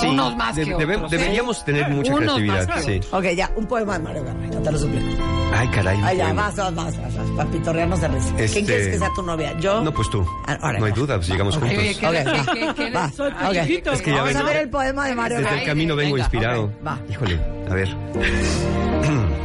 Sí, 0.00 0.08
Unos 0.08 0.36
más 0.36 0.54
que 0.54 0.64
debe- 0.66 0.96
otros, 0.96 1.12
¿eh? 1.12 1.16
Deberíamos 1.16 1.64
tener 1.64 1.88
mucha 1.88 2.12
Unos 2.14 2.34
creatividad, 2.34 2.68
más 2.68 2.84
que 2.84 3.00
sí. 3.02 3.08
Ok, 3.12 3.24
ya, 3.36 3.50
un 3.56 3.66
poema 3.66 3.94
de 3.94 3.98
Mario 4.04 4.24
Garray, 4.24 4.50
no 4.50 4.60
te 4.62 4.72
lo 4.72 4.78
suplico. 4.78 5.22
Ay, 5.52 5.68
caray. 5.68 5.96
un 5.98 6.04
Ay, 6.04 6.16
ya, 6.18 6.24
poema. 6.26 6.42
vas, 6.42 6.56
vas, 6.56 6.74
vas, 6.74 6.96
vas, 7.00 7.16
vas, 7.16 7.30
para 7.36 7.50
pitorrearnos 7.50 8.00
de 8.00 8.08
risa. 8.08 8.26
¿Quién 8.34 8.44
Este- 8.44 8.64
quieres 8.64 8.88
que 8.88 8.98
sea 8.98 9.10
tu 9.16 9.22
novia? 9.22 9.56
¿Yo? 9.58 9.80
No, 9.82 9.92
pues 9.92 10.10
tú. 10.10 10.24
Ah, 10.46 10.58
órale, 10.62 10.78
no 10.80 10.84
hay 10.84 10.90
va. 10.92 10.96
duda, 10.96 11.16
pues 11.16 11.28
llegamos 11.28 11.56
Ok, 11.56 11.62
juntos. 11.62 11.78
Oye, 11.78 11.96
¿qué- 11.96 12.06
Ok, 12.06 12.12
qué- 12.12 12.24
va, 12.24 12.54
qué- 12.54 12.74
qué- 12.84 12.90
va, 12.90 13.10
Soy 13.10 13.30
ok. 13.32 13.62
chiquito. 13.66 13.92
Es 13.92 14.02
que 14.02 14.10
ya 14.10 14.16
Vamos 14.18 14.34
ven, 14.34 14.42
a 14.42 14.44
ver 14.44 14.56
el 14.58 14.70
poema 14.70 15.06
de 15.06 15.14
Mario 15.14 15.38
Desde 15.38 15.58
el 15.60 15.64
camino 15.66 15.96
vengo 15.96 16.12
venga, 16.14 16.24
inspirado. 16.26 16.64
ok, 16.64 16.86
va. 16.86 16.98
Híjole, 17.08 17.40
a 17.70 17.74
ver. 17.74 17.88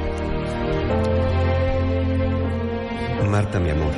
Marta, 3.29 3.59
mi 3.59 3.69
amor. 3.69 3.91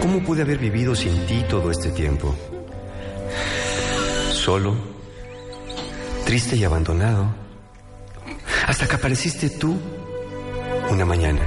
¿Cómo 0.00 0.20
pude 0.20 0.40
haber 0.40 0.56
vivido 0.56 0.94
sin 0.94 1.26
ti 1.26 1.44
todo 1.48 1.70
este 1.70 1.90
tiempo? 1.90 2.34
Solo, 4.32 4.74
triste 6.24 6.56
y 6.56 6.64
abandonado. 6.64 7.26
Hasta 8.66 8.86
que 8.86 8.96
apareciste 8.96 9.50
tú 9.50 9.78
una 10.90 11.04
mañana. 11.04 11.42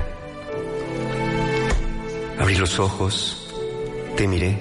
Abrí 2.39 2.55
los 2.55 2.79
ojos, 2.79 3.53
te 4.15 4.27
miré 4.27 4.59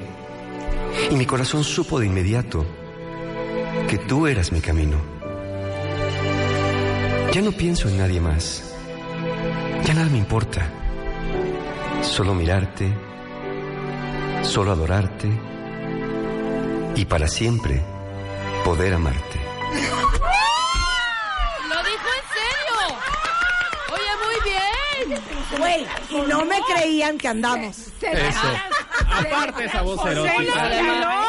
y 1.10 1.14
mi 1.14 1.26
corazón 1.26 1.62
supo 1.62 2.00
de 2.00 2.06
inmediato 2.06 2.64
que 3.88 3.98
tú 3.98 4.26
eras 4.26 4.50
mi 4.50 4.60
camino. 4.60 5.19
Ya 7.32 7.42
no 7.42 7.52
pienso 7.52 7.88
en 7.88 7.98
nadie 7.98 8.20
más. 8.20 8.62
Ya 9.84 9.94
nada 9.94 10.08
me 10.08 10.18
importa. 10.18 10.68
Solo 12.02 12.34
mirarte, 12.34 12.92
solo 14.42 14.72
adorarte 14.72 15.28
y 16.96 17.04
para 17.04 17.28
siempre 17.28 17.80
poder 18.64 18.94
amarte. 18.94 19.38
¡Lo 21.68 21.76
dijo 21.84 22.08
en 22.16 22.24
serio! 22.34 22.80
Oye, 23.92 24.12
muy 24.24 24.38
bien. 24.50 25.20
Güey, 25.58 25.86
no 26.28 26.44
me 26.44 26.58
creían 26.74 27.16
que 27.16 27.28
andamos. 27.28 27.76
Eso. 28.00 28.48
Aparte 29.08 29.64
esa 29.66 29.82
voz 29.82 30.04
erótica. 30.06 31.26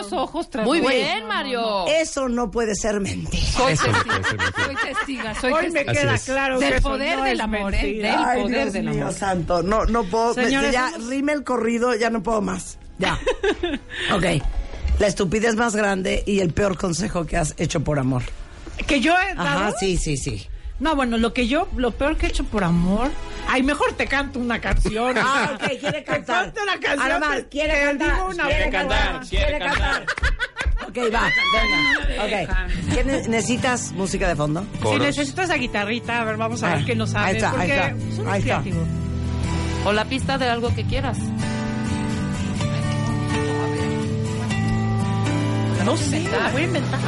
Esos 0.00 0.12
ojos 0.12 0.48
Muy 0.64 0.80
bien, 0.80 1.26
Mario. 1.26 1.86
Eso 1.88 2.28
no 2.28 2.50
puede 2.50 2.74
ser 2.74 3.00
mentira. 3.00 3.44
Soy 3.46 3.72
Eso 3.72 3.84
testiga, 3.86 4.22
soy 4.64 4.76
testiga, 4.76 5.34
soy 5.40 5.52
Hoy 5.52 5.70
me 5.70 5.84
testiga. 5.84 5.92
Queda 5.92 6.14
es. 6.14 6.24
claro 6.24 6.58
que 6.58 6.64
Del 6.64 6.74
eso 6.74 6.88
poder 6.88 7.18
no 7.18 7.24
del 7.24 7.40
amor, 7.40 7.74
¿eh? 7.74 7.92
Del 7.94 8.06
Ay, 8.06 8.42
poder 8.42 8.62
Dios 8.62 8.72
del 8.72 8.88
mío 8.90 9.02
amor. 9.02 9.14
santo, 9.14 9.62
no, 9.62 9.84
no 9.86 10.04
puedo. 10.04 10.34
Señores, 10.34 10.72
ya, 10.72 10.92
rime 11.08 11.32
el 11.32 11.44
corrido, 11.44 11.94
ya 11.94 12.10
no 12.10 12.22
puedo 12.22 12.40
más. 12.40 12.78
Ya. 12.98 13.18
ok. 14.14 14.24
La 14.98 15.06
estupidez 15.06 15.54
más 15.54 15.76
grande 15.76 16.24
y 16.26 16.40
el 16.40 16.52
peor 16.52 16.76
consejo 16.76 17.24
que 17.24 17.36
has 17.36 17.54
hecho 17.58 17.80
por 17.84 17.98
amor. 17.98 18.22
Que 18.86 19.00
yo 19.00 19.12
he 19.18 19.34
dado. 19.34 19.48
Ajá, 19.48 19.72
sí, 19.78 19.96
sí, 19.96 20.16
sí. 20.16 20.46
No, 20.80 20.94
bueno, 20.94 21.18
lo 21.18 21.32
que 21.32 21.48
yo, 21.48 21.66
lo 21.76 21.90
peor 21.90 22.16
que 22.16 22.26
he 22.26 22.28
hecho 22.28 22.44
por 22.44 22.62
amor. 22.62 23.10
Ay, 23.48 23.62
mejor 23.62 23.92
te 23.94 24.06
canto 24.06 24.38
una 24.38 24.60
canción. 24.60 25.16
Ah, 25.18 25.52
ok, 25.54 25.68
quiere 25.80 25.92
Te 26.02 26.04
cantar. 26.04 26.44
canto 26.44 26.62
una 26.62 26.72
canción. 26.78 27.00
Ahora 27.00 27.18
más, 27.18 27.36
te- 27.38 27.48
quiere 27.48 27.72
te 27.74 27.84
cantar. 27.84 28.14
digo 28.14 28.28
una 28.28 28.44
quiere 28.46 28.70
cantar. 28.70 29.20
Quiere 29.28 29.58
cantar. 29.58 30.06
Ok, 30.88 30.96
va, 31.12 31.28
venga. 31.52 32.24
Ok. 32.24 32.94
¿Qué 32.94 33.04
ne- 33.04 33.28
¿Necesitas 33.28 33.92
música 33.92 34.28
de 34.28 34.36
fondo? 34.36 34.64
Si 34.90 34.98
necesitas 34.98 35.46
esa 35.46 35.56
guitarrita, 35.56 36.20
a 36.20 36.24
ver, 36.24 36.36
vamos 36.36 36.62
a 36.62 36.72
Ah, 36.72 36.76
ver 36.76 36.84
qué 36.84 36.94
nos 36.94 37.14
ahí 37.14 37.38
sale. 37.40 37.56
está, 37.56 37.60
ahí 37.60 37.70
está, 37.70 38.32
ahí 38.32 38.40
está. 38.40 38.62
O 39.84 39.92
la 39.92 40.04
pista 40.04 40.38
de 40.38 40.48
algo 40.48 40.74
que 40.74 40.84
quieras. 40.84 41.18
No 45.84 45.96
sé, 45.96 46.22
la 46.30 46.50
voy 46.50 46.62
a 46.62 46.64
inventar. 46.64 47.00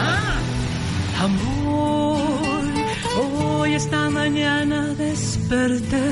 Amor, 1.20 2.39
hoy 3.20 3.74
esta 3.74 4.10
mañana 4.10 4.86
desperté 4.94 6.06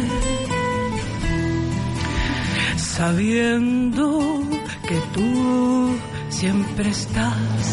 sabiendo 2.99 4.43
que 4.89 4.99
tú 5.15 5.97
siempre 6.29 6.89
estás. 6.91 7.65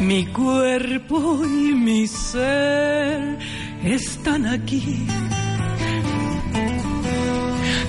Mi 0.00 0.26
cuerpo 0.26 1.40
y 1.44 1.74
mi 1.86 2.06
ser 2.06 3.38
están 3.82 4.46
aquí. 4.46 5.06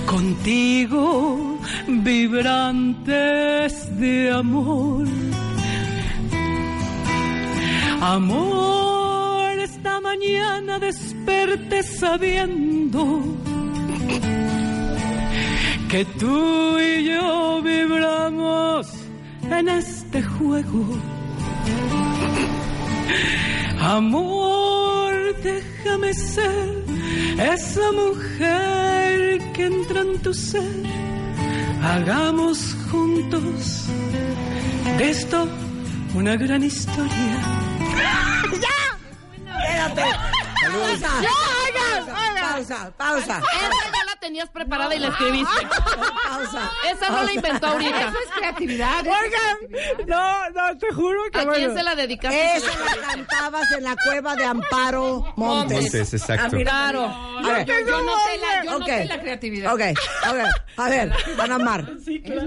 Contigo 0.06 1.58
vibrantes 1.86 3.72
de 4.00 4.30
amor. 4.32 5.06
Amor, 8.00 9.58
esta 9.58 10.00
mañana 10.00 10.78
desperté 10.78 11.82
sabiendo 11.82 13.22
que 15.88 16.04
tú 16.04 16.78
y 16.78 17.04
yo 17.04 17.60
vibramos 17.62 18.86
en 19.50 19.68
este 19.68 20.22
juego. 20.22 20.86
Amor, 23.80 25.12
déjame 25.42 26.14
ser 26.14 26.84
esa 27.36 27.92
mujer 27.92 29.40
que 29.52 29.66
entra 29.66 30.02
en 30.02 30.18
tu 30.22 30.32
ser. 30.32 30.82
Hagamos 31.82 32.76
juntos 32.90 33.86
de 34.98 35.10
esto 35.10 35.48
una 36.14 36.36
gran 36.36 36.62
historia. 36.62 37.77
Espérate. 39.58 40.06
Pausa. 40.68 41.12
Pausa, 42.40 42.92
pausa. 42.98 43.42
La 44.20 44.26
tenías 44.26 44.48
preparada 44.50 44.94
y 44.96 44.98
la 44.98 45.08
escribiste. 45.08 45.66
Pausa. 46.28 46.70
Esa 46.92 47.10
no 47.10 47.22
la 47.22 47.32
inventó 47.32 47.66
ahorita. 47.68 48.00
Eso 48.00 48.18
es 48.24 48.30
creatividad. 48.36 49.00
creatividad. 49.02 50.06
no, 50.08 50.50
no, 50.50 50.76
te 50.78 50.92
juro 50.92 51.22
¿A 51.32 51.44
quién 51.54 51.72
se 51.76 51.82
la 51.84 51.94
dedicaste? 51.94 52.56
Esa 52.56 52.66
la 52.84 53.06
cantabas 53.06 53.70
en 53.72 53.84
la 53.84 53.96
cueva 53.96 54.34
de 54.34 54.44
Amparo 54.44 55.32
Montes. 55.36 55.82
Montes, 55.82 56.14
exacto. 56.14 56.56
Claro. 56.58 57.04
A 57.04 57.42
ver. 57.42 57.66
Yo, 57.66 57.74
yo 57.86 58.02
noté 58.02 58.38
la, 58.38 58.64
yo 58.64 58.72
Ok. 58.72 58.80
noté 58.80 59.04
la 59.04 59.20
creatividad. 59.20 59.72
Ok, 59.74 59.80
ok. 60.28 60.38
A 60.78 60.88
ver, 60.88 61.12
Ana 61.38 61.58
Mar, 61.58 61.88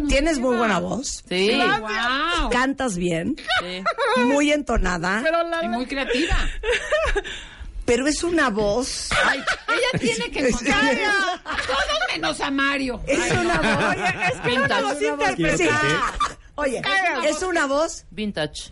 tienes 0.10 0.40
muy 0.40 0.58
buena 0.58 0.80
voz, 0.80 1.24
Sí. 1.28 1.58
Wow. 1.58 2.50
cantas 2.50 2.98
bien, 2.98 3.36
sí. 3.62 3.84
muy 4.24 4.52
entonada, 4.52 5.24
Y 5.64 5.68
muy 5.70 5.86
creativa. 5.86 6.36
pero 7.94 8.08
es 8.08 8.24
una 8.24 8.50
voz, 8.50 9.10
Ay, 9.26 9.44
ella 9.68 10.00
tiene 10.00 10.32
que 10.32 10.48
encontrar 10.48 10.82
a 10.86 11.58
todos 11.68 11.78
menos 12.14 12.40
a 12.40 12.50
Mario. 12.50 13.02
es 13.06 13.32
una 13.34 13.58
voz, 13.58 13.96
es 14.32 14.40
que 14.40 14.54
una 14.62 14.82
voz 14.82 15.02
interpretada. 15.02 16.14
Oye, 16.56 16.82
es 17.26 17.42
una 17.42 17.66
voz, 17.66 18.06
Vintage. 18.12 18.70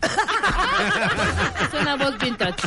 es 1.62 1.80
una 1.82 1.96
voz 1.96 2.16
vintage. 2.16 2.66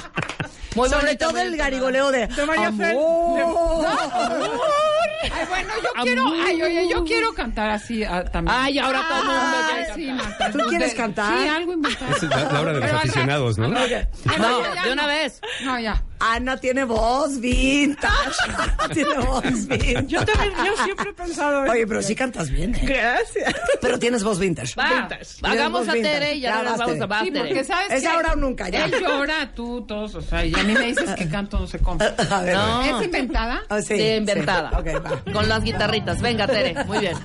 Muy 0.76 0.89
sobre 0.89 1.06
bonita, 1.06 1.26
todo 1.26 1.32
muy 1.39 1.41
el 1.41 1.58
garigoleo 1.58 2.12
de 2.12 2.28
De 2.28 2.45
María 2.45 2.70
Fel- 2.70 2.91
amor. 2.91 3.88
Ay, 5.24 5.45
bueno, 5.49 5.74
yo 5.84 6.03
quiero, 6.03 6.26
ay, 6.45 6.61
oye, 6.63 6.89
yo 6.89 7.03
quiero 7.03 7.34
cantar 7.34 7.69
así 7.69 8.03
ah, 8.03 8.24
también. 8.26 8.55
Ay, 8.57 8.80
ahora 8.80 9.01
todo 9.07 9.19
el 9.21 9.28
mundo 9.28 9.57
quiere 9.69 9.93
sí. 9.95 10.51
¿Tú 10.51 10.59
quieres 10.69 10.93
cantar? 10.93 11.39
Sí, 11.41 11.47
algo 11.47 11.74
inventado. 11.74 12.15
Es 12.15 12.24
la, 12.24 12.51
la 12.51 12.61
hora 12.61 12.74
de 12.74 12.80
los 12.80 12.86
Pero 12.89 12.97
aficionados, 12.97 13.57
¿no? 13.57 13.65
Ay, 13.65 13.71
No, 13.74 13.88
ya, 13.88 14.76
ya 14.76 14.84
de 14.86 14.93
una 14.93 15.07
vez. 15.07 15.41
No, 15.63 15.80
ya. 15.80 16.03
Ana 16.26 16.55
tiene 16.55 16.86
voz 16.86 17.38
vintage, 17.41 18.13
tiene 18.93 19.17
voz 19.17 19.43
vintage. 19.67 20.05
Yo 20.07 20.26
también, 20.26 20.53
yo 20.65 20.84
siempre 20.86 21.09
he 21.09 21.13
pensado. 21.13 21.69
Oye, 21.69 21.86
pero 21.86 22.01
sí 22.01 22.15
cantas 22.15 22.49
bien, 22.49 22.74
¿eh? 22.76 22.80
Gracias. 22.86 23.53
pero 23.82 23.99
tienes 23.99 24.24
voz 24.24 24.39
vintage. 24.39 24.74
Va, 24.80 25.09
hagamos 25.43 25.88
a 25.89 25.93
Vintage. 25.93 26.13
Tere 26.13 26.36
y 26.36 26.39
ya, 26.39 26.49
Ya 26.49 26.55
regresamos 26.61 26.99
vas, 26.99 27.01
a 27.01 27.05
va, 27.07 27.24
Sí, 27.24 27.32
porque 27.32 27.63
sabes 27.65 27.91
Es 27.91 28.01
que 28.03 28.07
ahora 28.07 28.32
o 28.34 28.36
nunca, 28.38 28.69
ya. 28.69 28.86
Él 28.86 28.95
llora, 29.01 29.53
tú, 29.53 29.86
todos, 29.86 30.15
o 30.15 30.21
sea, 30.21 30.45
y 30.45 30.53
a 30.55 30.63
mí 30.63 30.74
me 30.74 30.88
dices 30.88 31.09
que 31.15 31.28
canto 31.28 31.59
no 31.59 31.67
sé 31.67 31.80
cómo. 31.80 31.99
A 32.32 32.41
ver, 32.41 32.55
No. 32.55 32.99
¿Es 32.99 33.05
inventada? 33.05 33.63
Ah, 33.67 33.82
sí, 33.82 33.97
Sí, 33.97 34.01
inventada. 34.01 34.69
sí. 34.69 34.76
Ok, 34.78 35.05
va. 35.05 35.12
Con 35.32 35.49
las 35.49 35.64
guitarritas. 35.64 36.22
Venga, 36.22 36.47
Tere. 36.47 36.84
Muy 36.86 36.99
bien. 36.99 37.16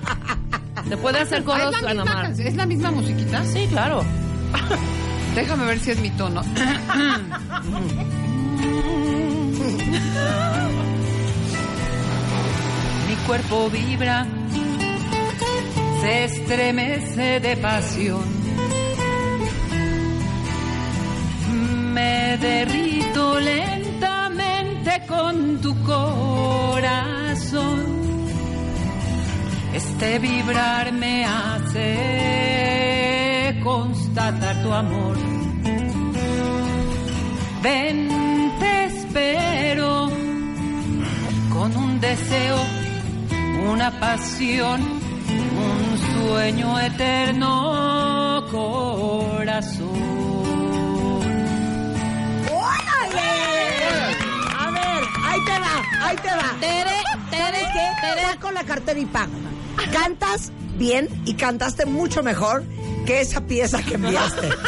¿Se 0.87 0.97
puede 0.97 1.19
hacer 1.19 1.43
coros, 1.43 1.75
¿Es, 1.75 1.81
la 1.81 1.91
Ana 1.91 2.03
misma, 2.03 2.21
Mar? 2.21 2.31
¿Es 2.31 2.55
la 2.55 2.65
misma 2.65 2.91
musiquita? 2.91 3.43
Sí, 3.45 3.67
claro. 3.69 4.03
Déjame 5.35 5.65
ver 5.65 5.79
si 5.79 5.91
es 5.91 5.99
mi 5.99 6.09
tono. 6.11 6.41
Mi 13.07 13.15
cuerpo 13.27 13.69
vibra, 13.69 14.25
se 16.01 16.23
estremece 16.25 17.39
de 17.39 17.57
pasión. 17.57 18.23
Me 21.93 22.37
derrito 22.37 23.39
con 25.07 25.59
tu 25.61 25.75
corazón. 25.83 26.19
Este 29.73 30.19
vibrar 30.19 30.91
me 30.93 31.25
hace 31.25 31.89
constatar 33.63 34.61
tu 34.63 34.71
amor. 34.71 35.17
Ven, 37.61 38.07
te 38.59 38.85
espero 38.85 40.09
con 41.53 41.75
un 41.75 41.99
deseo, 41.99 42.57
una 43.71 43.99
pasión, 43.99 44.81
un 44.81 45.97
sueño 46.13 46.79
eterno, 46.79 48.45
corazón. 48.51 50.28
Ahí 56.09 56.15
te 56.17 56.27
va. 56.29 56.55
Tere, 56.59 56.89
¿Sabes 57.03 57.29
Tere, 57.29 57.59
qué? 57.73 58.07
Tere. 58.07 58.21
Saco 58.33 58.51
la 58.51 58.63
cartera 58.63 58.99
y 58.99 59.05
pago. 59.05 59.31
Cantas 59.93 60.51
bien 60.75 61.07
y 61.25 61.33
cantaste 61.35 61.85
mucho 61.85 62.23
mejor 62.23 62.63
que 63.05 63.21
esa 63.21 63.41
pieza 63.41 63.81
que 63.83 63.95
enviaste. 63.95 64.49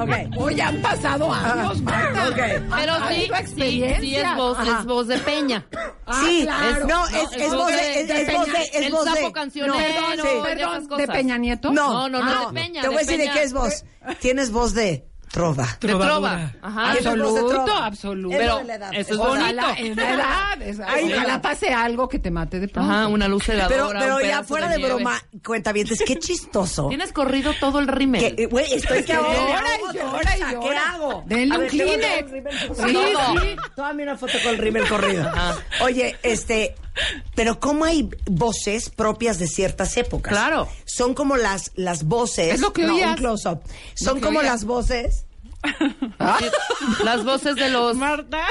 Ok. 0.00 0.10
Hoy 0.36 0.60
han 0.60 0.80
pasado 0.82 1.32
años, 1.32 1.80
Marta. 1.82 2.28
Ok. 2.28 2.36
Pero 2.36 2.94
sí, 3.08 3.22
experiencia. 3.24 4.00
sí 4.00 4.16
es 4.16 4.36
voz, 4.36 4.58
es 4.66 4.84
voz 4.84 5.06
de 5.06 5.18
Peña. 5.18 5.66
sí, 6.24 6.42
claro. 6.42 6.86
no, 6.86 6.98
No, 7.00 7.06
es, 7.08 7.32
es 7.32 7.42
es 7.42 7.54
voz 7.54 7.66
de- 7.68 7.72
de, 7.76 8.00
es, 8.00 8.08
de 8.08 8.22
es 8.22 8.32
voz 8.34 8.46
de, 8.46 8.52
Peña. 8.52 8.62
es 8.64 8.74
El 8.86 8.92
voz 8.92 9.04
sapo 9.04 9.26
de. 9.26 9.32
cancionero, 9.32 9.74
no, 9.74 9.78
de 9.80 10.22
sí. 10.22 10.28
Perdón. 10.42 10.88
¿de 10.98 11.06
Peña 11.08 11.38
Nieto? 11.38 11.70
No, 11.72 11.92
No, 11.92 12.08
no, 12.08 12.24
no, 12.24 12.48
de 12.48 12.60
Peña, 12.60 12.82
Te 12.82 12.88
voy 12.88 12.96
a 12.96 13.00
de 13.00 13.04
decir 13.04 13.18
de 13.20 13.30
qué 13.32 13.42
es 13.44 13.52
voz. 13.52 13.84
Tienes 14.20 14.50
voz 14.50 14.74
de 14.74 15.06
trova. 15.32 15.66
De 15.80 15.88
trova. 15.88 16.52
Ajá. 16.62 16.92
Absoluto, 16.92 17.48
trova. 17.48 17.86
absoluto. 17.86 18.36
Es 18.36 18.40
Pero 18.40 18.60
eso 18.92 19.14
es 19.14 19.18
Ojalá, 19.18 19.68
bonito. 19.68 19.90
es 19.90 19.96
la 19.96 20.14
edad. 20.14 20.62
Es, 20.62 20.78
Ay, 20.78 21.12
ojalá 21.12 21.42
pase 21.42 21.70
algo 21.70 22.08
que 22.08 22.18
te 22.18 22.30
mate 22.30 22.60
de 22.60 22.68
pronto. 22.68 22.90
Ajá, 22.90 23.08
una 23.08 23.26
luz. 23.26 23.44
Pero, 23.46 23.90
pero 23.98 24.20
ya 24.20 24.44
fuera 24.44 24.68
de, 24.68 24.78
broma, 24.78 25.20
cuenta 25.44 25.72
bien, 25.72 25.88
qué 26.06 26.18
chistoso. 26.18 26.88
Tienes 26.88 27.12
corrido 27.12 27.52
todo 27.58 27.80
el 27.80 27.88
rímel. 27.88 28.20
Que, 28.20 28.42
eh, 28.42 28.46
güey, 28.46 28.72
estoy 28.72 29.02
que 29.02 29.12
ahora. 29.12 29.64
De 29.92 29.98
llora 29.98 30.36
y 30.36 30.60
¿Qué 30.60 30.76
hago? 30.76 31.24
Denle 31.26 31.58
un 31.58 31.66
Kleenex. 31.66 32.30
Sí, 32.76 32.96
sí. 32.96 33.56
Tómame 33.74 34.02
una 34.04 34.16
foto 34.16 34.34
con 34.42 34.52
el 34.52 34.58
rímel 34.58 34.88
corrido. 34.88 35.30
Oye, 35.80 36.16
este, 36.22 36.74
pero 37.34 37.60
¿cómo 37.60 37.84
hay 37.84 38.10
voces 38.26 38.90
propias 38.90 39.38
de 39.38 39.46
ciertas 39.46 39.96
épocas? 39.96 40.32
Claro. 40.32 40.68
Son 40.84 41.14
como 41.14 41.36
las, 41.36 41.72
las 41.74 42.04
voces. 42.04 42.54
Es 42.54 42.60
lo 42.60 42.72
que 42.72 42.82
no. 42.82 43.36
Son 43.94 44.20
como 44.20 44.40
oías. 44.40 44.52
las 44.52 44.64
voces. 44.64 45.24
Las 47.04 47.24
voces 47.24 47.54
de 47.54 47.70
los 47.70 47.96
Marta. 47.96 48.44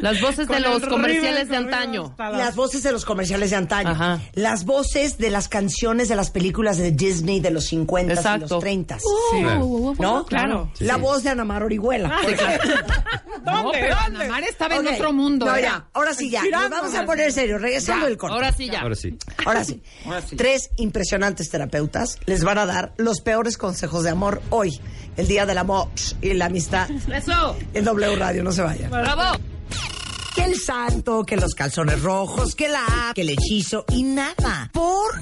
Las 0.00 0.20
voces 0.20 0.48
de 0.48 0.60
los 0.60 0.84
comerciales 0.86 1.48
de 1.48 1.56
antaño. 1.56 2.14
Las 2.18 2.54
voces 2.56 2.82
de 2.82 2.92
los 2.92 3.04
comerciales 3.04 3.50
de 3.50 3.56
antaño. 3.56 3.90
Ajá. 3.90 4.20
Las 4.34 4.64
voces 4.64 5.18
de 5.18 5.30
las 5.30 5.48
canciones 5.48 6.08
de 6.08 6.16
las 6.16 6.30
películas 6.30 6.78
de 6.78 6.90
Disney 6.92 7.40
de 7.40 7.50
los 7.50 7.66
50 7.66 8.36
y 8.36 8.40
los 8.40 8.58
30. 8.60 8.98
Claro. 9.40 9.94
¿No? 9.98 10.26
Claro. 10.26 10.72
La 10.80 10.96
voz 10.96 11.22
de 11.22 11.30
Ana 11.30 11.44
Mar 11.44 11.62
Orihuela. 11.62 12.18
Sí, 12.26 12.34
claro. 12.34 12.62
No, 13.40 13.62
¿Dónde? 13.62 13.78
pero 13.80 13.96
¿Dónde? 14.04 14.18
Ana 14.24 14.28
Mar 14.32 14.42
estaba 14.44 14.74
Ok. 14.76 14.86
en 14.86 14.94
otro 14.96 15.12
mundo. 15.14 15.46
No, 15.46 15.58
ya. 15.58 15.86
Ahora 15.94 16.12
sí, 16.12 16.28
ya. 16.28 16.42
Nos 16.44 16.68
vamos 16.68 16.94
a 16.94 17.06
poner 17.06 17.32
serio. 17.32 17.56
Regresando 17.56 18.04
del 18.04 18.18
corte. 18.18 18.34
Ahora 18.34 18.52
sí 18.52 18.68
ya. 18.68 18.82
Ahora 18.82 18.94
sí. 18.94 19.18
Ahora 19.46 19.64
sí. 19.64 19.80
Tres 20.36 20.70
impresionantes 20.76 21.48
terapeutas 21.48 22.18
les 22.26 22.44
van 22.44 22.58
a 22.58 22.66
dar 22.66 22.92
los 22.98 23.22
peores 23.22 23.56
consejos 23.56 24.04
de 24.04 24.10
amor 24.10 24.42
hoy, 24.50 24.78
el 25.16 25.26
día 25.26 25.46
del 25.46 25.56
amor 25.56 25.88
y 26.20 26.34
la 26.34 26.46
amistad. 26.46 26.90
Eso. 26.90 27.56
En 27.72 27.84
W 27.86 28.16
Radio, 28.16 28.42
no 28.44 28.52
se 28.52 28.60
vayan. 28.60 28.90
Bravo. 28.90 29.38
Que 30.34 30.44
el 30.44 30.56
santo, 30.56 31.24
que 31.24 31.36
los 31.36 31.54
calzones 31.54 32.02
rojos, 32.02 32.54
que 32.54 32.68
la 32.68 33.12
que 33.14 33.22
el 33.22 33.30
hechizo 33.30 33.84
y 33.92 34.02
nada. 34.02 34.70
Por 34.72 35.20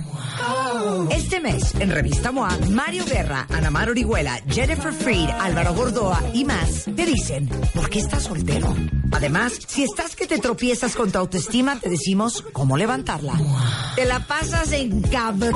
este 1.10 1.40
mes, 1.40 1.74
en 1.78 1.90
Revista 1.90 2.30
MOA, 2.30 2.56
Mario 2.70 3.04
Guerra, 3.06 3.46
Ana 3.50 3.70
Mar 3.70 3.90
Orihuela, 3.90 4.40
Jennifer 4.48 4.92
Freed, 4.92 5.28
Álvaro 5.30 5.74
Gordoa 5.74 6.22
y 6.32 6.44
más 6.44 6.84
te 6.84 7.06
dicen 7.06 7.48
por 7.74 7.88
qué 7.88 7.98
estás 8.00 8.24
soltero. 8.24 8.74
Además, 9.12 9.58
si 9.66 9.84
estás 9.84 10.16
que 10.16 10.26
te 10.26 10.38
tropiezas 10.38 10.94
con 10.94 11.10
tu 11.10 11.18
autoestima, 11.18 11.78
te 11.80 11.88
decimos 11.88 12.44
cómo 12.52 12.76
levantarla. 12.76 13.34
Te 13.96 14.04
la 14.04 14.26
pasas 14.26 14.72
en 14.72 15.02
cabrón. 15.02 15.54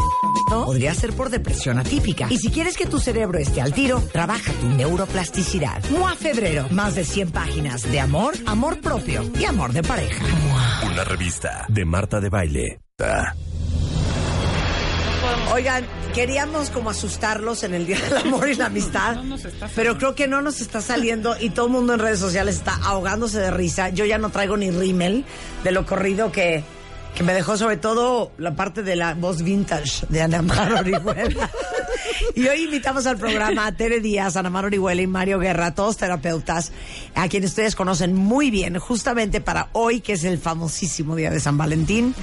Podría 0.49 0.95
ser 0.95 1.13
por 1.15 1.31
depresión 1.31 1.79
atípica. 1.79 2.27
Y 2.31 2.39
si 2.39 2.51
quieres 2.51 2.77
que 2.77 2.87
tu 2.87 2.99
cerebro 2.99 3.39
esté 3.39 3.61
al 3.61 3.73
tiro, 3.73 4.03
trabaja 4.13 4.53
tu 4.53 4.69
neuroplasticidad. 4.69 5.83
MOA 5.91 6.15
Febrero. 6.15 6.67
Más 6.71 6.95
de 6.95 7.05
100 7.05 7.31
páginas 7.31 7.91
de 7.91 8.01
amor, 8.01 8.35
amor 8.47 8.81
propio 8.81 9.25
y 9.39 9.45
amor 9.45 9.73
de 9.73 9.83
pareja. 9.83 10.25
Una 10.91 11.05
revista 11.05 11.67
de 11.69 11.85
Marta 11.85 12.21
de 12.21 12.29
Baile. 12.29 12.81
Oigan, 15.53 15.87
queríamos 16.15 16.71
como 16.71 16.91
asustarlos 16.91 17.63
en 17.63 17.75
el 17.75 17.87
Día 17.87 17.99
del 18.01 18.17
Amor 18.19 18.49
y 18.49 18.55
la 18.55 18.67
Amistad, 18.67 19.17
pero 19.75 19.99
creo 19.99 20.15
que 20.15 20.27
no 20.27 20.43
nos 20.43 20.61
está 20.61 20.81
saliendo 20.81 21.37
y 21.39 21.51
todo 21.51 21.67
el 21.67 21.73
mundo 21.73 21.95
en 21.95 22.01
redes 22.01 22.19
sociales 22.19 22.57
está 22.57 22.75
ahogándose 22.83 23.39
de 23.39 23.51
risa. 23.51 23.91
Yo 23.91 24.05
ya 24.05 24.19
no 24.19 24.31
traigo 24.31 24.57
ni 24.57 24.71
rímel 24.71 25.25
de 25.65 25.73
lo 25.73 25.87
corrido 25.87 26.33
que, 26.33 26.65
que 27.15 27.23
me 27.23 27.35
dejó 27.35 27.57
sobre 27.57 27.77
todo 27.77 28.33
la 28.39 28.57
parte 28.57 28.83
de 28.83 28.97
la 28.97 29.15
voz 29.15 29.43
vintage 29.43 30.07
de 30.09 30.23
Ana 30.23 30.43
Mar 30.43 30.73
Orihuela. 30.73 31.51
Y 32.35 32.47
hoy 32.47 32.65
invitamos 32.65 33.07
al 33.07 33.19
programa 33.19 33.67
a 33.67 33.73
Tere 33.73 34.01
Díaz, 34.01 34.37
Ana 34.37 34.49
Mar 34.49 34.65
Orihuela 34.65 35.03
y 35.03 35.07
Mario 35.07 35.39
Guerra, 35.39 35.75
todos 35.75 35.97
terapeutas, 35.97 36.73
a 37.15 37.29
quienes 37.29 37.51
ustedes 37.51 37.77
conocen 37.77 38.15
muy 38.15 38.51
bien, 38.51 38.79
justamente 38.79 39.41
para 39.41 39.69
hoy, 39.73 40.01
que 40.01 40.15
es 40.15 40.25
el 40.25 40.39
famosísimo 40.39 41.15
Día 41.17 41.31
de 41.31 41.41
San 41.41 41.59
Valentín, 41.59 42.15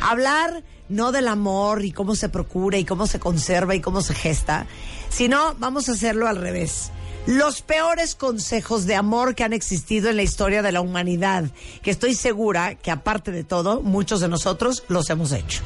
hablar 0.00 0.62
no 0.88 1.12
del 1.12 1.28
amor 1.28 1.84
y 1.84 1.92
cómo 1.92 2.14
se 2.14 2.28
procura 2.28 2.78
y 2.78 2.84
cómo 2.84 3.06
se 3.06 3.18
conserva 3.18 3.74
y 3.74 3.80
cómo 3.80 4.00
se 4.00 4.14
gesta, 4.14 4.66
sino 5.08 5.54
vamos 5.58 5.88
a 5.88 5.92
hacerlo 5.92 6.28
al 6.28 6.36
revés. 6.36 6.90
Los 7.26 7.60
peores 7.60 8.14
consejos 8.14 8.86
de 8.86 8.94
amor 8.94 9.34
que 9.34 9.44
han 9.44 9.52
existido 9.52 10.08
en 10.08 10.16
la 10.16 10.22
historia 10.22 10.62
de 10.62 10.72
la 10.72 10.80
humanidad, 10.80 11.44
que 11.82 11.90
estoy 11.90 12.14
segura 12.14 12.74
que 12.74 12.90
aparte 12.90 13.32
de 13.32 13.44
todo, 13.44 13.82
muchos 13.82 14.20
de 14.20 14.28
nosotros 14.28 14.84
los 14.88 15.10
hemos 15.10 15.32
hecho. 15.32 15.60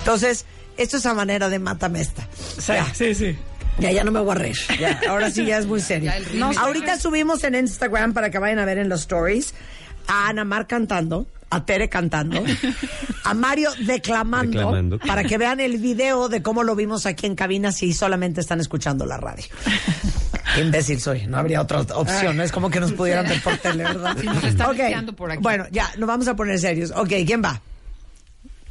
Entonces, 0.00 0.44
esto 0.76 0.98
es 0.98 1.06
a 1.06 1.14
manera 1.14 1.48
de 1.48 1.58
mátame 1.58 2.00
esta. 2.02 2.28
Ya. 2.66 2.92
Sí, 2.94 3.14
sí. 3.14 3.38
Ya, 3.78 3.92
ya 3.92 4.04
no 4.04 4.10
me 4.10 4.20
voy 4.20 4.32
a 4.32 4.34
reír. 4.34 4.56
Ya, 4.78 5.00
ahora 5.08 5.30
sí 5.30 5.46
ya 5.46 5.58
es 5.58 5.66
muy 5.66 5.80
serio. 5.80 6.12
Ahorita 6.58 6.98
subimos 6.98 7.44
en 7.44 7.54
Instagram 7.54 8.12
para 8.12 8.30
que 8.30 8.38
vayan 8.38 8.58
a 8.58 8.64
ver 8.64 8.78
en 8.78 8.88
los 8.88 9.00
stories 9.02 9.54
a 10.08 10.28
Ana 10.28 10.44
Mar 10.44 10.66
cantando, 10.66 11.26
a 11.50 11.64
Tere 11.64 11.88
cantando, 11.88 12.42
a 13.24 13.34
Mario 13.34 13.70
declamando, 13.86 14.58
Declamando. 14.58 14.98
para 14.98 15.24
que 15.24 15.38
vean 15.38 15.60
el 15.60 15.78
video 15.78 16.28
de 16.28 16.42
cómo 16.42 16.62
lo 16.62 16.74
vimos 16.76 17.06
aquí 17.06 17.26
en 17.26 17.34
cabina 17.34 17.72
si 17.72 17.92
solamente 17.92 18.40
están 18.40 18.60
escuchando 18.60 19.06
la 19.06 19.16
radio. 19.16 19.44
Qué 20.54 20.60
imbécil 20.62 21.00
soy, 21.00 21.26
no 21.26 21.38
habría 21.38 21.60
otra 21.62 21.80
opción, 21.80 22.36
no 22.36 22.42
es 22.42 22.52
como 22.52 22.70
que 22.70 22.80
nos 22.80 22.92
pudieran 22.92 23.26
ver 23.28 23.42
por 23.42 23.56
tele, 23.58 23.84
¿verdad? 23.84 24.16
Sí, 24.20 24.26
nos 24.26 24.44
están 24.44 24.70
Ok, 24.70 24.78
espiando 24.78 25.12
por 25.14 25.30
aquí. 25.30 25.42
Bueno, 25.42 25.64
ya, 25.70 25.90
nos 25.98 26.06
vamos 26.06 26.28
a 26.28 26.34
poner 26.36 26.58
serios. 26.58 26.90
Ok, 26.94 27.08
¿quién 27.26 27.42
va? 27.42 27.60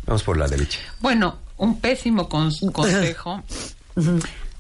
Vamos 0.06 0.24
por 0.24 0.38
la 0.38 0.48
derecha. 0.48 0.80
Bueno, 1.00 1.38
un 1.58 1.80
pésimo 1.80 2.28
cons- 2.30 2.72
consejo. 2.72 3.44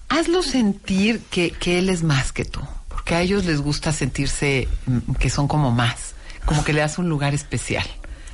Hazlo 0.09 0.41
sentir 0.41 1.21
que, 1.29 1.51
que 1.51 1.79
él 1.79 1.89
es 1.89 2.03
más 2.03 2.31
que 2.31 2.45
tú. 2.45 2.61
Porque 2.87 3.15
a 3.15 3.21
ellos 3.21 3.45
les 3.45 3.61
gusta 3.61 3.91
sentirse 3.91 4.67
mm, 4.85 5.13
que 5.13 5.29
son 5.29 5.47
como 5.47 5.71
más. 5.71 6.13
Como 6.45 6.63
que 6.63 6.71
le 6.73 6.79
das 6.81 6.97
un 6.97 7.09
lugar 7.09 7.33
especial. 7.33 7.85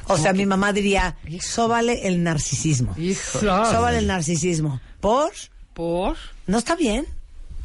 O 0.08 0.18
sea, 0.18 0.34
mi 0.34 0.46
mamá 0.46 0.74
diría, 0.74 1.16
sóbale 1.42 2.08
el 2.08 2.24
narcisismo. 2.24 2.94
Hijo. 2.98 3.40
Sóbale 3.40 4.00
el 4.00 4.08
narcisismo. 4.08 4.80
¿Por? 5.00 5.32
¿Por? 5.74 6.18
¿No 6.48 6.58
está 6.58 6.76
bien? 6.76 7.06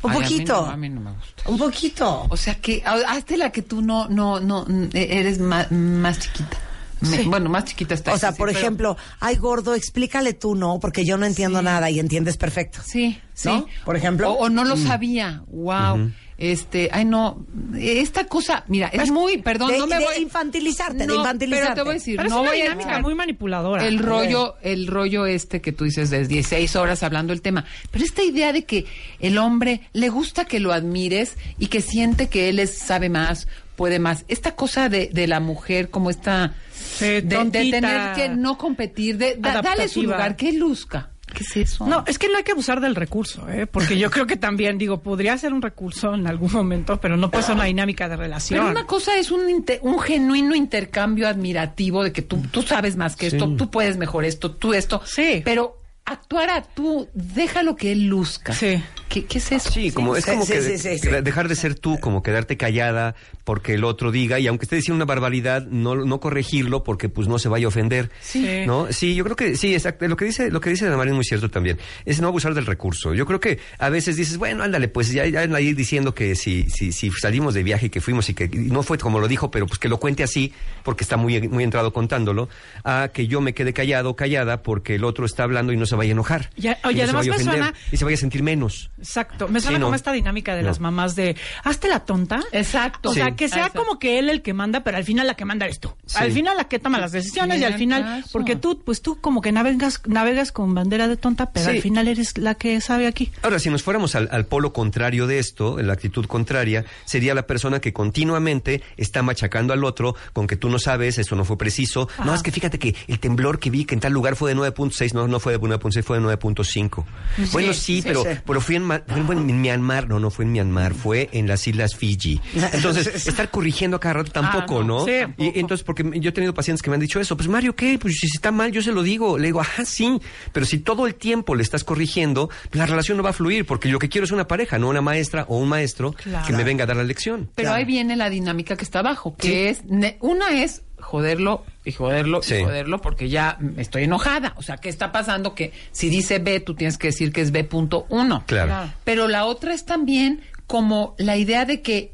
Un 0.03 0.11
Ay, 0.13 0.17
a 0.17 0.21
mí 0.21 0.25
poquito. 0.27 0.53
no, 0.67 0.71
a 0.71 0.77
mí 0.77 0.89
no 0.89 1.01
me 1.01 1.11
gusta. 1.13 1.43
Un 1.51 1.59
poquito. 1.59 2.27
O 2.31 2.37
sea 2.37 2.55
que, 2.55 2.83
ha- 2.87 3.13
hazte 3.17 3.37
la 3.37 3.51
que 3.51 3.63
tú 3.63 3.83
no, 3.83 4.09
no, 4.09 4.39
no, 4.39 4.65
mm, 4.69 4.91
eres 4.95 5.41
más, 5.41 5.71
más 5.73 6.21
chiquita. 6.21 6.57
Me- 7.01 7.23
Bueno, 7.25 7.49
más 7.51 7.65
chiquita 7.65 7.95
está. 7.95 8.13
O 8.13 8.19
sea, 8.19 8.33
sí, 8.33 8.39
por 8.39 8.49
pero- 8.49 8.59
ejemplo, 8.59 8.97
ay 9.21 9.37
gordo, 9.37 9.75
explícale 9.75 10.35
tú, 10.35 10.55
¿no? 10.55 10.79
Porque 10.81 11.05
yo 11.05 11.17
no 11.17 11.27
entiendo 11.27 11.59
Sí. 11.61 11.65
nada 11.65 11.91
y 11.91 11.99
entiendes 12.01 12.37
perfecto. 12.37 12.81
Sí, 12.85 13.21
sí. 13.35 13.65
Por 13.85 13.97
ejemplo. 13.97 14.31
O, 14.33 14.45
o 14.47 14.49
no 14.49 14.65
lo 14.65 14.77
sabía. 14.77 15.43
Wow. 15.49 16.13
Este, 16.39 16.89
ay 16.93 17.05
no, 17.05 17.45
esta 17.77 18.25
cosa, 18.29 18.63
mira, 18.69 18.87
es 18.89 19.11
muy, 19.11 19.39
perdón, 19.39 19.73
de, 19.73 19.79
no 19.79 19.89
me 19.89 19.99
de 19.99 20.05
voy 20.05 20.23
infantilizarte, 20.23 20.99
de 20.99 21.07
No, 21.09 21.17
infantilizarte. 21.17 21.65
Pero 21.67 21.75
te 21.75 21.83
voy 21.83 21.91
a 21.91 21.95
decir, 21.95 22.17
Pero 22.17 22.29
no 22.29 22.35
es 22.37 22.41
una 22.43 22.51
voy 22.51 22.63
dinámica 22.63 23.01
muy 23.01 23.15
manipuladora. 23.17 23.85
El 23.85 23.99
rollo, 23.99 24.55
el 24.63 24.87
rollo 24.87 25.27
este 25.27 25.61
que 25.61 25.73
tú 25.73 25.83
dices 25.83 26.11
de 26.11 26.27
16 26.29 26.77
horas 26.77 27.03
hablando 27.03 27.33
el 27.33 27.43
tema. 27.43 27.65
Pero 27.91 28.05
esta 28.05 28.23
idea 28.23 28.53
de 28.53 28.65
que 28.65 28.87
el 29.19 29.37
hombre 29.37 29.81
le 29.93 30.11
gusta 30.11 30.45
que 30.45 30.61
lo 30.61 30.73
admires 30.73 31.37
y 31.59 31.67
que 31.67 31.81
siente 31.83 32.29
que 32.29 32.49
él 32.51 32.61
es, 32.61 32.79
sabe 32.79 33.09
más, 33.09 33.49
puede 33.75 33.99
más. 33.99 34.25
Esta 34.29 34.55
cosa 34.55 34.89
de, 34.89 35.11
de 35.13 35.27
la 35.27 35.41
mujer 35.41 35.91
como 35.91 36.09
esta 36.09 36.55
Sí, 36.73 37.05
de, 37.05 37.21
de 37.21 37.71
tener 37.71 38.13
que 38.15 38.29
no 38.29 38.57
competir, 38.59 39.19
de 39.19 39.35
da- 39.39 39.61
dale 39.61 39.89
su 39.89 40.05
lugar, 40.05 40.37
que 40.37 40.53
luzca. 40.53 41.11
¿Qué 41.33 41.45
es 41.45 41.57
eso? 41.57 41.87
No, 41.87 42.05
es 42.07 42.19
que 42.19 42.29
no 42.29 42.37
hay 42.37 42.45
que 42.45 42.53
abusar 42.53 42.81
del 42.81 42.95
recurso, 42.95 43.49
¿eh? 43.49 43.67
porque 43.67 43.99
yo 43.99 44.11
creo 44.11 44.27
que 44.27 44.37
también, 44.37 44.79
digo, 44.79 45.01
podría 45.03 45.37
ser 45.39 45.53
un 45.53 45.63
recurso 45.63 46.15
en 46.15 46.27
algún 46.27 46.53
momento, 46.53 47.01
pero 47.01 47.17
no 47.17 47.31
puede 47.31 47.45
ser 47.45 47.55
una 47.55 47.65
dinámica 47.65 48.09
de 48.09 48.17
relación. 48.17 48.61
Pero 48.61 48.71
una 48.71 48.87
cosa 48.87 49.17
es 49.17 49.31
un, 49.31 49.65
genuino 50.01 50.55
intercambio 50.55 51.29
admirativo 51.29 52.05
de 52.05 52.13
que 52.13 52.23
tú, 52.23 52.43
tú 52.51 52.63
sabes 52.63 52.97
más 52.97 53.17
que 53.17 53.29
esto, 53.29 53.55
tú 53.57 53.71
puedes 53.71 53.97
mejor 53.97 54.25
esto, 54.25 54.53
tú 54.53 54.75
esto. 54.75 55.01
Sí. 55.05 55.43
Pero 55.45 55.79
actuar 56.05 56.51
a 56.51 56.63
tú, 56.63 57.09
déjalo 57.13 57.77
que 57.77 57.93
él 57.93 58.07
luzca. 58.07 58.53
Sí. 58.53 58.83
¿Qué, 59.09 59.25
qué 59.25 59.39
es 59.39 59.53
eso? 59.53 59.71
Sí, 59.71 59.91
como 59.91 60.17
es 60.17 60.25
Sí, 60.25 60.31
como 60.33 60.45
sí, 60.45 60.53
que 60.53 60.63
sí, 60.63 60.79
sí, 60.79 60.99
sí. 60.99 61.09
de- 61.09 61.23
dejar 61.23 61.49
de 61.49 61.57
ser 61.57 61.75
tú, 61.75 61.99
como 61.99 62.23
quedarte 62.23 62.57
callada 62.57 63.15
porque 63.45 63.75
el 63.75 63.85
otro 63.85 64.11
diga 64.13 64.39
y 64.39 64.47
aunque 64.47 64.67
esté 64.67 64.77
diciendo 64.77 64.97
una 64.97 65.07
barbaridad, 65.07 65.67
no 65.67 65.95
no 65.95 66.21
corregirlo 66.21 66.85
porque 66.85 67.09
pues 67.09 67.27
no 67.29 67.39
se 67.39 67.49
vaya 67.49 67.65
a 67.67 67.69
ofender. 67.69 68.11
Sí. 68.21 68.65
¿No? 68.67 68.93
Sí, 68.93 69.15
yo 69.15 69.25
creo 69.25 69.37
que 69.37 69.57
sí, 69.57 69.73
exacto, 69.75 70.07
lo 70.09 70.17
que 70.17 70.27
dice 70.27 70.51
lo 70.51 70.61
que 70.61 70.71
dice 70.71 70.87
Ana 70.87 70.97
María 70.99 71.13
es 71.13 71.17
muy 71.17 71.25
cierto 71.25 71.51
también. 71.51 71.79
Es 72.05 72.21
no 72.21 72.29
abusar 72.29 72.53
del 72.55 72.67
recurso. 72.67 73.15
Yo 73.15 73.25
creo 73.25 73.41
que 73.41 73.59
a 73.79 73.89
veces 73.89 74.17
dices, 74.17 74.37
bueno, 74.37 74.63
ándale, 74.63 74.89
pues 74.89 75.11
ya 75.13 75.25
ya 75.27 75.41
ahí 75.41 75.73
diciendo 75.73 76.15
que 76.15 76.35
si 76.35 76.69
si 76.69 76.93
si 76.93 77.11
salimos 77.11 77.55
de 77.55 77.63
viaje 77.63 77.87
y 77.87 77.91
que 77.91 78.01
fuimos 78.03 78.29
y 78.29 78.35
que 78.35 78.45
y 78.53 78.57
no 78.71 78.83
fue 78.83 78.99
como 78.99 79.19
lo 79.21 79.29
dijo, 79.29 79.51
pero 79.51 79.67
pues 79.67 79.79
que 79.79 79.89
lo 79.89 79.99
cuente 79.99 80.23
así 80.23 80.53
porque 80.85 81.05
está 81.05 81.17
muy 81.17 81.49
muy 81.49 81.65
entrado 81.65 81.93
contándolo, 81.95 82.49
a 82.85 83.09
que 83.13 83.27
yo 83.27 83.41
me 83.41 83.55
quede 83.55 83.73
callado 83.73 84.11
o 84.11 84.17
callada 84.17 84.63
porque 84.63 84.97
el 84.97 85.05
otro 85.05 85.25
está 85.25 85.45
hablando 85.45 85.73
y 85.73 85.77
no 85.79 85.87
se 85.87 85.97
vaya 85.97 86.11
a 86.11 86.13
enojar. 86.13 86.51
Ya- 86.57 86.79
Y 86.85 86.89
oye, 86.89 86.99
no 86.99 86.99
se 86.99 87.03
además 87.05 87.15
vaya 87.15 87.33
a 87.33 87.37
me 87.37 87.43
ofender, 87.43 87.65
suena- 87.65 87.79
y 87.93 87.97
se 87.97 88.05
vaya 88.05 88.15
a 88.17 88.21
sentir 88.21 88.43
menos. 88.43 88.91
Exacto. 88.99 89.49
Me 89.49 89.61
suena 89.61 89.77
Sí, 89.77 89.81
no. 89.81 89.87
como 89.87 89.95
esta 89.97 90.13
dinámica 90.13 90.55
de 90.55 90.63
No. 90.63 90.69
las 90.69 90.81
mamás 90.81 91.15
de 91.15 91.37
hazte 91.65 91.89
la 91.89 92.01
tonta. 92.05 92.41
Exacto. 92.53 93.11
O 93.11 93.15
sea, 93.15 93.33
que 93.37 93.49
sea 93.49 93.59
Exacto. 93.67 93.85
como 93.85 93.99
que 93.99 94.19
él 94.19 94.29
el 94.31 94.43
que 94.43 94.53
manda, 94.55 94.83
pero 94.85 94.97
al 94.97 95.05
final 95.05 95.27
la 95.27 95.35
que 95.35 95.45
manda 95.45 95.67
eres 95.67 95.81
tú. 95.81 95.93
Sí. 96.07 96.17
Al 96.19 96.33
final 96.33 96.57
la 96.57 96.65
que 96.65 96.79
toma 96.79 96.99
las 96.99 97.13
decisiones 97.13 97.61
y 97.61 97.65
al 97.65 97.75
final, 97.75 98.25
porque 98.33 98.57
tú, 98.57 98.83
pues 98.85 99.03
tú 99.03 99.21
como 99.21 99.41
que 99.41 99.53
navegas, 99.53 100.03
navegas 100.07 100.53
con 100.53 100.75
bandera 100.75 101.09
de 101.09 101.17
tonta, 101.17 101.51
pero 101.53 101.67
Sí. 101.71 101.77
al 101.77 101.83
final 101.83 102.09
eres 102.09 102.37
la 102.39 102.55
que 102.55 102.81
sabe 102.81 103.07
aquí. 103.07 103.31
Ahora, 103.43 103.59
si 103.59 103.71
nos 103.71 103.83
fuéramos 103.83 104.15
al, 104.15 104.29
al 104.33 104.47
polo 104.47 104.73
contrario 104.73 105.27
de 105.27 105.39
esto, 105.39 105.79
en 105.79 105.87
la 105.87 105.93
actitud 105.93 106.27
contraria, 106.27 106.85
sería 107.05 107.35
la 107.35 107.47
persona 107.47 107.81
que 107.81 107.93
continuamente 107.93 108.83
está 108.97 109.23
machacando 109.23 109.73
al 109.73 109.85
otro 109.85 110.15
con 110.33 110.47
que 110.47 110.57
tú 110.57 110.69
no 110.69 110.79
sabes, 110.79 111.19
eso 111.19 111.37
no 111.37 111.45
fue 111.45 111.57
preciso. 111.59 112.09
No, 112.25 112.35
es 112.35 112.43
que 112.43 112.51
fíjate 112.51 112.79
que 112.79 112.95
el 113.07 113.21
temblor 113.21 113.59
que 113.59 113.71
vi 113.71 113.85
que 113.85 113.95
en 113.95 114.01
tal 114.01 114.13
lugar 114.13 114.37
fue 114.37 114.55
de 114.55 114.57
9.6, 114.61 115.13
no, 115.15 115.29
no 115.29 115.41
fue 115.41 115.53
de 115.53 115.61
9.6, 115.61 116.03
fue 116.03 116.19
de 116.19 116.25
9.5. 116.25 117.05
Bueno, 117.53 117.73
sí, 117.73 118.01
sí, 118.01 118.03
pero, 118.03 118.23
sí. 118.23 118.31
pero 118.47 118.61
fui 118.61 118.77
en 118.77 118.88
Fue 119.07 119.35
en 119.37 119.61
Myanmar, 119.61 120.09
no, 120.09 120.19
no 120.21 120.31
fue 120.31 120.45
en 120.45 120.53
Myanmar, 120.53 120.95
fue 120.95 121.29
en 121.33 121.47
las 121.49 121.67
islas 121.67 121.95
Fiji. 121.97 122.41
Entonces, 122.73 123.27
estar 123.27 123.51
corrigiendo 123.51 123.97
a 123.97 124.01
cada 124.01 124.15
rato 124.15 124.33
tampoco, 124.33 124.81
Ah, 124.81 124.85
no, 124.85 124.99
¿no? 125.01 125.05
sí, 125.05 125.13
y 125.39 125.59
entonces, 125.61 125.85
porque 125.85 126.05
yo 126.21 126.31
he 126.31 126.33
tenido 126.33 126.55
pacientes 126.55 126.83
que 126.83 126.91
me 126.91 126.95
han 126.95 127.01
dicho 127.01 127.21
eso, 127.21 127.37
pues 127.37 127.49
Mario, 127.49 127.75
¿qué? 127.77 127.99
Pues 127.99 128.19
si 128.19 128.27
está 128.27 128.51
mal, 128.53 128.73
yo 128.73 128.83
se 128.83 128.93
lo 128.93 129.03
digo. 129.03 129.39
Le 129.39 129.47
digo, 129.49 129.61
ajá, 129.61 129.85
sí, 129.85 130.21
pero 130.53 130.67
si 130.67 130.79
todo 130.79 131.07
el 131.07 131.15
tiempo 131.15 131.55
le 131.55 131.63
estás 131.63 131.85
corrigiendo, 131.85 132.51
la 132.73 132.87
relación 132.87 133.17
no 133.17 133.23
va 133.23 133.31
a 133.31 133.33
fluir, 133.35 133.67
porque 133.67 133.89
lo 133.89 133.99
que 133.99 134.09
quiero 134.09 134.25
es 134.25 134.31
una 134.33 134.47
pareja, 134.49 134.79
no 134.79 134.89
una 134.89 135.01
maestra 135.01 135.45
o 135.49 135.59
un 135.59 135.69
maestro 135.69 136.13
Claro. 136.13 136.47
que 136.47 136.53
me 136.53 136.65
venga 136.65 136.85
a 136.85 136.87
dar 136.87 136.97
la 136.97 137.05
lección. 137.05 137.51
Pero 137.55 137.73
ahí 137.73 137.85
viene 137.85 138.17
la 138.17 138.31
dinámica 138.31 138.77
que 138.77 138.85
está 138.85 139.01
abajo, 139.01 139.37
que 139.37 139.69
es, 139.71 139.83
una 140.21 140.63
es 140.63 140.83
joderlo 141.01 141.65
y 141.85 141.93
joderlo 141.93 142.43
Sí. 142.43 142.57
y 142.57 142.65
joderlo 142.65 143.01
porque 143.01 143.29
ya 143.29 143.59
estoy 143.77 144.05
enojada. 144.05 144.55
O 144.57 144.63
sea, 144.63 144.77
¿qué 144.77 144.89
está 144.89 145.13
pasando? 145.13 145.55
Que 145.55 145.73
si 145.93 146.09
dice 146.09 146.39
B, 146.39 146.61
tú 146.61 146.75
tienes 146.75 146.99
que 146.99 147.09
decir 147.09 147.33
que 147.33 147.41
es 147.41 147.51
B.1. 147.53 148.45
Claro. 148.47 148.67
Claro. 148.69 148.93
Pero 149.05 149.29
la 149.29 149.45
otra 149.45 149.75
es 149.75 149.85
también 149.85 150.43
como 150.67 151.15
la 151.19 151.37
idea 151.37 151.65
de 151.65 151.81
que 151.81 152.13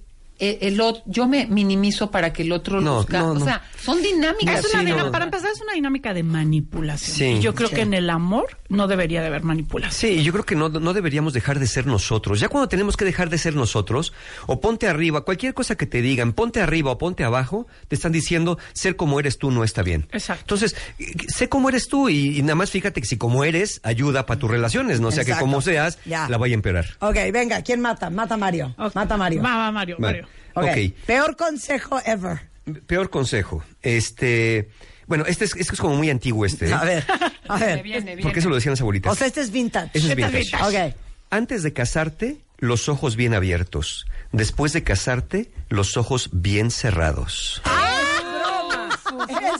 eh, 0.51 0.59
el 0.63 0.81
otro, 0.81 1.03
yo 1.07 1.27
me 1.29 1.47
minimizo 1.47 2.11
para 2.11 2.33
que 2.33 2.43
el 2.43 2.53
otro 2.53 2.81
No, 2.81 2.99
luzca. 2.99 3.21
no, 3.21 3.33
O 3.33 3.41
sea, 3.41 3.63
son 3.83 4.03
dinámicas. 4.03 4.61
Es 4.65 4.71
una 4.73 4.81
sí, 4.81 4.87
dina- 4.87 5.05
no. 5.05 5.11
Para 5.13 5.25
empezar, 5.27 5.51
es 5.53 5.61
una 5.61 5.73
dinámica 5.75 6.13
de 6.15 6.23
manipulación. 6.23 7.17
Sí. 7.17 7.25
Y 7.39 7.41
yo 7.41 7.55
creo 7.55 7.69
Sí. 7.69 7.75
que 7.77 7.81
en 7.83 7.95
el 7.95 8.11
amor 8.11 8.59
no 8.69 8.87
debería 8.87 9.21
de 9.21 9.29
haber 9.29 9.43
manipulación. 9.43 9.93
Sí, 10.17 10.23
yo 10.23 10.33
creo 10.33 10.45
que 10.45 10.55
no, 10.57 10.69
no 10.69 10.93
deberíamos 10.93 11.33
dejar 11.33 11.59
de 11.59 11.67
ser 11.67 11.87
nosotros. 11.87 12.41
Ya 12.41 12.49
cuando 12.49 12.69
tenemos 12.69 12.97
que 12.97 13.05
dejar 13.05 13.31
de 13.31 13.39
ser 13.39 13.55
nosotros, 13.55 14.13
o 14.47 14.61
ponte 14.61 14.87
arriba, 14.89 15.25
cualquier 15.25 15.55
cosa 15.55 15.77
que 15.77 15.87
te 15.87 16.03
digan, 16.03 16.33
ponte 16.33 16.61
arriba 16.61 16.91
o 16.93 16.99
ponte 16.99 17.25
abajo, 17.25 17.67
te 17.89 17.95
están 17.95 18.13
diciendo 18.13 18.59
ser 18.73 18.97
como 18.97 19.21
eres 19.21 19.39
tú 19.39 19.51
no 19.51 19.65
está 19.65 19.83
bien. 19.83 20.07
Exacto. 20.13 20.43
Entonces, 20.55 20.77
eh, 20.99 21.13
sé 21.29 21.49
cómo 21.49 21.69
eres 21.69 21.89
tú 21.89 22.09
y, 22.09 22.39
y 22.39 22.43
nada 22.43 22.55
más 22.57 22.71
fíjate 22.71 23.01
que 23.01 23.07
si 23.07 23.17
como 23.17 23.45
eres, 23.45 23.81
ayuda 23.85 24.27
para 24.27 24.39
tus 24.41 24.51
relaciones, 24.51 25.01
no 25.01 25.09
O 25.09 25.13
sea 25.13 25.25
que 25.25 25.33
como 25.35 25.61
seas, 25.61 25.99
Ya. 26.05 26.29
la 26.29 26.39
vaya 26.39 26.55
a 26.55 26.57
empeorar. 26.57 26.87
Ok, 27.01 27.17
venga, 27.33 27.63
¿quién 27.63 27.81
mata? 27.81 28.11
Mata 28.11 28.37
Mario. 28.37 28.75
Mata 28.95 29.17
Mario. 29.17 29.43
Va, 29.43 29.57
va, 29.57 29.73
Mario, 29.73 29.97
Vale. 29.99 30.23
Mario. 30.23 30.34
Ok. 30.55 30.65
Ok. 30.65 30.93
Peor 31.07 31.37
consejo 31.37 32.01
ever. 32.05 32.41
Peor 32.87 33.11
consejo. 33.11 33.63
Este, 33.83 34.69
bueno, 35.07 35.25
este 35.27 35.45
es, 35.45 35.55
este 35.57 35.75
es 35.75 35.81
como 35.81 35.97
muy 35.97 36.11
antiguo 36.11 36.47
este. 36.47 36.69
¿eh? 36.69 36.73
A 36.73 36.85
ver, 36.85 37.05
a 37.49 37.57
Viene, 37.57 37.75
ver. 37.75 37.83
viene, 37.83 38.05
viene. 38.07 38.23
Porque 38.23 38.39
eso 38.41 38.49
lo 38.49 38.55
decían 38.55 38.73
las 38.73 38.81
abuelitas. 38.81 39.13
O 39.13 39.15
sea, 39.15 39.27
este 39.27 39.41
es 39.41 39.51
vintage. 39.51 39.91
Eso 39.95 40.07
es 40.11 40.19
Este 40.19 40.39
vintage. 40.41 40.89
Ok. 40.89 40.95
Antes 41.31 41.63
de 41.63 41.73
casarte, 41.73 42.39
los 42.59 42.89
ojos 42.89 43.17
bien 43.17 43.35
abiertos. 43.35 44.07
Después 44.33 44.73
de 44.73 44.83
casarte, 44.83 45.51
los 45.69 45.97
ojos 45.97 46.31
bien 46.33 46.71
cerrados. 46.71 47.61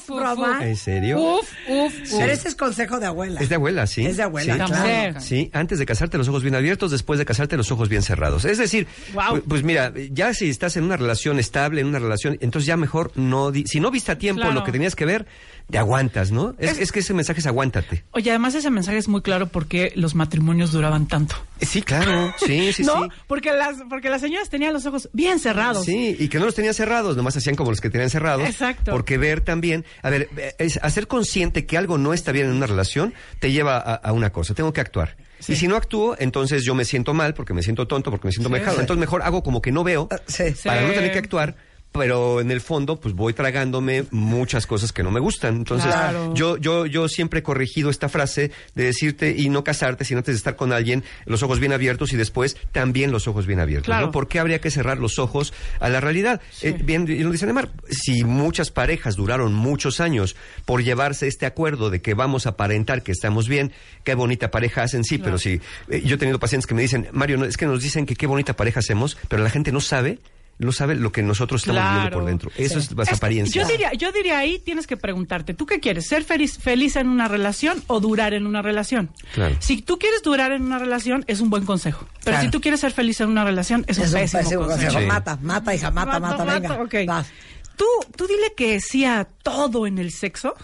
Es 0.05 0.15
broma. 0.15 0.59
¿En 0.67 0.77
serio? 0.77 1.19
Uf, 1.21 1.51
uf, 1.69 1.95
uf. 2.03 2.11
Pero 2.19 2.33
ese 2.33 2.49
es 2.49 2.55
consejo 2.55 3.01
de 3.01 3.07
abuela. 3.07 3.41
Es 3.41 3.49
de 3.49 3.55
abuela, 3.55 3.87
sí. 3.87 4.05
Es 4.07 4.17
de 4.17 4.23
abuela, 4.25 4.67
sí. 4.67 4.73
claro. 4.73 5.21
Sí, 5.21 5.51
antes 5.53 5.79
de 5.79 5.87
casarte 5.87 6.19
los 6.19 6.29
ojos 6.29 6.43
bien 6.43 6.55
abiertos, 6.55 6.91
después 6.91 7.19
de 7.19 7.25
casarte 7.25 7.57
los 7.57 7.71
ojos 7.73 7.89
bien 7.89 8.03
cerrados. 8.03 8.45
Es 8.45 8.59
decir, 8.59 8.87
Guau. 9.13 9.31
pues, 9.33 9.43
pues 9.49 9.63
mira, 9.65 9.93
ya 10.11 10.35
si 10.35 10.49
estás 10.51 10.77
en 10.77 10.85
una 10.85 10.97
relación 10.97 11.39
estable, 11.39 11.81
en 11.81 11.87
una 11.87 11.99
relación, 11.99 12.37
entonces 12.41 12.67
ya 12.67 12.77
mejor 12.77 13.13
no, 13.15 13.51
di- 13.51 13.65
si 13.67 13.81
no 13.81 13.91
viste 13.91 14.13
a 14.13 14.19
tiempo 14.19 14.43
Claro. 14.43 14.55
lo 14.55 14.65
que 14.65 14.73
tenías 14.73 14.95
que 14.95 15.05
ver, 15.07 15.27
te 15.71 15.79
aguantas, 15.79 16.31
¿no? 16.31 16.55
Es, 16.59 16.79
es 16.79 16.93
que 16.93 17.01
ese 17.01 17.15
mensaje 17.15 17.41
es 17.41 17.47
aguántate. 17.47 18.05
Oye, 18.13 18.31
además 18.31 18.55
ese 18.55 18.71
mensaje 18.71 18.99
es 18.99 19.09
muy 19.09 19.23
claro 19.23 19.49
porque 19.49 19.93
los 19.97 20.15
matrimonios 20.15 20.71
duraban 20.73 21.09
tanto. 21.09 21.35
Eh, 21.61 21.67
Sí, 21.67 21.83
claro, 21.83 22.33
sí, 22.45 22.73
sí, 22.73 22.83
¿No? 22.85 23.05
sí. 23.05 23.09
Porque 23.27 23.53
las, 23.53 23.77
porque 23.89 24.11
las 24.11 24.21
señoras 24.21 24.51
tenían 24.51 24.73
los 24.73 24.85
ojos 24.87 25.09
bien 25.13 25.39
cerrados. 25.39 25.85
Sí, 25.85 26.17
y 26.19 26.29
que 26.29 26.39
no 26.39 26.45
los 26.45 26.55
tenían 26.55 26.75
cerrados, 26.75 27.17
nomás 27.17 27.37
hacían 27.37 27.57
como 27.57 27.71
los 27.71 27.81
que 27.81 27.91
tenían 27.91 28.11
cerrados. 28.11 28.47
Exacto. 28.47 28.91
Porque 28.93 29.17
ver 29.19 29.41
también, 29.41 29.85
a 30.03 30.11
ver, 30.11 30.29
es 30.59 30.79
hacer 30.83 31.09
consciente 31.09 31.65
que 31.67 31.79
algo 31.79 31.97
no 31.99 32.13
está 32.13 32.31
bien 32.33 32.47
en 32.47 32.53
una 32.53 32.67
relación 32.67 33.15
te 33.41 33.51
lleva 33.51 33.79
a, 33.79 33.95
a 33.95 34.13
una 34.13 34.31
cosa, 34.31 34.55
tengo 34.55 34.73
que 34.73 34.81
actuar. 34.83 35.17
Y 35.49 35.57
si 35.57 35.67
no 35.69 35.77
actúo, 35.77 36.17
entonces 36.19 36.63
yo 36.65 36.75
me 36.75 36.85
siento 36.87 37.13
mal, 37.13 37.35
porque 37.35 37.53
me 37.53 37.63
siento 37.63 37.87
tonto, 37.87 38.11
porque 38.11 38.29
me 38.29 38.33
siento 38.33 38.49
mejado. 38.49 38.81
Entonces 38.81 38.99
mejor 39.01 39.23
hago 39.23 39.43
como 39.43 39.61
que 39.61 39.73
no 39.73 39.85
veo 39.85 40.09
Ah, 40.11 40.17
sí. 40.27 40.45
para 40.65 40.81
Sí. 40.81 40.87
no 40.87 40.93
tener 40.95 41.13
que 41.13 41.19
actuar. 41.19 41.57
Pero 41.97 42.41
en 42.41 42.51
el 42.51 42.61
fondo, 42.61 42.99
pues 42.99 43.15
voy 43.15 43.35
tragándome 43.35 44.05
muchas 44.11 44.67
cosas 44.67 44.93
que 44.93 45.05
no 45.05 45.13
me 45.13 45.21
gustan. 45.21 45.55
Entonces, 45.55 45.93
Claro. 45.93 46.35
yo, 46.35 46.57
yo, 46.57 46.87
yo 46.87 47.07
siempre 47.09 47.39
he 47.39 47.43
corregido 47.45 47.89
esta 47.89 48.09
frase 48.09 48.51
de 48.75 48.85
decirte 48.87 49.33
y 49.39 49.49
no 49.49 49.63
casarte, 49.63 50.05
sino 50.05 50.19
antes 50.19 50.35
de 50.35 50.39
estar 50.39 50.57
con 50.57 50.73
alguien, 50.73 51.05
los 51.25 51.45
ojos 51.45 51.61
bien 51.61 51.73
abiertos 51.73 52.13
y 52.13 52.17
después 52.17 52.57
también 52.73 53.13
los 53.13 53.29
ojos 53.29 53.47
bien 53.47 53.61
abiertos. 53.61 53.87
Claro. 53.87 54.07
¿no? 54.07 54.13
¿Por 54.13 54.27
qué 54.27 54.41
habría 54.41 54.61
que 54.61 54.73
cerrar 54.73 54.99
los 54.99 55.21
ojos 55.21 55.53
a 55.79 55.89
la 55.89 56.01
realidad? 56.01 56.41
Eh, 56.63 56.73
bien, 56.73 57.07
y 57.09 57.23
lo 57.23 57.31
dice 57.31 57.47
Neymar, 57.47 57.71
si 57.89 58.25
muchas 58.25 58.73
parejas 58.73 59.15
duraron 59.15 59.55
muchos 59.55 60.01
años 60.01 60.35
por 60.65 60.83
llevarse 60.83 61.29
este 61.29 61.47
acuerdo 61.47 61.91
de 61.91 62.03
que 62.03 62.15
vamos 62.15 62.47
a 62.47 62.51
aparentar 62.51 63.05
que 63.05 63.13
estamos 63.13 63.49
bien, 63.49 63.71
qué 64.03 64.17
bonita 64.17 64.51
pareja 64.51 64.83
hacen, 64.83 65.05
sí, 65.05 65.19
pero 65.19 65.39
si 65.39 65.61
eh, 65.89 66.03
yo 66.05 66.17
he 66.17 66.19
tenido 66.19 66.41
pacientes 66.41 66.67
que 66.67 66.75
me 66.75 66.83
dicen, 66.83 67.07
Mario, 67.13 67.37
no, 67.37 67.45
es 67.45 67.57
que 67.57 67.67
nos 67.67 67.83
dicen 67.85 68.05
que 68.05 68.17
qué 68.17 68.27
bonita 68.27 68.57
pareja 68.57 68.81
hacemos, 68.81 69.17
pero 69.29 69.45
la 69.45 69.51
gente 69.51 69.71
no 69.71 69.81
sabe. 69.81 70.19
No 70.59 70.71
sabe 70.73 70.95
lo 70.95 71.11
que 71.11 71.23
nosotros 71.23 71.63
estamos 71.63 71.83
viviendo 71.83 72.01
Claro. 72.03 72.17
por 72.19 72.25
dentro. 72.27 72.51
Eso 72.57 72.81
Sí. 72.81 72.87
es 72.91 72.97
las 72.97 73.09
Es- 73.09 73.15
apariencias. 73.19 73.67
Yo 73.67 73.71
diría, 73.71 73.93
yo 73.95 74.13
diría 74.13 74.39
ahí 74.39 74.59
tienes 74.61 74.87
que 74.87 74.97
preguntarte, 74.97 75.53
¿tú 75.55 75.67
qué 75.67 75.81
quieres? 75.81 76.07
¿Ser 76.07 76.23
feliz, 76.25 76.59
feliz 76.59 76.95
en 76.97 77.09
una 77.09 77.27
relación 77.29 77.83
o 77.89 77.99
durar 78.01 78.35
en 78.35 78.47
una 78.47 78.63
relación? 78.63 79.11
Claro. 79.35 79.57
Si 79.59 79.83
tú 79.83 79.99
quieres 79.99 80.23
durar 80.23 80.53
en 80.53 80.63
una 80.63 80.79
relación, 80.79 81.25
es 81.27 81.41
un 81.41 81.51
buen 81.51 81.65
consejo. 81.65 82.07
Pero 82.25 82.37
Claro. 82.37 82.43
si 82.45 82.51
tú 82.51 82.61
quieres 82.61 82.81
ser 82.81 82.93
feliz 82.93 83.21
en 83.21 83.29
una 83.31 83.45
relación, 83.45 83.85
es 83.89 83.99
un 83.99 84.05
Es 84.05 84.11
un 84.13 84.21
pésimo, 84.21 84.43
pésimo 84.43 84.61
consejo. 84.63 84.83
consejo. 84.85 85.01
Sí. 85.01 85.07
Mata, 85.07 85.39
mata, 85.43 85.75
hija, 85.75 85.91
mata, 85.91 86.21
mata, 86.21 86.45
venga. 86.45 86.83
ok. 86.83 86.95
Vas. 87.07 87.27
Tú, 87.77 87.87
tú 88.17 88.27
dile 88.29 88.53
que 88.57 88.81
sí 88.81 89.05
a 89.05 89.25
todo 89.43 89.87
en 89.89 89.99
el 89.99 90.13
sexo 90.13 90.55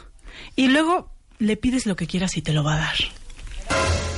y 0.54 0.68
luego 0.68 1.10
le 1.40 1.56
pides 1.56 1.86
lo 1.86 1.96
que 1.96 2.06
quieras 2.06 2.36
y 2.36 2.42
te 2.42 2.52
lo 2.52 2.62
va 2.62 2.74
a 2.74 2.78
dar. 2.78 4.09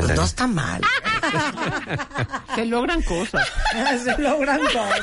Pues 0.00 0.10
Ándale. 0.10 0.20
no 0.20 0.24
está 0.26 0.46
mal. 0.46 0.80
Se 2.54 2.64
logran 2.66 3.02
cosas. 3.02 3.46
Se 4.04 4.18
logran 4.22 4.60
cosas. 4.60 5.00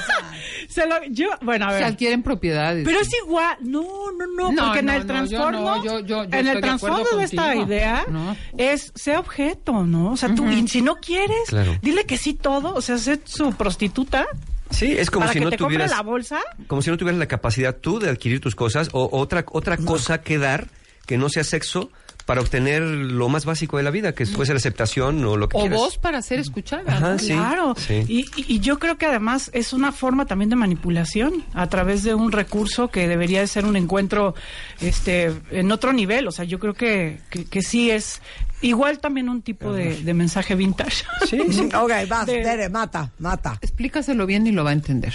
Se 0.69 0.87
lo- 0.87 1.03
yo, 1.09 1.27
bueno, 1.41 1.65
a 1.67 1.69
Se 1.71 1.75
ver. 1.75 1.83
adquieren 1.85 2.23
propiedades. 2.23 2.85
Pero 2.85 2.99
es 3.01 3.09
igual, 3.25 3.57
no, 3.61 3.81
no, 4.17 4.27
no, 4.37 4.51
No, 4.51 4.63
porque 4.65 4.79
en 4.79 4.89
el 4.89 4.95
no, 4.95 5.01
yo 5.01 5.07
transformo, 5.07 5.59
no, 5.77 5.83
yo- 5.83 5.99
yo- 5.99 6.05
yo 6.05 6.23
en 6.23 6.33
estoy 6.33 6.39
el 6.39 6.45
de 6.45 6.51
acuerdo 6.69 6.77
trasfondo 6.97 7.17
de 7.17 7.23
esta 7.25 7.43
contigo. 7.43 7.65
idea 7.67 8.05
No. 8.07 8.37
es 8.57 8.91
ser 8.95 9.17
objeto, 9.17 9.83
¿no? 9.85 10.11
O 10.11 10.17
sea, 10.17 10.33
tú, 10.33 10.49
y 10.49 10.67
si 10.67 10.81
no 10.81 10.95
quieres, 10.95 11.49
Claro. 11.49 11.75
dile 11.81 12.05
que 12.05 12.17
sí 12.17 12.33
todo, 12.33 12.73
o 12.73 12.81
sea, 12.81 12.97
ser 12.97 13.19
su 13.25 13.51
prostituta 13.53 14.27
Sí, 14.69 14.95
es 14.97 15.11
como 15.11 15.21
para 15.25 15.33
si 15.33 15.39
que 15.39 15.45
no 15.45 15.51
te 15.51 15.57
compre 15.57 15.75
tuvieras 15.75 15.91
la 15.97 16.01
bolsa. 16.03 16.39
como 16.67 16.81
si 16.81 16.89
no 16.89 16.97
tuvieras 16.97 17.19
la 17.19 17.27
capacidad 17.27 17.75
tú 17.75 17.99
de 17.99 18.09
adquirir 18.09 18.39
tus 18.39 18.55
cosas 18.55 18.87
o 18.93 19.09
otra 19.17 19.43
otra 19.51 19.75
cosa 19.75 20.21
que 20.21 20.37
dar 20.37 20.67
que 21.05 21.17
no 21.17 21.27
sea 21.27 21.43
sexo 21.43 21.91
para 22.25 22.41
obtener 22.41 22.81
lo 22.81 23.27
más 23.29 23.45
básico 23.45 23.77
de 23.77 23.83
la 23.83 23.91
vida, 23.91 24.13
que 24.13 24.25
puede 24.25 24.47
ser 24.47 24.55
aceptación 24.55 25.23
o 25.25 25.37
lo 25.37 25.49
que 25.49 25.57
o 25.57 25.61
quieras. 25.61 25.79
voz 25.79 25.97
para 25.97 26.21
ser 26.21 26.39
escuchada. 26.39 26.83
Ajá, 26.97 27.11
¿no? 27.13 27.19
sí. 27.19 27.27
Claro, 27.33 27.75
sí. 27.77 28.03
Y, 28.07 28.19
y- 28.35 28.55
y 28.55 28.59
yo 28.59 28.79
creo 28.79 28.97
que 28.97 29.05
además 29.05 29.49
es 29.53 29.73
una 29.73 29.91
forma 29.91 30.25
también 30.25 30.49
de 30.49 30.55
manipulación 30.55 31.43
a 31.53 31.67
través 31.67 32.03
de 32.03 32.13
un 32.13 32.31
recurso 32.31 32.89
que 32.89 33.07
debería 33.07 33.39
de 33.41 33.47
ser 33.47 33.65
un 33.65 33.75
encuentro 33.75 34.35
este, 34.79 35.31
en 35.51 35.71
otro 35.71 35.93
nivel. 35.93 36.27
O 36.27 36.31
sea, 36.31 36.45
yo 36.45 36.59
creo 36.59 36.73
que, 36.73 37.19
que, 37.29 37.45
que 37.45 37.61
sí 37.61 37.91
es 37.91 38.21
igual 38.61 38.99
también 38.99 39.27
un 39.29 39.41
tipo 39.41 39.73
de, 39.73 40.01
de 40.03 40.13
mensaje 40.13 40.55
vintage. 40.55 41.03
Sí, 41.29 41.39
sí. 41.51 41.69
Ok, 41.75 41.91
vas, 42.07 42.25
De- 42.27 42.41
Tere, 42.43 42.69
mata, 42.69 43.11
mata. 43.19 43.57
Explícaselo 43.61 44.25
bien 44.25 44.45
y 44.47 44.51
lo 44.51 44.63
va 44.63 44.69
a 44.69 44.73
entender. 44.73 45.13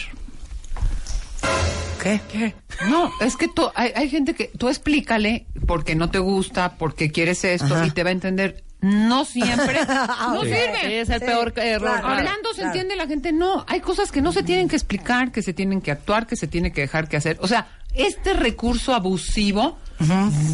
¿Qué? 2.06 2.20
¿Qué? 2.30 2.54
No, 2.88 3.10
es 3.20 3.36
que 3.36 3.48
tú, 3.48 3.68
hay, 3.74 3.92
hay 3.94 4.08
gente 4.08 4.34
que 4.34 4.50
tú 4.58 4.68
explícale 4.68 5.46
porque 5.66 5.94
no 5.94 6.10
te 6.10 6.18
gusta, 6.18 6.76
porque 6.76 7.10
quieres 7.10 7.44
esto 7.44 7.74
Ajá. 7.74 7.86
y 7.86 7.90
te 7.90 8.02
va 8.02 8.10
a 8.10 8.12
entender. 8.12 8.62
No 8.80 9.24
siempre. 9.24 9.80
no 10.28 10.42
sirve. 10.42 10.78
Sí, 10.84 10.92
es 10.92 11.08
el 11.10 11.20
Sí, 11.20 11.26
peor 11.26 11.52
error. 11.56 11.90
claro. 12.00 12.08
Hablando 12.08 12.50
se 12.50 12.56
Claro. 12.56 12.68
entiende 12.68 12.96
la 12.96 13.06
gente, 13.06 13.32
no, 13.32 13.64
hay 13.68 13.80
cosas 13.80 14.12
que 14.12 14.20
no 14.20 14.32
se 14.32 14.42
tienen 14.42 14.68
que 14.68 14.76
explicar, 14.76 15.32
que 15.32 15.42
se 15.42 15.52
tienen 15.52 15.80
que 15.80 15.90
actuar, 15.90 16.26
que 16.26 16.36
se 16.36 16.46
tiene 16.46 16.72
que 16.72 16.82
dejar 16.82 17.08
que 17.08 17.16
hacer. 17.16 17.38
O 17.40 17.48
sea, 17.48 17.68
este 17.94 18.34
recurso 18.34 18.94
abusivo 18.94 19.78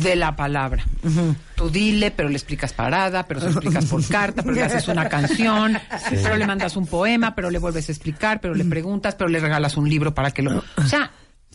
de 0.01 0.15
la 0.15 0.37
palabra. 0.37 0.85
Tú 1.57 1.69
dile, 1.69 2.13
pero 2.13 2.29
le 2.29 2.37
explicas 2.37 2.73
parada, 2.73 3.25
pero 3.27 3.41
se 3.41 3.47
lo 3.47 3.53
explicas 3.55 3.87
por 3.87 4.07
carta, 4.09 4.43
pero 4.43 4.55
le 4.55 4.63
haces 4.63 4.87
una 4.87 5.09
canción, 5.09 5.77
pero 6.23 6.37
le 6.37 6.47
mandas 6.47 6.77
un 6.77 6.87
poema, 6.87 7.35
pero 7.35 7.51
le 7.51 7.59
vuelves 7.59 7.89
a 7.89 7.93
explicar, 7.93 8.41
pero 8.41 8.55
le 8.55 8.65
preguntas, 8.65 9.17
pero 9.17 9.29
le 9.29 9.41
regalas 9.41 9.77
un 9.77 9.89
libro 9.91 10.15
para 10.15 10.31
que 10.31 10.43
lo... 10.43 10.59
O 10.77 10.83
sea... 10.87 11.11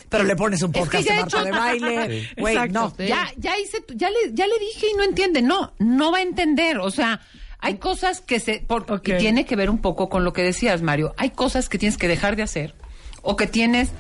Pero 0.10 0.24
le 0.24 0.36
pones 0.36 0.62
un 0.62 0.70
Es 0.70 0.74
que 0.74 0.80
podcast 0.80 1.04
de 1.08 1.14
he 1.14 1.18
Marta 1.18 1.38
hecho- 1.38 1.46
de 1.46 1.52
baile. 1.52 2.30
Güey, 2.38 2.70
no. 2.70 2.94
Sí. 2.98 3.08
Ya, 3.08 3.28
ya 3.38 3.58
hice, 3.60 3.84
ya 3.96 4.10
le, 4.10 4.18
ya 4.34 4.48
le 4.48 4.58
dije 4.60 4.88
y 4.94 4.98
no 4.98 5.04
entiende. 5.04 5.42
No, 5.42 5.74
no 5.80 6.12
va 6.12 6.20
a 6.20 6.22
entender. 6.22 6.78
O 6.78 6.92
sea, 6.92 7.20
hay 7.60 7.78
cosas 7.78 8.22
que 8.22 8.40
se, 8.40 8.60
por- 8.60 8.90
Ok. 8.92 9.10
y 9.10 9.18
tiene 9.18 9.46
que 9.46 9.56
ver 9.56 9.70
un 9.70 9.80
poco 9.80 10.08
con 10.10 10.24
lo 10.24 10.32
que 10.34 10.44
decías, 10.44 10.82
Mario. 10.82 11.14
Hay 11.18 11.32
cosas 11.32 11.68
que 11.70 11.78
tienes 11.78 11.98
que 11.98 12.08
dejar 12.08 12.36
de 12.36 12.44
hacer 12.44 12.74
o 13.22 13.36
que 13.36 13.48
tienes 13.48 13.92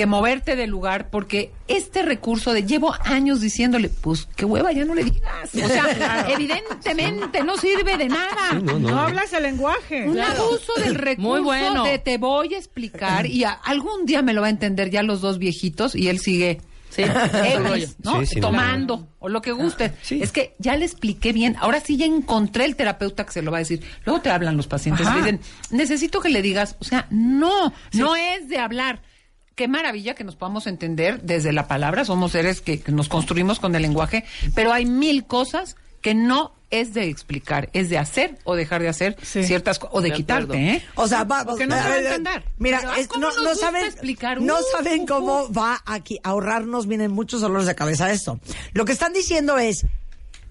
que 0.00 0.06
moverte 0.06 0.56
del 0.56 0.70
lugar 0.70 1.10
porque 1.10 1.52
este 1.68 2.00
recurso 2.00 2.54
de 2.54 2.62
llevo 2.64 2.94
años 3.04 3.42
diciéndole, 3.42 3.90
pues 3.90 4.26
qué 4.34 4.46
hueva, 4.46 4.72
ya 4.72 4.86
no 4.86 4.94
le 4.94 5.04
digas. 5.04 5.50
O 5.54 5.68
sea, 5.68 6.26
evidentemente 6.30 7.44
no 7.44 7.58
sirve 7.58 7.98
de 7.98 8.08
nada. 8.08 8.30
Sí, 8.52 8.56
no, 8.62 8.72
no, 8.74 8.78
No, 8.78 8.90
no. 8.92 9.00
hablas 9.00 9.30
el 9.34 9.42
lenguaje. 9.42 10.08
Un 10.08 10.18
abuso 10.18 10.72
del 10.82 10.94
recurso 10.94 11.28
Muy 11.28 11.40
bueno. 11.40 11.84
de 11.84 11.98
te 11.98 12.16
voy 12.16 12.54
a 12.54 12.58
explicar 12.58 13.26
y 13.26 13.44
a- 13.44 13.50
algún 13.52 14.06
día 14.06 14.22
me 14.22 14.32
lo 14.32 14.40
va 14.40 14.46
a 14.46 14.50
entender 14.50 14.88
ya 14.90 15.02
los 15.02 15.20
dos 15.20 15.36
viejitos 15.38 15.94
y 15.94 16.08
él 16.08 16.18
sigue 16.18 16.62
Sí, 16.88 17.02
X, 17.02 17.96
¿no? 18.02 18.18
Sí, 18.20 18.26
sí, 18.26 18.40
Tomando, 18.40 19.06
o 19.20 19.28
lo 19.28 19.40
que 19.42 19.52
guste. 19.52 19.92
Es 20.10 20.32
que 20.32 20.56
ya 20.58 20.76
le 20.76 20.84
expliqué 20.86 21.32
bien. 21.32 21.56
Ahora 21.60 21.78
sí 21.80 21.96
ya 21.96 22.04
encontré 22.06 22.64
el 22.64 22.74
terapeuta 22.74 23.24
que 23.26 23.32
se 23.32 23.42
lo 23.42 23.52
va 23.52 23.58
a 23.58 23.60
decir. 23.60 23.80
Luego 24.04 24.20
te 24.22 24.30
hablan 24.30 24.56
los 24.56 24.66
pacientes 24.66 25.06
y 25.08 25.18
dicen, 25.18 25.40
necesito 25.70 26.20
que 26.20 26.30
le 26.30 26.42
digas, 26.42 26.74
o 26.80 26.84
sea, 26.84 27.06
no, 27.10 27.72
no 27.92 28.16
es 28.16 28.48
de 28.48 28.58
hablar. 28.58 29.02
Qué 29.60 29.68
maravilla 29.68 30.14
que 30.14 30.24
nos 30.24 30.36
podamos 30.36 30.66
entender 30.66 31.20
desde 31.20 31.52
la 31.52 31.68
palabra. 31.68 32.06
Somos 32.06 32.32
seres 32.32 32.62
que, 32.62 32.80
que 32.80 32.92
nos 32.92 33.10
construimos 33.10 33.60
con 33.60 33.74
el 33.74 33.82
lenguaje, 33.82 34.24
pero 34.54 34.72
hay 34.72 34.86
mil 34.86 35.26
cosas 35.26 35.76
que 36.00 36.14
no 36.14 36.54
es 36.70 36.94
de 36.94 37.04
explicar, 37.10 37.68
es 37.74 37.90
de 37.90 37.98
hacer 37.98 38.38
o 38.44 38.54
dejar 38.56 38.80
de 38.80 38.88
hacer 38.88 39.18
ciertas 39.22 39.78
cosas, 39.78 39.94
o 39.94 40.00
de, 40.00 40.08
De 40.08 40.14
quitarte, 40.14 40.44
acuerdo. 40.56 40.66
¿eh? 40.78 40.82
O 40.94 41.06
sea, 41.08 41.24
va, 41.24 41.44
Porque 41.44 41.66
no 41.66 41.76
se 41.76 41.82
va 41.86 41.92
a 41.94 41.98
entender. 41.98 42.44
Mira, 42.56 42.78
Pero, 42.80 42.94
es- 42.94 43.08
¿cómo 43.08 43.28
no, 43.28 43.42
no 43.42 43.54
saben, 43.54 43.84
explicar? 43.84 44.40
no 44.40 44.54
Uh, 44.54 44.62
saben 44.72 45.02
uh, 45.02 45.06
cómo 45.06 45.42
uh. 45.42 45.52
va 45.52 45.82
aquí 45.84 46.18
a 46.24 46.30
ahorrarnos, 46.30 46.86
vienen 46.86 47.10
muchos 47.10 47.42
dolores 47.42 47.66
de 47.66 47.74
cabeza 47.74 48.10
esto. 48.10 48.40
Lo 48.72 48.86
que 48.86 48.92
están 48.92 49.12
diciendo 49.12 49.58
es, 49.58 49.84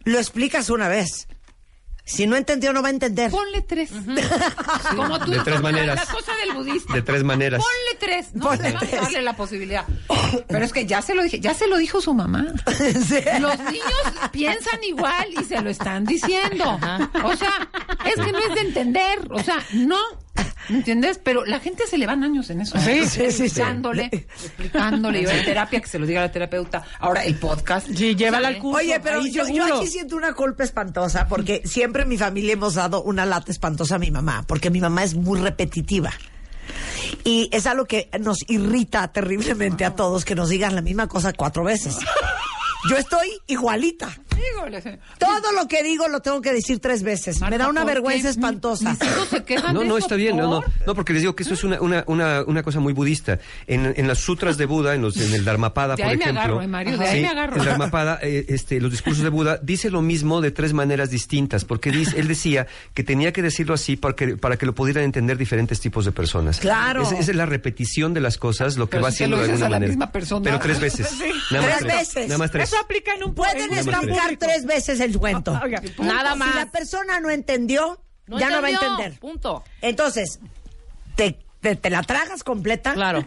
lo 0.04 0.20
explicas 0.20 0.70
una 0.70 0.88
vez. 0.88 1.28
Si 2.10 2.26
no 2.26 2.36
entendió, 2.36 2.74
no 2.74 2.82
va 2.82 2.88
a 2.88 2.92
entender. 2.92 3.30
Ponle 3.30 3.62
tres. 3.62 3.92
Como 4.96 5.20
tú 5.20 5.32
De 5.32 5.40
tres 5.42 5.62
maneras. 5.62 5.96
La 6.08 6.14
cosa 6.14 6.32
del 6.44 6.54
budista. 6.56 6.94
De 6.94 7.02
tres 7.04 7.24
maneras. 7.24 7.62
Ponle 7.62 8.00
tres. 8.00 8.34
No, 8.34 8.46
Ponle 8.48 8.64
vamos 8.64 8.84
a 8.84 8.86
tres. 8.88 9.02
darle 9.02 9.22
la 9.22 9.36
posibilidad. 9.36 9.86
Pero 10.48 10.66
es 10.66 10.74
que 10.74 10.88
ya 10.88 11.02
se 11.04 11.14
lo 11.14 11.22
dije, 11.22 11.40
ya 11.40 11.54
se 11.54 11.68
lo 11.68 11.78
dijo 11.78 12.02
su 12.02 12.14
mamá. 12.16 12.48
Los 13.40 13.60
niños 13.60 14.04
piensan 14.32 14.84
igual 14.84 15.28
y 15.40 15.44
se 15.44 15.62
lo 15.62 15.70
están 15.70 16.06
diciendo. 16.06 16.80
O 17.24 17.36
sea, 17.36 17.70
es 18.06 18.16
que 18.16 18.32
no 18.32 18.40
es 18.40 18.56
de 18.56 18.62
entender. 18.62 19.20
O 19.32 19.44
sea, 19.44 19.64
no. 19.74 20.00
¿Me 20.70 20.78
entiendes? 20.78 21.20
Pero 21.24 21.46
la 21.46 21.60
gente 21.60 21.88
se 21.88 21.98
le 21.98 22.06
van 22.06 22.24
años 22.24 22.50
en 22.50 22.62
eso. 22.62 22.80
Sí, 22.80 23.06
sí, 23.06 23.08
sí, 23.08 23.32
sí. 23.32 23.44
Explicándole, 23.46 24.10
explicándole. 24.14 25.22
Y 25.22 25.26
va 25.26 25.34
a 25.34 25.44
terapia, 25.44 25.82
que 25.82 25.88
se 25.88 25.98
lo 26.00 26.06
diga 26.06 26.22
la 26.22 26.32
terapeuta. 26.32 26.84
Ahora, 27.00 27.24
el 27.24 27.36
podcast. 27.36 27.88
Sí, 27.88 28.16
llévala 28.16 28.50
al 28.50 28.60
curso. 28.60 28.78
Oye, 28.78 29.00
pero 29.00 29.26
yo, 29.26 29.48
yo 29.48 29.78
aquí 29.78 29.88
siento 29.88 30.16
una 30.16 30.34
culpa 30.34 30.64
espantosa 30.64 31.28
porque 31.28 31.64
siempre 31.66 32.04
en 32.04 32.10
mi 32.10 32.18
familia 32.18 32.54
hemos 32.54 32.76
dado 32.76 33.02
una 33.04 33.26
lata 33.26 33.52
espantosa 33.52 33.96
a 33.96 34.00
mi 34.00 34.12
mamá, 34.12 34.44
porque 34.48 34.70
mi 34.70 34.80
mamá 34.80 35.04
es 35.04 35.16
muy 35.16 35.40
repetitiva. 35.40 36.12
Y 37.24 37.50
es 37.52 37.66
algo 37.66 37.86
que 37.86 38.10
nos 38.20 38.38
irrita 38.48 39.08
terriblemente 39.12 39.86
a 39.86 39.96
todos 39.96 40.24
que 40.24 40.36
nos 40.36 40.50
digan 40.50 40.76
la 40.76 40.82
misma 40.82 41.08
cosa 41.08 41.34
cuatro 41.34 41.64
veces. 41.64 41.98
Yo 42.90 42.98
estoy 42.98 43.28
igualita. 43.48 44.10
Todo 45.18 45.52
lo 45.54 45.68
que 45.68 45.84
digo 45.84 46.08
lo 46.08 46.22
tengo 46.22 46.42
que 46.42 46.54
decir 46.54 46.80
tres 46.80 47.04
veces. 47.04 47.42
Me 47.42 47.58
da 47.58 47.68
una 47.68 47.82
¿por 47.82 47.90
qué 47.90 47.94
vergüenza 47.96 48.30
espantosa. 48.30 48.98
No, 49.74 49.84
no, 49.84 49.84
eso, 49.84 49.98
está 49.98 50.16
bien, 50.16 50.38
no, 50.38 50.44
no, 50.44 50.62
¿por? 50.62 50.72
no, 50.88 50.96
porque 50.96 51.14
les 51.14 51.22
digo 51.22 51.36
que 51.36 51.44
esto 51.44 51.56
es 51.56 51.64
una, 51.64 51.80
una, 51.82 52.04
una, 52.08 52.44
una 52.46 52.64
cosa 52.64 52.80
muy 52.80 52.94
budista. 52.94 53.40
En, 53.68 53.94
en 53.96 54.08
las 54.08 54.20
sutras 54.20 54.58
de 54.58 54.66
Buda, 54.66 54.96
en, 54.96 55.02
los, 55.02 55.18
en 55.18 55.34
el 55.34 55.44
Dharmapada, 55.46 55.96
De 55.96 56.04
por 56.04 56.12
ahí 56.12 56.18
me 56.18 56.24
ejemplo. 56.24 56.42
agarro, 56.42 56.62
eh, 56.62 56.68
Mario, 56.68 56.98
de 56.98 57.06
ahí 57.08 57.22
me 57.22 57.28
agarro. 57.28 57.56
El 57.58 57.66
Dharmapada, 57.66 58.20
eh, 58.22 58.46
este, 58.50 58.80
los 58.80 58.92
discursos 58.92 59.24
de 59.24 59.30
Buda, 59.30 59.60
dice 59.62 59.90
lo 59.90 60.02
mismo 60.02 60.42
de 60.42 60.52
tres 60.52 60.74
maneras 60.74 61.10
distintas, 61.10 61.66
porque 61.66 61.92
dice, 61.92 62.20
él 62.20 62.28
decía 62.28 62.68
que 62.94 63.04
tenía 63.04 63.32
que 63.34 63.42
decirlo 63.42 63.74
así 63.74 63.96
para 63.96 64.16
que, 64.16 64.38
para 64.38 64.58
que 64.58 64.66
lo 64.66 64.74
pudieran 64.76 65.04
entender 65.04 65.38
diferentes 65.38 65.80
tipos 65.80 66.06
de 66.06 66.12
personas. 66.12 66.60
Claro. 66.60 67.04
Es, 67.04 67.12
esa 67.12 67.32
es 67.32 67.36
la 67.36 67.46
repetición 67.46 68.14
de 68.14 68.22
las 68.22 68.38
cosas, 68.38 68.78
lo 68.78 68.86
que 68.88 68.92
Pero 68.92 69.04
va 69.04 69.10
haciendo 69.10 69.38
de 69.38 69.44
alguna 69.44 69.66
a 69.66 69.70
la 69.70 69.76
manera. 69.76 69.90
misma 69.90 70.12
persona. 70.12 70.44
Pero 70.44 70.60
tres 70.60 70.80
veces. 70.82 71.12
Nada 71.52 71.68
más 71.68 71.80
Tres 71.80 71.94
veces. 71.98 72.28
Nada 72.28 72.38
más 72.38 72.52
tres. 72.52 72.70
Eso 72.70 72.78
aplica 72.82 73.14
en 73.16 73.24
un 73.24 73.34
Pueden 73.34 73.72
en 73.74 73.88
un 73.88 74.10
tres 74.38 74.66
veces 74.66 75.00
el 75.00 75.18
cuento. 75.18 75.60
Oiga, 75.64 75.82
Nada 76.00 76.34
Si 76.34 76.40
más. 76.40 76.56
la 76.56 76.72
persona 76.72 77.20
no 77.20 77.30
entendió, 77.30 78.00
No 78.28 78.40
ya 78.40 78.50
no 78.50 78.62
va 78.62 78.68
a 78.68 78.72
entender. 78.72 79.20
Punto. 79.20 79.64
Entonces, 79.82 80.40
¿te, 81.16 81.38
te, 81.62 81.76
te 81.76 81.90
la 81.90 82.04
tragas 82.04 82.44
completa? 82.44 82.94
Claro. 82.94 83.26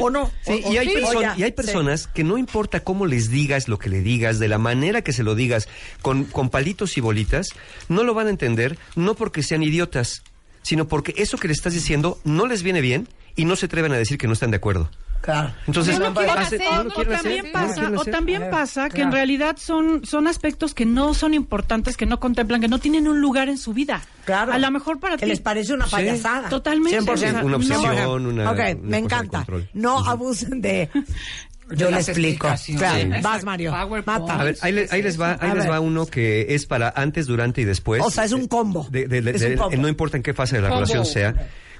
¿O 0.00 0.10
no? 0.10 0.30
Sí, 0.42 0.62
O- 0.64 0.72
y 0.72 0.76
o 0.76 0.80
hay, 0.80 0.88
sí, 0.88 0.94
perso- 0.96 1.16
o 1.18 1.20
ya. 1.22 1.34
y 1.36 1.42
hay 1.44 1.52
personas 1.52 2.06
que 2.06 2.24
no 2.24 2.36
importa 2.38 2.80
cómo 2.80 3.06
les 3.06 3.30
digas 3.30 3.68
lo 3.68 3.78
que 3.78 3.88
le 3.88 4.00
digas, 4.00 4.38
de 4.38 4.48
la 4.48 4.58
manera 4.58 5.02
que 5.02 5.12
se 5.12 5.22
lo 5.22 5.34
digas, 5.34 5.68
con, 6.02 6.24
con 6.24 6.50
palitos 6.50 6.96
y 6.96 7.00
bolitas, 7.00 7.48
no 7.88 8.02
lo 8.04 8.12
van 8.14 8.26
a 8.26 8.30
entender, 8.30 8.78
no 8.96 9.14
porque 9.14 9.42
sean 9.42 9.62
idiotas, 9.62 10.22
sino 10.62 10.86
porque 10.88 11.14
eso 11.16 11.38
que 11.38 11.48
le 11.48 11.54
estás 11.54 11.72
diciendo 11.72 12.18
no 12.24 12.46
les 12.46 12.62
viene 12.62 12.80
bien 12.80 13.08
y 13.36 13.44
no 13.46 13.56
se 13.56 13.66
atreven 13.66 13.92
a 13.92 13.96
decir 13.96 14.18
que 14.18 14.26
no 14.26 14.32
están 14.34 14.50
de 14.50 14.58
acuerdo. 14.58 14.90
Claro. 15.20 15.52
Entonces, 15.66 15.96
hace- 16.00 16.56
hacer, 16.56 16.60
o 16.62 16.90
hacer, 16.92 17.08
también 17.08 17.42
no 17.42 17.46
lo 17.46 17.52
pasa, 17.52 17.90
o 17.90 18.00
hacer. 18.00 18.12
también 18.12 18.42
A 18.42 18.44
ver, 18.46 18.50
pasa 18.50 18.88
que 18.88 18.94
claro. 18.94 19.08
en 19.08 19.12
realidad 19.12 19.56
son, 19.58 20.04
son 20.06 20.26
aspectos 20.26 20.72
que 20.72 20.86
no 20.86 21.12
son 21.12 21.34
importantes, 21.34 21.96
que 21.98 22.06
no 22.06 22.18
contemplan, 22.20 22.60
que 22.60 22.68
no 22.68 22.78
tienen 22.78 23.06
un 23.06 23.20
lugar 23.20 23.48
en 23.50 23.58
su 23.58 23.74
vida. 23.74 24.00
Claro. 24.24 24.52
A 24.54 24.58
lo 24.58 24.70
mejor 24.70 24.98
para 24.98 25.16
Que 25.18 25.26
ti. 25.26 25.30
les 25.30 25.40
parece 25.40 25.74
una 25.74 25.84
Sí. 25.86 25.92
payasada. 25.92 26.48
Totalmente. 26.48 26.98
100%. 27.02 27.44
Una 27.44 27.56
obsesión, 27.56 27.96
No. 27.96 28.12
una- 28.30 28.50
Ok, 28.50 28.58
una 28.58 28.74
me 28.82 28.98
encanta. 28.98 29.44
No 29.74 29.98
abusen 29.98 30.60
de... 30.62 30.88
Yo 31.72 31.88
le 31.88 31.98
explico. 31.98 32.48
Claro. 32.78 32.98
Exacto. 32.98 33.28
Vas, 33.28 33.44
Mario. 33.44 33.72
Mata. 34.04 34.40
A 34.40 34.42
ver, 34.44 34.56
ahí, 34.62 34.72
le- 34.72 34.88
ahí 34.90 35.02
les 35.02 35.20
va, 35.20 35.36
ahí 35.40 35.52
les 35.54 35.68
va 35.70 35.78
uno 35.78 36.04
que 36.06 36.46
es 36.54 36.66
para 36.66 36.92
antes, 36.96 37.26
durante 37.28 37.60
y 37.60 37.64
después. 37.64 38.02
O 38.04 38.10
sea, 38.10 38.24
es 38.24 38.32
un 38.32 38.48
combo. 38.48 38.88
De- 38.90 39.06
de- 39.06 39.20
de- 39.22 39.30
Es 39.30 39.42
un 39.42 39.48
de- 39.50 39.56
combo. 39.56 39.76
no 39.76 39.86
importa 39.88 40.16
en 40.16 40.24
qué 40.24 40.34
fase 40.34 40.56
de 40.56 40.62
la 40.62 40.68
Combo. 40.70 40.80
relación 40.80 41.06
sea. 41.06 41.34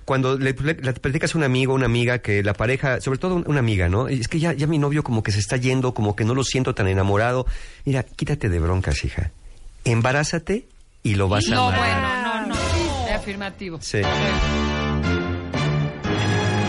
Cuando 0.04 0.36
le, 0.38 0.52
le- 0.54 0.74
le 0.74 0.92
platicas 0.94 1.34
a 1.34 1.38
un 1.38 1.44
amigo 1.44 1.74
una 1.74 1.86
amiga 1.86 2.18
que 2.18 2.42
la 2.42 2.52
pareja, 2.54 3.00
sobre 3.00 3.18
todo 3.18 3.36
un- 3.36 3.44
una 3.46 3.60
amiga, 3.60 3.88
¿no? 3.88 4.08
Es 4.08 4.26
que 4.28 4.40
ya, 4.40 4.52
ya 4.52 4.66
mi 4.66 4.78
novio 4.78 5.02
como 5.04 5.22
que 5.22 5.30
se 5.32 5.38
está 5.38 5.56
yendo, 5.56 5.94
como 5.94 6.16
que 6.16 6.24
no 6.24 6.34
lo 6.34 6.42
siento 6.44 6.74
tan 6.74 6.88
enamorado. 6.88 7.46
Mira, 7.84 8.02
quítate 8.02 8.48
de 8.48 8.58
broncas, 8.58 9.04
hija. 9.04 9.30
Embarázate 9.84 10.66
y 11.02 11.14
lo 11.14 11.28
vas 11.28 11.46
a 11.48 11.54
No, 11.54 11.68
amar. 11.68 11.78
bueno, 11.78 12.22
no, 12.22 12.46
no. 12.48 12.54
Sí, 12.54 13.12
afirmativo. 13.14 13.78
Sí. 13.80 13.98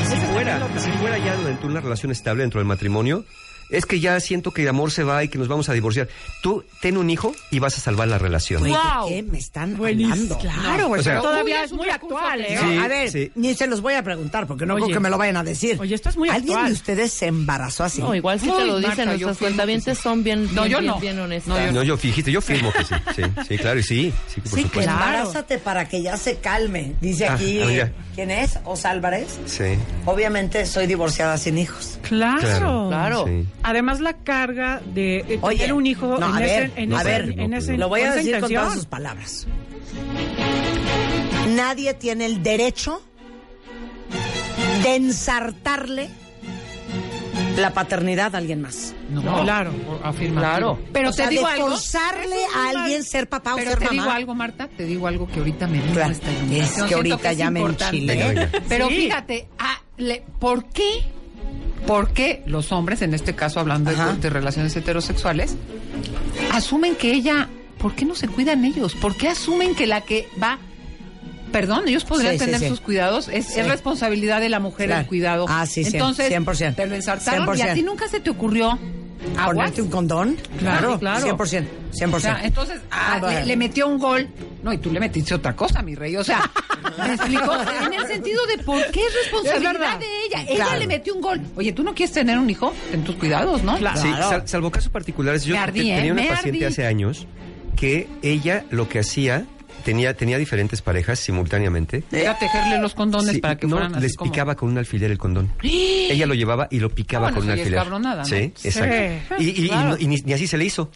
Y 0.01 0.05
si 0.05 0.15
fuera, 0.33 0.67
si 0.77 0.91
fuera 0.91 1.17
ya 1.17 1.35
durante 1.35 1.65
una 1.65 1.81
relación 1.81 2.11
estable 2.11 2.41
dentro 2.43 2.59
del 2.59 2.67
matrimonio, 2.67 3.25
es 3.71 3.85
que 3.85 3.99
ya 3.99 4.19
siento 4.19 4.51
que 4.51 4.61
el 4.63 4.67
amor 4.67 4.91
se 4.91 5.03
va 5.03 5.23
y 5.23 5.27
que 5.29 5.37
nos 5.37 5.47
vamos 5.47 5.69
a 5.69 5.73
divorciar. 5.73 6.07
Tú 6.43 6.63
ten 6.81 6.97
un 6.97 7.09
hijo 7.09 7.33
y 7.51 7.59
vas 7.59 7.77
a 7.77 7.81
salvar 7.81 8.07
la 8.07 8.17
relación. 8.17 8.59
Güey, 8.61 8.71
¿de 8.73 8.77
Wow. 8.77 9.07
qué 9.09 9.23
me 9.23 9.37
están 9.37 9.77
Buenísimo. 9.77 10.13
hablando? 10.13 10.37
Claro, 10.39 10.89
O 10.91 11.01
sea- 11.01 11.21
todavía 11.21 11.59
Uy, 11.59 11.65
es 11.65 11.71
muy 11.73 11.89
actual, 11.89 12.41
¿eh? 12.41 12.57
Sí, 12.61 12.77
a 12.77 12.87
ver, 12.87 13.11
sí. 13.11 13.31
ni 13.35 13.53
se 13.55 13.67
los 13.67 13.81
voy 13.81 13.93
a 13.95 14.03
preguntar 14.03 14.47
porque 14.47 14.65
no 14.65 14.75
Oye. 14.75 14.83
creo 14.85 14.95
que 14.95 14.99
me 14.99 15.09
lo 15.09 15.17
vayan 15.17 15.37
a 15.37 15.43
decir. 15.43 15.77
Oye, 15.79 15.95
esto 15.95 16.09
es 16.09 16.17
muy 16.17 16.29
¿Alguien 16.29 16.51
actual. 16.53 16.67
de 16.67 16.73
ustedes 16.73 17.11
se 17.13 17.27
embarazó 17.27 17.83
así? 17.83 18.01
No, 18.01 18.13
igual 18.13 18.39
si 18.39 18.49
Uy, 18.49 18.57
te 18.57 18.65
lo 18.65 18.79
dicen, 18.79 19.05
nuestros 19.05 19.37
cuentavientes 19.37 19.97
sí. 19.97 20.03
son 20.03 20.23
bien, 20.23 20.43
No, 20.53 20.63
bien, 20.63 20.71
yo 20.71 20.79
bien, 20.79 20.91
no. 20.91 20.99
bien 20.99 21.19
honestas. 21.19 21.47
No, 21.57 21.65
yo 21.65 21.71
No, 21.71 21.83
yo 21.83 21.97
fíjate, 21.97 22.31
yo 22.31 22.41
firmo 22.41 22.71
que 22.73 22.83
sí. 22.83 22.95
Sí, 23.15 23.21
sí, 23.47 23.57
claro, 23.57 23.79
y 23.79 23.83
sí. 23.83 24.13
Sí, 24.27 24.41
por 24.41 24.51
Sí, 24.59 24.61
supuesto. 24.63 24.91
embarázate 24.91 25.57
para 25.59 25.87
que 25.87 26.01
ya 26.01 26.17
se 26.17 26.37
calme. 26.37 26.93
Dice 27.01 27.27
Ah, 27.27 27.33
aquí, 27.33 27.61
ah, 27.61 27.65
mira. 27.67 27.91
¿quién 28.15 28.31
es? 28.31 28.59
Os 28.65 28.85
Álvarez. 28.85 29.27
Sí. 29.45 29.63
Obviamente 30.05 30.65
soy 30.65 30.87
divorciada 30.87 31.37
sin 31.37 31.57
hijos. 31.57 31.99
Claro. 32.01 32.39
Claro. 32.41 32.87
Claro. 32.89 33.25
Sí. 33.27 33.45
Además, 33.63 33.99
la 33.99 34.13
carga 34.13 34.81
de 34.93 35.17
eh, 35.19 35.39
Oye, 35.41 35.57
tener 35.59 35.73
un 35.73 35.85
hijo 35.85 36.17
no, 36.19 36.27
en, 36.29 36.35
a 36.35 36.45
ese, 36.45 36.59
ver, 36.61 36.71
en, 36.75 36.93
a 36.93 37.01
ese- 37.01 37.09
ver, 37.09 37.39
en 37.39 37.53
ese- 37.53 37.77
Lo 37.77 37.89
voy 37.89 38.01
a 38.01 38.03
con 38.09 38.09
esa 38.11 38.17
decir 38.17 38.31
con 38.33 38.37
intención. 38.39 38.63
todas 38.63 38.73
sus 38.77 38.85
palabras. 38.87 39.47
Nadie 41.55 41.93
tiene 41.93 42.25
el 42.25 42.41
derecho 42.43 43.01
de 44.83 44.95
ensartarle 44.95 46.09
la 47.57 47.71
paternidad 47.73 48.33
a 48.33 48.37
alguien 48.37 48.61
más. 48.61 48.93
No, 49.09 49.21
No, 49.21 49.43
claro. 49.43 49.71
Afirmativo. 50.03 50.39
Claro. 50.39 50.79
Pero 50.93 51.09
o 51.09 51.11
te 51.11 51.17
sea, 51.17 51.27
digo 51.29 51.45
de 51.45 51.53
algo. 51.53 51.67
forzarle 51.69 52.37
a 52.55 52.69
alguien 52.69 53.03
ser 53.03 53.27
papá 53.27 53.53
o 53.53 53.57
Pero 53.57 53.71
ser 53.71 53.79
te 53.79 53.85
mamá. 53.85 54.01
digo 54.03 54.11
algo, 54.15 54.35
Marta, 54.35 54.69
te 54.69 54.85
digo 54.85 55.05
algo 55.07 55.27
que 55.27 55.39
ahorita 55.39 55.67
me 55.67 55.79
vino 55.81 55.93
Claro, 55.93 56.13
esta 56.13 56.27
es 56.31 56.83
que 56.83 56.93
ahorita 56.95 57.31
es 57.31 57.37
ya 57.37 57.51
me 57.51 57.59
enchilé. 57.61 58.49
Pero 58.69 58.87
Sí. 58.87 58.95
fíjate, 58.95 59.49
ah, 59.59 59.81
le- 59.97 60.23
¿por 60.39 60.65
qué? 60.69 61.03
¿Por 61.87 62.11
qué 62.13 62.43
los 62.45 62.71
hombres, 62.71 63.01
en 63.01 63.13
este 63.13 63.35
caso 63.35 63.59
hablando 63.59 63.91
de 63.91 64.29
relaciones 64.29 64.75
heterosexuales, 64.75 65.55
asumen 66.51 66.95
que 66.95 67.11
ella, 67.11 67.49
¿por 67.77 67.95
qué 67.95 68.05
no 68.05 68.15
se 68.15 68.27
cuidan 68.27 68.63
ellos? 68.65 68.95
¿Por 68.95 69.15
qué 69.15 69.29
asumen 69.29 69.75
que 69.75 69.87
la 69.87 70.01
que 70.01 70.27
va, 70.41 70.59
perdón, 71.51 71.87
ellos 71.87 72.03
podrían 72.05 72.33
Sí, 72.33 72.39
tener 72.45 72.59
sí. 72.59 72.67
sus 72.67 72.79
cuidados, 72.81 73.27
es, 73.27 73.45
Sí. 73.47 73.59
es 73.59 73.67
responsabilidad 73.67 74.39
de 74.41 74.49
la 74.49 74.59
mujer 74.59 74.87
Claro. 74.87 75.01
el 75.01 75.07
cuidado. 75.07 75.45
Ah, 75.49 75.65
sí, 75.65 75.83
sí, 75.83 75.91
Entonces, 75.97 76.27
100%. 76.29 76.75
te 76.75 76.85
lo 76.85 76.95
ensartaron 76.95 77.47
y 77.57 77.61
a 77.61 77.65
100%. 77.65 77.73
ti 77.75 77.83
nunca 77.83 78.07
se 78.07 78.19
te 78.19 78.29
ocurrió 78.29 78.77
aguas. 79.37 79.55
¿Ponerte 79.55 79.81
un 79.83 79.89
condón? 79.89 80.37
Claro, 80.59 80.97
claro. 80.99 81.23
100%. 81.25 81.67
100%. 81.91 82.15
O 82.15 82.19
sea, 82.19 82.43
entonces, 82.43 82.79
ah, 82.89 83.17
bueno. 83.19 83.39
le, 83.41 83.45
le 83.45 83.57
metió 83.57 83.87
un 83.87 83.99
gol. 83.99 84.27
No, 84.63 84.71
y 84.73 84.77
tú 84.79 84.91
le 84.91 84.99
metiste 84.99 85.33
otra 85.35 85.55
cosa, 85.55 85.81
mi 85.81 85.93
rey. 85.95 86.15
O 86.17 86.23
sea, 86.23 86.49
me 87.07 87.13
explicó 87.13 87.53
en 87.85 87.93
el 87.93 88.07
sentido 88.07 88.41
de 88.47 88.63
por 88.63 88.79
qué 88.91 88.99
es 89.01 89.07
Es 89.07 89.13
responsabilidad 89.23 89.99
de 89.99 90.05
ella. 90.25 90.41
Ella 90.47 90.55
Claro. 90.65 90.79
le 90.79 90.87
metió 90.87 91.13
un 91.15 91.21
gol. 91.21 91.41
Oye, 91.55 91.71
tú 91.73 91.83
no 91.83 91.93
quieres 91.93 92.13
tener 92.13 92.37
un 92.39 92.49
hijo 92.49 92.73
en 92.93 93.03
tus 93.03 93.15
cuidados, 93.15 93.61
¿no? 93.63 93.77
Claro. 93.77 94.01
Sí, 94.01 94.07
sal- 94.09 94.47
salvo 94.47 94.71
casos 94.71 94.91
particulares. 94.91 95.43
Yo 95.43 95.53
Me 95.55 95.59
ardí, 95.59 95.81
te- 95.81 95.91
¿eh? 95.93 95.95
tenía 95.97 96.13
una 96.13 96.27
paciente 96.27 96.65
ardí. 96.65 96.73
hace 96.73 96.85
años 96.87 97.27
que 97.75 98.07
ella 98.21 98.65
lo 98.71 98.87
que 98.89 98.99
hacía, 98.99 99.45
tenía, 99.81 100.15
tenía 100.15 100.37
diferentes 100.37 100.81
parejas 100.81 101.19
simultáneamente. 101.19 102.03
Era 102.11 102.37
tejerle 102.39 102.79
los 102.79 102.93
condones 102.93 103.35
Sí, 103.35 103.41
para 103.41 103.57
que 103.57 103.67
no, 103.67 103.75
fueran 103.77 103.93
así 103.95 104.03
les 104.03 104.15
como... 104.15 104.31
picaba 104.31 104.55
con 104.55 104.69
un 104.69 104.77
alfiler 104.77 105.11
el 105.11 105.17
condón. 105.17 105.51
Ella 105.63 106.25
lo 106.25 106.33
llevaba 106.33 106.67
y 106.71 106.79
lo 106.79 106.89
picaba 106.89 107.27
bueno, 107.27 107.37
con 107.37 107.45
un 107.47 107.51
alfiler. 107.51 107.75
cabronada, 107.79 108.21
¿no? 108.23 108.27
Sí, 108.29 108.51
Sí. 108.55 108.67
exacto. 108.69 109.35
Y, 109.39 109.49
y- 109.49 109.65
y 109.65 109.67
Claro. 109.69 109.89
no- 109.89 109.97
y 109.97 110.07
ni, 110.07 110.15
ni 110.17 110.33
así 110.33 110.47
se 110.47 110.57
le 110.57 110.65
hizo. 110.65 110.89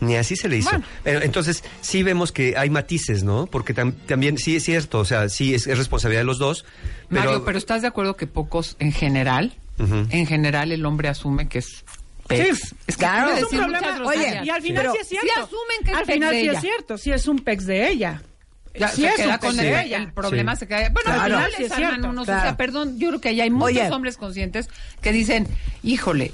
Ni 0.00 0.16
así 0.16 0.34
se 0.34 0.48
le 0.48 0.56
hizo. 0.56 0.70
Bueno. 1.04 1.20
Entonces 1.22 1.62
sí 1.80 2.02
vemos 2.02 2.32
que 2.32 2.54
hay 2.56 2.70
matices, 2.70 3.22
¿no? 3.22 3.46
Porque 3.46 3.72
tam- 3.74 3.94
también 4.06 4.36
sí 4.36 4.56
es 4.56 4.64
cierto, 4.64 4.98
o 4.98 5.04
sea, 5.04 5.28
sí 5.28 5.54
es, 5.54 5.66
es 5.68 5.78
responsabilidad 5.78 6.22
de 6.22 6.26
los 6.26 6.38
dos. 6.38 6.64
Pero, 7.08 7.22
Mario, 7.24 7.44
pero 7.44 7.56
¿estás 7.58 7.82
de 7.82 7.88
acuerdo 7.88 8.16
que 8.16 8.26
pocos, 8.26 8.74
en 8.80 8.90
general, 8.92 9.52
en 9.78 10.26
general 10.26 10.70
el 10.72 10.84
hombre 10.86 11.08
asume 11.08 11.48
que 11.48 11.58
es 11.58 11.84
Sí, 12.36 12.48
es 12.86 12.96
que 12.96 13.00
claro. 13.00 13.30
Es 13.30 13.36
un 13.36 13.42
decir 13.42 13.58
problema. 13.60 14.06
Oye, 14.06 14.40
y 14.44 14.50
al 14.50 14.62
final 14.62 14.82
Pero 14.82 14.92
sí 14.92 14.98
es 15.00 15.08
cierto. 15.08 15.28
sí 15.32 15.40
asumen 15.40 15.84
que 15.84 15.90
es 15.92 15.96
Al 15.96 16.06
final 16.06 16.34
sí 16.34 16.48
es 16.48 16.60
cierto, 16.60 16.98
sí 16.98 17.12
es 17.12 17.28
un 17.28 17.38
pex 17.40 17.66
de 17.66 17.88
ella. 17.88 18.22
Ya, 18.74 18.88
sí 18.88 19.02
se 19.02 19.08
es 19.08 19.14
queda 19.16 19.34
un 19.34 19.38
con 19.40 19.60
ella. 19.60 19.96
el 19.98 20.12
problema 20.12 20.54
Sí. 20.56 20.60
se 20.60 20.66
cae. 20.68 20.88
Bueno, 20.88 21.10
Claro. 21.12 21.36
al 21.38 21.44
final 21.50 21.52
les 21.62 21.72
arman 21.72 21.90
cierto. 21.90 22.08
unos, 22.08 22.22
o 22.22 22.32
sea, 22.32 22.56
perdón, 22.56 22.98
yo 22.98 23.08
creo 23.08 23.20
que 23.20 23.28
ahí 23.28 23.40
hay 23.42 23.50
muchos 23.50 23.66
Oye. 23.82 23.90
hombres 23.90 24.16
conscientes 24.16 24.70
que 25.02 25.12
dicen, 25.12 25.46
híjole, 25.82 26.32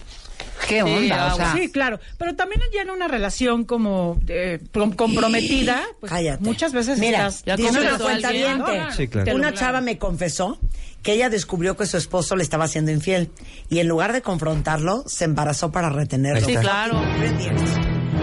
qué 0.68 0.76
Sí, 0.76 0.80
onda, 0.82 1.34
o 1.34 1.36
sea, 1.36 1.52
sí, 1.54 1.68
claro. 1.72 1.98
Pero 2.16 2.36
también 2.36 2.60
ya 2.72 2.82
en 2.82 2.90
una 2.90 3.08
relación 3.08 3.64
como 3.64 4.20
eh, 4.28 4.60
com- 4.72 4.92
comprometida, 4.92 5.82
pues 5.98 6.12
Cállate. 6.12 6.44
muchas 6.44 6.72
veces 6.72 7.00
Mira, 7.00 7.26
estás... 7.26 7.42
Ya 7.44 7.56
dice 7.56 7.70
una 7.70 7.80
confesó 7.80 8.04
cuenta 8.04 8.28
claro. 9.24 9.34
Una 9.36 9.54
chava 9.54 9.80
me 9.80 9.98
confesó 9.98 10.60
que 11.02 11.12
ella 11.12 11.30
descubrió 11.30 11.76
que 11.76 11.86
su 11.86 11.96
esposo 11.96 12.36
le 12.36 12.42
estaba 12.42 12.64
haciendo 12.64 12.90
infiel 12.90 13.30
y 13.70 13.78
en 13.78 13.88
lugar 13.88 14.12
de 14.12 14.20
confrontarlo, 14.22 15.04
se 15.06 15.24
embarazó 15.24 15.70
para 15.72 15.90
retenerlo. 15.90 16.46
Sí, 16.46 16.56
claro. 16.56 17.00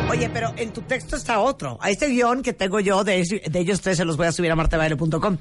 Oye, 0.10 0.30
pero 0.30 0.54
en 0.58 0.72
tu 0.72 0.82
texto 0.82 1.16
está 1.16 1.40
otro. 1.40 1.78
A 1.82 1.90
este 1.90 2.08
guion 2.08 2.42
que 2.44 2.54
tengo 2.54 2.80
yo, 2.80 3.04
de, 3.04 3.24
de 3.50 3.60
ellos 3.60 3.82
tres, 3.82 3.98
se 3.98 4.06
los 4.06 4.18
voy 4.18 4.28
a 4.28 4.32
subir 4.32 4.52
a 4.52 4.56
martabaile.com. 4.56 5.38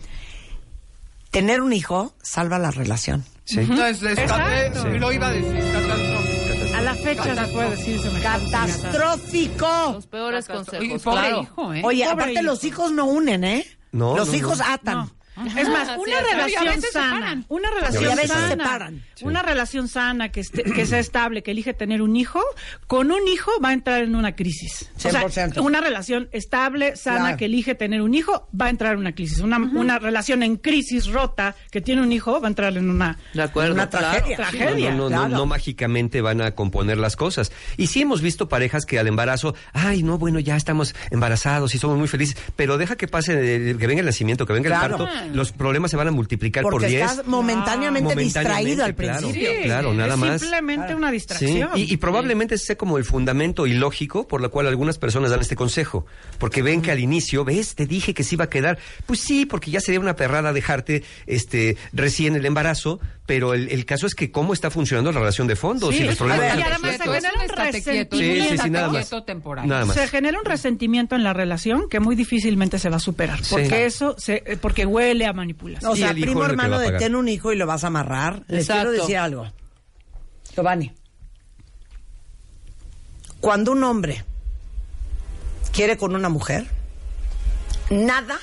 Tener 1.30 1.60
un 1.60 1.72
hijo 1.72 2.14
salva 2.22 2.58
la 2.58 2.70
relación. 2.70 3.24
Sí. 3.44 3.60
entonces 3.60 4.16
Exacto. 4.18 4.88
lo 4.88 5.12
iba 5.12 5.26
a 5.26 5.32
decir, 5.32 5.52
catastrófico. 5.72 6.76
A 6.76 6.80
la 6.80 6.94
fecha 6.94 7.34
se 7.46 7.52
puede 7.52 7.70
decir 7.70 8.00
¡Catastrófico! 8.22 9.92
Los 9.94 10.06
peores 10.06 10.46
consejos, 10.46 10.80
Oye, 10.80 10.98
pobre 10.98 11.20
claro. 11.20 11.42
hijo, 11.42 11.74
¿eh? 11.74 11.82
Oye, 11.84 12.04
Pobre 12.04 12.04
aparte 12.04 12.32
hijo. 12.32 12.42
los 12.42 12.64
hijos 12.64 12.92
no 12.92 13.04
unen, 13.06 13.44
¿eh? 13.44 13.66
No, 13.92 14.16
Los 14.16 14.28
no, 14.28 14.34
hijos 14.34 14.58
no. 14.58 14.64
atan. 14.66 15.10
Es 15.56 15.68
más, 15.68 15.88
una 15.98 16.18
sí, 16.18 16.24
relación 16.32 16.64
sana, 16.82 17.16
separan. 17.16 17.44
una 17.48 17.70
relación 17.70 18.16
sana, 18.26 18.48
separan. 18.48 19.02
una 19.22 19.42
relación 19.42 19.88
sana 19.88 20.30
que, 20.30 20.40
esté- 20.42 20.62
que 20.72 20.86
sea 20.86 20.98
estable, 21.00 21.42
que 21.42 21.50
elige 21.50 21.74
tener 21.74 22.02
un 22.02 22.14
hijo, 22.16 22.40
con 22.86 23.10
un 23.10 23.26
hijo 23.26 23.50
va 23.62 23.70
a 23.70 23.72
entrar 23.72 24.02
en 24.02 24.14
una 24.14 24.36
crisis. 24.36 24.90
O 24.96 25.00
sea, 25.00 25.22
100%. 25.24 25.60
una 25.62 25.80
relación 25.80 26.28
estable, 26.32 26.94
sana, 26.96 27.18
Claro. 27.20 27.36
que 27.38 27.44
elige 27.46 27.74
tener 27.74 28.00
un 28.02 28.14
hijo, 28.14 28.48
va 28.58 28.66
a 28.66 28.70
entrar 28.70 28.92
en 28.94 29.00
una 29.00 29.12
crisis. 29.14 29.40
Una, 29.40 29.58
una 29.58 29.98
relación 29.98 30.42
en 30.42 30.56
crisis 30.56 31.06
rota 31.08 31.56
que 31.70 31.80
tiene 31.80 32.02
un 32.02 32.12
hijo 32.12 32.40
va 32.40 32.46
a 32.46 32.50
entrar 32.50 32.76
en 32.76 32.88
una... 32.88 33.18
De 33.32 33.42
acuerdo. 33.42 33.74
Una 33.74 33.88
claro. 33.90 34.08
tragedia. 34.10 34.36
Tragedia. 34.36 34.90
No, 34.92 34.96
no, 34.96 35.02
no, 35.04 35.08
claro. 35.08 35.28
no, 35.30 35.36
no 35.38 35.46
mágicamente 35.46 36.20
van 36.20 36.40
a 36.42 36.52
componer 36.52 36.98
las 36.98 37.16
cosas. 37.16 37.50
Y 37.76 37.88
sí 37.88 38.02
hemos 38.02 38.20
visto 38.20 38.48
parejas 38.48 38.86
que 38.86 38.98
al 38.98 39.06
embarazo, 39.08 39.54
ay, 39.72 40.02
no, 40.02 40.16
bueno, 40.18 40.38
ya 40.38 40.56
estamos 40.56 40.94
embarazados 41.10 41.74
y 41.74 41.78
somos 41.78 41.98
muy 41.98 42.08
felices, 42.08 42.36
pero 42.56 42.78
deja 42.78 42.96
que 42.96 43.08
pase, 43.08 43.32
el- 43.56 43.78
que 43.78 43.86
venga 43.86 44.00
el 44.00 44.06
nacimiento, 44.06 44.46
que 44.46 44.52
venga 44.52 44.68
Claro. 44.70 44.96
el 44.96 45.04
parto, 45.04 45.23
los 45.32 45.52
problemas 45.52 45.90
se 45.90 45.96
van 45.96 46.08
a 46.08 46.10
multiplicar 46.10 46.62
Porque 46.62 46.74
por 46.78 46.86
10. 46.88 47.02
estás 47.10 47.26
momentáneamente, 47.26 48.14
Momentáneamente, 48.14 48.24
distraído 48.24 48.84
al 48.84 48.94
claro. 48.94 49.18
principio. 49.20 49.50
Sí. 49.50 49.62
Claro, 49.64 49.94
nada 49.94 50.14
es 50.14 50.20
más. 50.20 50.40
simplemente 50.40 50.94
una 50.94 51.08
Sí, 51.08 51.12
distracción. 51.14 51.68
y, 51.74 51.92
y 51.92 51.96
probablemente 51.96 52.54
ese 52.56 52.66
sea 52.66 52.76
como 52.76 52.98
el 52.98 53.04
fundamento 53.04 53.66
ilógico 53.66 54.26
por 54.28 54.40
lo 54.40 54.50
cual 54.50 54.66
algunas 54.66 54.98
personas 54.98 55.30
dan 55.30 55.40
este 55.40 55.56
consejo. 55.56 56.06
Porque 56.38 56.62
ven 56.62 56.82
que 56.82 56.90
al 56.90 56.98
inicio, 57.00 57.44
ves, 57.44 57.74
te 57.74 57.86
dije 57.86 58.14
que 58.14 58.24
se 58.24 58.34
iba 58.34 58.44
a 58.44 58.50
quedar. 58.50 58.78
Pues 59.06 59.20
sí, 59.20 59.46
porque 59.46 59.70
ya 59.70 59.80
sería 59.80 60.00
una 60.00 60.16
perrada 60.16 60.52
dejarte 60.52 61.02
este 61.26 61.76
recién 61.92 62.34
el 62.36 62.44
embarazo, 62.46 63.00
pero 63.26 63.54
el, 63.54 63.70
el 63.70 63.86
caso 63.86 64.06
es 64.06 64.14
que 64.14 64.30
cómo 64.30 64.52
está 64.52 64.70
funcionando 64.70 65.10
la 65.10 65.20
relación 65.20 65.46
de 65.46 65.56
fondo. 65.56 65.90
Sí, 65.90 65.98
si 65.98 66.04
los 66.04 66.16
problemas 66.16 66.58
y 66.58 66.62
además 66.62 66.96
se 66.96 67.02
genera 67.04 67.32
un 67.40 67.72
quieto, 67.82 68.16
Sí, 68.16 68.22
sí, 68.22 68.32
sí, 68.34 68.40
resentimiento. 68.40 68.68
nada 68.70 68.88
más. 68.88 69.08
quieto 69.08 69.24
temporal. 69.24 69.66
Nada 69.68 69.84
más. 69.86 69.96
Se 69.96 70.08
genera 70.08 70.38
un 70.38 70.44
resentimiento 70.44 71.16
en 71.16 71.24
la 71.24 71.32
relación 71.32 71.88
que 71.88 72.00
muy 72.00 72.16
difícilmente 72.16 72.78
se 72.78 72.90
va 72.90 72.96
a 72.96 73.00
superar. 73.00 73.40
Porque 73.48 73.86
eso, 73.86 74.14
se, 74.18 74.42
eh, 74.46 74.58
porque 74.60 74.84
huele 74.84 75.24
a 75.26 75.32
manipulación. 75.32 75.90
O 75.90 75.94
Y 75.96 76.00
sea, 76.00 76.12
primo 76.12 76.44
hermano 76.44 76.76
a 76.76 76.80
de 76.80 76.92
ten 76.98 77.14
un 77.14 77.28
hijo 77.28 77.52
y 77.52 77.56
lo 77.56 77.66
vas 77.66 77.84
a 77.84 77.86
amarrar. 77.86 78.42
Les 78.48 78.66
quiero 78.66 78.90
decir 78.90 79.16
algo. 79.16 79.50
Giovanni, 80.54 80.92
cuando 83.40 83.72
un 83.72 83.82
hombre 83.84 84.24
quiere 85.72 85.96
con 85.96 86.14
una 86.14 86.28
mujer, 86.28 86.66
nada, 87.90 88.38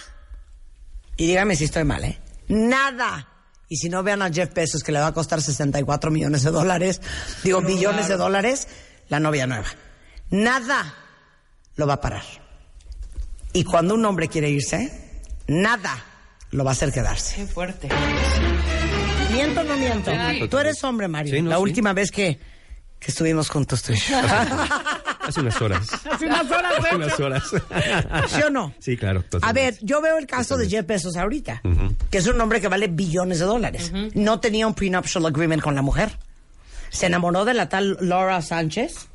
y 1.17 1.27
dígame 1.27 1.55
si 1.55 1.65
estoy 1.65 1.83
mal, 1.83 2.03
¿eh? 2.03 2.19
Nada. 2.47 3.27
Y 3.71 3.77
si 3.77 3.87
no 3.87 4.03
vean 4.03 4.21
a 4.21 4.29
Jeff 4.29 4.53
Bezos 4.53 4.83
que 4.83 4.91
le 4.91 4.99
va 4.99 5.07
a 5.07 5.13
costar 5.13 5.41
64 5.41 6.11
millones 6.11 6.43
de 6.43 6.51
dólares, 6.51 6.99
digo 7.41 7.61
billones 7.61 8.09
de 8.09 8.17
dólares, 8.17 8.67
la 9.07 9.21
novia 9.21 9.47
nueva. 9.47 9.67
Nada 10.29 10.93
lo 11.77 11.87
va 11.87 11.93
a 11.93 12.01
parar. 12.01 12.23
Y 13.53 13.63
cuando 13.63 13.93
un 13.93 14.03
hombre 14.03 14.27
quiere 14.27 14.49
irse, 14.49 15.21
nada 15.47 16.03
lo 16.49 16.65
va 16.65 16.71
a 16.71 16.73
hacer 16.73 16.91
quedarse. 16.91 17.37
Qué 17.37 17.45
fuerte. 17.45 17.87
¿Miento 19.31 19.61
o 19.61 19.63
no 19.63 19.77
miento? 19.77 20.11
Tú 20.49 20.57
eres 20.57 20.83
hombre, 20.83 21.07
Mario. 21.07 21.33
Sí, 21.33 21.41
no, 21.41 21.51
la 21.51 21.55
sí. 21.55 21.61
última 21.61 21.93
vez 21.93 22.11
que, 22.11 22.41
que 22.99 23.07
estuvimos 23.07 23.49
juntos 23.49 23.81
tú 23.83 23.93
y 23.93 23.95
yo. 23.95 24.17
Hace 25.31 25.41
unas 25.41 25.61
horas. 25.61 25.87
Hace 26.11 26.25
unas 26.27 26.51
horas, 26.51 26.73
Hace 26.79 26.95
unas 26.95 27.19
horas. 27.19 27.43
¿Sí 28.27 28.41
o 28.41 28.49
no? 28.49 28.73
Sí, 28.79 28.97
claro. 28.97 29.23
A 29.41 29.53
ver, 29.53 29.77
yo 29.81 30.01
veo 30.01 30.17
el 30.17 30.27
caso 30.27 30.57
de 30.57 30.69
Jeff 30.69 30.85
Bezos 30.85 31.15
ahorita, 31.17 31.61
que 32.09 32.17
es 32.17 32.27
un 32.27 32.39
hombre 32.41 32.61
que 32.61 32.67
vale 32.67 32.87
billones 32.87 33.39
de 33.39 33.45
dólares. 33.45 33.91
No 34.13 34.39
tenía 34.39 34.67
un 34.67 34.73
prenuptial 34.73 35.25
agreement 35.25 35.61
con 35.61 35.75
la 35.75 35.81
mujer. 35.81 36.17
Se 36.89 37.05
enamoró 37.05 37.45
de 37.45 37.53
la 37.53 37.69
tal 37.69 37.97
Laura 38.01 38.41
Sánchez 38.41 39.07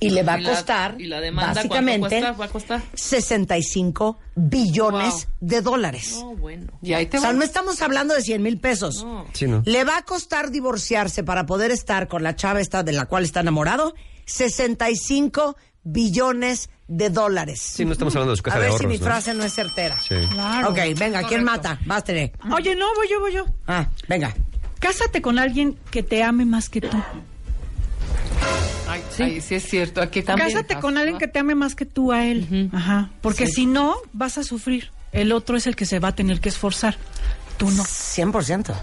y 0.00 0.10
le 0.10 0.22
va 0.22 0.34
a 0.34 0.38
¿Y 0.38 0.42
la- 0.42 0.50
costar, 0.50 0.94
y 1.00 1.06
la 1.06 1.20
básicamente, 1.32 2.08
cuesta? 2.20 2.32
¿Va 2.32 2.44
a 2.44 2.48
costar? 2.48 2.82
65 2.94 4.18
billones 4.36 5.26
Wow. 5.26 5.48
de 5.48 5.60
dólares. 5.60 6.16
No, 6.20 6.34
bueno. 6.36 6.72
Y 6.82 6.92
ahí 6.92 7.06
te 7.06 7.18
O 7.18 7.20
sea, 7.20 7.32
no 7.32 7.42
estamos 7.42 7.82
hablando 7.82 8.14
de 8.14 8.22
100 8.22 8.42
mil 8.42 8.58
pesos. 8.58 9.02
No. 9.04 9.26
Sí, 9.32 9.46
¿no? 9.46 9.62
Le 9.66 9.84
va 9.84 9.96
a 9.98 10.02
costar 10.02 10.50
divorciarse 10.50 11.24
para 11.24 11.46
poder 11.46 11.70
estar 11.72 12.08
con 12.08 12.22
la 12.22 12.36
chava 12.36 12.60
esta 12.60 12.82
de 12.82 12.92
la 12.92 13.06
cual 13.06 13.24
está 13.24 13.40
enamorado 13.40 13.94
65 14.28 15.56
billones 15.82 16.70
de 16.86 17.10
dólares. 17.10 17.60
Sí, 17.60 17.84
no 17.84 17.92
estamos 17.92 18.14
hablando 18.14 18.32
de 18.32 18.36
su 18.36 18.42
caja 18.42 18.56
a 18.56 18.60
de 18.60 18.64
ver 18.66 18.72
ahorros. 18.72 18.82
si 18.82 18.86
mi 18.86 18.98
¿no? 18.98 19.04
frase 19.04 19.34
no 19.34 19.44
es 19.44 19.52
certera. 19.54 19.98
Sí. 20.00 20.14
Claro. 20.32 20.70
Ok, 20.70 20.78
venga, 20.96 21.22
¿quién 21.24 21.44
mata? 21.44 21.78
Bástele. 21.86 22.32
Oye, 22.54 22.74
no, 22.76 22.86
voy 22.94 23.08
yo, 23.10 23.20
voy 23.20 23.32
yo. 23.32 23.44
Ah, 23.66 23.88
venga. 24.08 24.34
Cásate 24.78 25.20
con 25.20 25.38
alguien 25.38 25.76
que 25.90 26.02
te 26.02 26.22
ame 26.22 26.44
más 26.44 26.68
que 26.68 26.80
tú. 26.80 26.96
Ay, 28.88 29.02
sí. 29.14 29.40
sí 29.40 29.54
es 29.56 29.64
cierto. 29.68 30.00
Aquí 30.00 30.22
también. 30.22 30.48
Cásate 30.48 30.78
con 30.78 30.96
alguien 30.96 31.18
que 31.18 31.28
te 31.28 31.38
ame 31.38 31.54
más 31.54 31.74
que 31.74 31.84
tú 31.84 32.12
a 32.12 32.24
él. 32.24 32.70
Ajá. 32.72 33.10
Porque 33.20 33.46
si 33.46 33.66
no, 33.66 33.96
vas 34.12 34.38
a 34.38 34.44
sufrir. 34.44 34.90
El 35.12 35.32
otro 35.32 35.56
es 35.56 35.66
el 35.66 35.74
que 35.74 35.86
se 35.86 35.98
va 35.98 36.08
a 36.08 36.14
tener 36.14 36.40
que 36.40 36.48
esforzar. 36.50 36.96
Tú 37.58 37.70
no. 37.72 37.82
100%. 37.84 38.74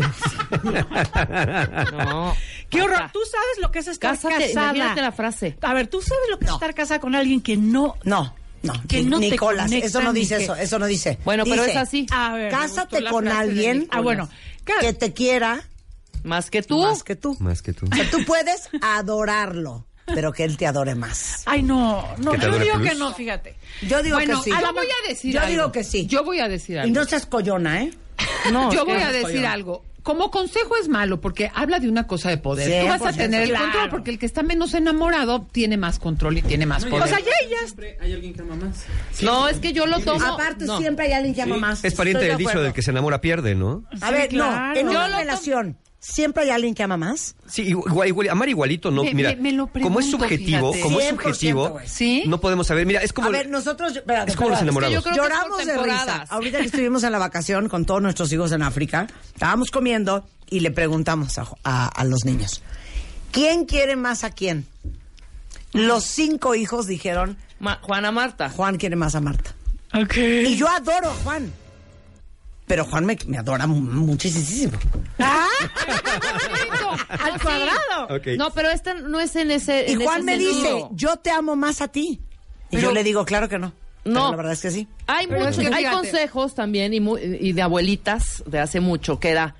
No. 1.92 2.34
Qué 2.68 2.82
horror. 2.82 3.10
Tú 3.12 3.20
sabes 3.30 3.58
lo 3.60 3.70
que 3.70 3.80
es 3.80 3.88
estar 3.88 4.12
Cásate, 4.12 4.52
casada. 4.52 4.94
la 4.96 5.12
frase. 5.12 5.56
A 5.60 5.74
ver, 5.74 5.88
tú 5.88 6.00
sabes 6.00 6.22
lo 6.30 6.38
que 6.38 6.46
es 6.46 6.52
estar 6.52 6.74
casada 6.74 7.00
con 7.00 7.14
alguien 7.14 7.40
que 7.40 7.56
no. 7.56 7.96
No, 8.04 8.34
no. 8.62 8.72
Que 8.88 9.02
no 9.02 9.18
te 9.18 9.30
Nicolás, 9.30 9.66
conecta 9.66 9.86
eso 9.88 10.02
no 10.02 10.12
dice 10.12 10.36
que- 10.38 10.44
eso, 10.44 10.54
eso 10.54 10.78
no 10.78 10.86
dice. 10.86 11.18
Bueno, 11.24 11.44
pero 11.44 11.64
es 11.64 11.76
así. 11.76 12.06
A 12.10 12.32
ver. 12.34 12.50
Cásate 12.50 13.04
con 13.04 13.28
alguien. 13.28 13.88
Ah, 13.90 14.00
bueno. 14.00 14.28
que 14.80 14.92
te 14.92 15.12
quiera 15.12 15.62
Más 16.22 16.50
que 16.50 16.62
tú. 16.62 16.80
más 16.82 17.02
que 17.02 17.16
tú. 17.16 17.36
Más 17.40 17.60
que 17.62 17.72
tú. 17.72 17.86
O 17.90 17.94
sea, 17.96 18.08
tú 18.10 18.24
puedes 18.24 18.68
adorarlo, 18.82 19.86
pero 20.14 20.32
que 20.32 20.44
él 20.44 20.56
te 20.56 20.66
adore 20.66 20.94
más. 20.94 21.42
Ay, 21.46 21.62
no, 21.62 22.06
no, 22.18 22.32
¿Que 22.32 22.38
te 22.38 22.46
yo 22.46 22.58
digo 22.58 22.74
plus? 22.76 22.88
que 22.90 22.94
no, 22.96 23.14
fíjate. 23.14 23.54
Yo 23.82 24.02
digo 24.02 24.16
Bueno, 24.16 24.38
que 24.42 24.50
sí. 24.50 24.56
a 24.56 24.60
lo 24.60 24.72
voy 24.72 24.86
a 24.86 25.08
decir 25.08 25.32
Yo 25.34 25.40
algo. 25.40 25.50
digo 25.52 25.72
que 25.72 25.84
sí. 25.84 26.06
Yo 26.06 26.24
voy 26.24 26.40
a 26.40 26.48
decir 26.48 26.76
Y 26.76 26.78
algo. 26.80 26.94
no 26.94 27.04
seas 27.06 27.26
collona, 27.26 27.82
¿eh? 27.82 27.90
No, 28.52 28.72
Yo 28.72 28.84
voy 28.84 29.00
a 29.00 29.10
decir 29.12 29.46
algo. 29.46 29.84
Como 30.02 30.30
consejo 30.30 30.76
es 30.80 30.88
malo 30.88 31.20
porque 31.20 31.50
habla 31.54 31.78
de 31.78 31.86
una 31.86 32.06
cosa 32.06 32.30
de 32.30 32.38
poder. 32.38 32.82
Tú 32.82 32.88
vas 32.88 33.02
a 33.02 33.12
100%, 33.12 33.16
tener 33.18 33.42
el 33.42 33.50
claro. 33.50 33.64
control 33.66 33.90
porque 33.90 34.10
el 34.10 34.18
que 34.18 34.24
está 34.24 34.42
menos 34.42 34.72
enamorado 34.72 35.46
tiene 35.52 35.76
más 35.76 35.98
control 35.98 36.38
y 36.38 36.42
tiene 36.42 36.64
más 36.64 36.86
poder. 36.86 37.02
O 37.04 37.06
sea, 37.06 37.18
ya 37.20 37.30
ellas. 37.46 37.60
Siempre 37.66 37.98
hay 38.00 38.14
alguien 38.14 38.32
que 38.32 38.40
ama 38.40 38.56
más. 38.56 38.86
No, 39.20 39.46
es 39.48 39.58
que 39.58 39.74
yo 39.74 39.84
lo 39.84 40.00
tomo. 40.00 40.24
Aparte, 40.24 40.64
no. 40.64 40.78
siempre 40.78 41.06
hay 41.08 41.12
alguien 41.12 41.34
que 41.34 41.42
ama 41.42 41.58
más. 41.58 41.84
Es 41.84 41.94
pariente 41.94 42.24
del 42.24 42.38
dicho 42.38 42.62
del 42.62 42.72
que 42.72 42.80
se 42.80 42.92
enamora 42.92 43.20
pierde, 43.20 43.54
¿no? 43.54 43.84
A 44.00 44.08
Sí, 44.08 44.12
ver, 44.14 44.28
claro. 44.30 44.68
no, 44.68 44.74
en 44.80 44.86
Yo 44.86 44.90
una 44.92 45.08
lo 45.08 45.16
relación, 45.18 45.76
¿siempre 46.00 46.42
hay 46.44 46.50
alguien 46.50 46.74
que 46.74 46.82
ama 46.82 46.96
más? 46.96 47.36
Sí, 47.46 47.62
igual, 47.68 48.08
igual- 48.08 48.28
amar 48.30 48.48
igualito, 48.48 48.90
no, 48.90 49.04
Me- 49.04 49.14
mira, 49.14 49.30
me- 49.30 49.36
me 49.36 49.52
lo 49.52 49.68
como 49.68 50.00
es 50.00 50.10
subjetivo, 50.10 50.72
fíjate. 50.72 50.82
como 50.82 50.98
es 51.00 51.06
100%, 51.06 51.10
subjetivo, 51.22 51.68
güey. 51.70 51.86
¿Sí? 51.88 52.24
no 52.26 52.40
podemos 52.40 52.66
saber, 52.66 52.86
mira, 52.86 53.02
es 53.02 53.12
como, 53.12 53.28
a 53.28 53.30
ver, 53.30 53.48
nosotros... 53.48 53.94
espérate, 53.94 54.30
es 54.30 54.36
como 54.36 54.50
los 54.50 54.62
enamorados. 54.62 55.04
que 55.04 55.10
Lloramos 55.14 55.64
de 55.64 55.76
risa. 55.76 56.24
Ahorita 56.28 56.58
que 56.58 56.66
estuvimos 56.66 57.04
en 57.04 57.12
la 57.12 57.18
vacación 57.18 57.68
con 57.68 57.84
todos 57.84 58.02
nuestros 58.02 58.32
hijos 58.32 58.50
en 58.52 58.62
África, 58.62 59.06
estábamos 59.34 59.70
comiendo 59.70 60.26
y 60.48 60.60
le 60.60 60.70
preguntamos 60.70 61.38
a, 61.38 61.46
a- 61.64 61.86
a 61.88 62.04
los 62.04 62.24
niños, 62.24 62.62
¿quién 63.30 63.66
quiere 63.66 63.94
más 63.96 64.24
a 64.24 64.30
quién? 64.30 64.66
Los 65.72 66.04
cinco 66.04 66.54
hijos 66.56 66.86
dijeron, 66.86 67.36
Ma- 67.60 67.78
Juana 67.82 68.10
Marta. 68.10 68.50
Juan 68.50 68.76
quiere 68.76 68.96
más 68.96 69.14
a 69.14 69.20
Marta. 69.20 69.54
Y 70.16 70.56
yo 70.56 70.68
adoro 70.68 71.10
a 71.10 71.14
Juan. 71.24 71.52
Pero 72.70 72.84
Juan 72.84 73.04
me, 73.04 73.18
me 73.26 73.36
adora 73.36 73.66
mu- 73.66 73.80
muchísimo. 73.80 74.78
¡Ah! 75.18 75.44
Al 77.08 77.32
¡Al 77.32 77.42
cuadrado! 77.42 78.20
No, 78.38 78.52
pero 78.52 78.70
este 78.70 78.94
no 78.94 79.18
es 79.18 79.34
en 79.34 79.50
ese. 79.50 79.86
Y 79.88 79.92
en 79.94 80.02
Juan 80.02 80.18
ese 80.18 80.24
me 80.24 80.32
sentido. 80.44 80.74
dice, 80.76 80.88
yo 80.92 81.16
te 81.16 81.30
amo 81.32 81.56
más 81.56 81.80
a 81.80 81.88
ti. 81.88 82.20
Y 82.70 82.76
Pero- 82.76 82.82
yo 82.82 82.92
le 82.92 83.02
digo, 83.02 83.24
claro 83.24 83.48
que 83.48 83.58
no. 83.58 83.72
No. 84.04 84.12
Pero 84.14 84.30
la 84.30 84.36
verdad 84.36 84.52
es 84.52 84.62
que 84.62 84.70
sí. 84.70 84.86
Hay, 85.08 85.26
Pero 85.26 85.40
mucho- 85.46 85.60
es 85.62 85.68
que 85.68 85.74
hay 85.74 85.84
consejos 85.86 86.54
también 86.54 86.94
y, 86.94 87.00
mu- 87.00 87.18
y 87.18 87.52
de 87.52 87.60
abuelitas 87.62 88.44
de 88.46 88.60
hace 88.60 88.78
mucho 88.78 89.18
que 89.18 89.30
era 89.30 89.56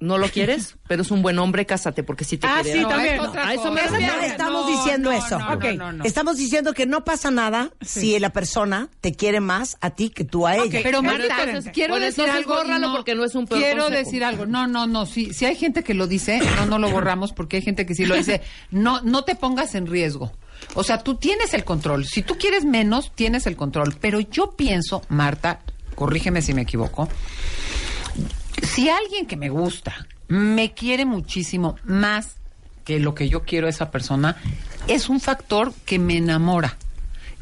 no 0.00 0.16
lo 0.16 0.28
quieres, 0.28 0.76
pero 0.88 1.02
es 1.02 1.10
un 1.10 1.22
buen 1.22 1.38
hombre, 1.38 1.66
cásate, 1.66 2.02
porque 2.04 2.24
si 2.24 2.38
te 2.38 2.46
Ah, 2.46 2.60
quiere. 2.62 2.78
sí, 2.78 2.82
No, 2.84 2.88
también. 2.88 3.20
A 3.36 3.54
eso 3.54 3.72
me 3.72 3.82
No 3.82 3.96
estamos 4.22 4.66
No, 4.70 4.76
diciendo 4.76 5.10
no, 5.10 5.16
eso. 5.16 5.38
no, 5.38 5.54
Ok. 5.54 5.64
no, 5.64 5.72
no, 5.76 5.92
no. 5.92 6.04
Estamos 6.04 6.36
diciendo 6.36 6.72
que 6.72 6.86
no 6.86 7.04
pasa 7.04 7.30
nada 7.30 7.70
si 7.80 8.18
la 8.18 8.30
persona 8.30 8.88
te 9.00 9.12
quiere 9.12 9.40
más 9.40 9.76
a 9.80 9.90
ti 9.90 10.10
que 10.10 10.24
tú 10.24 10.46
a 10.46 10.56
ella. 10.56 10.80
Pero 10.82 11.00
Pero 11.00 11.02
Marta, 11.02 11.42
entonces, 11.44 11.72
quiero 11.74 11.98
decir 11.98 12.28
algo. 12.30 12.54
bórralo 12.54 12.92
porque 12.92 13.14
no 13.14 13.24
es 13.24 13.34
un 13.34 13.46
peor 13.46 13.60
Quiero 13.60 13.84
consejo. 13.84 14.04
decir 14.04 14.24
algo. 14.24 14.46
No, 14.46 14.66
no, 14.66 14.86
no. 14.86 15.04
Si, 15.06 15.32
si 15.34 15.46
hay 15.46 15.56
gente 15.56 15.82
que 15.82 15.94
lo 15.94 16.06
dice, 16.06 16.40
no, 16.56 16.66
no 16.66 16.78
lo 16.78 16.90
borramos 16.90 17.32
porque 17.32 17.56
hay 17.56 17.62
gente 17.62 17.84
que 17.86 17.94
sí 17.94 18.06
lo 18.06 18.14
dice. 18.14 18.40
No, 18.70 19.00
no 19.02 19.24
te 19.24 19.34
pongas 19.34 19.74
en 19.74 19.86
riesgo. 19.86 20.32
O 20.74 20.84
sea, 20.84 21.02
tú 21.02 21.16
tienes 21.16 21.54
el 21.54 21.64
control. 21.64 22.04
Si 22.04 22.22
tú 22.22 22.36
quieres 22.38 22.64
menos, 22.64 23.12
tienes 23.14 23.46
el 23.46 23.56
control. 23.56 23.96
Pero 24.00 24.20
yo 24.20 24.52
pienso, 24.56 25.02
Marta, 25.08 25.60
corrígeme 25.94 26.42
si 26.42 26.54
me 26.54 26.62
equivoco. 26.62 27.08
Si 28.74 28.88
alguien 28.88 29.26
que 29.26 29.36
me 29.36 29.48
gusta 29.48 30.06
me 30.28 30.72
quiere 30.74 31.04
muchísimo 31.04 31.76
más 31.84 32.36
que 32.84 32.98
lo 33.00 33.14
que 33.14 33.28
yo 33.28 33.42
quiero 33.42 33.66
a 33.66 33.70
esa 33.70 33.90
persona, 33.90 34.36
es 34.86 35.08
un 35.08 35.20
factor 35.20 35.72
que 35.84 35.98
me 35.98 36.16
enamora. 36.16 36.76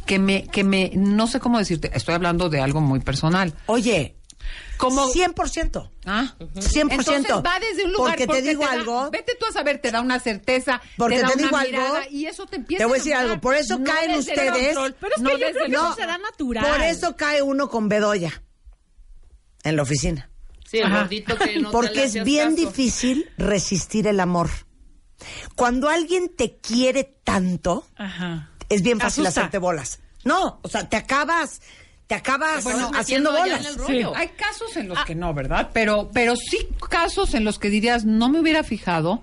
Que 0.06 0.18
me, 0.20 0.46
que 0.46 0.62
me, 0.62 0.92
no 0.94 1.26
sé 1.26 1.40
cómo 1.40 1.58
decirte, 1.58 1.90
estoy 1.94 2.14
hablando 2.14 2.48
de 2.48 2.60
algo 2.60 2.80
muy 2.80 3.00
personal. 3.00 3.52
Oye, 3.66 4.14
Como 4.76 5.08
100%. 5.12 5.90
Ah, 6.04 6.34
100%. 6.38 6.92
Entonces 6.92 7.32
va 7.44 7.58
desde 7.58 7.84
un 7.84 7.92
lugar 7.92 8.16
Porque 8.16 8.26
te 8.28 8.42
digo 8.48 8.62
da- 8.62 8.70
algo. 8.72 9.10
vete 9.10 9.34
tú 9.38 9.46
a 9.46 9.52
saber, 9.52 9.78
te 9.80 9.90
da 9.90 10.00
una 10.00 10.20
certeza, 10.20 10.80
Porque 10.96 11.16
te 11.16 11.22
da 11.22 11.28
te 11.30 11.36
digo 11.38 11.48
una 11.48 11.60
algo, 11.60 11.72
mirada 11.78 12.08
y 12.08 12.26
eso 12.26 12.46
te 12.46 12.56
empieza 12.56 12.82
Te 12.82 12.86
voy 12.86 12.94
a 12.94 12.98
decir 12.98 13.14
algo. 13.14 13.40
Por 13.40 13.56
eso 13.56 13.78
No 13.80 13.84
caen 13.84 14.14
ustedes. 14.16 14.74
control, 14.76 14.94
Pero 15.00 15.12
es 15.16 15.16
que 15.16 15.22
no 15.22 15.30
yo 15.30 15.38
desde 15.38 15.52
creo 15.54 15.64
que 15.66 15.72
No, 15.72 15.86
eso 15.88 15.94
será 15.96 16.18
natural. 16.18 16.66
Por 16.70 16.80
eso 16.82 17.16
cae 17.16 17.42
uno 17.42 17.68
con 17.68 17.88
bedoya 17.88 18.42
en 19.64 19.74
la 19.76 19.82
oficina. 19.82 20.30
Sí, 20.68 20.78
el 20.78 20.84
Ajá. 20.86 21.00
gordito 21.00 21.36
que 21.36 21.58
no 21.60 21.68
te 21.70 21.72
Porque 21.72 21.94
le 21.94 22.04
es 22.04 22.24
bien 22.24 22.54
caso. 22.56 22.66
difícil 22.68 23.30
resistir 23.38 24.06
el 24.06 24.18
amor. 24.20 24.50
Cuando 25.54 25.88
alguien 25.88 26.28
te 26.36 26.56
quiere 26.56 27.04
tanto, 27.24 27.86
Ajá. 27.96 28.50
es 28.68 28.82
bien 28.82 29.00
fácil 29.00 29.24
Asusta. 29.24 29.40
hacerte 29.42 29.58
bolas. 29.58 30.00
No, 30.24 30.58
o 30.62 30.68
sea, 30.68 30.88
te 30.88 30.96
acabas, 30.96 31.60
te 32.06 32.14
acabas 32.14 32.64
Bueno, 32.64 32.90
haciendo 32.94 33.30
bolas. 33.32 33.64
Hay 34.16 34.28
casos 34.30 34.76
en 34.76 34.88
los 34.88 35.04
que 35.04 35.14
no, 35.14 35.32
¿verdad? 35.34 35.70
Pero, 35.72 36.10
pero 36.12 36.34
sí 36.36 36.68
casos 36.90 37.34
en 37.34 37.44
los 37.44 37.58
que 37.58 37.70
dirías, 37.70 38.04
no 38.04 38.28
me 38.28 38.40
hubiera 38.40 38.62
fijado. 38.64 39.22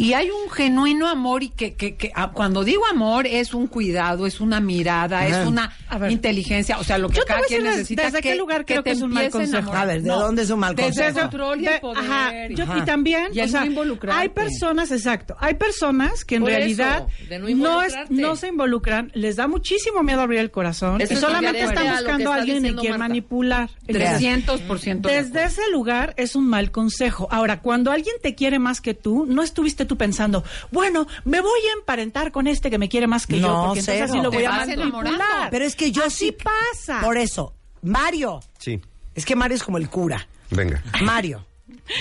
Y 0.00 0.14
hay 0.14 0.30
un 0.30 0.50
genuino 0.50 1.08
amor 1.08 1.42
y 1.42 1.50
que, 1.50 1.74
que, 1.74 1.94
que 1.96 2.10
ah, 2.14 2.30
cuando 2.32 2.64
digo 2.64 2.82
amor 2.90 3.26
es 3.26 3.52
un 3.52 3.66
cuidado, 3.66 4.26
es 4.26 4.40
una 4.40 4.58
mirada, 4.60 5.26
es 5.26 5.46
una 5.46 5.72
A 5.88 5.98
ver. 5.98 6.10
inteligencia, 6.10 6.78
o 6.78 6.84
sea, 6.84 6.96
lo 6.96 7.08
que 7.10 7.16
Yo 7.18 7.22
cada 7.26 7.42
quien 7.42 7.64
necesita 7.64 8.04
desde 8.04 8.22
que, 8.22 8.30
qué 8.30 8.36
lugar 8.36 8.64
creo 8.64 8.82
que 8.82 8.92
es 8.92 9.02
un 9.02 9.10
mal 9.12 9.26
a 9.26 9.30
consejo. 9.30 9.72
A 9.74 9.84
ver, 9.84 10.02
¿de 10.02 10.08
dónde 10.08 10.42
es 10.42 10.48
un 10.50 10.58
mal 10.60 10.74
Desde 10.74 10.88
el 11.06 11.12
consejo? 11.12 11.20
control 11.28 11.60
y 11.60 11.66
el 11.66 11.80
poder. 11.80 12.04
ajá, 12.04 12.32
yo- 12.48 12.64
Ajá. 12.64 12.78
y 12.78 12.82
también, 12.86 13.26
Y 13.32 13.40
el 13.40 13.44
o 13.46 13.48
sea, 13.50 13.60
no 13.60 13.66
involucrarte. 13.66 14.22
hay 14.22 14.28
personas, 14.30 14.90
exacto, 14.90 15.36
hay 15.38 15.54
personas 15.54 16.24
que 16.24 16.36
en 16.36 16.42
Por 16.42 16.50
realidad 16.50 17.06
no 17.38 17.48
no, 17.50 17.82
es, 17.82 17.94
no 18.08 18.36
se 18.36 18.48
involucran, 18.48 19.10
les 19.14 19.36
da 19.36 19.48
muchísimo 19.48 20.02
miedo 20.02 20.22
abrir 20.22 20.40
el 20.40 20.50
corazón 20.50 21.00
Eso 21.02 21.12
y 21.12 21.16
solamente 21.16 21.60
están 21.60 21.88
buscando 21.96 22.32
a 22.32 22.36
alguien 22.36 22.64
en 22.64 22.76
quien 22.76 22.92
Marta. 22.92 23.08
manipular. 23.08 23.68
Entonces, 23.86 24.20
300% 24.22 25.08
de 25.08 25.22
Desde 25.24 25.44
ese 25.44 25.62
lugar 25.72 26.14
es 26.16 26.36
un 26.36 26.46
mal 26.46 26.70
consejo. 26.70 27.28
Ahora, 27.30 27.60
cuando 27.60 27.90
alguien 27.92 28.14
te 28.22 28.34
quiere 28.34 28.58
más 28.58 28.80
que 28.80 28.94
tú, 28.94 29.26
no 29.26 29.42
estuviste 29.42 29.84
tú 29.90 29.96
pensando, 29.98 30.44
bueno, 30.70 31.08
me 31.24 31.40
voy 31.40 31.60
a 31.68 31.78
emparentar 31.80 32.30
con 32.30 32.46
este 32.46 32.70
que 32.70 32.78
me 32.78 32.88
quiere 32.88 33.08
más 33.08 33.26
que 33.26 33.40
yo, 33.40 33.48
No, 33.48 33.64
porque 33.66 33.80
entonces 33.80 34.02
así 34.08 34.20
lo 34.20 34.30
voy 34.30 34.44
a 34.44 34.52
manipular. 34.52 35.50
Pero 35.50 35.64
es 35.64 35.74
que 35.74 35.90
yo 35.90 36.04
Así 36.04 36.26
sí 36.26 36.36
pasa. 36.44 37.00
Por 37.02 37.18
eso, 37.18 37.54
Mario. 37.82 38.40
Sí, 38.58 38.80
Es 39.16 39.24
que 39.24 39.34
Mario 39.34 39.56
es 39.56 39.64
como 39.64 39.78
el 39.78 39.90
cura. 39.90 40.28
venga. 40.50 40.80
Mario, 41.02 41.44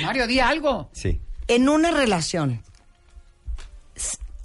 Mario, 0.04 0.28
di 0.28 0.40
algo. 0.40 0.90
Sí. 0.94 1.20
en 1.48 1.68
una 1.68 1.90
relación, 1.90 2.62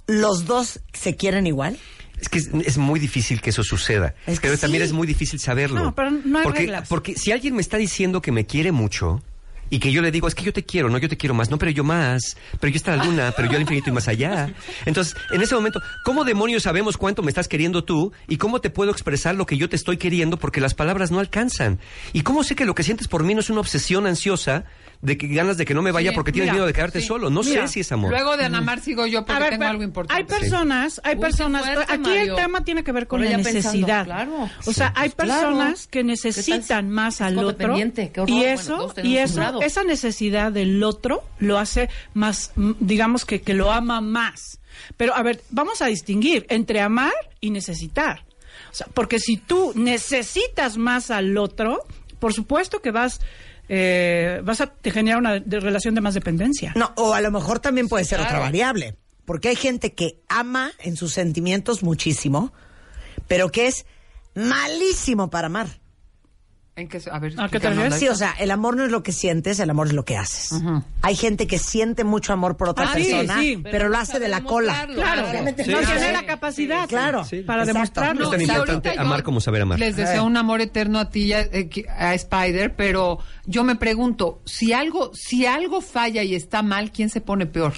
¿los 0.07 0.45
dos 0.45 0.79
se 0.93 1.15
quieren 1.15 1.45
igual? 1.45 1.77
Es 2.19 2.29
que 2.29 2.39
es, 2.39 2.49
es 2.65 2.77
muy 2.79 2.99
difícil 2.99 3.41
que 3.41 3.51
eso 3.51 3.63
suceda. 3.63 4.15
Es 4.25 4.39
que 4.39 4.47
pero 4.47 4.57
también 4.57 4.81
sí. 4.81 4.87
es 4.87 4.93
muy 4.93 5.05
difícil 5.05 5.39
saberlo. 5.39 5.83
No, 5.83 5.93
pero 5.93 6.09
no 6.09 6.39
hay 6.39 6.43
porque, 6.45 6.59
reglas. 6.61 6.87
Porque 6.89 7.15
si 7.15 7.31
alguien 7.31 7.53
me 7.55 7.61
está 7.61 7.77
diciendo 7.77 8.21
que 8.21 8.31
me 8.31 8.45
quiere 8.47 8.71
mucho 8.71 9.21
y 9.69 9.79
que 9.79 9.91
yo 9.91 10.01
le 10.01 10.11
digo, 10.11 10.27
es 10.27 10.35
que 10.35 10.43
yo 10.43 10.53
te 10.53 10.63
quiero, 10.63 10.89
no, 10.89 10.97
yo 10.97 11.09
te 11.09 11.17
quiero 11.17 11.33
más, 11.33 11.49
no, 11.49 11.57
pero 11.57 11.71
yo 11.71 11.83
más, 11.83 12.37
pero 12.59 12.71
yo 12.71 12.77
hasta 12.77 12.95
la 12.95 13.03
luna, 13.03 13.33
pero 13.35 13.49
yo 13.49 13.55
al 13.55 13.61
infinito 13.61 13.89
y 13.89 13.93
más 13.93 14.07
allá. 14.07 14.53
Entonces, 14.85 15.15
en 15.31 15.41
ese 15.41 15.55
momento, 15.55 15.81
¿cómo 16.03 16.23
demonios 16.23 16.63
sabemos 16.63 16.97
cuánto 16.97 17.23
me 17.23 17.31
estás 17.31 17.47
queriendo 17.47 17.83
tú 17.83 18.13
y 18.27 18.37
cómo 18.37 18.61
te 18.61 18.69
puedo 18.69 18.91
expresar 18.91 19.35
lo 19.35 19.45
que 19.45 19.57
yo 19.57 19.69
te 19.69 19.75
estoy 19.75 19.97
queriendo 19.97 20.37
porque 20.37 20.61
las 20.61 20.73
palabras 20.73 21.11
no 21.11 21.19
alcanzan? 21.19 21.79
¿Y 22.13 22.21
cómo 22.21 22.43
sé 22.43 22.55
que 22.55 22.65
lo 22.65 22.75
que 22.75 22.83
sientes 22.83 23.07
por 23.07 23.23
mí 23.23 23.33
no 23.33 23.39
es 23.39 23.49
una 23.49 23.61
obsesión 23.61 24.07
ansiosa 24.07 24.65
de 25.01 25.17
que 25.17 25.27
ganas 25.27 25.57
de 25.57 25.65
que 25.65 25.73
no 25.73 25.81
me 25.81 25.91
vaya 25.91 26.11
Sí, 26.11 26.15
porque 26.15 26.31
tienes 26.31 26.47
mira, 26.47 26.53
miedo 26.53 26.65
de 26.67 26.73
quedarte 26.73 27.01
sí. 27.01 27.07
solo? 27.07 27.29
No 27.29 27.41
Mira, 27.43 27.67
sé 27.67 27.73
si 27.73 27.79
es 27.81 27.91
amor. 27.91 28.11
Luego 28.11 28.37
de 28.37 28.45
Ana 28.45 28.61
Mar 28.61 28.79
sigo 28.81 29.05
yo 29.05 29.25
porque 29.25 29.39
ver, 29.41 29.49
tengo 29.51 29.59
pero 29.61 29.71
algo 29.71 29.83
importante. 29.83 30.21
Hay 30.21 30.27
personas, 30.39 31.01
hay 31.03 31.15
Uy, 31.15 31.21
personas. 31.21 31.63
fuerte, 31.65 31.93
aquí 31.93 32.01
Mario. 32.01 32.21
el 32.21 32.35
tema 32.35 32.63
tiene 32.63 32.83
que 32.83 32.91
ver 32.91 33.07
con 33.07 33.21
la 33.21 33.27
ella 33.27 33.35
pensando, 33.37 33.59
necesidad. 33.59 34.05
claro. 34.05 34.49
O 34.65 34.73
sea, 34.73 34.87
Sí, 34.89 34.93
hay 34.95 35.09
pues 35.09 35.25
claro. 35.27 35.47
personas 35.49 35.87
que 35.87 35.99
¿Qué 35.99 36.03
necesitan 36.03 36.89
más 36.89 37.21
al 37.21 37.37
otro 37.39 37.73
horror. 37.75 37.89
y 38.27 38.43
eso 38.43 38.93
y 39.03 39.17
eso 39.17 39.61
esa 39.61 39.83
necesidad 39.83 40.51
del 40.51 40.83
otro 40.83 41.23
lo 41.39 41.57
hace 41.59 41.89
más, 42.13 42.51
digamos 42.79 43.25
que 43.25 43.41
que 43.41 43.53
lo 43.53 43.71
ama 43.71 44.01
más. 44.01 44.59
Pero 44.97 45.15
a 45.15 45.21
ver, 45.23 45.41
vamos 45.51 45.81
a 45.81 45.85
distinguir 45.87 46.45
entre 46.49 46.81
amar 46.81 47.13
y 47.41 47.49
necesitar. 47.51 48.25
O 48.71 48.75
sea, 48.75 48.87
porque 48.93 49.19
si 49.19 49.37
tú 49.37 49.71
necesitas 49.75 50.77
más 50.77 51.11
al 51.11 51.37
otro, 51.37 51.85
por 52.19 52.33
supuesto 52.33 52.81
que 52.81 52.91
vas 52.91 53.21
eh, 53.69 54.41
vas 54.43 54.61
a 54.61 54.67
te 54.67 54.91
generar 54.91 55.19
una 55.19 55.39
de- 55.39 55.59
relación 55.59 55.95
de 55.95 56.01
más 56.01 56.13
dependencia. 56.13 56.73
No, 56.75 56.91
o 56.97 57.13
a 57.13 57.21
lo 57.21 57.31
mejor 57.31 57.59
también 57.59 57.87
puede 57.87 58.05
ser 58.05 58.19
Claro. 58.19 58.33
otra 58.35 58.39
variable. 58.45 58.95
Porque 59.25 59.49
hay 59.49 59.55
gente 59.55 59.93
que 59.93 60.21
ama 60.29 60.71
en 60.79 60.95
sus 60.97 61.13
sentimientos 61.13 61.81
muchísimo, 61.81 62.53
pero 63.27 63.49
que 63.49 63.67
es 63.67 63.85
malísimo 64.35 65.29
para 65.29 65.47
amar. 65.47 65.67
¿En 66.77 66.89
qué 66.89 67.01
a 67.09 67.19
ver, 67.19 67.31
¿A 67.39 67.47
qué 67.47 67.57
te 67.59 67.67
explícanos. 67.67 67.77
refieres? 67.77 67.99
Sí, 67.99 68.07
o 68.09 68.15
sea, 68.15 68.31
el 68.37 68.51
amor 68.51 68.75
no 68.75 68.83
es 68.83 68.91
lo 68.91 69.01
que 69.01 69.13
sientes, 69.13 69.61
el 69.61 69.69
amor 69.69 69.87
es 69.87 69.93
lo 69.93 70.03
que 70.03 70.17
haces. 70.17 70.59
Hay 71.03 71.15
gente 71.15 71.47
que 71.47 71.57
siente 71.57 72.03
mucho 72.03 72.33
amor 72.33 72.57
por 72.57 72.67
otra 72.67 72.89
Ah, 72.91 72.95
sí, 72.97 73.03
persona, 73.05 73.39
sí. 73.39 73.57
pero, 73.63 73.71
Pero 73.71 73.89
lo 73.89 73.95
no 73.95 74.01
hace 74.01 74.19
de 74.19 74.27
la 74.27 74.41
cola. 74.43 74.85
Claro, 74.93 75.29
Obviamente 75.29 75.63
Sí, 75.63 75.71
no 75.71 75.79
sí, 75.79 75.85
tiene 75.85 76.07
sí. 76.07 76.11
la 76.11 76.25
capacidad 76.25 76.89
Claro, 76.89 77.23
Sí. 77.23 77.43
para 77.43 77.61
exacto. 77.63 77.73
demostrarlo. 77.77 78.23
es 78.25 78.29
tan 78.31 78.41
importante 78.41 78.89
amar 78.99 79.23
como 79.23 79.39
saber 79.39 79.61
amar. 79.61 79.79
Les 79.79 79.95
deseo 79.95 80.25
un 80.25 80.35
amor 80.35 80.59
eterno 80.59 80.99
a 80.99 81.09
ti 81.09 81.27
y 81.27 81.33
a, 81.33 81.41
eh, 81.43 81.69
a 81.97 82.13
Spider, 82.13 82.75
pero 82.75 83.19
yo 83.45 83.63
me 83.63 83.77
pregunto, 83.77 84.41
si 84.43 84.73
algo, 84.73 85.11
si 85.13 85.45
algo 85.45 85.79
falla 85.79 86.23
y 86.23 86.35
está 86.35 86.61
mal, 86.61 86.91
¿quién 86.91 87.09
se 87.09 87.21
pone 87.21 87.45
peor? 87.45 87.71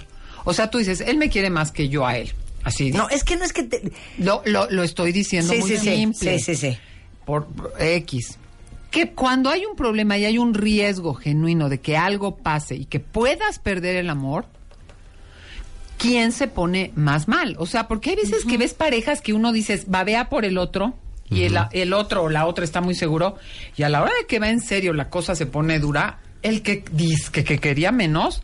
O 0.44 0.54
sea, 0.54 0.72
tú 0.72 0.80
dices, 0.80 1.02
él 1.02 1.18
me 1.18 1.30
quiere 1.30 1.52
más 1.52 1.72
que 1.72 1.88
yo 1.88 2.04
a 2.08 2.18
él. 2.18 2.34
Así 2.64 2.90
No, 2.90 3.10
es 3.10 3.24
que 3.24 3.36
no 3.38 3.46
es 3.46 3.54
que 3.54 3.62
te... 3.62 3.92
lo, 4.18 4.42
lo, 4.46 4.68
lo 4.72 4.82
estoy 4.82 5.12
diciendo 5.12 5.54
Sí, 5.54 5.60
muy 5.60 5.70
sí, 5.70 5.78
sí, 5.78 5.84
simple. 5.98 6.40
sí, 6.40 6.56
sí, 6.56 6.72
sí. 6.72 6.78
Por, 7.26 7.46
por 7.46 7.74
X. 7.80 8.40
Que 8.98 9.12
cuando 9.12 9.52
hay 9.52 9.64
un 9.64 9.76
problema 9.76 10.18
y 10.18 10.26
hay 10.26 10.40
un 10.40 10.56
riesgo 10.56 11.14
genuino 11.14 11.70
de 11.70 11.80
que 11.80 11.98
algo 11.98 12.38
pase 12.38 12.76
y 12.76 12.86
que 12.86 13.00
puedas 13.00 13.60
perder 13.60 13.96
el 13.96 14.10
amor, 14.10 14.46
¿quién 16.00 16.32
se 16.32 16.48
pone 16.48 16.94
más 16.96 17.28
mal? 17.28 17.56
O 17.60 17.68
sea, 17.68 17.88
porque 17.88 18.10
hay 18.10 18.16
veces 18.16 18.44
que 18.44 18.58
ves 18.58 18.74
parejas 18.74 19.22
que 19.22 19.34
uno 19.34 19.52
dices, 19.52 19.86
babea 19.88 20.30
por 20.30 20.46
el 20.46 20.58
otro 20.58 20.96
y 21.30 21.44
el, 21.44 21.60
el 21.74 21.94
otro 21.94 22.24
o 22.24 22.30
la 22.30 22.48
otra 22.48 22.64
está 22.64 22.82
muy 22.82 22.96
seguro 22.96 23.36
y 23.76 23.84
a 23.84 23.90
la 23.90 24.02
hora 24.02 24.14
de 24.20 24.26
que 24.26 24.40
va 24.40 24.50
en 24.50 24.62
serio 24.62 24.94
la 24.94 25.12
cosa 25.12 25.36
se 25.36 25.46
pone 25.46 25.78
dura, 25.78 26.18
el 26.42 26.64
que 26.64 26.84
dice 26.92 27.32
que, 27.32 27.44
que 27.44 27.60
quería 27.60 27.92
menos 27.92 28.42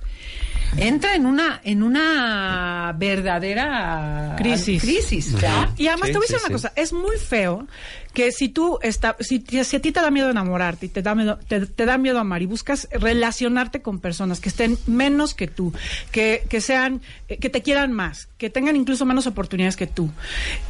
entra 0.78 1.16
en 1.16 1.26
una 1.26 1.62
en 1.64 1.84
una 1.84 2.94
verdadera 2.98 4.36
Crisis. 4.38 4.82
crisis 4.82 5.36
Y 5.78 5.88
además 5.88 6.08
Sí, 6.08 6.14
te 6.14 6.18
voy 6.18 6.26
a 6.26 6.28
sí, 6.28 6.34
decir 6.34 6.38
una 6.38 6.48
sí. 6.48 6.54
cosa, 6.54 6.74
es 6.76 6.94
muy 6.94 7.18
feo 7.18 7.68
que 8.14 8.32
si 8.32 8.50
tú 8.50 8.80
está, 8.82 9.16
si, 9.20 9.40
si 9.64 9.76
a 9.76 9.82
ti 9.82 9.92
te 9.92 10.00
da 10.02 10.12
miedo 10.12 10.30
enamorarte 10.30 10.86
y 10.86 10.90
te 10.90 11.02
da 11.02 11.16
miedo, 11.16 11.40
te, 11.48 11.66
te 11.66 11.86
da 11.86 11.98
miedo 11.98 12.20
amar 12.20 12.42
y 12.42 12.46
buscas 12.46 12.88
relacionarte 12.92 13.82
con 13.82 14.00
personas 14.00 14.40
que 14.40 14.50
estén 14.50 14.78
menos 14.88 15.34
que 15.34 15.48
tú, 15.48 15.74
que, 16.12 16.46
que 16.50 16.62
sean, 16.62 17.02
eh, 17.28 17.38
que 17.38 17.50
te 17.50 17.62
quieran 17.62 17.92
más, 17.92 18.30
que 18.38 18.50
tengan 18.50 18.76
incluso 18.76 19.06
menos 19.06 19.26
oportunidades 19.28 19.76
que 19.76 19.88
tú, 19.88 20.12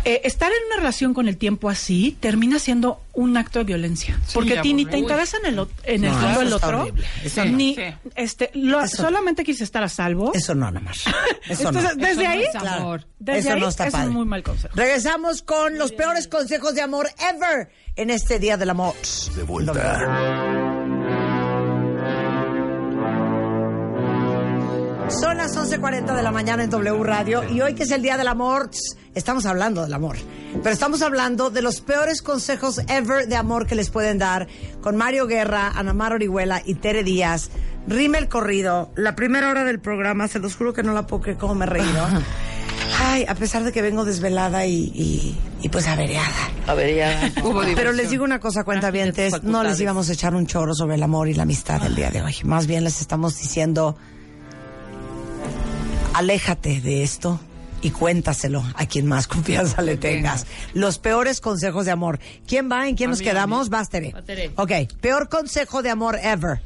eh, 0.06 0.22
estar 0.24 0.50
en 0.52 0.68
una 0.68 0.78
relación 0.78 1.14
con 1.14 1.28
el 1.28 1.38
tiempo 1.38 1.70
así 1.70 2.18
termina 2.20 2.60
siendo 2.60 3.02
un 3.14 3.36
acto 3.38 3.60
de 3.60 3.66
violencia, 3.66 4.20
porque 4.34 4.58
a 4.58 4.62
ti 4.62 4.74
ni 4.74 4.86
te 4.86 4.98
interesa 4.98 5.38
en 5.44 5.54
el, 5.58 5.68
en 5.84 6.04
el 6.06 6.12
No, 6.12 6.18
fondo 6.18 6.32
eso 6.32 6.42
el 6.42 6.54
está 6.54 6.68
otro. 6.68 6.96
Eso 7.24 7.46
ni 7.46 7.76
Sí. 7.76 7.82
este, 8.16 8.50
lo- 8.54 8.82
Eso- 8.84 8.98
solamente 9.04 9.44
quieres 9.44 9.62
estar 9.62 9.84
a 9.84 9.90
salvo. 9.90 10.32
Eso 10.34 10.56
no, 10.56 10.66
nada 10.72 10.80
más. 10.80 11.04
Eso 11.48 11.68
Entonces, 11.68 11.96
no. 11.98 12.06
desde 12.08 12.12
Eso 12.12 12.24
no 12.24 12.30
ahí, 12.30 12.44
es 12.44 12.56
amor. 12.56 13.06
desde 13.20 13.40
Eso 13.40 13.54
ahí 13.54 13.60
no 13.62 13.68
está 13.70 13.88
es 13.88 13.92
padre. 13.94 14.08
un 14.08 14.14
muy 14.14 14.26
mal 14.26 14.44
consejo. 14.44 14.74
Regresamos 14.76 15.42
con 15.44 15.78
los 15.78 15.92
peores 15.92 16.28
consejos 16.28 16.74
de 16.76 16.82
amor 16.82 17.10
ever 17.20 17.33
en 17.96 18.10
este 18.10 18.40
Día 18.40 18.58
del 18.58 18.70
Amor. 18.70 18.94
De 19.36 19.44
vuelta. 19.44 19.74
Son 25.10 25.38
las 25.38 25.56
11.40 25.56 26.16
de 26.16 26.24
la 26.24 26.32
mañana 26.32 26.64
en 26.64 26.70
W 26.70 27.04
Radio 27.04 27.44
y 27.50 27.62
hoy 27.62 27.76
que 27.76 27.84
es 27.84 27.92
el 27.92 28.02
Día 28.02 28.18
del 28.18 28.28
Amor, 28.28 28.70
estamos 29.14 29.46
hablando 29.46 29.84
del 29.84 29.94
amor. 29.94 30.18
Pero 30.64 30.70
estamos 30.70 31.02
hablando 31.02 31.50
de 31.50 31.62
los 31.62 31.82
peores 31.82 32.22
consejos 32.22 32.80
ever 32.88 33.28
de 33.28 33.36
amor 33.36 33.68
que 33.68 33.76
les 33.76 33.90
pueden 33.90 34.18
dar 34.18 34.48
con 34.82 34.96
Mario 34.96 35.28
Guerra, 35.28 35.72
Ana 35.76 35.94
Mar 35.94 36.14
Orihuela 36.14 36.62
y 36.66 36.76
Tere 36.76 37.04
Díaz 37.04 37.50
rime 37.88 38.18
el 38.18 38.30
corrido. 38.30 38.92
La 38.96 39.16
primera 39.16 39.50
hora 39.50 39.64
del 39.64 39.80
programa, 39.80 40.28
se 40.28 40.40
los 40.40 40.56
juro 40.56 40.74
que 40.74 40.84
no 40.84 40.94
la 40.94 41.06
puedo 41.06 41.24
creer 41.24 41.38
cómo 41.38 41.56
me 41.56 41.66
he 41.66 41.70
reído. 41.70 42.08
Ay, 43.00 43.26
a 43.28 43.36
pesar 43.36 43.64
de 43.64 43.72
que 43.72 43.82
vengo 43.82 44.06
desvelada 44.06 44.66
y, 44.66 44.92
y, 44.94 45.38
y 45.62 45.70
pues 45.70 45.88
averiada. 45.88 46.52
Averiada. 46.68 47.32
Pero 47.76 47.92
les 47.92 48.10
digo 48.10 48.24
una 48.24 48.40
cosa, 48.40 48.64
cuenta 48.64 48.92
bien, 48.92 49.14
no 49.44 49.64
les 49.64 49.80
íbamos 49.80 50.10
a 50.10 50.14
echar 50.14 50.36
un 50.36 50.46
choro 50.46 50.74
sobre 50.74 50.96
el 50.96 51.04
amor 51.04 51.28
y 51.28 51.34
la 51.34 51.44
amistad 51.44 51.86
el 51.86 51.96
día 51.96 52.10
de 52.12 52.22
hoy. 52.22 52.36
Más 52.44 52.68
bien 52.68 52.84
les 52.84 53.02
estamos 53.02 53.38
diciendo, 53.40 53.98
aléjate 56.14 56.82
de 56.82 57.04
esto 57.04 57.40
y 57.82 57.92
cuéntaselo 57.92 58.64
a 58.76 58.86
quien 58.86 59.06
más 59.06 59.28
confianza 59.28 59.82
le 59.82 59.98
tengas. 59.98 60.46
Los 60.74 61.00
peores 61.00 61.42
consejos 61.42 61.86
de 61.86 61.92
amor. 61.92 62.20
¿Quién 62.48 62.72
va? 62.72 62.88
¿En 62.88 62.96
quién 62.96 63.10
nos 63.10 63.22
quedamos? 63.22 63.70
Bástere. 63.70 64.14
Va, 64.14 64.22
Tere. 64.22 64.52
Ok, 64.56 64.72
peor 65.02 65.30
consejo 65.30 65.82
de 65.82 65.90
amor 65.90 66.18
ever. 66.24 66.62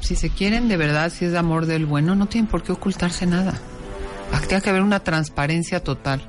Si 0.00 0.14
se 0.14 0.28
quieren 0.30 0.68
de 0.68 0.76
verdad, 0.76 1.10
si 1.10 1.24
es 1.24 1.32
de 1.32 1.38
amor 1.38 1.66
del 1.66 1.86
bueno, 1.86 2.14
no 2.14 2.26
tienen 2.26 2.50
por 2.50 2.62
qué 2.62 2.72
ocultarse 2.72 3.24
nada. 3.26 3.58
Ah, 4.32 4.40
Tiene 4.46 4.62
que 4.62 4.70
haber 4.70 4.82
una 4.82 5.00
transparencia 5.00 5.82
total. 5.82 6.20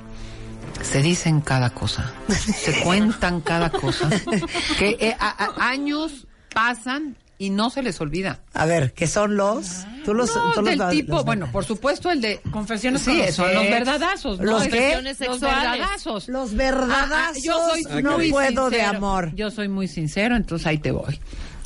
Se 0.82 1.02
dicen 1.02 1.42
cada 1.42 1.70
cosa, 1.72 2.12
se 2.28 2.80
cuentan 2.84 3.42
cada 3.42 3.70
cosa. 3.70 4.10
Que 4.80 4.98
eh, 5.00 5.16
a- 5.20 5.46
a- 5.46 5.70
años 5.70 6.26
pasan 6.54 7.16
y 7.38 7.50
no 7.52 7.70
se 7.70 7.84
les 7.84 8.00
olvida. 8.02 8.40
A 8.54 8.66
ver, 8.66 8.94
¿qué 8.94 9.06
son 9.08 9.36
los? 9.38 9.86
Tú 10.06 10.14
los, 10.16 10.36
No, 10.36 10.52
tú 10.54 10.62
los- 10.62 10.70
del 10.70 10.80
los- 10.80 10.92
tipo, 10.92 11.16
los- 11.18 11.26
bueno, 11.26 11.52
por 11.52 11.66
supuesto 11.66 12.10
el 12.10 12.22
de 12.22 12.42
Confesiones 12.52 13.02
Sí, 13.04 13.22
son 13.32 13.54
los 13.54 13.64
verdadazos, 13.64 14.40
¿no? 14.40 14.46
¿Los 14.46 14.68
qué? 14.68 15.00
Los 15.28 15.40
verdadazos. 15.40 16.28
Los 16.30 16.54
verdadazos. 16.56 17.12
Ah, 17.12 17.32
ah, 17.36 17.40
yo 17.44 17.70
soy 17.90 18.02
no 18.04 18.18
muy 18.18 18.32
puedo 18.32 18.70
de 18.72 18.78
sincero. 18.78 18.98
amor. 18.98 19.36
Yo 19.36 19.52
soy 19.52 19.68
muy 19.68 19.88
sincero, 19.88 20.36
entonces 20.36 20.66
ahí 20.68 20.80
te 20.80 20.92
voy. 20.92 21.20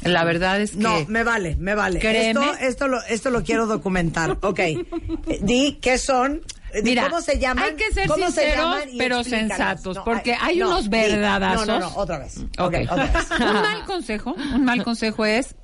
La 0.05 0.23
verdad 0.23 0.61
es 0.61 0.71
que 0.71 0.77
No, 0.77 1.03
me 1.07 1.23
vale, 1.23 1.55
me 1.57 1.75
vale. 1.75 1.99
Créeme. 1.99 2.29
Esto, 2.51 2.53
esto, 2.65 2.87
lo, 2.87 3.03
esto 3.03 3.29
lo 3.31 3.43
quiero 3.43 3.65
documentar. 3.65 4.37
Ok. 4.41 4.59
Di 5.41 5.79
qué 5.81 5.97
son. 5.97 6.41
eh, 6.73 6.81
Mira, 6.83 7.09
¿Cómo 7.09 7.21
se 7.21 7.39
llaman? 7.39 7.63
hay 7.65 7.75
que 7.75 7.91
ser 7.91 8.07
¿Cómo 8.07 8.25
se 8.29 8.41
sinceros, 8.43 8.77
pero 8.97 9.23
sensatos, 9.23 9.97
No, 9.97 10.03
porque 10.03 10.33
ay, 10.33 10.39
hay 10.53 10.57
no, 10.59 10.67
unos 10.69 10.89
verdadazos. 10.89 11.67
No, 11.67 11.79
no, 11.79 11.89
no, 11.89 11.95
otra 11.97 12.19
vez. 12.19 12.37
Ok. 12.37 12.45
Ok, 12.59 12.75
otra 12.91 13.05
vez. 13.05 13.31
un 13.39 13.53
mal 13.61 13.85
consejo, 13.85 14.33
un 14.53 14.63
mal 14.65 14.83
consejo 14.83 15.25
es 15.25 15.55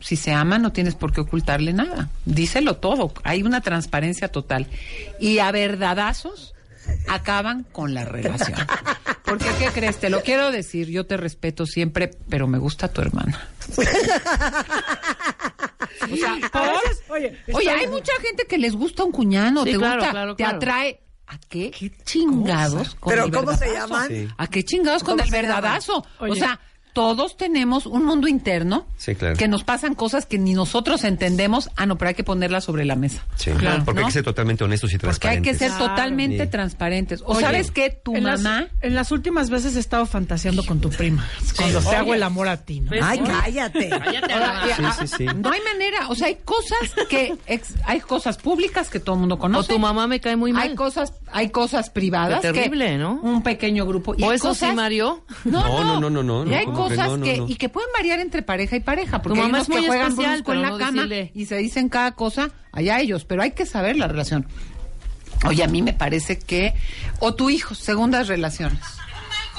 si 0.00 0.14
se 0.14 0.32
ama 0.32 0.58
no 0.58 0.70
tienes 0.72 0.94
por 0.94 1.12
qué 1.12 1.20
ocultarle 1.22 1.72
nada. 1.72 2.08
Díselo 2.24 2.76
todo, 2.76 3.12
hay 3.24 3.42
una 3.42 3.60
transparencia 3.62 4.28
total. 4.28 4.66
Y 5.18 5.38
a 5.40 5.50
verdadazos 5.50 6.54
acaban 7.08 7.64
con 7.64 7.94
la 7.94 8.04
relación. 8.04 8.58
Porque 9.24 9.46
¿qué 9.58 9.66
crees? 9.74 9.98
Te 9.98 10.08
lo 10.10 10.22
quiero 10.22 10.50
decir, 10.50 10.88
yo 10.88 11.06
te 11.06 11.16
respeto 11.16 11.66
siempre, 11.66 12.10
pero 12.28 12.46
me 12.46 12.58
gusta 12.58 12.88
tu 12.88 13.00
hermana. 13.02 13.48
O 16.10 16.16
sea, 16.16 16.38
por- 16.52 16.62
veces, 16.62 17.02
oye, 17.08 17.38
Oye, 17.52 17.70
hay 17.70 17.86
mucha 17.88 18.12
gente 18.22 18.44
que 18.48 18.58
les 18.58 18.74
gusta 18.74 19.04
un 19.04 19.12
cuñano, 19.12 19.64
Sí, 19.64 19.72
te 19.72 19.78
claro, 19.78 19.96
gusta, 19.96 20.10
claro, 20.10 20.36
te 20.36 20.42
claro. 20.44 20.56
atrae. 20.56 21.00
¿A 21.26 21.38
qué, 21.46 21.70
chingados? 22.06 22.94
con 22.94 23.10
Pero 23.10 23.26
el 23.26 23.30
¿cómo 23.32 23.54
se 23.54 23.70
llaman? 23.70 24.08
Sí. 24.08 24.28
¿A 24.38 24.46
qué 24.46 24.64
chingados 24.64 25.02
con 25.04 25.14
¿Cómo 25.18 25.24
el 25.24 25.30
verdadazo? 25.30 26.02
O 26.20 26.34
sea, 26.34 26.58
todos 26.98 27.36
tenemos 27.36 27.86
un 27.86 28.04
mundo 28.04 28.26
interno 28.26 28.84
Sí, 28.96 29.14
claro. 29.14 29.36
que 29.36 29.46
nos 29.46 29.62
pasan 29.62 29.94
cosas 29.94 30.26
que 30.26 30.36
ni 30.36 30.52
nosotros 30.52 31.04
entendemos. 31.04 31.70
Ah, 31.76 31.86
no, 31.86 31.96
pero 31.96 32.08
hay 32.08 32.14
que 32.16 32.24
ponerlas 32.24 32.64
sobre 32.64 32.84
la 32.84 32.96
mesa. 32.96 33.24
Sí, 33.36 33.52
Claro, 33.52 33.84
porque 33.84 34.00
hay 34.00 34.06
que 34.06 34.12
ser 34.12 34.24
totalmente 34.24 34.64
honestos 34.64 34.92
y 34.92 34.98
Porque 34.98 35.06
hay 35.28 35.40
transparentes. 35.40 35.52
que 35.52 35.58
ser 35.60 35.68
Claro. 35.76 35.84
totalmente 35.94 36.44
Sí. 36.44 36.50
transparentes. 36.50 37.22
O 37.22 37.34
Oye, 37.34 37.40
sabes 37.42 37.70
que 37.70 37.90
tu 37.90 38.16
en 38.16 38.24
las- 38.24 38.40
mamá... 38.40 38.66
en 38.80 38.96
las 38.96 39.12
últimas 39.12 39.48
veces 39.48 39.76
he 39.76 39.78
estado 39.78 40.06
fantaseando 40.06 40.64
con 40.66 40.80
tu 40.80 40.90
prima. 40.90 41.24
Cuando 41.56 41.78
te 41.80 41.86
Oye. 41.86 41.96
hago 41.96 42.14
el 42.14 42.22
amor 42.24 42.48
a 42.48 42.56
ti, 42.56 42.80
¿no? 42.80 42.90
¿Ves? 42.90 43.00
Ay, 43.04 43.20
cállate. 43.24 43.88
Cállate, 43.90 44.32
Ahora, 44.32 44.96
sí, 44.98 45.06
sí. 45.18 45.24
No 45.26 45.50
hay 45.52 45.60
manera, 45.72 46.08
o 46.08 46.16
sea, 46.16 46.26
hay 46.26 46.38
cosas 46.44 46.78
que 47.08 47.36
ex- 47.46 47.74
hay 47.84 48.00
cosas 48.00 48.38
públicas 48.38 48.88
que 48.90 48.98
todo 48.98 49.14
el 49.14 49.20
mundo 49.20 49.36
O 49.36 49.38
conoce. 49.38 49.72
tu 49.72 49.78
mamá 49.78 50.08
me 50.08 50.18
cae 50.18 50.34
muy 50.34 50.52
mal. 50.52 50.64
Hay 50.68 50.74
cosas, 50.74 51.12
hay 51.30 51.50
cosas 51.50 51.90
privadas. 51.90 52.40
Qué 52.40 52.52
terrible, 52.52 52.86
que 52.86 52.98
¿no? 52.98 53.20
Un 53.22 53.44
pequeño 53.44 53.86
grupo. 53.86 54.16
Y 54.18 54.24
¿O 54.24 54.32
eso 54.32 54.52
sí, 54.54 54.60
cosas- 54.62 54.74
Mario? 54.74 55.22
No, 55.44 55.62
No, 55.62 56.00
no, 56.00 56.10
no, 56.10 56.22
no, 56.22 56.44
no, 56.44 56.50
Y 56.50 56.54
hay 56.54 56.64
¿cómo 56.64 56.87
que 56.87 56.87
cosas 56.88 57.08
no, 57.08 57.16
no, 57.18 57.24
que, 57.24 57.36
no? 57.38 57.48
y 57.48 57.56
que 57.56 57.68
pueden 57.68 57.90
variar 57.92 58.20
entre 58.20 58.42
pareja 58.42 58.76
y 58.76 58.80
pareja, 58.80 59.22
porque 59.22 59.38
hay 59.38 59.46
mamá 59.46 59.58
unos 59.58 59.62
es 59.62 59.68
muy 59.68 59.80
que 59.82 59.86
juegan 59.88 60.10
especial, 60.10 60.38
en 60.38 60.44
pero 60.44 60.60
la 60.60 60.70
no 60.70 60.78
cama 60.78 61.02
decirle. 61.02 61.30
y 61.34 61.46
se 61.46 61.56
dicen 61.56 61.88
cada 61.88 62.12
cosa, 62.12 62.50
allá 62.72 63.00
ellos, 63.00 63.24
pero 63.24 63.42
hay 63.42 63.52
que 63.52 63.66
saber 63.66 63.96
la 63.96 64.08
relación. 64.08 64.46
Oye, 65.46 65.62
a 65.62 65.68
mí 65.68 65.82
me 65.82 65.92
parece 65.92 66.38
que 66.38 66.74
o 67.20 67.34
tu 67.34 67.50
hijo, 67.50 67.74
segundas 67.74 68.28
relaciones. 68.28 68.80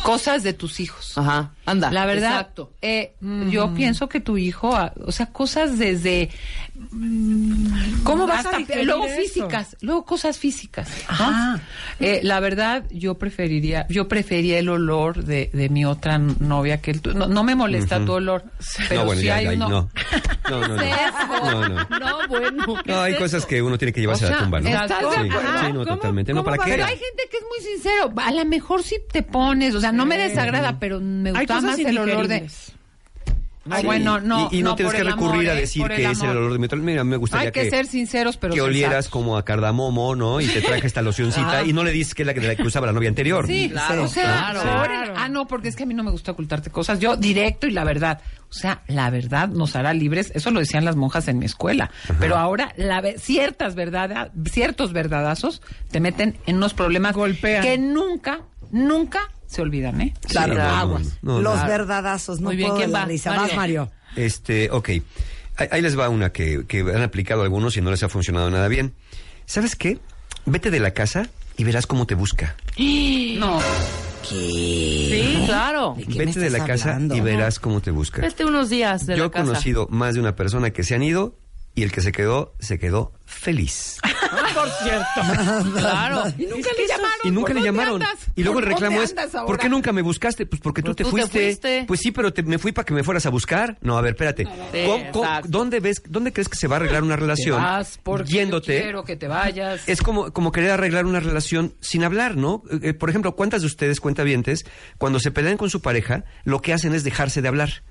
Cosas 0.04 0.44
de 0.44 0.54
tus 0.54 0.80
hijos. 0.80 1.18
Ajá, 1.18 1.52
anda. 1.70 1.92
La 1.92 2.06
verdad, 2.06 2.32
Exacto. 2.32 2.72
eh, 2.82 3.14
yo 3.50 3.74
pienso 3.74 4.10
que 4.10 4.20
tu 4.20 4.38
hijo, 4.38 4.76
ah, 4.76 4.94
o 5.06 5.12
sea, 5.12 5.28
cosas 5.28 5.78
desde 5.78 6.30
mm, 6.92 8.04
cómo 8.04 8.28
vas 8.28 8.46
Hasta 8.46 8.58
a 8.58 8.84
luego 8.84 9.06
eso. 9.06 9.22
físicas, 9.22 9.78
luego 9.82 10.06
cosas 10.06 10.38
físicas. 10.38 10.90
¿no? 11.20 11.60
Eh, 12.00 12.22
la 12.24 12.40
verdad, 12.40 12.84
yo 12.92 13.16
preferiría, 13.16 13.86
yo 13.90 14.08
prefería 14.08 14.60
el 14.60 14.70
olor 14.70 15.24
de, 15.24 15.50
de 15.54 15.70
mi 15.70 15.86
otra 15.86 16.18
novia 16.18 16.82
que 16.82 16.92
el 16.92 17.02
tu- 17.02 17.14
no, 17.14 17.28
no 17.28 17.44
me 17.44 17.56
molesta 17.56 18.04
tu 18.04 18.14
olor, 18.14 18.44
pero 18.88 19.02
no, 19.02 19.06
bueno, 19.08 19.22
sí 19.22 19.28
ya, 19.28 19.36
hay 19.36 19.46
ya, 19.46 19.52
uno. 19.54 19.70
no. 19.70 19.90
No, 20.50 20.62
no, 20.62 20.68
no. 20.70 20.80
No, 20.80 21.70
no. 21.70 22.00
No, 22.00 22.28
bueno. 22.28 22.82
¿qué 22.84 22.92
No, 22.92 23.02
hay 23.02 23.14
es 23.14 23.20
cosas 23.20 23.46
que 23.46 23.62
uno 23.62 23.78
tiene 23.78 23.94
que 23.94 24.02
llevarse 24.02 24.26
O 24.26 24.30
a 24.30 24.32
la 24.32 24.38
tumba, 24.40 24.60
¿no? 24.60 24.68
¿estás 24.68 24.90
de 24.90 24.96
sí, 24.96 25.30
acuerdo? 25.30 25.60
sí, 25.60 25.66
no, 25.68 25.72
¿Cómo- 25.74 25.86
totalmente. 25.86 26.34
No, 26.34 26.44
¿para 26.44 26.58
qué? 26.58 26.72
Pero 26.72 26.86
hay 26.86 26.98
gente 26.98 27.24
que 27.30 27.38
es 27.38 27.44
muy 27.44 27.72
sincero. 27.74 28.12
A 28.18 28.32
lo 28.32 28.46
mejor 28.46 28.82
sí 28.82 28.96
te 29.12 29.22
pones, 29.22 29.76
o 29.76 29.80
sea, 29.80 29.92
no 29.92 30.08
me 30.08 30.18
desagrada, 30.18 30.80
pero 30.80 31.00
me 31.00 31.32
gusta 31.32 31.59
cosas 31.62 31.80
más 31.80 31.88
el 31.90 31.98
olor 31.98 32.28
de. 32.28 32.36
indigeribles. 32.38 32.72
Ah, 33.72 33.82
Sí, 33.82 33.86
bueno, 33.86 34.20
no. 34.20 34.50
Y, 34.52 34.60
y 34.60 34.64
no, 34.64 34.74
tienes 34.76 34.96
que 34.96 35.02
amor, 35.02 35.14
recurrir 35.14 35.50
a 35.50 35.54
¿eh? 35.54 35.62
decir 35.62 35.86
que 35.90 36.04
es 36.10 36.22
el 36.24 36.30
olor 36.30 36.58
de 36.58 36.66
otro. 36.66 36.80
Mira, 36.80 37.04
me 37.04 37.18
gustaría 37.18 37.48
Hay 37.48 37.52
que, 37.52 37.64
que, 37.64 37.70
ser 37.70 37.86
sinceros, 37.86 38.36
pero 38.38 38.54
que 38.56 38.62
olieras 38.62 38.92
sensatos. 39.06 39.10
como 39.12 39.38
a 39.38 39.46
cardamomo, 39.46 40.16
¿no? 40.16 40.42
Y 40.42 40.48
te 40.48 40.62
traje 40.62 40.88
esta 40.88 41.04
locioncita 41.04 41.64
y 41.64 41.72
no 41.74 41.84
le 41.84 41.92
dices 41.92 42.16
que 42.16 42.24
es 42.24 42.26
la 42.28 42.34
que, 42.34 42.42
la 42.42 42.56
que 42.56 42.64
usaba 42.64 42.88
la 42.88 42.94
novia 42.94 43.10
anterior. 43.10 43.46
Sí, 43.46 43.70
Claro, 43.70 44.06
o 44.06 44.08
sea, 44.08 44.24
claro. 44.54 44.62
ahora- 44.62 45.14
ah, 45.18 45.30
no, 45.30 45.46
porque 45.46 45.68
es 45.68 45.76
que 45.76 45.84
a 45.84 45.86
mí 45.86 45.94
no 45.94 46.04
me 46.04 46.10
gusta 46.10 46.32
ocultarte 46.32 46.72
cosas. 46.72 47.00
Yo 47.00 47.16
directo 47.16 47.68
y 47.68 47.72
la 47.72 47.84
verdad. 47.84 48.22
O 48.50 48.54
sea, 48.54 48.82
la 48.88 49.12
verdad 49.12 49.50
nos 49.50 49.76
hará 49.76 49.94
libres. 49.94 50.32
Eso 50.34 50.50
lo 50.50 50.62
decían 50.62 50.84
las 50.84 50.96
monjas 50.96 51.28
en 51.28 51.38
mi 51.38 51.46
escuela. 51.46 51.92
Pero 52.20 52.38
ahora 52.38 52.74
la 52.76 53.02
ve- 53.02 53.18
ciertas 53.20 53.76
verdades, 53.76 54.18
ciertos 54.52 54.94
verdadazos 54.94 55.62
te 55.92 56.00
meten 56.00 56.38
en 56.48 56.56
unos 56.56 56.74
problemas 56.74 57.14
Golpean. 57.14 57.62
que 57.62 57.78
nunca, 57.78 58.40
nunca 58.72 59.20
se 59.50 59.62
olvidan, 59.64 60.00
¿eh? 60.02 60.14
Claro, 60.28 60.54
no, 60.54 60.62
aguas. 60.62 61.18
no, 61.24 61.34
no, 61.34 61.42
Los 61.42 61.66
verdadazos, 61.66 62.40
no 62.40 62.50
Muy 62.50 62.56
bien, 62.56 62.68
puedo 62.70 62.78
¿quién 62.78 62.90
de 62.90 62.94
la 62.94 63.00
va? 63.00 63.06
risa. 63.06 63.32
Mario. 63.32 63.48
Vas, 63.48 63.56
Mario. 63.56 63.92
Este, 64.16 64.70
ok. 64.72 64.90
Ahí, 64.90 65.68
ahí 65.72 65.82
les 65.82 65.98
va 65.98 66.08
una 66.10 66.32
que, 66.32 66.66
que 66.68 66.82
han 66.82 67.02
aplicado 67.02 67.42
algunos 67.42 67.76
y 67.76 67.82
no 67.82 67.90
les 67.92 68.04
ha 68.04 68.10
funcionado 68.10 68.50
nada 68.52 68.68
bien. 68.68 68.94
¿Sabes 69.46 69.76
qué? 69.76 69.98
Vete 70.46 70.70
de 70.72 70.80
la 70.80 70.92
casa 70.92 71.28
y 71.58 71.64
verás 71.64 71.88
cómo 71.88 72.06
te 72.06 72.16
busca. 72.16 72.56
No. 73.40 73.60
Sí, 74.24 75.44
claro. 75.46 75.96
¿De 75.98 76.04
qué 76.06 76.20
me 76.20 76.26
Vete 76.26 76.40
de 76.42 76.50
la 76.50 76.66
casa 76.66 77.00
y 77.00 77.22
verás 77.22 77.60
cómo 77.60 77.82
te 77.82 77.90
busca. 77.92 78.22
Vete 78.22 78.46
unos 78.46 78.70
días 78.70 79.06
de 79.06 79.16
Yo 79.16 79.24
la 79.24 79.28
he 79.28 79.32
casa. 79.32 79.46
conocido 79.46 79.88
más 79.90 80.14
de 80.16 80.20
una 80.20 80.36
persona 80.36 80.72
que 80.72 80.84
se 80.84 80.94
han 80.96 81.04
ido 81.04 81.38
y 81.80 81.84
el 81.84 81.92
que 81.94 82.02
se 82.02 82.12
quedó, 82.12 82.54
se 82.60 82.78
quedó 82.78 83.14
feliz. 83.26 84.00
Por 84.54 84.70
cierto. 84.84 85.74
Claro. 85.78 86.24
Y 86.38 86.46
nunca 86.46 86.70
le 86.78 86.88
llamaron. 86.88 87.20
Y 87.24 87.32
nunca 87.32 87.54
¿Por 87.54 87.56
le 87.56 87.62
llamaron. 87.66 88.04
Y 88.36 88.44
luego 88.44 88.56
¿Por 88.60 88.64
el 88.66 88.70
reclamo 88.72 89.02
es? 89.02 89.16
¿por 89.46 89.58
qué 89.58 89.70
nunca 89.70 89.92
me 89.94 90.02
buscaste? 90.02 90.46
Pues 90.46 90.62
porque 90.62 90.82
tú 90.82 90.88
Pues 90.88 90.98
te 90.98 91.04
tú 91.04 91.10
te 91.16 91.30
fuiste. 91.30 91.86
Pues 91.88 92.00
sí, 92.02 92.12
pero 92.12 92.34
te- 92.34 92.44
me 92.44 92.58
fui 92.58 92.72
para 92.72 92.86
que 92.86 92.94
me 92.94 93.04
fueras 93.04 93.26
a 93.26 93.30
buscar. 93.30 93.78
No, 93.82 93.98
a 93.98 94.02
ver, 94.02 94.12
espérate. 94.14 94.46
Sí, 94.46 94.84
¿Cómo- 94.86 95.12
cómo- 95.12 95.26
exacto. 95.26 95.48
¿Dónde 95.50 95.80
ves, 95.80 96.02
dónde 96.08 96.34
crees 96.34 96.50
que 96.50 96.58
se 96.58 96.68
va 96.68 96.76
a 96.76 96.80
arreglar 96.80 97.04
una 97.04 97.16
relación? 97.16 97.62
vas 97.62 98.00
porque 98.04 98.30
yo 98.32 98.40
yéndote. 98.40 98.82
quiero 98.82 99.04
que 99.06 99.16
te 99.16 99.28
vayas. 99.28 99.88
Es 99.88 100.02
como, 100.02 100.34
como 100.34 100.52
querer 100.52 100.72
arreglar 100.72 101.06
una 101.06 101.20
relación 101.20 101.74
sin 101.80 102.04
hablar, 102.04 102.36
¿no? 102.36 102.64
Eh, 102.72 102.80
eh, 102.90 102.94
por 102.94 103.10
ejemplo, 103.10 103.36
¿cuántas 103.36 103.62
de 103.62 103.68
ustedes, 103.68 104.00
cuentavientes, 104.02 104.66
cuando 104.98 105.20
se 105.20 105.32
pelean 105.32 105.58
con 105.58 105.70
su 105.70 105.82
pareja, 105.82 106.26
lo 106.44 106.62
que 106.62 106.74
hacen 106.74 106.94
es 106.94 107.04
dejarse 107.04 107.42
de 107.42 107.48
hablar? 107.48 107.84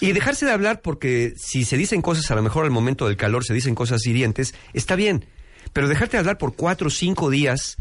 Y 0.00 0.12
dejarse 0.12 0.46
de 0.46 0.52
hablar 0.52 0.80
porque 0.82 1.32
si 1.36 1.64
se 1.64 1.76
dicen 1.76 2.02
cosas, 2.02 2.30
a 2.30 2.34
lo 2.34 2.42
mejor 2.42 2.64
al 2.64 2.70
momento 2.70 3.06
del 3.06 3.16
calor 3.16 3.44
se 3.44 3.54
dicen 3.54 3.74
cosas 3.74 4.04
hirientes, 4.06 4.54
está 4.74 4.96
bien. 4.96 5.24
Pero 5.72 5.88
dejarte 5.88 6.16
de 6.16 6.20
hablar 6.20 6.38
por 6.38 6.54
cuatro 6.56 6.88
o 6.88 6.90
cinco 6.90 7.30
días... 7.30 7.76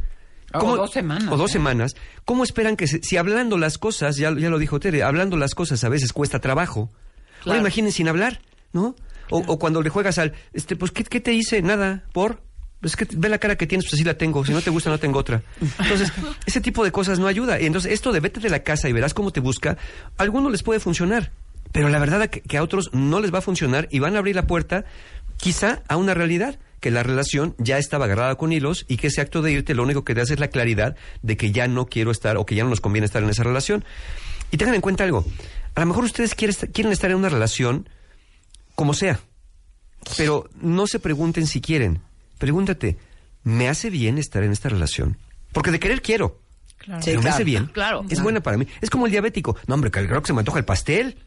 O 0.53 0.77
dos 0.77 0.91
semanas, 0.91 1.27
O 1.31 1.35
dos 1.37 1.49
¿eh? 1.51 1.53
semanas. 1.53 1.95
¿Cómo 2.23 2.43
esperan 2.45 2.77
que 2.77 2.87
se- 2.87 3.03
si 3.03 3.17
hablando 3.17 3.57
las 3.57 3.77
cosas, 3.77 4.15
ya, 4.15 4.33
ya 4.37 4.49
lo 4.49 4.57
dijo 4.59 4.79
Tere, 4.79 5.03
hablando 5.03 5.35
las 5.35 5.53
cosas 5.55 5.83
a 5.83 5.89
veces 5.89 6.13
cuesta 6.13 6.39
trabajo? 6.39 6.89
Claro. 7.43 7.51
Ahora 7.51 7.59
imaginen 7.59 7.91
sin 7.91 8.07
hablar, 8.07 8.39
¿no? 8.71 8.95
O, 9.29 9.39
o 9.45 9.59
cuando 9.59 9.81
le 9.81 9.89
juegas 9.89 10.17
al, 10.19 10.33
este, 10.53 10.77
pues, 10.77 10.91
¿qué, 10.91 11.03
qué 11.03 11.19
te 11.19 11.33
hice? 11.33 11.61
Nada, 11.61 12.05
¿por? 12.13 12.41
Pues 12.79 12.95
que 12.95 13.05
ve 13.11 13.27
la 13.27 13.39
cara 13.39 13.57
que 13.57 13.67
tienes, 13.67 13.85
pues 13.85 13.95
así 13.95 14.05
la 14.05 14.17
tengo. 14.17 14.45
Si 14.45 14.53
no 14.53 14.61
te 14.61 14.69
gusta, 14.69 14.89
no 14.89 14.97
tengo 14.99 15.19
otra. 15.19 15.43
Entonces, 15.79 16.13
ese 16.45 16.61
tipo 16.61 16.83
de 16.85 16.91
cosas 16.93 17.19
no 17.19 17.27
ayuda. 17.27 17.59
Y 17.59 17.65
entonces, 17.65 17.91
esto 17.91 18.13
de 18.13 18.21
vete 18.21 18.39
de 18.39 18.49
la 18.49 18.63
casa 18.63 18.87
y 18.87 18.93
verás 18.93 19.13
cómo 19.13 19.31
te 19.31 19.41
busca, 19.41 19.77
a 20.17 20.23
algunos 20.23 20.49
les 20.51 20.63
puede 20.63 20.79
funcionar. 20.79 21.31
Pero 21.71 21.89
la 21.89 21.99
verdad 21.99 22.29
que, 22.29 22.41
que 22.41 22.57
a 22.57 22.63
otros 22.63 22.89
no 22.93 23.19
les 23.19 23.33
va 23.33 23.39
a 23.39 23.41
funcionar 23.41 23.87
y 23.91 23.99
van 23.99 24.15
a 24.15 24.19
abrir 24.19 24.35
la 24.35 24.47
puerta, 24.47 24.85
quizá, 25.37 25.83
a 25.87 25.97
una 25.97 26.13
realidad. 26.13 26.59
Que 26.79 26.91
la 26.91 27.01
relación 27.01 27.55
ya 27.57 27.79
estaba 27.79 28.05
agarrada 28.05 28.35
con 28.35 28.51
hilos 28.51 28.85
y 28.87 28.97
que 28.97 29.07
ese 29.07 29.19
acto 29.19 29.41
de 29.41 29.51
irte 29.51 29.73
lo 29.73 29.81
único 29.81 30.05
que 30.05 30.13
te 30.13 30.21
hace 30.21 30.35
es 30.35 30.39
la 30.39 30.49
claridad 30.49 30.95
de 31.23 31.35
que 31.35 31.51
ya 31.51 31.67
no 31.67 31.87
quiero 31.87 32.11
estar 32.11 32.37
o 32.37 32.45
que 32.45 32.53
ya 32.53 32.63
no 32.63 32.69
nos 32.69 32.81
conviene 32.81 33.05
estar 33.05 33.23
en 33.23 33.29
esa 33.31 33.41
relación. 33.41 33.83
Y 34.51 34.57
tengan 34.57 34.75
en 34.75 34.81
cuenta 34.81 35.03
algo. 35.03 35.25
A 35.73 35.79
lo 35.79 35.87
mejor 35.87 36.03
ustedes 36.03 36.35
quieren, 36.35 36.55
quieren 36.71 36.93
estar 36.93 37.09
en 37.09 37.17
una 37.17 37.29
relación 37.29 37.89
como 38.75 38.93
sea. 38.93 39.19
Pero 40.17 40.49
no 40.61 40.85
se 40.87 40.99
pregunten 40.99 41.47
si 41.47 41.61
quieren. 41.61 41.99
Pregúntate, 42.37 42.97
¿me 43.43 43.67
hace 43.67 43.89
bien 43.89 44.17
estar 44.17 44.43
en 44.43 44.51
esta 44.51 44.69
relación? 44.69 45.17
Porque 45.51 45.71
de 45.71 45.79
querer 45.79 46.01
quiero. 46.01 46.39
Claro. 46.77 47.01
pero 47.03 47.21
me 47.23 47.29
hace 47.29 47.43
bien. 47.43 47.65
Claro. 47.67 48.05
Es 48.07 48.21
buena 48.21 48.41
para 48.41 48.55
mí. 48.55 48.67
Es 48.81 48.91
como 48.91 49.07
el 49.07 49.11
diabético. 49.11 49.57
No, 49.65 49.73
hombre, 49.73 49.89
creo 49.89 50.21
que 50.21 50.27
se 50.27 50.33
me 50.33 50.39
antoja 50.39 50.59
el 50.59 50.65
pastel, 50.65 51.17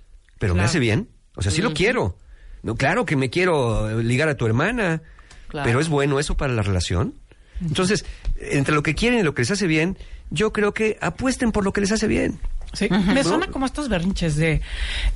pero 0.40 0.54
me 0.54 0.62
hace 0.62 0.78
bien. 0.78 1.08
O 1.36 1.42
sea, 1.42 1.52
sí 1.52 1.60
lo 1.60 1.74
quiero. 1.74 2.16
No, 2.62 2.74
claro 2.74 3.04
que 3.04 3.14
me 3.14 3.28
quiero 3.28 4.00
ligar 4.00 4.28
a 4.30 4.36
tu 4.36 4.46
hermana. 4.46 5.02
Claro. 5.48 5.66
Pero 5.66 5.80
es 5.80 5.88
bueno 5.88 6.18
eso 6.18 6.36
para 6.36 6.52
la 6.52 6.62
relación. 6.62 7.14
Entonces, 7.60 8.06
entre 8.40 8.74
lo 8.74 8.82
que 8.82 8.94
quieren 8.94 9.18
y 9.18 9.22
lo 9.22 9.34
que 9.34 9.42
les 9.42 9.50
hace 9.50 9.66
bien, 9.66 9.98
yo 10.30 10.52
creo 10.52 10.72
que 10.72 10.96
apuesten 11.02 11.52
por 11.52 11.62
lo 11.62 11.74
que 11.74 11.82
les 11.82 11.92
hace 11.92 12.06
bien. 12.06 12.40
Sí. 12.72 12.88
Me 12.90 13.24
suena 13.24 13.48
como 13.48 13.66
estos 13.66 13.88
berrinches 13.88 14.36
de 14.36 14.60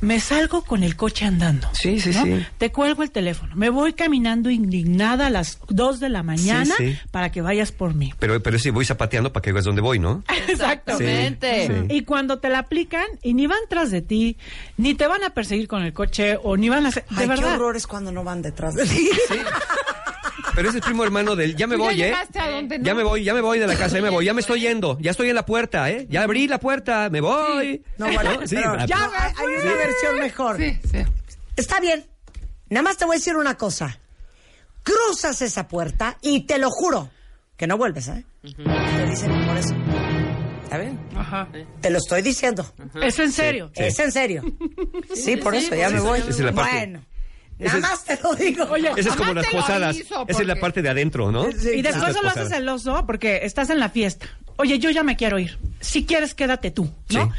me 0.00 0.18
salgo 0.20 0.64
con 0.64 0.82
el 0.82 0.96
coche 0.96 1.24
andando. 1.24 1.68
Sí, 1.72 2.00
sí, 2.00 2.10
¿no? 2.10 2.24
sí. 2.24 2.44
Te 2.58 2.72
cuelgo 2.72 3.02
el 3.02 3.10
teléfono. 3.12 3.54
Me 3.54 3.70
voy 3.70 3.92
caminando 3.92 4.50
indignada 4.50 5.28
a 5.28 5.30
las 5.30 5.58
2 5.68 6.00
de 6.00 6.08
la 6.08 6.22
mañana 6.22 6.74
Sí, 6.76 6.92
sí. 6.94 6.98
para 7.10 7.30
que 7.30 7.42
vayas 7.42 7.70
por 7.70 7.94
mí. 7.94 8.12
Pero, 8.18 8.42
pero 8.42 8.58
sí 8.58 8.70
voy 8.70 8.84
zapateando 8.84 9.32
para 9.32 9.42
que 9.42 9.52
veas 9.52 9.64
dónde 9.64 9.82
voy, 9.82 9.98
¿no? 9.98 10.24
Exactamente. 10.48 11.66
Sí, 11.68 11.72
sí. 11.88 11.94
Y 11.94 12.02
cuando 12.02 12.38
te 12.38 12.48
la 12.48 12.58
aplican 12.60 13.06
y 13.22 13.34
ni 13.34 13.46
van 13.46 13.60
tras 13.68 13.90
de 13.90 14.02
ti, 14.02 14.36
ni 14.76 14.94
te 14.94 15.06
van 15.06 15.22
a 15.24 15.30
perseguir 15.30 15.68
con 15.68 15.82
el 15.82 15.92
coche 15.92 16.36
o 16.42 16.56
ni 16.56 16.68
van 16.68 16.86
a 16.86 16.88
hacer... 16.88 17.04
De 17.04 17.16
Ay, 17.16 17.20
qué 17.22 17.26
verdad. 17.28 17.54
horror 17.54 17.76
es 17.76 17.86
cuando 17.86 18.10
no 18.12 18.24
van 18.24 18.42
detrás 18.42 18.74
de 18.74 18.84
ti. 18.86 19.08
Pero 20.54 20.68
es 20.68 20.74
el 20.76 20.80
primo 20.82 21.02
hermano 21.04 21.34
del 21.36 21.56
ya 21.56 21.66
me 21.66 21.74
Tú 21.76 21.82
ya 21.82 21.86
voy, 21.86 21.94
¿eh? 22.02 22.04
llegaste 22.06 22.38
a 22.38 22.50
donde 22.50 22.78
no. 22.78 22.84
Ya 22.84 22.94
me 22.94 23.02
voy, 23.02 23.24
ya 23.24 23.34
me 23.34 23.40
voy 23.40 23.58
de 23.58 23.66
la 23.66 23.76
casa, 23.76 23.96
ya 23.96 24.02
me 24.02 24.10
voy, 24.10 24.24
ya 24.24 24.34
me 24.34 24.40
estoy 24.40 24.60
yendo, 24.60 24.96
ya 25.00 25.10
estoy 25.10 25.28
en 25.28 25.34
la 25.34 25.44
puerta, 25.46 25.90
¿eh? 25.90 26.06
Ya 26.08 26.22
abrí 26.22 26.46
la 26.48 26.58
puerta, 26.60 27.08
me 27.10 27.20
voy. 27.20 27.82
No, 27.98 28.06
bueno, 28.12 28.46
Sí, 28.46 28.56
pero 28.56 28.86
ya 28.86 29.10
hay, 29.18 29.32
hay 29.36 29.62
una 29.66 29.74
versión 29.74 30.18
mejor. 30.20 30.56
Sí, 30.58 30.78
sí. 30.90 30.98
Está 31.56 31.80
bien. 31.80 32.06
Nada 32.68 32.82
más 32.82 32.96
te 32.96 33.04
voy 33.04 33.16
a 33.16 33.18
decir 33.18 33.36
una 33.36 33.56
cosa. 33.56 33.98
Cruzas 34.82 35.40
esa 35.42 35.66
puerta 35.68 36.18
y 36.20 36.46
te 36.46 36.58
lo 36.58 36.70
juro 36.70 37.10
que 37.56 37.66
no 37.66 37.76
vuelves, 37.78 38.08
¿eh? 38.08 38.24
Te 38.42 39.06
dicen 39.08 39.46
por 39.46 39.56
eso. 39.56 39.74
¿Está 40.64 40.78
bien? 40.78 40.98
Ajá. 41.16 41.48
Te 41.80 41.90
lo 41.90 41.98
estoy 41.98 42.22
diciendo. 42.22 42.66
Es 43.02 43.18
en 43.18 43.32
serio. 43.32 43.70
Sí. 43.74 43.82
Es 43.84 43.98
en 43.98 44.12
serio. 44.12 44.42
Sí, 45.14 45.36
por 45.36 45.54
eso, 45.54 45.74
ya 45.74 45.88
sí, 45.88 45.94
me 45.94 46.00
sí, 46.00 46.06
voy. 46.06 46.18
esa 46.20 46.30
es 46.30 46.38
la 46.40 46.52
parte- 46.52 46.76
Bueno, 46.76 47.04
nada 47.58 47.76
es- 47.76 47.82
más 47.82 48.04
te 48.04 48.18
lo 48.22 48.34
digo. 48.34 48.64
Oye, 48.70 48.90
Esa 48.96 49.10
es 49.10 49.16
como 49.16 49.32
las 49.34 49.46
posadas. 49.46 49.96
Esa 49.96 50.24
es 50.42 50.46
la 50.46 50.56
parte 50.56 50.82
de 50.82 50.88
adentro, 50.88 51.30
¿no? 51.30 51.50
Sí, 51.52 51.70
y 51.76 51.82
después 51.82 51.96
claro. 52.04 52.14
solo 52.14 52.28
haces 52.28 52.48
celoso 52.48 53.04
porque 53.06 53.40
estás 53.44 53.70
en 53.70 53.78
la 53.80 53.88
fiesta. 53.88 54.26
Oye, 54.56 54.78
yo 54.78 54.90
ya 54.90 55.02
me 55.02 55.16
quiero 55.16 55.38
ir. 55.38 55.58
Si 55.80 56.04
quieres, 56.06 56.34
quédate 56.34 56.70
tú, 56.70 56.90
¿no? 57.10 57.32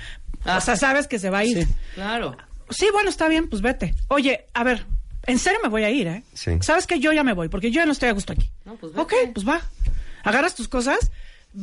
O 0.45 0.61
sea, 0.61 0.75
sabes 0.75 1.07
que 1.07 1.17
se 1.19 1.29
va 1.29 1.39
a 1.39 1.45
ir. 1.45 1.67
Claro. 1.95 2.37
Sí, 2.69 2.87
bueno, 2.91 3.09
está 3.09 3.27
bien, 3.27 3.47
pues 3.47 3.61
vete. 3.61 3.93
Oye, 4.07 4.45
a 4.53 4.63
ver, 4.63 4.85
en 5.27 5.39
serio 5.39 5.59
me 5.63 5.69
voy 5.69 5.83
a 5.83 5.89
ir, 5.89 6.07
¿eh? 6.07 6.23
Sí. 6.33 6.51
Sabes 6.61 6.87
que 6.87 6.99
yo 6.99 7.13
ya 7.13 7.23
me 7.23 7.33
voy, 7.33 7.47
porque 7.49 7.71
yo 7.71 7.81
ya 7.81 7.85
no 7.85 7.91
estoy 7.91 8.09
a 8.09 8.13
gusto 8.13 8.33
aquí. 8.33 8.49
No, 8.65 8.75
pues 8.75 8.91
vete. 8.93 9.01
ok, 9.01 9.13
pues 9.33 9.47
va. 9.47 9.61
Agarras 10.23 10.55
tus 10.55 10.67
cosas. 10.67 11.11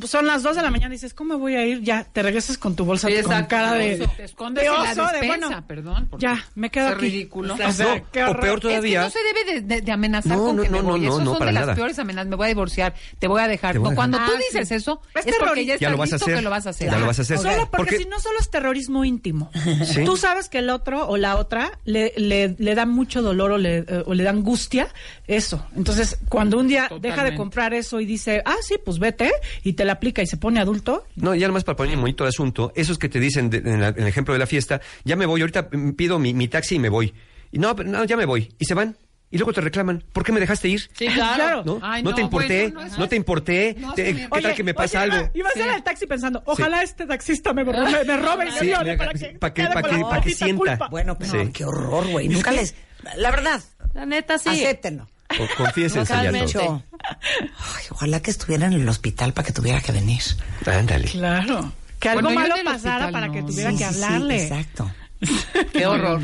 Son 0.07 0.27
las 0.27 0.43
dos 0.43 0.57
de 0.57 0.63
la 0.63 0.71
mañana 0.71 0.95
y 0.95 0.97
dices, 0.97 1.15
¿cómo 1.15 1.39
voy 1.39 1.55
a 1.57 1.65
ir? 1.67 1.83
Ya, 1.83 2.05
te 2.05 2.23
regresas 2.23 2.59
con 2.59 2.75
tu 2.77 2.85
bolsa 2.85 3.09
Sí, 3.09 3.15
con 3.15 3.23
exacto. 3.33 3.49
cara 3.49 3.73
de... 3.75 4.09
Te 4.17 4.25
escondes 4.25 4.65
de 4.65 4.69
en 4.69 4.75
la 4.75 4.81
oso, 4.93 5.07
de, 5.07 5.13
despensa, 5.21 5.47
bueno, 5.49 5.67
perdón. 5.67 6.07
porque 6.11 6.23
Ya, 6.27 6.45
me 6.55 6.71
quedo 6.71 6.89
es 6.89 6.95
aquí. 6.95 7.03
ridículo. 7.03 7.55
O 7.55 7.57
sea, 7.57 7.69
No, 7.95 8.07
qué 8.11 8.25
o 8.25 8.31
horror. 8.31 8.41
peor 8.41 8.55
Es 8.59 8.61
que 8.63 8.69
todavía. 8.69 9.03
no 9.03 9.11
se 9.11 9.19
debe 9.23 9.53
de, 9.53 9.61
de- 9.77 9.81
de 9.83 9.93
amenazar 9.93 10.37
No, 10.39 10.45
con 10.47 10.57
no, 10.57 10.63
que 10.63 10.71
me 10.71 10.79
no, 10.79 10.85
voy. 10.85 11.01
no, 11.01 11.07
Esos 11.09 11.19
no, 11.21 11.31
son 11.31 11.39
para 11.39 11.51
de 11.51 11.55
las 11.55 11.63
nada. 11.63 11.75
peores 11.75 11.99
amenazas. 11.99 12.29
Me 12.31 12.37
voy 12.37 12.45
a 12.47 12.49
divorciar, 12.49 12.95
te 13.19 13.29
voy 13.29 13.41
a 13.43 13.49
dejar. 13.49 13.79
Voy 13.79 13.89
a 13.89 13.91
No, 13.91 13.97
cuando 13.97 14.19
dejar. 14.19 14.31
tú 14.33 14.37
Ah, 14.37 14.43
dices 14.51 14.69
sí. 14.69 14.75
eso, 14.75 15.01
Es 15.15 15.27
es, 15.27 15.35
porque 15.39 15.65
ya 15.67 15.77
Ya 15.77 15.89
estás 15.89 15.93
lo 15.93 15.97
vas 15.99 16.13
a 16.13 16.17
hacer. 16.17 16.35
que 16.35 16.43
lo 16.43 16.51
vas 16.51 16.67
a 16.67 16.71
hacer. 16.71 16.91
Ya 16.91 16.99
lo 16.99 17.07
vas 17.07 17.19
a 17.19 17.23
hacer. 17.23 17.39
Solo 17.39 17.71
porque 17.71 17.77
Porque- 17.77 17.97
si 17.99 18.05
no 18.07 18.21
solo 18.21 18.39
es 18.41 18.51
terrorismo 18.51 19.05
íntimo. 19.05 19.51
Sí. 19.85 20.05
Tú 20.05 20.17
sabes 20.17 20.49
que 20.49 20.59
el 20.59 20.71
otro 20.71 21.07
o 21.07 21.17
la 21.17 21.37
otra 21.37 21.79
le, 21.85 22.13
le, 22.17 22.55
le 22.59 22.75
da 22.75 22.87
mucho 22.87 23.21
dolor 23.23 23.53
o 23.53 23.59
le, 23.59 23.79
eh, 23.79 24.03
o 24.07 24.15
le 24.15 24.23
da 24.25 24.31
angustia 24.31 24.89
eso. 25.27 25.67
Entonces, 25.77 26.19
cuando 26.29 26.59
un 26.59 26.69
día 26.69 26.89
deja 27.01 27.25
de 27.25 27.35
comprar 27.35 27.75
eso 27.75 28.01
y 28.01 28.07
dice, 28.07 28.43
ah, 28.45 28.57
sí, 28.63 28.77
pues 28.83 28.99
vete, 28.99 29.31
y 29.63 29.73
te 29.75 29.82
la 29.85 29.95
aplica 29.95 30.23
y 30.23 30.27
se 30.27 30.37
pone 30.37 30.61
adulto, 30.61 31.05
No, 31.17 31.35
ya 31.35 31.47
nomás 31.47 31.65
para 31.65 31.77
poner 31.77 31.97
bonito 31.97 32.25
el 32.25 32.29
asunto, 32.29 32.73
esos 32.77 32.99
que 32.99 33.09
te 33.09 33.21
dicen 33.21 33.51
de- 33.51 33.59
en, 33.59 33.81
la- 33.81 33.89
en 33.89 34.01
el 34.01 34.07
ejemplo 34.09 34.33
de 34.35 34.39
la 34.41 34.47
fiesta, 34.47 34.81
ya 35.05 35.17
me 35.17 35.27
voy, 35.27 35.41
ahorita 35.41 35.69
pido 35.97 36.19
mi, 36.19 36.35
mi 36.35 36.49
taxi 36.49 36.77
y 36.77 36.79
me 36.79 36.89
voy. 36.89 37.13
Y 37.51 37.59
no, 37.59 37.75
pero 37.77 37.89
no, 37.91 38.05
ya 38.05 38.17
me 38.17 38.25
voy. 38.25 38.55
Y 38.59 38.65
se 38.65 38.75
van. 38.75 38.97
Y 39.31 39.39
luego 39.39 39.55
te 39.55 39.63
reclaman, 39.63 40.05
¿por 40.13 40.25
qué 40.25 40.33
me 40.33 40.41
dejaste 40.41 40.69
ir? 40.69 40.81
Sí, 40.93 41.07
claro. 41.07 41.63
¿No? 41.67 41.79
Ay, 41.83 42.03
no, 42.03 42.11
no, 42.11 42.17
te 42.17 42.21
importé, 42.23 42.69
bueno, 42.69 42.97
no 42.99 43.09
te 43.09 43.17
importé. 43.17 43.75
No, 43.79 43.95
te- 43.95 44.11
sí, 44.13 44.15
¿Qué 44.19 44.29
oye, 44.31 44.43
tal 44.43 44.55
que 44.55 44.63
me 44.63 44.75
pasa 44.75 45.03
Oye, 45.03 45.13
algo? 45.13 45.27
ah, 45.27 45.31
Ibas 45.33 45.57
a 45.57 45.59
ir 45.59 45.71
al 45.71 45.83
taxi 45.83 46.07
pensando, 46.07 46.43
ojalá 46.45 46.83
este 46.83 47.07
taxista 47.07 47.55
me, 47.55 47.65
me, 47.65 47.73
me 47.73 48.17
robe 48.19 48.45
y 48.49 48.53
me 48.53 48.59
Sí, 48.59 48.71
para 48.71 49.13
que, 49.15 49.39
pa' 49.39 49.55
que- 49.55 49.63
pa' 49.63 49.83
que- 49.83 49.97
la 49.99 50.09
pa' 50.09 50.21
que 50.21 50.31
sienta. 50.35 50.57
culpa. 50.59 50.89
Bueno, 50.91 51.17
pero 51.19 51.31
Sí. 51.45 51.51
qué 51.53 51.65
horror, 51.65 52.07
güey. 52.11 52.29
Nunca 52.29 52.53
les... 52.53 52.75
La 53.17 53.31
verdad, 53.31 53.63
La 53.95 54.05
neta, 54.05 54.37
sí. 54.39 54.51
acéptenlo. 54.51 55.09
O 55.41 55.57
confiésense 55.57 56.13
ya 56.13 56.47
todo. 56.53 56.83
Ay, 57.01 57.85
ojalá 57.91 58.21
que 58.21 58.31
estuviera 58.31 58.67
en 58.67 58.73
el 58.75 58.89
hospital 58.89 59.33
para 59.33 59.47
que 59.47 59.53
tuviera 59.53 59.81
que 59.81 59.93
venir. 59.93 60.23
Ándale. 60.67 61.09
Claro. 61.09 61.73
Que 61.99 62.09
algo 62.09 62.23
Bueno, 62.23 62.41
malo 62.41 62.55
pasara 62.65 63.07
hospital 63.07 63.13
para 63.13 63.27
no. 63.29 63.33
que 63.33 63.43
tuviera 63.43 63.71
Sí, 63.71 63.77
que 63.79 63.85
sí, 63.85 63.95
sí, 63.95 64.03
hablarle. 64.03 64.43
exacto. 64.43 64.91
Qué 65.73 65.87
horror. 65.87 66.21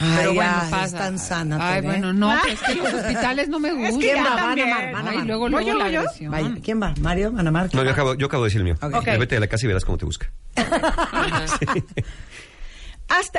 Ay, 0.00 0.12
Pero 0.16 0.34
bueno, 0.34 0.50
ya, 0.52 0.66
pasa. 0.68 0.84
es 0.84 0.92
tan 0.94 1.18
sana. 1.18 1.58
Ay, 1.74 1.80
bueno, 1.80 2.12
no, 2.12 2.36
pero 2.42 2.54
es 2.54 2.60
que 2.60 2.74
los 2.74 2.92
hospitales 2.92 3.48
no 3.48 3.60
me 3.60 3.72
gustan. 3.72 4.00
que 4.00 4.06
¿Quién 4.06 4.24
va? 4.24 4.34
Van 4.34 4.58
a 4.58 4.62
amar, 4.64 4.92
van 4.92 5.06
a 5.06 5.10
Ay, 5.10 5.14
amar. 5.16 5.26
luego, 5.28 5.40
¿Voy 5.42 5.50
luego 5.52 5.68
yo, 5.68 5.74
la 5.78 5.84
voy 5.84 5.92
yo? 5.92 6.00
agresión. 6.00 6.30
Vaya, 6.32 6.50
¿Quién 6.64 6.82
va? 6.82 6.94
¿Mario? 7.00 7.30
¿Van 7.30 7.46
a? 7.46 7.50
No, 7.52 7.84
yo 7.84 7.90
acabo, 7.90 8.14
yo 8.14 8.26
acabo 8.26 8.42
de 8.42 8.48
decir 8.48 8.58
el 8.60 8.64
mío. 8.64 8.76
Ok. 8.82 9.04
Ya 9.06 9.16
Vete 9.16 9.36
a 9.36 9.40
la 9.40 9.46
casa 9.46 9.64
y 9.64 9.68
verás 9.68 9.84
cómo 9.84 9.96
te 9.96 10.06
busca. 10.06 10.28
Hazte, 10.56 11.84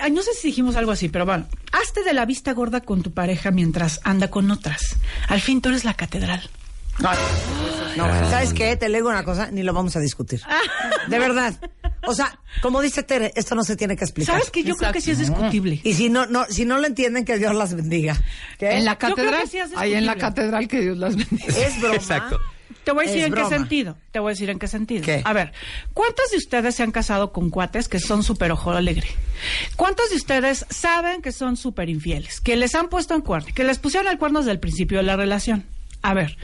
ay, 0.02 0.12
no 0.12 0.22
sé 0.22 0.34
si 0.34 0.48
dijimos 0.48 0.76
algo 0.76 0.92
así, 0.92 1.10
pero 1.10 1.26
bueno, 1.26 1.48
hazte 1.72 2.04
de 2.04 2.14
la 2.14 2.26
vista 2.26 2.54
gorda 2.54 2.82
con 2.82 3.02
tu 3.04 3.12
pareja 3.14 3.52
mientras 3.52 4.00
anda 4.04 4.30
con 4.30 4.50
otras. 4.52 4.98
Al 5.28 5.42
fin 5.42 5.62
tú 5.62 5.70
eres 5.70 5.84
la 5.86 5.94
catedral. 5.94 6.42
No, 7.00 7.10
Ah. 8.06 8.28
¿sabes 8.30 8.54
qué? 8.54 8.76
Te 8.76 8.88
leo 8.90 9.08
una 9.08 9.24
cosa, 9.24 9.50
ni 9.52 9.64
lo 9.64 9.74
vamos 9.74 9.96
a 9.96 10.00
discutir. 10.00 10.42
De 11.08 11.20
verdad. 11.20 11.54
O 12.06 12.14
sea, 12.14 12.38
como 12.62 12.82
dice 12.82 13.02
Tere, 13.04 13.32
esto 13.36 13.56
no 13.56 13.64
se 13.64 13.76
tiene 13.76 13.96
que 13.96 14.04
explicar. 14.04 14.36
¿Sabes 14.36 14.52
que 14.52 14.64
Yo 14.64 14.76
creo 14.76 14.92
que 14.92 15.02
sí 15.02 15.12
es 15.12 15.20
discutible. 15.20 15.80
Y 15.84 15.94
si 15.94 16.10
no, 16.10 16.26
no, 16.28 16.46
si 16.50 16.66
no 16.66 16.78
lo 16.78 16.86
entienden, 16.86 17.26
que 17.26 17.38
Dios 17.38 17.56
las 17.56 17.74
bendiga. 17.74 18.20
¿Qué? 18.60 18.72
En 18.78 18.86
la 18.86 18.98
catedral. 18.98 19.48
sí 19.50 19.58
Ahí 19.76 19.94
en 19.94 20.06
la 20.06 20.16
catedral 20.18 20.68
que 20.68 20.82
Dios 20.82 20.98
las 20.98 21.16
bendiga. 21.16 21.46
Es 21.58 21.80
broma. 21.80 21.96
Exacto. 21.96 22.40
Te 22.84 22.92
voy 22.92 23.06
a 23.06 23.08
decir 23.08 23.22
Es 23.22 23.26
en 23.28 23.32
broma. 23.32 23.50
qué 23.50 23.56
sentido. 23.56 23.98
Te 24.12 24.20
voy 24.20 24.30
a 24.30 24.34
decir 24.34 24.50
en 24.50 24.60
qué 24.60 24.68
sentido. 24.68 25.04
¿Qué? 25.04 25.22
A 25.24 25.34
ver, 25.34 25.54
¿cuántos 25.94 26.30
de 26.32 26.38
ustedes 26.38 26.76
se 26.76 26.84
han 26.84 26.92
casado 26.92 27.32
con 27.32 27.50
cuates 27.50 27.88
que 27.88 28.00
son 28.00 28.24
súper 28.24 28.52
ojo 28.52 28.72
alegre? 28.72 29.08
¿Cuántos 29.76 30.10
de 30.10 30.16
ustedes 30.16 30.66
saben 30.70 31.22
que 31.22 31.32
son 31.32 31.58
súper 31.58 31.90
infieles? 31.90 32.42
Que 32.42 32.56
les 32.56 32.76
han 32.76 32.90
puesto 32.90 33.14
en 33.16 33.22
cuerno, 33.22 33.50
que 33.54 33.64
les 33.64 33.80
pusieron 33.80 34.12
el 34.12 34.18
cuerno 34.18 34.40
desde 34.40 34.52
el 34.52 34.60
principio 34.60 34.98
de 34.98 35.04
la 35.04 35.16
relación. 35.16 35.66
A 36.02 36.14
ver, 36.14 36.38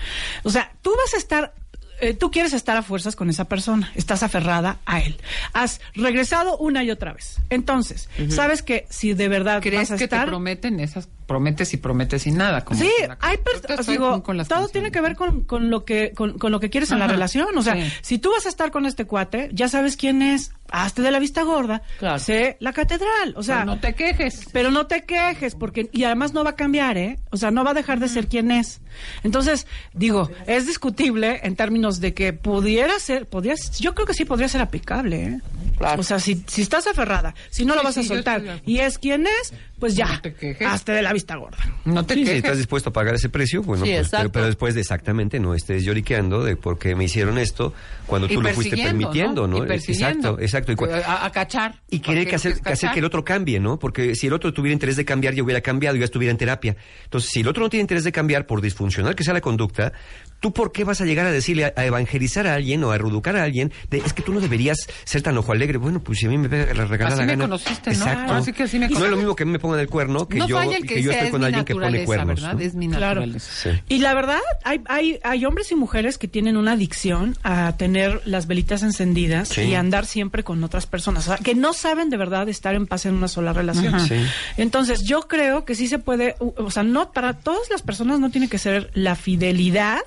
o 0.43 0.49
sea, 0.49 0.71
tú 0.81 0.91
vas 0.95 1.13
a 1.13 1.17
estar 1.17 1.53
eh, 2.01 2.13
tú 2.13 2.31
quieres 2.31 2.53
estar 2.53 2.77
a 2.77 2.81
fuerzas 2.81 3.15
con 3.17 3.29
esa 3.29 3.45
persona, 3.49 3.91
estás 3.95 4.23
aferrada 4.23 4.79
a 4.85 5.01
él. 5.01 5.17
Has 5.51 5.81
regresado 5.95 6.57
una 6.57 6.81
y 6.83 6.91
otra 6.91 7.11
vez. 7.13 7.37
Entonces, 7.49 8.09
sabes 8.29 8.63
que 8.63 8.85
si 8.89 9.13
de 9.13 9.27
verdad 9.27 9.61
¿Crees 9.61 9.89
vas 9.89 9.91
a 9.91 9.97
que 9.97 10.05
estar 10.05 10.25
te 10.25 10.27
prometen 10.27 10.79
esas? 10.79 11.09
Prometes 11.29 11.73
y 11.73 11.77
prometes 11.77 12.25
y 12.27 12.31
nada. 12.31 12.65
Como 12.65 12.79
Sí, 12.79 12.89
hay 13.21 13.37
per- 13.37 13.55
Ahorita 13.55 13.73
estoy 13.75 13.93
digo, 13.95 14.09
con- 14.23 14.35
todo 14.37 14.45
canciones. 14.47 14.71
tiene 14.71 14.91
que 14.91 14.99
ver 14.99 15.15
con, 15.15 15.43
con 15.43 15.69
lo 15.69 15.85
que 15.85 16.11
con, 16.15 16.37
con 16.39 16.51
lo 16.51 16.59
que 16.59 16.69
quieres 16.71 16.91
en 16.91 16.99
la 16.99 17.07
relación. 17.07 17.55
O 17.57 17.61
sea, 17.61 17.75
sí. 17.75 17.83
si 18.01 18.17
tú 18.17 18.31
vas 18.31 18.47
a 18.47 18.49
estar 18.49 18.71
con 18.71 18.85
este 18.87 19.05
cuate, 19.05 19.49
ya 19.53 19.69
sabes 19.69 19.95
quién 19.95 20.21
es, 20.23 20.51
hazte 20.71 21.01
de 21.03 21.11
la 21.11 21.19
vista 21.19 21.43
gorda, 21.43 21.83
Claro. 21.99 22.17
sé 22.19 22.57
la 22.59 22.73
catedral. 22.73 23.33
O 23.35 23.43
sea, 23.43 23.57
Pero 23.59 23.65
no 23.75 23.79
te 23.79 23.93
quejes. 23.93 24.45
pero 24.51 24.71
no 24.71 24.87
te 24.87 25.03
quejes, 25.05 25.53
porque, 25.55 25.87
y 25.93 26.03
además 26.03 26.33
no 26.33 26.43
va 26.43 26.49
a 26.51 26.55
cambiar, 26.55 26.97
¿eh? 26.97 27.19
O 27.29 27.37
sea, 27.37 27.51
no 27.51 27.63
va 27.63 27.71
a 27.71 27.73
dejar 27.75 27.99
de 27.99 28.07
ser 28.09 28.27
quien 28.27 28.49
es. 28.49 28.81
Entonces, 29.23 29.67
digo, 29.93 30.29
es 30.47 30.65
discutible 30.65 31.41
en 31.43 31.55
términos 31.55 31.99
de 31.99 32.13
que 32.15 32.33
pudiera 32.33 32.97
ser, 32.99 33.27
podría, 33.27 33.53
yo 33.79 33.93
creo 33.93 34.07
que 34.07 34.13
sí 34.15 34.25
podría 34.25 34.49
ser 34.49 34.61
aplicable, 34.61 35.23
¿eh? 35.23 35.39
Claro. 35.77 36.01
O 36.01 36.03
sea, 36.03 36.19
si, 36.19 36.43
si 36.47 36.61
estás 36.61 36.87
aferrada, 36.87 37.35
si 37.51 37.63
no 37.65 37.73
Sí, 37.73 37.77
lo 37.77 37.83
vas 37.83 37.97
a 37.97 38.01
sí, 38.01 38.07
soltar 38.07 38.41
y 38.65 38.79
es 38.79 38.97
quien 38.97 39.27
es, 39.27 39.53
pues 39.79 39.95
ya, 39.95 40.07
No 40.07 40.21
te 40.21 40.33
quejes. 40.33 40.67
hazte 40.67 40.91
de 40.91 41.01
la 41.01 41.13
vista 41.13 41.35
gorda. 41.35 41.57
No 41.85 42.05
te 42.05 42.13
Sí, 42.15 42.25
si 42.25 42.31
estás 42.33 42.57
dispuesto 42.57 42.89
a 42.89 42.93
pagar 42.93 43.15
ese 43.15 43.29
precio, 43.29 43.61
bueno, 43.63 43.85
Sí, 43.85 43.91
pues, 43.93 44.09
pero, 44.09 44.31
pero 44.31 44.45
después 44.47 44.75
de 44.75 44.81
exactamente 44.81 45.39
no 45.39 45.53
estés 45.55 45.83
lloriqueando 45.85 46.43
de 46.43 46.55
por 46.55 46.77
qué 46.77 46.95
me 46.95 47.05
hicieron 47.05 47.37
esto 47.37 47.73
cuando 48.05 48.27
Y 48.27 48.33
tú 48.35 48.41
lo 48.41 48.49
fuiste 48.49 48.75
permitiendo, 48.77 49.47
¿no? 49.47 49.57
Y. 49.65 49.71
Exacto, 49.71 50.37
exacto. 50.39 50.71
Y, 50.73 50.75
A, 51.05 51.25
a 51.25 51.31
cachar. 51.31 51.75
y 51.89 51.99
querer 51.99 52.27
que 52.27 52.35
hacer, 52.35 52.53
que 52.53 52.59
hacer 52.59 52.73
cachar. 52.73 52.93
que 52.93 52.99
el 52.99 53.05
otro 53.05 53.23
cambie, 53.23 53.59
¿no? 53.59 53.79
Porque 53.79 54.15
si 54.15 54.27
el 54.27 54.33
otro 54.33 54.53
tuviera 54.53 54.73
interés 54.73 54.95
de 54.97 55.05
cambiar, 55.05 55.33
ya 55.33 55.43
hubiera 55.43 55.61
cambiado, 55.61 55.95
ya 55.95 56.05
estuviera 56.05 56.31
en 56.31 56.37
terapia. 56.37 56.75
Entonces, 57.05 57.29
si 57.31 57.39
el 57.41 57.47
otro 57.47 57.63
no 57.63 57.69
tiene 57.69 57.81
interés 57.81 58.03
de 58.03 58.11
cambiar, 58.11 58.45
por 58.45 58.61
disfuncional 58.61 59.15
que 59.15 59.23
sea 59.23 59.33
la 59.33 59.41
conducta, 59.41 59.93
¿tú 60.39 60.53
por 60.53 60.71
qué 60.71 60.83
vas 60.83 61.01
a 61.01 61.05
llegar 61.05 61.25
a 61.25 61.31
decirle, 61.31 61.65
a, 61.65 61.73
a 61.75 61.85
evangelizar 61.85 62.47
a 62.47 62.55
alguien 62.55 62.83
o 62.83 62.91
a 62.91 62.97
reeducar 62.97 63.35
a 63.37 63.43
alguien 63.43 63.71
de, 63.89 63.97
es 63.99 64.13
que 64.13 64.21
tú 64.21 64.33
no 64.33 64.39
deberías 64.39 64.77
ser 65.03 65.21
tan 65.21 65.37
ojo 65.37 65.51
alegre? 65.51 65.77
Bueno, 65.77 65.99
pues 66.01 66.19
si 66.19 66.25
a 66.25 66.29
mí 66.29 66.37
me 66.37 66.49
pega 66.49 66.73
la 66.73 66.85
regalada 66.85 67.15
Así 67.17 67.25
me 67.25 67.31
gana. 67.33 67.43
conociste, 67.45 67.91
¿no? 67.91 67.95
Exacto. 67.97 68.33
Así 68.33 68.53
que 68.53 68.63
así 68.63 68.79
me 68.79 68.87
no 68.89 69.05
es 69.05 69.11
lo 69.11 69.17
mismo 69.17 69.35
que 69.35 69.45
me 69.45 69.59
pongan 69.59 69.79
el 69.79 69.87
cuerno 69.87 70.27
que 70.27 70.37
no 70.39 70.47
yo, 70.47 70.59
que, 70.69 70.81
que 70.87 71.01
yo 71.03 71.11
estoy 71.11 71.27
es 71.27 71.31
con 71.31 71.43
alguien 71.43 71.65
que 71.65 71.73
pone 71.75 72.05
cuernos. 72.05 72.41
Es 72.59 72.73
mi 72.75 72.87
Claro. 72.89 73.23
Sí. 73.39 73.69
Y 73.87 73.99
la 73.99 74.13
verdad, 74.13 74.39
hay, 74.63 74.81
hay, 74.87 75.19
hay 75.23 75.45
hombres 75.45 75.71
y 75.71 75.75
mujeres 75.75 76.17
que 76.17 76.27
tienen 76.27 76.57
una 76.57 76.73
adicción 76.73 77.37
a 77.43 77.75
tener 77.77 78.21
las 78.25 78.47
velitas 78.47 78.83
encendidas 78.83 79.49
Sí. 79.49 79.61
y 79.61 79.75
andar 79.75 80.05
siempre 80.05 80.43
con 80.43 80.63
otras 80.63 80.85
personas, 80.87 81.27
o 81.27 81.35
sea, 81.35 81.37
que 81.43 81.55
no 81.55 81.73
saben 81.73 82.09
de 82.09 82.17
verdad 82.17 82.47
estar 82.49 82.75
en 82.75 82.87
paz 82.87 83.05
en 83.05 83.15
una 83.15 83.27
sola 83.27 83.53
relación. 83.53 83.99
Sí. 84.07 84.15
Entonces, 84.57 85.03
yo 85.03 85.21
creo 85.21 85.65
que 85.65 85.75
sí 85.75 85.87
se 85.87 85.99
puede, 85.99 86.35
o 86.39 86.71
sea, 86.71 86.83
no 86.83 87.11
para 87.11 87.33
todas 87.33 87.69
las 87.69 87.81
personas 87.81 88.19
no 88.19 88.29
tiene 88.29 88.47
que 88.49 88.57
ser 88.57 88.89
la 88.93 89.15
fidelidad 89.15 89.99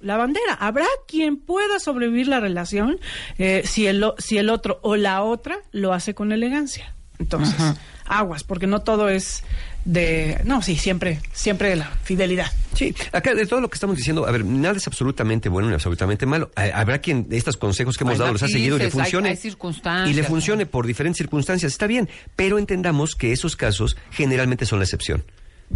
la 0.00 0.16
bandera. 0.16 0.54
Habrá 0.54 0.86
quien 1.06 1.36
pueda 1.36 1.78
sobrevivir 1.78 2.28
la 2.28 2.40
relación 2.40 2.98
eh, 3.38 3.62
si, 3.64 3.86
el, 3.86 4.02
o- 4.04 4.14
si 4.18 4.38
el 4.38 4.50
otro 4.50 4.78
o 4.82 4.96
la 4.96 5.22
otra 5.22 5.58
lo 5.72 5.92
hace 5.92 6.14
con 6.14 6.32
elegancia. 6.32 6.94
Entonces, 7.18 7.56
aguas, 8.04 8.44
porque 8.44 8.68
no 8.68 8.82
todo 8.82 9.08
es 9.08 9.42
de... 9.84 10.40
No, 10.44 10.62
sí, 10.62 10.76
siempre, 10.76 11.18
siempre 11.32 11.74
la 11.74 11.86
fidelidad. 12.04 12.46
Sí, 12.74 12.94
acá 13.10 13.34
de 13.34 13.44
todo 13.44 13.60
lo 13.60 13.68
que 13.68 13.74
estamos 13.74 13.96
diciendo, 13.96 14.24
a 14.24 14.30
ver, 14.30 14.44
nada 14.44 14.76
es 14.76 14.86
absolutamente 14.86 15.48
bueno 15.48 15.66
ni 15.66 15.74
absolutamente 15.74 16.26
malo. 16.26 16.52
Ha- 16.54 16.78
Habrá 16.80 17.00
quien 17.00 17.26
estos 17.32 17.56
consejos 17.56 17.96
que 17.98 18.04
hemos 18.04 18.12
Hay 18.12 18.18
dado 18.20 18.32
los 18.34 18.42
ha 18.44 18.48
seguido 18.48 18.76
y 18.76 18.78
le 18.78 18.84
hay- 18.84 18.90
funcione. 18.92 19.30
hay 19.30 19.36
circunstancias, 19.36 20.10
y 20.10 20.14
le 20.14 20.22
¿no? 20.22 20.28
funcione 20.28 20.64
por 20.66 20.86
diferentes 20.86 21.18
circunstancias. 21.18 21.72
Está 21.72 21.88
bien, 21.88 22.08
pero 22.36 22.58
entendamos 22.58 23.16
que 23.16 23.32
esos 23.32 23.56
casos 23.56 23.96
generalmente 24.12 24.64
son 24.64 24.78
la 24.78 24.84
excepción. 24.84 25.24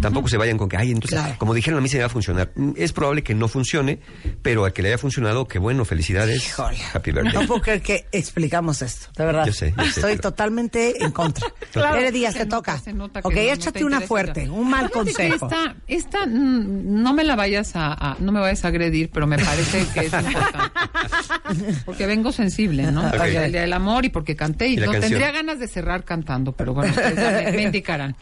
Tampoco 0.00 0.26
se 0.28 0.36
vayan 0.38 0.56
con 0.56 0.68
que, 0.68 0.76
ay, 0.78 0.90
entonces, 0.90 1.18
Claro. 1.18 1.34
como 1.38 1.52
dijeron, 1.54 1.78
a 1.78 1.82
mí 1.82 1.88
se 1.88 1.96
me 1.98 2.00
va 2.02 2.06
a 2.06 2.10
funcionar. 2.10 2.50
Mm, 2.56 2.72
Es 2.76 2.92
probable 2.92 3.22
que 3.22 3.34
no 3.34 3.46
funcione, 3.46 3.98
pero 4.40 4.64
al 4.64 4.72
que 4.72 4.82
le 4.82 4.88
haya 4.88 4.98
funcionado, 4.98 5.46
qué 5.46 5.58
bueno, 5.58 5.84
felicidades. 5.84 6.44
Híjole. 6.46 6.78
Happy 6.94 7.12
birthday. 7.12 7.32
No 7.34 7.46
puedo 7.46 7.60
creer 7.60 7.82
que 7.82 8.06
explicamos 8.10 8.80
esto, 8.82 9.08
de 9.16 9.24
verdad. 9.26 9.46
Yo 9.46 9.52
sé, 9.52 9.74
yo 9.76 9.82
sé, 9.84 9.88
Estoy 9.90 10.02
pero- 10.16 10.20
totalmente 10.30 11.04
en 11.04 11.10
contra. 11.12 11.46
Claro. 11.72 11.96
Tere 11.96 12.10
Díaz, 12.12 12.32
Se 12.34 12.40
te 12.40 12.44
nota, 12.46 12.56
toca. 12.56 12.78
se 12.78 12.92
nota 12.92 13.20
ok, 13.20 13.24
no- 13.24 13.30
no 13.30 13.34
te 13.36 13.52
échate 13.52 13.84
una 13.84 14.00
fuerte, 14.00 14.48
un 14.50 14.68
mal 14.68 14.88
Fíjate 14.90 15.10
que 15.12 15.28
consejo. 15.28 15.46
Esta, 15.46 15.76
esta 15.86 16.26
mm, 16.26 17.02
no 17.02 17.12
me 17.14 17.24
la 17.24 17.36
vayas 17.36 17.76
a, 17.76 17.92
a- 17.92 18.16
no 18.18 18.32
me 18.32 18.40
vayas 18.40 18.64
a 18.64 18.68
agredir, 18.68 19.10
pero 19.10 19.26
me 19.26 19.38
parece 19.38 19.86
que 19.94 20.00
es 20.06 20.12
importante. 20.12 20.60
Porque 21.84 22.06
vengo 22.06 22.32
sensible, 22.32 22.90
¿no? 22.92 23.06
Ok. 23.06 23.10
Porque 23.16 23.36
El 23.44 23.52
día 23.52 23.60
del 23.62 23.72
amor 23.72 24.04
y 24.04 24.08
porque 24.08 24.36
canté 24.36 24.68
y, 24.68 24.76
no 24.76 24.84
canción. 24.84 25.02
tendría 25.02 25.32
ganas 25.32 25.58
de 25.58 25.68
cerrar 25.68 26.04
cantando, 26.04 26.52
pero 26.52 26.74
bueno, 26.74 26.90
ustedes 26.92 27.16
ya 27.16 27.50
me, 27.50 27.52
me 27.56 27.62
indicarán. 27.62 28.16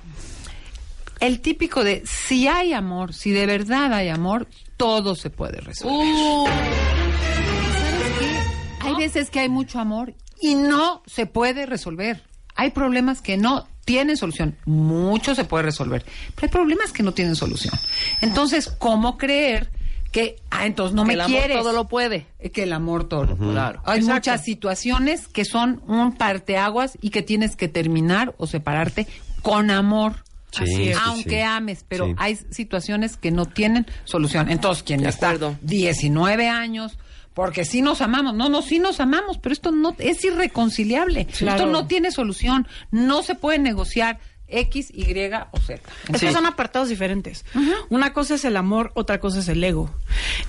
El 1.21 1.41
típico 1.41 1.85
de 1.85 2.03
si 2.07 2.49
hay 2.49 2.73
amor, 2.73 3.13
si 3.15 3.31
de 3.31 3.47
verdad 3.47 3.93
hay 3.93 4.09
amor, 4.09 4.49
todo 4.77 5.15
se 5.15 5.29
puede 5.31 5.61
resolver. 5.61 6.07
¿Sabes 6.47 8.13
qué? 8.19 8.87
Hay 8.89 8.95
veces 8.97 9.31
que 9.31 9.41
hay 9.41 9.49
mucho 9.49 9.79
amor 9.79 10.15
y 10.41 10.55
no 10.55 11.03
se 11.07 11.27
puede 11.27 11.67
resolver. 11.67 12.23
Hay 12.57 12.71
problemas 12.71 13.21
que 13.21 13.37
no 13.37 13.69
tienen 13.85 14.17
solución. 14.17 14.57
Mucho 14.65 15.35
se 15.35 15.45
puede 15.45 15.65
resolver. 15.65 16.05
Pero 16.35 16.47
hay 16.47 16.49
problemas 16.49 16.93
que 16.93 17.03
no 17.03 17.13
tienen 17.13 17.37
solución. 17.37 17.75
Entonces, 18.23 18.69
¿cómo 18.79 19.19
creer 19.19 19.71
que, 20.13 20.37
ah, 20.51 20.67
entonces 20.67 20.95
no 20.95 21.03
Que 21.03 21.09
me 21.09 21.15
el 21.15 21.21
amor 21.23 21.39
quieres? 21.39 21.59
todo 21.59 21.73
lo 21.73 21.87
puede. 21.89 22.27
Eh, 22.39 22.51
Que 22.51 22.63
el 22.65 22.73
amor 22.73 23.09
todo 23.09 23.25
lo 23.25 23.37
puede. 23.37 23.53
Claro. 23.53 23.83
Hay 23.85 23.99
Exacto. 24.01 24.15
muchas 24.15 24.45
situaciones 24.45 25.29
que 25.29 25.45
son 25.45 25.83
un 25.87 26.15
parteaguas 26.17 26.97
y 27.03 27.11
que 27.11 27.23
tienes 27.23 27.57
que 27.57 27.69
terminar 27.69 28.35
o 28.39 28.47
separarte 28.47 29.07
con 29.43 29.71
amor. 29.71 30.25
Sí, 30.53 30.93
Aunque 31.05 31.31
sí. 31.31 31.41
ames, 31.41 31.85
pero 31.89 32.07
Sí. 32.07 32.15
hay 32.19 32.37
situaciones 32.51 33.17
que 33.17 33.31
no 33.31 33.47
tienen 33.47 33.87
solución. 34.05 34.51
Entonces, 34.51 34.83
quien 34.83 35.05
está 35.07 35.29
acuerdo. 35.31 35.57
19 35.63 36.49
años, 36.49 36.99
porque 37.35 37.65
sí 37.65 37.81
nos 37.83 38.01
amamos, 38.01 38.35
no, 38.35 38.49
no, 38.49 38.61
sí 38.63 38.79
nos 38.81 39.01
amamos, 39.01 39.39
pero 39.39 39.53
esto 39.53 39.71
no 39.71 39.95
es 39.99 40.25
irreconciliable. 40.25 41.27
Claro. 41.27 41.59
Esto 41.59 41.71
no 41.71 41.87
tiene 41.87 42.11
solución, 42.11 42.67
no 42.91 43.23
se 43.23 43.35
puede 43.35 43.59
negociar 43.59 44.19
X, 44.51 44.91
Y 44.95 45.05
o 45.53 45.59
Z. 45.61 45.81
Es 46.13 46.21
Sí. 46.21 46.27
que 46.27 46.33
son 46.33 46.47
apartados 46.47 46.89
diferentes. 46.89 47.45
Una 47.89 48.13
cosa 48.13 48.35
es 48.35 48.45
el 48.45 48.57
amor, 48.57 48.91
otra 48.95 49.21
cosa 49.21 49.41
es 49.41 49.49
el 49.49 49.63
ego. 49.63 49.91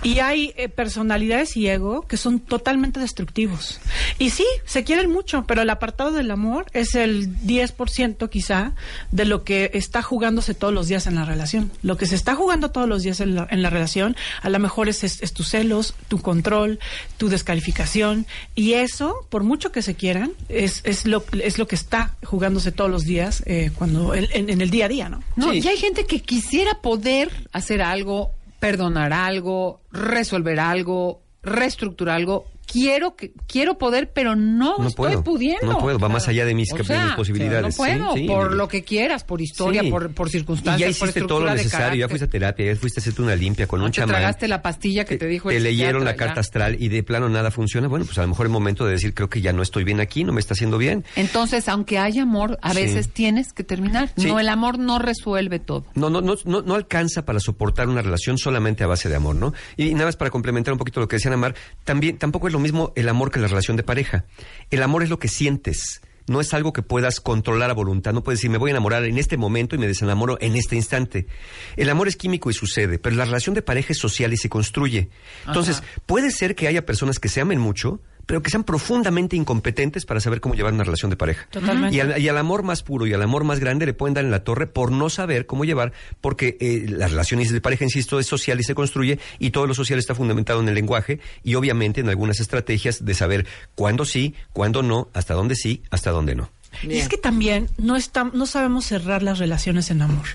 Y 0.04 0.20
hay 0.20 0.54
eh, 0.58 0.70
personalidades 0.70 1.56
y 1.58 1.68
ego 1.68 2.02
que 2.08 2.18
son 2.18 2.40
totalmente 2.40 3.00
destructivos. 3.00 3.80
Y 4.20 4.30
sí, 4.32 4.46
se 4.66 4.84
quieren 4.84 5.12
mucho, 5.12 5.46
pero 5.48 5.62
el 5.62 5.70
apartado 5.70 6.12
del 6.12 6.32
amor 6.32 6.66
es 6.74 6.96
el 6.96 7.30
10% 7.46 8.30
quizá 8.30 8.74
de 9.12 9.26
lo 9.26 9.44
que 9.44 9.72
está 9.74 10.02
jugándose 10.02 10.54
todos 10.54 10.74
los 10.74 10.88
días 10.88 11.08
en 11.08 11.16
la 11.16 11.26
relación. 11.26 11.72
Lo 11.84 11.98
que 11.98 12.06
se 12.06 12.16
está 12.16 12.36
jugando 12.36 12.72
todos 12.72 12.88
los 12.88 13.04
días 13.04 13.20
en 13.20 13.36
la, 13.36 13.48
en 13.50 13.62
la 13.62 13.70
relación, 13.70 14.16
a 14.42 14.50
lo 14.50 14.60
mejor 14.60 14.90
es, 14.90 15.04
es, 15.04 15.22
es 15.22 15.34
tus 15.34 15.50
celos, 15.50 15.94
tu 16.08 16.22
control, 16.22 16.80
tu 17.18 17.30
descalificación. 17.30 18.26
Y 18.56 18.74
eso, 18.74 19.16
por 19.30 19.44
mucho 19.44 19.72
que 19.72 19.82
se 19.82 19.96
quieran, 19.96 20.32
es, 20.50 20.82
es, 20.84 21.06
lo, 21.06 21.24
es 21.44 21.58
lo 21.58 21.68
que 21.68 21.76
está 21.76 22.16
jugándose 22.24 22.72
todos 22.72 22.90
los 22.90 23.04
días 23.04 23.44
eh, 23.46 23.72
cuando 23.76 23.91
en, 24.16 24.28
en- 24.32 24.50
en 24.50 24.62
el 24.62 24.70
día 24.70 24.86
a 24.86 24.90
día, 24.90 25.10
¿no? 25.10 25.22
No, 25.36 25.52
Sí. 25.52 25.62
y 25.64 25.68
hay 25.68 25.78
gente 25.78 26.06
que 26.06 26.20
quisiera 26.22 26.82
poder 26.82 27.30
hacer 27.52 27.82
algo, 27.82 28.32
perdonar 28.60 29.14
algo, 29.14 29.82
resolver 29.92 30.60
algo, 30.60 31.22
reestructurar 31.44 32.16
algo. 32.18 32.46
Quiero 32.72 33.16
que 33.16 33.32
quiero 33.48 33.78
poder, 33.78 34.12
pero 34.14 34.36
no, 34.36 34.78
No 34.78 34.88
estoy 34.88 35.08
puedo, 35.10 35.24
pudiendo. 35.24 35.66
no 35.66 35.78
puedo, 35.80 36.00
va 36.00 36.10
más 36.10 36.28
allá 36.28 36.46
de 36.46 36.54
mis 36.56 36.72
O 36.72 36.78
cap- 36.78 36.86
sea, 36.86 37.00
de 37.00 37.06
mis 37.08 37.14
posibilidades. 37.16 37.78
No 37.78 37.84
puedo, 37.84 38.14
Sí, 38.14 38.20
sí. 38.22 38.28
por 38.28 38.54
lo 38.54 38.68
que 38.68 38.84
quieras, 38.84 39.24
por 39.24 39.42
historia, 39.42 39.82
Sí. 39.82 39.90
por, 39.92 40.14
por 40.14 40.30
circunstancias, 40.30 40.90
Y 40.90 40.94
ya 40.94 41.00
por 41.00 41.10
hiciste 41.10 41.28
todo 41.28 41.42
lo 41.42 41.54
necesario, 41.54 42.00
ya 42.00 42.08
fuiste 42.08 42.26
a 42.26 42.30
terapia, 42.30 42.74
ya 42.74 42.76
fuiste 42.80 43.00
a 43.00 43.02
hacerte 43.02 43.22
una 43.22 43.36
limpia 43.36 43.68
con 43.68 43.80
No 43.80 43.86
un 43.88 43.92
te 43.92 43.98
chamán. 43.98 44.16
tragaste 44.16 44.48
la 44.48 44.62
pastilla 44.62 45.06
que 45.06 45.18
te 45.18 45.28
dijo 45.28 45.52
el 45.52 45.58
Te 45.58 45.64
leyeron 45.64 46.06
la 46.06 46.16
carta 46.16 46.36
ya. 46.36 46.42
astral 46.42 46.78
y 46.80 46.88
de 46.90 47.04
plano 47.04 47.28
nada 47.30 47.52
funciona. 47.52 47.88
Bueno, 47.88 48.06
pues 48.06 48.18
a 48.18 48.22
lo 48.22 48.30
mejor 48.30 48.46
el 48.46 48.52
momento 48.52 48.86
de 48.86 48.94
decir, 48.94 49.14
creo 49.14 49.30
que 49.30 49.42
ya 49.42 49.52
no 49.54 49.62
estoy 49.62 49.84
bien 49.84 50.00
aquí, 50.00 50.24
no 50.24 50.32
me 50.34 50.40
está 50.40 50.54
haciendo 50.54 50.78
bien. 50.78 51.04
Entonces, 51.16 51.68
aunque 51.68 51.98
hay 52.00 52.20
amor, 52.20 52.58
a 52.62 52.74
veces 52.74 53.10
tienes 53.12 53.54
que 53.54 53.64
terminar. 53.64 54.12
No, 54.16 54.40
el 54.40 54.50
amor 54.50 54.80
no 54.80 54.98
resuelve 55.00 55.60
todo. 55.60 55.86
No, 55.96 56.10
no, 56.10 56.22
no, 56.22 56.36
no, 56.46 56.62
no 56.62 56.76
alcanza 56.76 57.26
para 57.26 57.40
soportar 57.40 57.90
una 57.90 58.02
relación 58.02 58.38
solamente 58.38 58.84
a 58.84 58.88
base 58.88 59.10
de 59.10 59.16
amor, 59.16 59.36
¿no? 59.36 59.54
Y, 59.78 59.94
nada 59.94 60.06
más 60.06 60.16
para 60.16 60.32
complementar 60.32 60.72
un 60.74 60.78
poquito 60.78 61.00
lo 61.00 61.08
que 61.08 61.16
decían 61.18 61.34
Amar, 61.34 61.56
también 61.84 62.18
tampoco 62.18 62.48
es 62.48 62.54
lo 62.54 62.60
mismo 62.62 62.94
el 62.96 63.10
amor 63.10 63.32
que 63.32 63.40
la 63.40 63.48
relación 63.48 63.78
de 63.78 63.84
pareja. 63.84 64.26
El 64.70 64.84
amor 64.84 65.04
es 65.04 65.10
lo 65.10 65.20
que 65.20 65.28
sientes. 65.28 66.02
No 66.28 66.40
es 66.40 66.54
algo 66.54 66.72
que 66.72 66.82
puedas 66.82 67.20
controlar 67.20 67.70
a 67.70 67.74
voluntad. 67.74 68.14
No 68.14 68.24
puedes 68.24 68.40
decir, 68.40 68.50
me 68.50 68.58
voy 68.58 68.70
a 68.70 68.74
enamorar 68.74 69.04
en 69.04 69.18
este 69.18 69.38
momento 69.38 69.76
y 69.76 69.80
me 69.80 69.88
desenamoro 69.88 70.38
en 70.40 70.56
este 70.56 70.76
instante. 70.76 71.28
El 71.76 71.90
amor 71.90 72.08
es 72.08 72.16
químico 72.16 72.50
y 72.50 72.54
sucede, 72.54 73.00
pero 73.00 73.16
la 73.16 73.26
relación 73.26 73.56
de 73.56 73.62
pareja 73.62 73.92
es 73.92 74.00
social 74.00 74.32
y 74.32 74.38
se 74.38 74.48
construye. 74.48 75.10
Entonces, 75.48 75.84
puede 76.06 76.32
ser 76.32 76.56
que 76.56 76.68
haya 76.68 76.86
personas 76.86 77.20
que 77.20 77.28
se 77.28 77.42
amen 77.42 77.60
mucho, 77.60 78.00
pero 78.32 78.42
que 78.42 78.50
sean 78.50 78.64
profundamente 78.64 79.36
incompetentes 79.36 80.06
para 80.06 80.22
saber 80.22 80.40
cómo 80.40 80.56
llevar 80.56 80.72
una 80.72 80.86
relación 80.86 81.10
de 81.10 81.18
pareja. 81.18 81.48
Totalmente. 81.52 81.94
Y 81.94 82.00
al, 82.00 82.18
y 82.18 82.30
al 82.30 82.38
amor 82.38 82.64
más 82.64 82.82
puro 82.82 83.06
y 83.06 83.12
al 83.14 83.22
amor 83.22 83.44
más 83.44 83.60
grande 83.60 83.86
le 83.86 83.94
pueden 83.94 84.14
dar 84.14 84.24
en 84.24 84.32
la 84.32 84.46
torre 84.46 84.68
por 84.68 84.94
no 84.94 85.10
saber 85.10 85.46
cómo 85.48 85.66
llevar, 85.66 85.92
porque 86.22 86.56
eh, 86.62 86.86
la 86.88 87.10
relación 87.10 87.42
de 87.44 87.60
pareja, 87.60 87.84
insisto, 87.84 88.22
es 88.22 88.28
social 88.28 88.58
y 88.62 88.64
se 88.64 88.74
construye, 88.74 89.20
y 89.38 89.50
todo 89.50 89.68
lo 89.68 89.74
social 89.74 90.00
está 90.00 90.16
fundamentado 90.16 90.62
en 90.62 90.70
el 90.70 90.76
lenguaje 90.76 91.20
y 91.44 91.56
obviamente 91.56 92.00
en 92.00 92.08
algunas 92.08 92.40
estrategias 92.40 93.04
de 93.04 93.14
saber 93.16 93.48
cuándo 93.76 94.06
sí, 94.06 94.34
cuándo 94.54 94.82
no, 94.82 95.10
hasta 95.14 95.34
dónde 95.34 95.56
sí, 95.56 95.84
hasta 95.90 96.12
dónde 96.12 96.36
no. 96.36 96.52
Y 96.84 96.94
es 97.00 97.10
que 97.10 97.18
también 97.18 97.68
no, 97.78 97.98
estam- 97.98 98.32
no 98.32 98.46
sabemos 98.46 98.86
cerrar 98.86 99.24
las 99.24 99.40
relaciones 99.40 99.92
en 99.92 100.04
amor. 100.04 100.26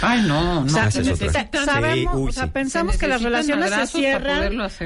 Ay, 0.00 0.22
no, 0.22 0.60
no. 0.60 0.60
O 0.66 0.68
sea, 0.68 0.84
es 0.88 0.94
sabemos, 1.66 2.14
Sí, 2.14 2.20
uy, 2.22 2.28
o 2.28 2.32
sea, 2.32 2.46
pensamos 2.52 2.94
Se 2.94 2.98
que 3.00 3.06
las 3.08 3.22
relaciones 3.22 3.70
se 3.70 3.98
cierran 3.98 4.40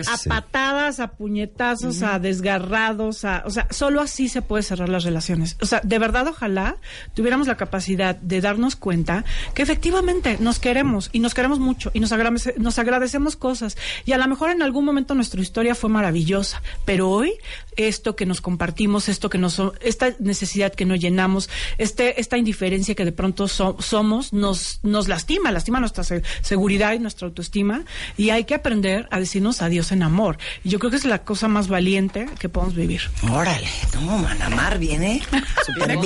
a 0.09 0.16
patadas, 0.28 1.01
a 1.01 1.09
puñetazos, 1.09 2.03
a 2.03 2.19
desgarrados, 2.19 3.24
a, 3.24 3.43
o 3.47 3.51
sea, 3.51 3.66
solo 3.70 4.01
así 4.01 4.28
se 4.28 4.43
puede 4.43 4.62
cerrar 4.62 4.89
las 4.89 5.05
relaciones. 5.05 5.57
O 5.61 5.66
sea, 5.66 5.81
de 5.85 5.99
verdad, 5.99 6.27
ojalá 6.27 6.77
tuviéramos 7.15 7.47
la 7.47 7.57
capacidad 7.57 8.16
de 8.16 8.41
darnos 8.41 8.74
cuenta 8.77 9.24
que 9.55 9.62
efectivamente 9.62 10.39
nos 10.41 10.59
queremos 10.59 11.11
y 11.12 11.20
nos 11.20 11.35
queremos 11.35 11.59
mucho 11.59 11.91
y 11.95 12.01
nos, 12.01 12.12
agradece- 12.12 12.57
nos 12.57 12.78
agradecemos 12.78 13.37
cosas. 13.37 13.77
Y 14.05 14.12
a 14.12 14.19
lo 14.19 14.27
mejor 14.27 14.51
en 14.51 14.62
algún 14.62 14.85
momento 14.85 15.15
nuestra 15.15 15.41
historia 15.41 15.74
fue 15.74 15.91
maravillosa, 15.91 16.62
pero 16.85 17.11
hoy 17.11 17.33
esto 17.77 18.16
que 18.16 18.24
nos 18.24 18.41
compartimos, 18.41 19.09
esto 19.09 19.28
que 19.28 19.37
nos, 19.39 19.61
esta 19.83 20.15
necesidad 20.19 20.73
que 20.74 20.87
nos 20.87 20.99
llenamos, 20.99 21.51
este, 21.77 22.20
esta 22.20 22.39
indiferencia 22.39 22.95
que 22.95 23.05
de 23.05 23.12
pronto 23.12 23.49
so- 23.49 23.77
somos, 23.81 24.33
nos, 24.33 24.81
nos 24.83 24.95
lastima, 25.09 25.52
lastima 25.52 25.81
nuestra 25.81 26.02
se- 26.05 26.23
seguridad 26.40 26.93
y 26.94 26.98
nuestra 26.98 27.28
autoestima 27.28 27.85
y 28.16 28.31
hay 28.31 28.44
que 28.44 28.55
aprender 28.55 29.06
a 29.10 29.20
decirnos 29.20 29.62
adiós 29.62 29.93
en 29.93 30.02
amor. 30.02 30.39
Y 30.64 30.70
yo 30.70 30.78
creo 30.78 30.90
que 30.90 30.97
es 30.97 31.05
la 31.05 31.18
cosa 31.24 31.48
más 31.48 31.68
valiente 31.68 32.27
que 32.39 32.48
podemos 32.48 32.74
vivir. 32.74 33.02
Órale, 33.31 33.68
no, 33.94 34.18
Manamar 34.18 34.78
viene 34.78 35.23
super, 35.66 35.98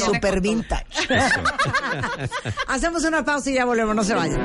super 0.00 0.40
vintage. 0.40 0.84
Hacemos 2.68 3.04
una 3.04 3.24
pausa 3.24 3.50
y 3.50 3.54
ya 3.54 3.64
volvemos, 3.64 3.94
no 3.94 4.04
se 4.04 4.14
vayan. 4.14 4.40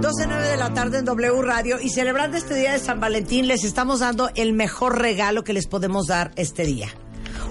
12.09 0.00 0.50
de 0.50 0.56
la 0.56 0.74
tarde 0.74 0.98
en 0.98 1.04
W 1.04 1.42
Radio 1.42 1.78
y 1.80 1.88
celebrando 1.90 2.36
este 2.36 2.54
día 2.54 2.72
de 2.72 2.78
San 2.78 3.00
Valentín 3.00 3.48
les 3.48 3.64
estamos 3.64 4.00
dando 4.00 4.30
el 4.34 4.52
mejor 4.52 4.98
regalo 5.00 5.42
que 5.42 5.52
les 5.52 5.66
podemos 5.66 6.06
dar 6.06 6.32
este 6.36 6.64
día. 6.64 6.88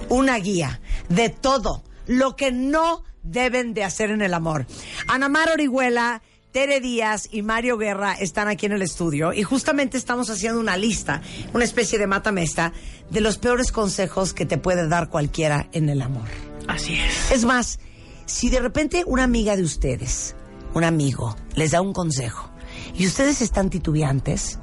Una 0.08 0.38
guía 0.38 0.80
de 1.08 1.28
todo 1.28 1.82
lo 2.06 2.36
que 2.36 2.52
no 2.52 3.04
deben 3.22 3.74
de 3.74 3.84
hacer 3.84 4.10
en 4.10 4.22
el 4.22 4.34
amor. 4.34 4.66
Ana 5.08 5.28
Mar 5.28 5.50
Orihuela, 5.50 6.22
Tere 6.52 6.80
Díaz 6.80 7.28
y 7.30 7.42
Mario 7.42 7.76
Guerra 7.76 8.14
están 8.14 8.48
aquí 8.48 8.66
en 8.66 8.72
el 8.72 8.82
estudio 8.82 9.32
y 9.32 9.42
justamente 9.42 9.98
estamos 9.98 10.30
haciendo 10.30 10.58
una 10.58 10.76
lista, 10.76 11.20
una 11.52 11.64
especie 11.64 11.98
de 11.98 12.06
matamesta 12.06 12.72
de 13.10 13.20
los 13.20 13.38
peores 13.38 13.72
consejos 13.72 14.32
que 14.32 14.46
te 14.46 14.56
puede 14.56 14.88
dar 14.88 15.10
cualquiera 15.10 15.68
en 15.72 15.88
el 15.88 16.00
amor. 16.00 16.28
Así 16.66 16.94
es. 16.94 17.30
Es 17.30 17.44
más, 17.44 17.78
si 18.24 18.48
de 18.48 18.60
repente 18.60 19.04
una 19.06 19.24
amiga 19.24 19.56
de 19.56 19.62
ustedes, 19.62 20.34
un 20.72 20.84
amigo, 20.84 21.36
les 21.54 21.72
da 21.72 21.80
un 21.80 21.92
consejo 21.92 22.50
y 22.94 23.06
ustedes 23.06 23.42
están 23.42 23.68
titubeantes, 23.68 24.58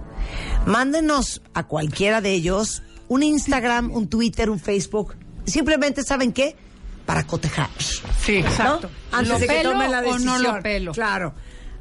mándenos 0.65 1.41
a 1.53 1.67
cualquiera 1.67 2.21
de 2.21 2.31
ellos 2.31 2.81
un 3.07 3.21
Instagram, 3.21 3.91
un 3.91 4.07
Twitter, 4.07 4.49
un 4.49 4.59
Facebook. 4.59 5.15
Simplemente, 5.45 6.03
¿saben 6.03 6.31
qué? 6.33 6.55
Para 7.05 7.25
cotejar. 7.25 7.69
Sí, 7.79 8.37
exacto. 8.37 8.89
¿no? 9.11 9.17
Antes 9.17 9.29
¿Lo 9.29 9.39
de 9.39 9.47
que 9.47 9.53
pelo 9.53 9.71
tomen 9.71 9.91
la 9.91 9.99
o 9.99 10.03
no 10.03 10.09
decisión. 10.33 10.43
lo 10.43 10.61
pelo? 10.61 10.91
Claro. 10.93 11.33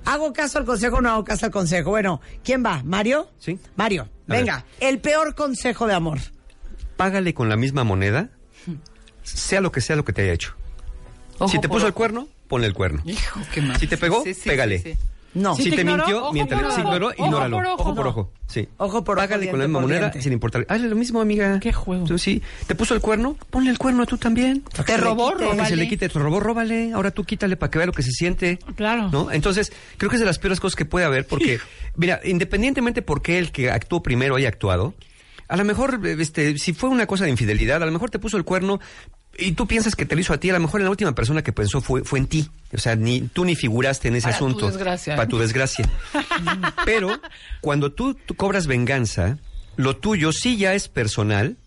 ¿Hago 0.05 0.33
caso 0.33 0.59
al 0.59 0.65
consejo 0.65 0.97
o 0.97 1.01
no 1.01 1.11
hago 1.11 1.25
caso 1.25 1.47
al 1.47 1.53
consejo? 1.53 1.91
Bueno, 1.91 2.21
¿quién 2.43 2.65
va? 2.65 2.83
¿Mario? 2.85 3.31
Sí. 3.39 3.59
Mario, 3.77 4.03
A 4.29 4.33
venga. 4.35 4.65
El 4.81 4.99
peor 4.99 5.35
consejo 5.37 5.87
de 5.87 5.95
amor. 5.95 6.19
Págale 6.97 7.35
con 7.35 7.49
la 7.49 7.57
misma 7.57 7.85
moneda, 7.85 8.31
sea 9.23 9.61
lo 9.61 9.71
que 9.71 9.81
sea 9.81 9.95
lo 9.95 10.05
que 10.05 10.13
te 10.13 10.23
haya 10.23 10.33
hecho. 10.33 10.55
Ojo 11.39 11.49
si 11.51 11.61
te 11.61 11.69
por 11.69 11.77
puso 11.77 11.87
el 11.87 11.95
cuerno, 11.95 12.27
ponle 12.49 12.67
el 12.67 12.75
cuerno. 12.75 13.01
Hijo, 13.05 13.41
qué 13.55 13.61
mal. 13.61 13.79
Si 13.79 13.87
te 13.87 13.97
pegó, 13.97 14.23
Sí, 14.25 14.35
sí, 14.35 14.41
sí, 14.43 14.49
pégale. 14.49 14.79
sí, 14.81 14.93
sí. 14.95 14.99
No. 15.35 15.55
Si, 15.55 15.63
Si 15.65 15.71
te, 15.71 15.77
te 15.77 15.83
ignoró, 15.83 16.03
mintió, 16.05 16.23
ojo 16.25 16.33
miéntale. 16.33 16.63
por 16.63 16.73
Si 16.73 16.81
ojo. 16.81 16.89
ignoró, 16.89 17.07
Ojo 17.09 17.25
ignóralo. 17.25 17.57
por 17.57 17.67
ojo. 17.67 17.83
Ojo 17.83 17.95
por 17.95 18.07
ojo. 18.07 18.31
Sí. 18.49 18.69
Ojo 18.77 19.05
por 19.05 19.17
ojo, 19.19 19.27
Págale 19.27 19.49
con 19.51 19.59
la 19.61 19.67
misma 19.67 19.81
moneda 19.81 20.13
sin 20.21 20.33
importar. 20.33 20.67
Hazle 20.69 20.89
lo 20.89 20.97
mismo, 20.97 21.21
amiga. 21.21 21.59
Qué 21.61 21.73
juego. 21.73 22.05
Tú, 22.05 22.19
sí. 22.19 22.43
¿Te 22.67 22.75
puso 22.75 22.95
el 22.95 23.01
cuerno? 23.01 23.37
Ponle 23.51 23.71
el 23.71 23.79
cuerno 23.79 24.03
a 24.03 24.07
tú 24.07 24.19
también. 24.19 24.63
Te 24.85 24.97
robó, 24.99 25.33
que 25.33 25.45
se 25.45 25.51
róbale. 25.53 25.77
le 25.77 25.89
quite. 25.89 26.09
Te 26.09 26.19
robó, 26.19 26.39
róbale. 26.41 26.93
Ahora 26.93 27.11
tú 27.13 27.25
quítale 27.25 27.57
para 27.57 27.71
que 27.71 27.79
vea 27.79 27.87
lo 27.87 27.93
que 27.93 28.03
se 28.03 28.11
siente. 28.11 28.59
Claro. 28.77 29.09
¿No? 29.11 29.31
Entonces, 29.31 29.73
creo 29.97 30.11
que 30.11 30.17
es 30.17 30.21
de 30.21 30.27
las 30.27 30.39
peores 30.39 30.61
cosas 30.61 30.77
que 30.77 30.85
puede 30.85 31.07
haber 31.07 31.27
porque, 31.27 31.61
mira, 31.97 32.21
independientemente 32.25 33.01
por 33.01 33.23
qué 33.23 33.39
el 33.39 33.53
que 33.53 33.71
actuó 33.71 34.03
primero 34.03 34.37
haya 34.37 34.49
actuado, 34.49 34.93
a 35.53 35.57
lo 35.59 35.67
mejor, 35.67 36.01
este, 36.07 36.57
si 36.57 36.73
fue 36.73 36.89
una 36.89 37.07
cosa 37.07 37.25
de 37.25 37.31
infidelidad, 37.31 37.83
a 37.83 37.85
lo 37.85 37.93
mejor 37.93 38.09
te 38.09 38.19
puso 38.19 38.39
el 38.39 38.45
cuerno 38.45 38.81
y 39.37 39.53
tú 39.53 39.67
piensas 39.67 39.95
que 39.95 40.07
te 40.07 40.15
lo 40.15 40.23
hizo 40.23 40.33
a 40.33 40.41
ti, 40.41 40.49
a 40.49 40.55
lo 40.55 40.61
mejor 40.61 40.81
la 40.81 40.89
última 40.89 41.15
persona 41.15 41.43
que 41.43 41.53
pensó 41.53 41.83
fue, 41.83 42.05
fue 42.05 42.21
en 42.21 42.27
ti. 42.27 42.49
O 42.73 42.79
sea, 42.79 42.97
ni 42.97 43.21
tú 43.21 43.45
ni 43.45 43.55
figuraste 43.55 44.09
en 44.09 44.17
ese 44.17 44.29
Para 44.29 44.39
tu 44.39 44.47
asunto. 44.47 44.67
desgracia. 44.69 45.15
Para 45.15 45.29
tu 45.29 45.37
desgracia. 45.37 45.91
Pero 46.87 47.21
cuando 47.61 47.93
tú, 47.93 48.15
tú 48.15 48.35
cobras 48.35 48.67
venganza, 48.67 49.37
lo 49.77 49.95
tuyo 49.99 50.33
sí 50.33 50.57
ya 50.57 50.73
es 50.73 50.89
personal, 50.89 51.59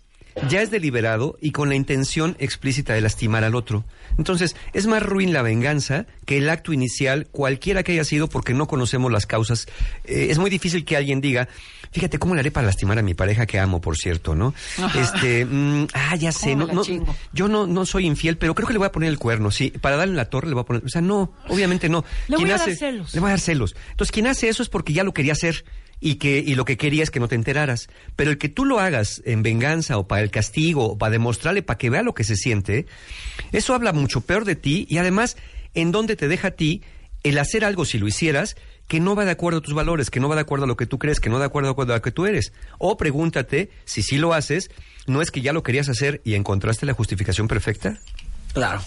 ya 0.49 0.63
es 0.63 0.71
deliberado 0.71 1.37
y 1.39 1.51
con 1.51 1.69
la 1.69 1.75
intención 1.75 2.35
explícita 2.39 2.93
de 2.93 3.01
lastimar 3.01 3.43
al 3.43 3.53
otro. 3.53 3.85
Entonces, 4.17 4.55
es 4.73 4.87
más 4.87 5.03
ruin 5.03 5.31
la 5.31 5.41
venganza 5.41 6.07
que 6.25 6.37
el 6.37 6.49
acto 6.49 6.73
inicial, 6.73 7.27
cualquiera 7.31 7.83
que 7.83 7.91
haya 7.91 8.03
sido, 8.03 8.27
porque 8.29 8.53
no 8.53 8.67
conocemos 8.67 9.11
las 9.11 9.25
causas. 9.25 9.67
Eh, 10.05 10.27
es 10.29 10.37
muy 10.37 10.49
difícil 10.49 10.85
que 10.85 10.97
alguien 10.97 11.21
diga, 11.21 11.47
fíjate 11.95 12.19
cómo 12.19 12.35
le 12.35 12.41
haré 12.41 12.51
para 12.51 12.67
lastimar 12.67 12.99
a 12.99 13.01
mi 13.01 13.13
pareja 13.13 13.45
que 13.45 13.57
amo, 13.57 13.79
por 13.79 13.95
cierto, 13.95 14.35
¿no? 14.35 14.53
Este, 14.99 15.45
mm, 15.45 15.87
ah, 15.93 16.17
ya 16.17 16.33
sé, 16.33 16.51
¿Cómo 16.51 16.67
no, 16.67 16.83
no, 16.83 17.15
yo 17.31 17.47
no, 17.47 17.67
no 17.67 17.85
soy 17.85 18.05
infiel, 18.05 18.37
pero 18.37 18.53
creo 18.53 18.67
que 18.67 18.73
le 18.73 18.79
voy 18.79 18.87
a 18.87 18.91
poner 18.91 19.07
el 19.07 19.17
cuerno, 19.17 19.49
sí, 19.49 19.71
para 19.71 19.95
darle 19.95 20.11
en 20.11 20.17
la 20.17 20.25
torre 20.25 20.49
le 20.49 20.55
voy 20.55 20.63
a 20.63 20.65
poner, 20.65 20.83
o 20.83 20.89
sea, 20.89 20.99
no, 20.99 21.31
obviamente 21.47 21.87
no. 21.87 22.03
Le 22.27 22.35
voy 22.35 22.51
a 22.51 22.57
dar 22.57 22.69
celos. 22.75 23.13
Le 23.13 23.21
voy 23.21 23.27
a 23.27 23.31
dar 23.31 23.39
celos. 23.39 23.77
Entonces, 23.91 24.11
quien 24.11 24.27
hace 24.27 24.49
eso 24.49 24.61
es 24.61 24.67
porque 24.67 24.91
ya 24.91 25.05
lo 25.05 25.13
quería 25.13 25.31
hacer 25.31 25.63
y 26.01 26.15
que 26.15 26.39
y 26.45 26.55
lo 26.55 26.65
que 26.65 26.75
quería 26.75 27.01
es 27.01 27.11
que 27.11 27.21
no 27.21 27.29
te 27.29 27.35
enteraras. 27.35 27.87
Pero 28.17 28.29
el 28.29 28.37
que 28.37 28.49
tú 28.49 28.65
lo 28.65 28.81
hagas 28.81 29.21
en 29.23 29.41
venganza 29.41 29.97
o 29.97 30.05
para 30.05 30.21
el 30.21 30.31
castigo 30.31 30.83
o 30.85 30.97
para 30.97 31.11
demostrarle, 31.11 31.63
para 31.63 31.77
que 31.77 31.89
vea 31.89 32.03
lo 32.03 32.13
que 32.13 32.25
se 32.25 32.35
siente, 32.35 32.87
eso 33.53 33.73
habla 33.73 33.93
mucho 33.93 34.19
peor 34.19 34.43
de 34.43 34.57
ti 34.57 34.85
y 34.89 34.97
además 34.97 35.37
en 35.73 35.93
dónde 35.93 36.17
te 36.17 36.27
deja 36.27 36.49
a 36.49 36.51
ti 36.51 36.81
el 37.23 37.37
hacer 37.37 37.63
algo 37.63 37.85
si 37.85 37.99
lo 37.99 38.07
hicieras 38.07 38.57
que 38.87 38.99
no 38.99 39.15
va 39.15 39.25
de 39.25 39.31
acuerdo 39.31 39.59
a 39.59 39.61
tus 39.61 39.73
valores, 39.73 40.09
que 40.09 40.19
no 40.19 40.29
va 40.29 40.35
de 40.35 40.41
acuerdo 40.41 40.65
a 40.65 40.67
lo 40.67 40.77
que 40.77 40.85
tú 40.85 40.99
crees, 40.99 41.19
que 41.19 41.29
no 41.29 41.35
va 41.35 41.39
de 41.41 41.45
acuerdo 41.47 41.69
a 41.71 41.85
lo 41.85 42.01
que 42.01 42.11
tú 42.11 42.25
eres. 42.25 42.53
O 42.77 42.97
pregúntate 42.97 43.71
si 43.85 44.03
sí 44.03 44.17
lo 44.17 44.33
haces, 44.33 44.69
¿no 45.07 45.21
es 45.21 45.31
que 45.31 45.41
ya 45.41 45.53
lo 45.53 45.63
querías 45.63 45.89
hacer 45.89 46.21
y 46.23 46.35
encontraste 46.35 46.85
la 46.85 46.93
justificación 46.93 47.47
perfecta? 47.47 47.97
Claro. 48.53 48.81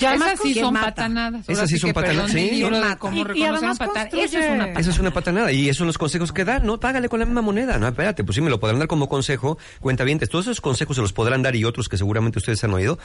Y 0.00 0.04
además 0.04 0.34
Esas 0.34 0.42
sí 0.46 0.52
¿quién 0.52 0.64
son 0.66 0.74
mata? 0.74 0.86
patanadas. 0.86 1.48
Esas 1.48 1.68
sí 1.68 1.78
son 1.78 1.92
patanadas, 1.92 2.30
sí. 2.30 2.38
Y- 2.38 2.42
y 2.60 2.62
reconocer 2.62 2.76
además 2.84 2.98
construye- 3.00 3.44
Eso 3.44 3.56
es 3.56 3.62
una 3.62 3.74
patanada. 3.74 4.80
Esa 4.80 4.90
es 4.90 4.98
una 5.00 5.10
patanada 5.12 5.52
y 5.52 5.64
esos 5.64 5.78
son 5.78 5.86
los 5.88 5.98
consejos 5.98 6.30
que 6.32 6.44
dan, 6.44 6.64
¿no? 6.64 6.78
Págale 6.78 7.08
con 7.08 7.18
la 7.18 7.26
misma 7.26 7.42
moneda. 7.42 7.76
No, 7.78 7.88
espérate, 7.88 8.22
pues 8.22 8.36
sí 8.36 8.40
me 8.40 8.50
lo 8.50 8.60
podrán 8.60 8.78
dar 8.78 8.86
como 8.86 9.08
consejo, 9.08 9.58
cuentavientes. 9.80 10.28
Todos 10.28 10.44
esos 10.46 10.60
consejos 10.60 10.94
se 10.94 11.02
los 11.02 11.12
podrán 11.12 11.42
dar 11.42 11.56
y 11.56 11.64
otros 11.64 11.88
que 11.88 11.96
seguramente 11.96 12.38
ustedes 12.38 12.62
han 12.62 12.72
oído, 12.72 12.98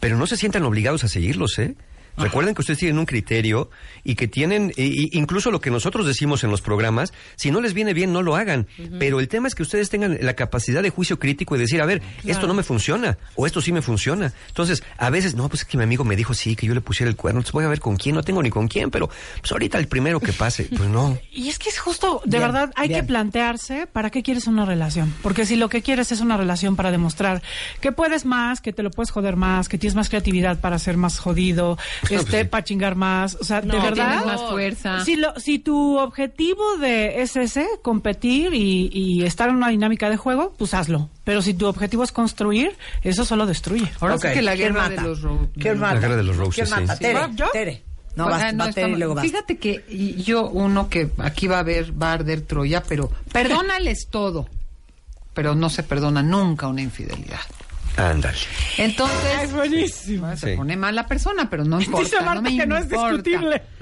pero 0.00 0.16
no 0.16 0.26
se 0.26 0.36
sientan 0.36 0.64
obligados 0.64 1.04
a 1.04 1.08
seguirlos, 1.08 1.56
¿eh? 1.60 1.76
Recuerden 2.16 2.54
que 2.54 2.62
ustedes 2.62 2.78
tienen 2.78 2.98
un 2.98 3.06
criterio 3.06 3.70
y 4.04 4.14
que 4.14 4.28
tienen, 4.28 4.72
incluso 4.76 5.50
lo 5.50 5.60
que 5.60 5.70
nosotros 5.70 6.06
decimos 6.06 6.44
en 6.44 6.50
los 6.50 6.62
programas, 6.62 7.12
si 7.36 7.50
no 7.50 7.60
les 7.60 7.74
viene 7.74 7.94
bien, 7.94 8.12
no 8.12 8.22
lo 8.22 8.36
hagan. 8.36 8.66
Pero 8.98 9.20
el 9.20 9.28
tema 9.28 9.48
es 9.48 9.54
que 9.54 9.62
ustedes 9.62 9.90
tengan 9.90 10.18
la 10.20 10.34
capacidad 10.34 10.82
de 10.82 10.90
juicio 10.90 11.18
crítico 11.18 11.56
y 11.56 11.58
decir, 11.58 11.80
a 11.80 11.86
ver, 11.86 12.02
esto 12.24 12.46
no 12.46 12.54
me 12.54 12.62
funciona, 12.62 13.18
o 13.34 13.46
esto 13.46 13.60
sí 13.60 13.72
me 13.72 13.82
funciona. 13.82 14.32
Entonces, 14.48 14.82
a 14.98 15.10
veces, 15.10 15.34
no, 15.34 15.48
pues 15.48 15.62
es 15.62 15.66
que 15.66 15.76
mi 15.76 15.84
amigo 15.84 16.04
me 16.04 16.16
dijo 16.16 16.34
sí, 16.34 16.56
que 16.56 16.66
yo 16.66 16.74
le 16.74 16.80
pusiera 16.80 17.10
el 17.10 17.16
cuerno, 17.16 17.40
entonces 17.40 17.52
voy 17.52 17.64
a 17.64 17.68
ver 17.68 17.80
con 17.80 17.96
quién, 17.96 18.14
no 18.14 18.22
tengo 18.22 18.42
ni 18.42 18.50
con 18.50 18.68
quién, 18.68 18.90
pero 18.90 19.08
pues 19.40 19.52
ahorita 19.52 19.78
el 19.78 19.88
primero 19.88 20.20
que 20.20 20.32
pase, 20.32 20.68
pues 20.76 20.88
no. 20.88 21.18
Y 21.32 21.48
es 21.48 21.58
que 21.58 21.68
es 21.68 21.78
justo, 21.78 22.22
de 22.24 22.38
Bien, 22.38 22.42
verdad, 22.42 22.72
hay 22.76 22.88
bien. 22.88 23.00
que 23.00 23.06
plantearse 23.06 23.86
para 23.86 24.10
qué 24.10 24.22
quieres 24.22 24.46
una 24.46 24.64
relación. 24.64 25.14
Porque 25.22 25.46
si 25.46 25.56
lo 25.56 25.68
que 25.68 25.82
quieres 25.82 26.12
es 26.12 26.20
una 26.20 26.36
relación 26.36 26.76
para 26.76 26.90
demostrar 26.90 27.42
que 27.80 27.92
puedes 27.92 28.24
más, 28.24 28.60
que 28.60 28.72
te 28.72 28.82
lo 28.82 28.90
puedes 28.90 29.10
joder 29.10 29.36
más, 29.36 29.68
que 29.68 29.78
tienes 29.78 29.94
más 29.94 30.08
creatividad 30.08 30.60
para 30.60 30.78
ser 30.78 30.96
más 30.96 31.18
jodido, 31.18 31.78
este, 32.14 32.30
pues 32.30 32.42
sí. 32.42 32.48
para 32.48 32.64
chingar 32.64 32.94
más. 32.96 33.36
O 33.40 33.44
sea, 33.44 33.60
de 33.60 33.66
No, 33.68 33.82
verdad. 33.82 34.08
tienes 34.20 34.26
más 34.26 34.42
fuerza. 34.50 35.04
Si, 35.04 35.16
lo, 35.16 35.38
si 35.38 35.58
tu 35.58 35.98
objetivo 35.98 36.76
de 36.78 37.22
es 37.22 37.36
ese, 37.36 37.66
competir 37.82 38.54
y, 38.54 38.90
y 38.92 39.24
estar 39.24 39.48
en 39.48 39.56
una 39.56 39.68
dinámica 39.68 40.08
de 40.10 40.16
juego, 40.16 40.54
pues 40.58 40.74
hazlo. 40.74 41.08
Pero 41.24 41.42
si 41.42 41.54
tu 41.54 41.66
objetivo 41.66 42.04
es 42.04 42.12
construir, 42.12 42.76
eso 43.02 43.24
solo 43.24 43.46
destruye. 43.46 43.90
Ahora 44.00 44.14
Ok, 44.16 44.26
sí 44.28 44.34
que 44.34 44.42
la 44.42 44.54
¿quién 44.54 44.72
guerra 44.74 44.88
mata? 44.88 45.02
de 45.02 45.08
los... 45.08 45.20
¿Quién 45.54 45.74
de- 45.74 45.74
mata? 45.76 45.94
La 45.94 46.00
guerra 46.00 46.16
de 46.16 46.22
los 46.22 46.36
roses, 46.36 46.54
¿Quién 46.68 46.80
mata? 46.80 46.96
sí. 46.96 47.02
Tere. 47.02 47.20
¿Yo? 47.34 47.46
Tere. 47.52 47.82
No, 48.14 48.24
Pues, 48.24 48.36
vas, 48.36 48.44
ah, 48.44 48.52
no, 48.52 48.64
va 48.64 48.70
estamos- 48.70 48.98
luego 48.98 49.14
vas. 49.14 49.24
Fíjate 49.26 49.58
que 49.58 50.14
yo 50.24 50.48
uno 50.48 50.88
que 50.88 51.10
aquí 51.18 51.48
va 51.48 51.56
a 51.56 51.60
haber, 51.60 51.92
va 52.00 52.10
a 52.10 52.12
arder 52.14 52.40
Troya, 52.40 52.82
pero 52.88 53.10
perdónales 53.32 54.08
todo, 54.10 54.48
pero 55.34 55.54
no 55.54 55.68
se 55.68 55.82
perdona 55.82 56.22
nunca 56.22 56.66
una 56.66 56.80
infidelidad. 56.80 57.40
Ándale. 57.96 58.36
Entonces, 58.76 59.42
Es 59.44 59.52
buenísimo. 59.54 60.36
se 60.36 60.50
Sí. 60.50 60.56
pone 60.56 60.76
mal 60.76 60.94
la 60.94 61.06
persona, 61.06 61.48
pero 61.48 61.64
no 61.64 61.80
importa. 61.80 62.04
Dice 62.04 62.16
Marta 62.20 62.34
no 62.34 62.42
me 62.42 62.56
que 62.56 62.66
no 62.66 62.76
es 62.76 62.88
discutible. 62.88 63.62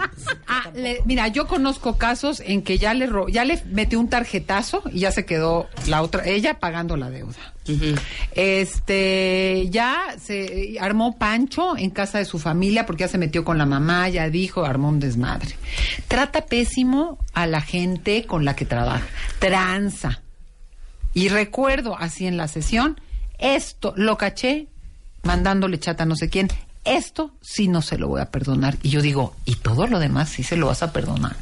Ah, 0.47 0.71
le- 0.75 1.01
mira, 1.05 1.27
yo 1.29 1.47
conozco 1.49 1.97
casos 1.99 2.41
en 2.45 2.63
que 2.63 2.79
ya 2.79 2.95
le 2.95 3.07
ro- 3.07 3.29
ya 3.29 3.45
le 3.45 3.61
metió 3.71 3.99
un 3.99 4.09
tarjetazo 4.09 4.83
y 4.93 5.01
ya 5.01 5.11
se 5.11 5.25
quedó 5.25 5.69
la 5.89 6.03
otra, 6.03 6.25
ella 6.27 6.61
pagando 6.61 6.97
la 6.97 7.11
deuda. 7.11 7.35
Este, 8.35 9.67
ya 9.71 10.17
se 10.23 10.77
armó 10.81 11.19
Pancho 11.19 11.77
en 11.77 11.91
casa 11.91 12.19
de 12.19 12.25
su 12.25 12.39
familia 12.39 12.87
porque 12.87 13.03
ya 13.03 13.09
se 13.09 13.19
metió 13.19 13.45
con 13.45 13.59
la 13.59 13.67
mamá, 13.67 14.09
ya 14.11 14.29
dijo, 14.31 14.65
armó 14.65 14.89
un 14.91 15.01
desmadre. 15.01 15.57
Trata 16.09 16.47
pésimo 16.47 17.19
a 17.33 17.47
la 17.47 17.61
gente 17.61 18.25
con 18.27 18.45
la 18.45 18.55
que 18.55 18.65
trabaja. 18.65 19.05
Tranza. 19.39 20.21
Y 21.15 21.29
recuerdo 21.29 21.97
así 21.99 22.27
en 22.27 22.37
la 22.37 22.49
sesión, 22.49 23.01
esto 23.39 23.93
lo 23.97 24.17
caché 24.17 24.69
mandándole 25.23 25.79
chata 25.79 26.03
a 26.03 26.07
no 26.07 26.17
sé 26.17 26.29
quién. 26.29 26.49
Esto 26.85 27.33
sí 27.41 27.69
no 27.69 27.81
se 27.81 27.97
lo 27.99 28.09
voy 28.09 28.21
a 28.21 28.31
perdonar. 28.31 28.77
Y 28.83 28.91
yo 28.91 29.01
digo, 29.01 29.35
¿y 29.47 29.57
todo 29.57 29.87
lo 29.87 29.99
demás 29.99 30.29
sí 30.29 30.43
se 30.43 30.57
lo 30.57 30.67
vas 30.67 30.83
a 30.83 30.93
perdonar? 30.93 31.35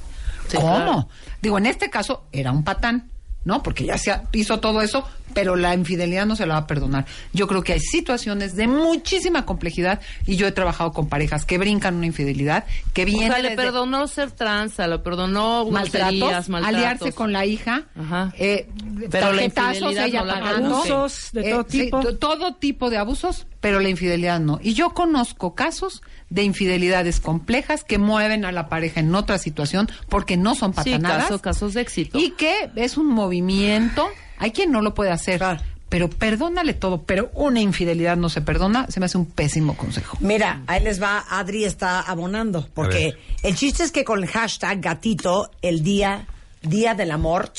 Sí, 0.49 0.57
¿Cómo? 0.57 0.75
claro. 0.77 1.09
Digo, 1.41 1.59
en 1.59 1.67
este 1.67 1.91
caso 1.91 2.25
era 2.31 2.53
un 2.53 2.63
patán, 2.63 3.11
¿no? 3.45 3.63
Porque 3.63 3.85
ya 3.85 3.99
se 3.99 4.11
ha- 4.11 4.25
hizo 4.33 4.61
todo 4.61 4.83
eso, 4.83 5.05
pero 5.35 5.57
la 5.57 5.75
infidelidad 5.75 6.27
no 6.27 6.37
se 6.37 6.45
la 6.47 6.55
va 6.55 6.61
a 6.61 6.67
perdonar. 6.67 7.07
Yo 7.33 7.47
creo 7.49 7.63
que 7.65 7.73
hay 7.73 7.81
situaciones 7.81 8.55
de 8.55 8.67
muchísima 8.69 9.47
complejidad 9.47 10.01
y 10.27 10.37
yo 10.37 10.47
he 10.47 10.53
trabajado 10.53 10.93
con 10.93 11.09
parejas 11.09 11.45
que 11.47 11.57
brincan 11.59 11.95
una 11.97 12.07
infidelidad, 12.07 12.65
que 12.93 13.03
O 13.03 13.07
viene 13.07 13.29
sea, 13.29 13.39
le 13.39 13.57
perdonó 13.57 14.07
ser 14.09 14.31
tranza, 14.31 14.87
le 14.87 14.99
perdonó 14.99 15.65
maltratos, 15.71 16.51
aliarse 16.51 17.13
con 17.13 17.33
la 17.33 17.47
hija, 17.47 17.85
Ajá. 17.99 18.33
eh, 18.39 18.69
Pero 19.11 19.29
tarjetazos, 19.29 19.97
ella 19.97 20.21
no 20.21 20.27
la 20.27 20.35
pagando. 20.41 20.77
Abusos 20.77 21.31
de 21.33 21.51
todo 21.51 21.61
Eh, 21.63 21.65
sí, 21.69 21.81
tipo. 21.85 22.01
to- 22.01 22.17
todo 22.19 22.55
tipo 22.57 22.91
de 22.91 22.99
abusos, 22.99 23.47
pero 23.61 23.81
la 23.81 23.89
infidelidad 23.89 24.39
no. 24.41 24.61
Y 24.63 24.75
yo 24.75 24.91
conozco 24.91 25.55
casos 25.55 26.03
de 26.33 26.43
infidelidades 26.45 27.21
complejas 27.21 27.85
que 27.85 27.99
mueven 27.99 28.45
a 28.45 28.53
la 28.53 28.69
pareja 28.69 29.01
en 29.01 29.15
otra 29.15 29.39
situación 29.39 29.89
porque 30.09 30.37
no 30.37 30.55
son 30.55 30.71
Sí, 30.73 30.77
patanadas. 30.77 31.25
caso- 31.25 31.41
casos 31.41 31.75
de 31.75 31.83
éxito. 31.83 32.19
Y 32.19 32.31
que 32.33 32.71
es 32.77 32.97
un 32.97 33.07
movimiento. 33.09 34.07
Hay 34.39 34.53
quien 34.53 34.73
no 34.73 34.81
lo 34.81 34.95
puede 34.95 35.11
hacer. 35.11 35.43
Pero 35.89 36.09
perdónale 36.09 36.73
todo, 36.73 37.03
pero 37.03 37.31
una 37.35 37.61
infidelidad 37.61 38.17
no 38.17 38.31
se 38.31 38.41
perdona, 38.41 38.87
se 38.89 38.99
me 38.99 39.05
hace 39.07 39.19
un 39.19 39.27
pésimo 39.27 39.77
consejo. 39.77 40.17
Mira, 40.21 40.63
ahí 40.67 40.83
les 40.83 41.03
va, 41.03 41.23
Adri 41.29 41.65
está 41.67 42.01
abonando, 42.01 42.67
porque 42.73 43.13
el 43.43 43.55
chiste 43.57 43.83
es 43.85 43.93
que 43.93 44.03
con 44.03 44.23
el 44.23 44.27
hashtag 44.27 44.81
gatito, 44.81 45.51
el 45.61 45.83
día, 45.83 46.27
día 46.63 46.95
del 46.95 47.11
amor, 47.11 47.53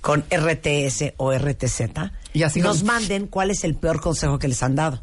con 0.00 0.24
RTS 0.30 1.14
o 1.16 1.32
RTZ, 1.32 1.80
Y 2.32 2.44
así 2.44 2.60
nos 2.60 2.84
manden 2.84 3.26
cuál 3.26 3.50
es 3.50 3.64
el 3.64 3.74
peor 3.74 4.00
consejo 4.00 4.38
que 4.38 4.46
les 4.46 4.62
han 4.62 4.76
dado. 4.76 5.00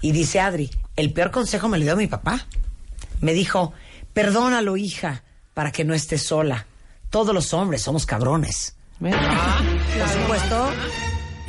Y 0.00 0.12
dice 0.12 0.38
Adri, 0.40 0.70
el 1.00 1.12
peor 1.12 1.30
consejo 1.30 1.68
me 1.68 1.78
lo 1.78 1.84
dio 1.84 1.96
mi 1.96 2.06
papá. 2.06 2.46
Me 3.20 3.32
dijo, 3.32 3.72
perdónalo, 4.12 4.76
hija, 4.76 5.22
para 5.54 5.72
que 5.72 5.84
no 5.84 5.94
estés 5.94 6.22
sola. 6.22 6.66
Todos 7.08 7.34
los 7.34 7.52
hombres 7.54 7.82
somos 7.82 8.06
cabrones. 8.06 8.76
Por 9.00 9.10
supuesto, 10.08 10.70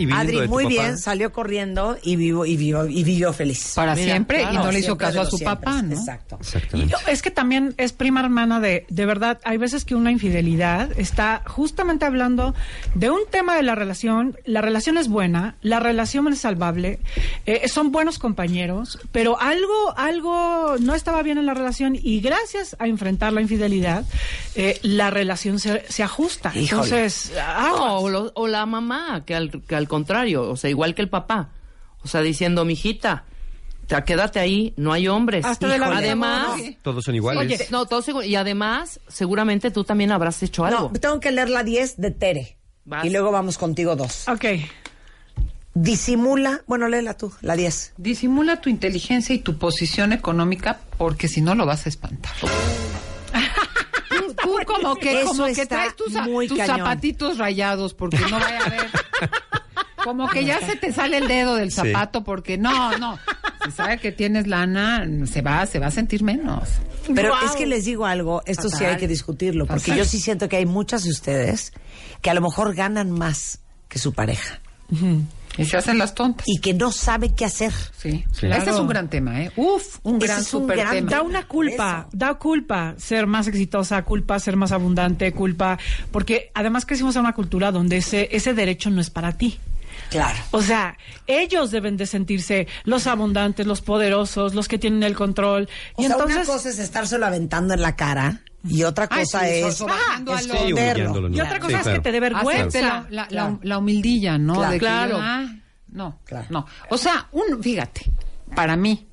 Y 0.02 0.06
viniendo 0.06 0.22
Adri 0.30 0.40
de 0.42 0.46
tu 0.46 0.50
muy 0.52 0.64
papá. 0.64 0.74
bien 0.74 0.98
salió 0.98 1.32
corriendo 1.32 1.98
y 2.04 2.16
vivo 2.16 2.46
y 2.46 2.58
vivo 2.58 2.86
y 2.86 3.04
vivió 3.04 3.34
feliz. 3.34 3.74
Para 3.76 3.96
siempre 3.96 4.44
y 4.44 4.56
no 4.56 4.72
le 4.72 4.80
hizo 4.80 4.98
caso 4.98 5.22
a 5.22 5.26
su 5.26 5.38
siempre. 5.38 5.56
papá, 5.66 5.82
¿no? 5.82 5.94
Exacto. 5.96 6.38
Exactamente. 6.42 6.96
Es 7.08 7.22
que 7.22 7.32
también 7.32 7.74
es 7.78 7.94
prima 7.94 8.22
hermana 8.22 8.60
de, 8.60 8.86
de 8.90 9.06
verdad, 9.06 9.40
hay 9.44 9.58
veces 9.58 9.86
que 9.86 9.96
una 9.96 10.12
infidelidad 10.12 10.90
está 11.00 11.44
justamente 11.48 12.06
hablando 12.06 12.54
de 12.96 13.10
un 13.10 13.22
tema 13.30 13.56
de 13.56 13.64
la 13.64 13.76
relación, 13.76 14.38
la 14.46 14.62
relación 14.62 14.98
es 14.98 15.08
buena, 15.08 15.56
la 15.62 15.80
relación 15.80 16.28
es 16.28 16.40
salvable, 16.40 17.00
eh, 17.46 17.68
son 17.68 17.92
buenos 17.92 18.18
compañeros, 18.20 19.00
pero 19.12 19.40
algo, 19.40 19.94
algo 19.98 20.76
no 20.80 20.96
estaba 20.96 21.22
bien 21.24 21.38
en 21.38 21.46
la 21.46 21.54
relación 21.54 21.96
y 22.02 22.22
gracias 22.22 22.76
a 22.80 22.88
enfrentar 22.88 23.34
la 23.34 23.42
infidelidad, 23.42 24.04
eh, 24.56 24.80
la 24.84 25.10
relación 25.10 25.60
se, 25.60 25.84
se 25.90 26.04
ajusta. 26.04 26.50
Híjole. 26.50 26.62
Entonces. 26.64 27.32
No, 27.36 28.00
o, 28.00 28.10
lo- 28.10 28.32
o 28.36 28.48
la 28.48 28.66
mamá, 28.66 29.24
que 29.26 29.36
al, 29.36 29.52
que 29.68 29.76
al 29.76 29.88
contrario, 29.92 30.50
o 30.50 30.56
sea, 30.56 30.70
igual 30.70 30.96
que 30.96 31.02
el 31.04 31.10
papá. 31.10 31.50
O 32.04 32.08
sea, 32.08 32.22
diciendo, 32.22 32.64
mijita, 32.66 33.26
te- 33.88 34.04
quédate 34.06 34.40
ahí, 34.40 34.74
no 34.78 34.94
hay 34.94 35.08
hombres. 35.08 35.46
Hasta 35.46 35.68
de 35.68 35.78
la 35.78 35.90
vida, 35.90 35.98
además, 36.00 36.58
no. 36.58 36.64
Todos 36.82 37.04
son 37.06 37.14
iguales. 37.16 37.44
oye, 37.44 37.68
no, 37.70 37.86
todos 37.86 38.08
igual- 38.08 38.26
y 38.26 38.36
además, 38.36 39.00
seguramente 39.08 39.70
tú 39.70 39.84
también 39.84 40.12
habrás 40.12 40.42
hecho 40.42 40.64
algo. 40.66 40.90
No, 40.94 41.00
tengo 41.00 41.20
que 41.20 41.32
leer 41.32 41.50
la 41.50 41.64
10 41.64 41.98
de 42.02 42.10
Tere. 42.12 42.58
Vas. 42.86 43.06
Y 43.06 43.10
luego 43.12 43.32
vamos 43.32 43.58
contigo 43.60 43.96
dos. 43.96 44.28
Ok. 44.28 44.46
Disimula, 45.74 46.62
bueno, 46.68 46.88
léela 46.90 47.16
tú, 47.16 47.32
la 47.42 47.56
10. 47.56 47.94
Disimula 47.98 48.60
tu 48.60 48.70
inteligencia 48.70 49.34
y 49.36 49.40
tu 49.40 49.58
posición 49.58 50.12
económica 50.12 50.80
porque 50.98 51.28
si 51.28 51.42
no 51.42 51.56
lo 51.56 51.66
vas 51.66 51.86
a 51.86 51.90
espantar. 51.90 52.34
Tú, 54.10 54.34
tú 54.36 54.58
como 54.66 54.96
que, 54.96 55.22
Eso 55.22 55.28
como 55.32 55.46
que 55.46 55.66
traes 55.66 55.96
tus, 55.96 56.14
tus 56.48 56.58
zapatitos 56.58 57.38
rayados 57.38 57.94
porque 57.94 58.18
no 58.30 58.40
vaya 58.40 58.60
a 58.66 58.70
ver. 58.70 58.90
Como 60.04 60.28
que 60.30 60.46
ya 60.46 60.60
se 60.60 60.76
te 60.76 60.92
sale 60.94 61.18
el 61.18 61.28
dedo 61.28 61.56
del 61.56 61.72
Sí. 61.72 61.76
zapato 61.78 62.24
porque 62.24 62.58
no, 62.58 62.98
no. 62.98 63.18
Si 63.66 63.72
sabe 63.72 64.00
que 64.00 64.12
tienes 64.12 64.48
lana, 64.48 65.06
se 65.26 65.42
va, 65.42 65.66
se 65.68 65.80
va 65.80 65.88
a 65.88 65.92
sentir 65.92 66.24
menos. 66.24 66.70
Pero 67.14 67.34
es 67.46 67.52
que 67.52 67.66
les 67.66 67.86
digo 67.86 68.06
algo, 68.06 68.42
esto 68.46 68.70
sí 68.70 68.84
hay 68.86 68.98
que 68.98 69.08
discutirlo, 69.08 69.66
porque 69.66 69.82
Fatal. 69.82 69.98
yo 69.98 70.06
sí 70.06 70.20
siento 70.20 70.50
que 70.50 70.58
hay 70.58 70.66
muchas 70.66 71.04
de 71.04 71.10
ustedes 71.12 71.72
que 72.22 72.30
a 72.30 72.34
lo 72.34 72.42
mejor 72.42 72.74
ganan 72.76 73.12
más 73.12 73.60
que 73.88 74.00
su 74.00 74.14
pareja 74.14 74.60
Y 75.58 75.66
se 75.66 75.78
hacen 75.78 75.98
las 75.98 76.16
tontas. 76.16 76.46
y 76.48 76.60
que 76.60 76.74
no 76.74 76.92
saben 76.92 77.36
qué 77.36 77.46
hacer. 77.46 77.72
Sí, 77.98 78.24
Sí. 78.32 78.48
Este 78.48 78.70
es 78.72 78.78
un 78.78 78.88
gran 78.88 79.10
tema, 79.10 79.42
¿eh? 79.44 79.52
Uf, 79.56 79.98
un 80.04 80.18
Ese 80.18 80.26
gran 80.28 80.40
es 80.42 80.54
un 80.54 80.62
super 80.62 80.78
gran 80.78 80.92
tema. 80.96 81.12
Da 81.12 81.22
una 81.22 81.48
culpa, 81.48 82.06
Eso. 82.08 82.18
da 82.18 82.34
culpa 82.36 82.96
ser 82.98 83.28
más 83.28 83.48
exitosa, 83.48 84.02
culpa 84.04 84.40
ser 84.40 84.56
más 84.56 84.72
abundante, 84.72 85.32
culpa, 85.34 85.78
porque 86.12 86.52
además 86.54 86.86
crecimos 86.86 87.16
en 87.16 87.22
una 87.22 87.34
cultura 87.34 87.72
donde 87.72 87.98
ese, 87.98 88.30
ese 88.32 88.54
derecho 88.54 88.90
no 88.90 89.02
es 89.02 89.10
para 89.10 89.34
ti. 89.38 89.60
Claro. 90.12 90.38
O 90.52 90.62
sea, 90.62 90.98
ellos 91.26 91.72
deben 91.72 91.98
de 91.98 92.06
sentirse 92.06 92.68
los 92.84 93.08
abundantes, 93.08 93.66
los 93.66 93.82
poderosos, 93.82 94.54
los 94.54 94.68
que 94.68 94.78
tienen 94.78 95.02
el 95.04 95.16
control. 95.16 95.68
O 95.96 96.02
y 96.02 96.06
sea, 96.06 96.14
entonces, 96.16 96.38
una 96.38 96.46
cosa 96.46 96.70
es 96.70 96.78
estárselo 96.80 97.26
aventando 97.26 97.74
en 97.74 97.82
la 97.82 97.96
cara 97.96 98.42
y 98.64 98.84
otra 98.84 99.08
Ay, 99.10 99.24
cosa 99.24 99.40
sí, 99.40 99.46
es 99.54 99.76
sobajando 99.76 100.34
a 100.34 100.36
lo- 100.36 100.42
Sí, 100.42 100.50
esconderlo. 100.52 100.76
humillándolo, 101.12 101.30
¿no? 101.30 101.36
y 101.38 101.42
otra 101.42 101.56
Sí, 101.56 101.60
cosa 101.62 101.80
es 101.80 101.88
que 101.88 102.00
te 102.00 102.12
dé 102.12 102.20
vergüenza. 102.20 102.82
La, 102.82 102.88
la, 102.88 103.06
la- 103.10 103.28
Claro. 103.28 103.60
la 103.64 103.78
humildilla, 103.78 104.38
¿no? 104.38 104.54
Claro. 104.56 104.72
De 104.72 104.78
que, 104.80 104.86
Claro. 104.86 105.18
ah, 105.20 105.46
no, 105.94 106.20
Claro. 106.26 106.48
no. 106.50 106.66
O 106.90 106.98
sea, 106.98 107.28
un, 107.32 107.64
fíjate, 107.64 108.02
para 108.54 108.76
mí 108.76 109.08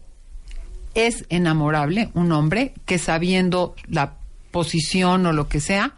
es 0.95 1.25
enamorable 1.29 2.11
un 2.15 2.33
hombre 2.33 2.75
que 2.87 2.99
sabiendo 2.99 3.77
la 3.87 4.15
posición 4.51 5.27
o 5.27 5.33
lo 5.33 5.49
que 5.49 5.61
sea, 5.61 5.95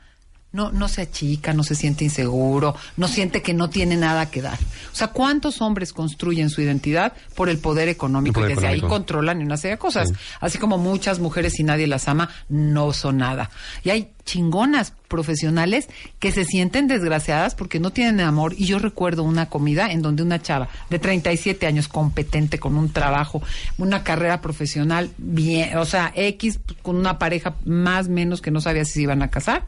no, 0.52 0.72
no 0.72 0.88
se 0.88 1.02
achica, 1.02 1.52
no 1.52 1.62
se 1.62 1.74
siente 1.74 2.04
inseguro, 2.04 2.74
no 2.96 3.08
siente 3.08 3.42
que 3.42 3.54
no 3.54 3.70
tiene 3.70 3.96
nada 3.96 4.30
que 4.30 4.42
dar. 4.42 4.58
O 4.92 4.96
sea, 4.96 5.08
¿cuántos 5.08 5.60
hombres 5.60 5.92
construyen 5.92 6.50
su 6.50 6.60
identidad 6.60 7.12
por 7.34 7.48
el 7.48 7.58
poder 7.58 7.88
económico 7.88 8.40
El 8.40 8.44
poder 8.44 8.50
y 8.50 8.54
desde 8.56 8.68
ahí 8.68 8.80
controlan 8.80 9.42
una 9.42 9.56
serie 9.56 9.76
de 9.76 9.78
cosas? 9.78 10.08
Sí. 10.08 10.14
Así 10.40 10.58
como 10.58 10.78
muchas 10.78 11.20
mujeres, 11.20 11.54
si 11.54 11.62
nadie 11.62 11.86
las 11.86 12.08
ama, 12.08 12.30
no 12.48 12.92
son 12.92 13.18
nada. 13.18 13.50
Y 13.84 13.90
hay 13.90 14.10
chingonas 14.24 14.92
profesionales 15.08 15.88
que 16.18 16.32
se 16.32 16.44
sienten 16.44 16.86
desgraciadas 16.86 17.54
porque 17.54 17.80
no 17.80 17.90
tienen 17.90 18.20
amor. 18.20 18.54
Y 18.56 18.66
yo 18.66 18.78
recuerdo 18.78 19.22
una 19.22 19.46
comida 19.46 19.90
en 19.90 20.02
donde 20.02 20.22
una 20.22 20.40
chava 20.42 20.68
de 20.88 20.98
37 20.98 21.66
años, 21.66 21.88
competente, 21.88 22.58
con 22.58 22.76
un 22.76 22.92
trabajo, 22.92 23.42
una 23.78 24.02
carrera 24.02 24.40
profesional 24.40 25.10
bien, 25.18 25.76
o 25.78 25.84
sea, 25.84 26.12
X, 26.14 26.60
con 26.82 26.96
una 26.96 27.18
pareja 27.18 27.54
más 27.64 28.08
menos 28.08 28.40
que 28.40 28.50
no 28.50 28.60
sabía 28.60 28.84
si 28.84 28.92
se 28.92 29.02
iban 29.02 29.22
a 29.22 29.30
casar. 29.30 29.66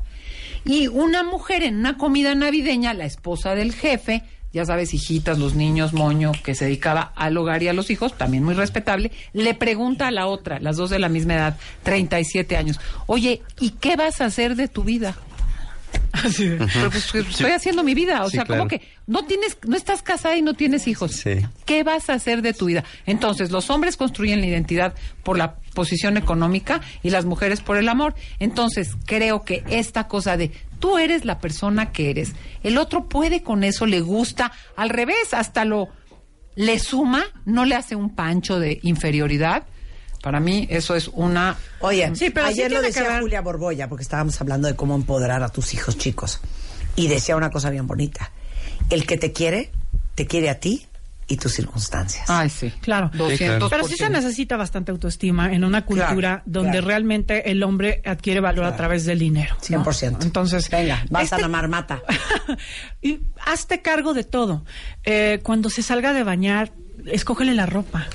Y 0.65 0.89
una 0.89 1.23
mujer 1.23 1.63
en 1.63 1.77
una 1.77 1.99
comida 1.99 2.35
navideña, 2.35 2.95
la 2.95 3.05
esposa 3.05 3.55
del 3.55 3.73
jefe, 3.73 4.23
ya 4.53 4.65
sabes, 4.65 4.93
hijitas, 4.95 5.39
los 5.39 5.55
niños, 5.55 5.93
moño, 5.93 6.33
que 6.45 6.55
se 6.55 6.67
dedicaba 6.67 7.13
al 7.17 7.37
hogar 7.37 7.63
y 7.63 7.69
a 7.69 7.73
los 7.73 7.91
hijos, 7.91 8.17
también 8.17 8.45
muy 8.45 8.55
respetable, 8.55 9.11
le 9.33 9.55
pregunta 9.55 10.09
a 10.09 10.11
la 10.11 10.27
otra, 10.27 10.61
las 10.61 10.77
dos 10.77 10.91
de 10.91 10.99
la 10.99 11.09
misma 11.09 11.35
edad, 11.35 11.59
37 11.83 12.57
años, 12.57 12.79
oye, 13.07 13.43
¿y 13.61 13.71
qué 13.71 13.97
vas 13.97 14.21
a 14.21 14.27
hacer 14.27 14.55
de 14.57 14.69
tu 14.69 14.85
vida? 14.85 15.17
Pero, 16.39 16.91
pues, 16.91 17.15
estoy 17.15 17.51
haciendo 17.51 17.83
mi 17.83 17.95
vida, 17.95 18.23
o 18.25 18.31
Sí, 18.31 18.37
sea, 18.37 18.45
claro. 18.45 18.61
como 18.63 18.69
que 18.69 18.83
no 19.07 19.25
tienes, 19.25 19.57
no 19.67 19.77
estás 19.77 20.03
casada 20.03 20.37
y 20.37 20.43
no 20.43 20.55
tienes 20.55 20.87
hijos. 20.87 21.13
Sí. 21.13 21.41
¿Qué 21.65 21.83
vas 21.83 22.11
a 22.11 22.15
hacer 22.15 22.43
de 22.43 22.53
tu 22.53 22.67
vida? 22.67 22.85
Entonces, 23.07 23.51
los 23.51 23.71
hombres 23.71 23.97
construyen 23.97 24.41
la 24.41 24.47
identidad 24.47 24.95
por 25.23 25.37
la 25.39 25.57
posición 25.75 26.17
económica 26.17 26.81
y 27.03 27.11
las 27.11 27.25
mujeres 27.25 27.61
por 27.61 27.77
el 27.77 27.89
amor. 27.89 28.15
Entonces, 28.39 28.91
creo 29.07 29.43
que 29.43 29.65
esta 29.69 30.07
cosa 30.07 30.37
de 30.37 30.51
tú 30.79 30.99
eres 30.99 31.25
la 31.25 31.39
persona 31.39 31.93
que 31.93 32.11
eres, 32.11 32.33
el 32.63 32.79
otro 32.79 33.09
puede 33.09 33.43
con 33.43 33.65
eso, 33.65 33.87
le 33.87 34.01
gusta, 34.01 34.53
al 34.77 34.91
revés, 34.91 35.33
hasta 35.33 35.65
lo 35.65 35.89
le 36.55 36.79
suma, 36.79 37.25
no 37.47 37.65
le 37.65 37.75
hace 37.75 37.97
un 37.97 38.15
pancho 38.15 38.61
de 38.61 38.79
inferioridad. 38.83 39.65
Para 40.23 40.41
mí 40.41 40.67
eso 40.71 40.95
es 40.95 41.09
una 41.09 41.57
Oye, 41.81 42.11
Sí, 42.15 42.31
pero 42.31 42.47
sí 42.47 42.53
ayer 42.55 42.73
lo 42.73 42.81
decía 42.81 43.03
ver- 43.03 43.21
Julia 43.23 43.41
Borboya, 43.43 43.89
porque 43.89 44.03
estábamos 44.03 44.41
hablando 44.41 44.69
de 44.69 44.77
cómo 44.77 44.95
empoderar 44.95 45.43
a 45.43 45.49
tus 45.51 45.75
hijos 45.75 45.99
chicos. 45.99 46.41
Y 46.97 47.09
decía 47.09 47.37
una 47.37 47.51
cosa 47.51 47.69
bien 47.71 47.87
bonita. 47.87 48.31
El 48.89 49.05
que 49.07 49.17
te 49.19 49.33
quiere, 49.33 49.71
te 50.15 50.27
quiere 50.27 50.49
a 50.51 50.61
ti 50.61 50.87
y 51.27 51.37
tus 51.39 51.53
circunstancias. 51.55 52.29
Ay, 52.29 52.51
sí. 52.51 52.71
Claro. 52.83 53.11
200%. 53.15 53.69
Pero 53.71 53.89
sí 53.89 53.97
se 53.97 54.11
necesita 54.11 54.57
bastante 54.57 54.91
autoestima 54.93 55.53
en 55.55 55.65
una 55.65 55.85
cultura 55.87 56.17
Claro, 56.17 56.43
donde 56.45 56.73
claro. 56.73 56.87
realmente 56.87 57.51
el 57.51 57.63
hombre 57.63 58.03
adquiere 58.05 58.41
valor 58.41 58.65
a 58.67 58.77
través 58.77 59.05
del 59.07 59.19
dinero. 59.21 59.55
¿no? 59.71 59.83
100%. 59.85 60.23
Entonces, 60.23 60.69
Venga, 60.69 61.05
vas 61.11 61.25
este- 61.25 61.37
a 61.37 61.39
la 61.39 61.49
marmata. 61.49 62.03
y 63.03 63.21
hazte 63.47 63.81
cargo 63.83 64.15
de 64.15 64.25
todo. 64.25 64.65
Eh, 65.05 65.41
cuando 65.43 65.71
se 65.71 65.83
salga 65.83 66.13
de 66.13 66.23
bañar, 66.25 66.73
escógele 67.07 67.55
la 67.55 67.67
ropa. 67.67 68.07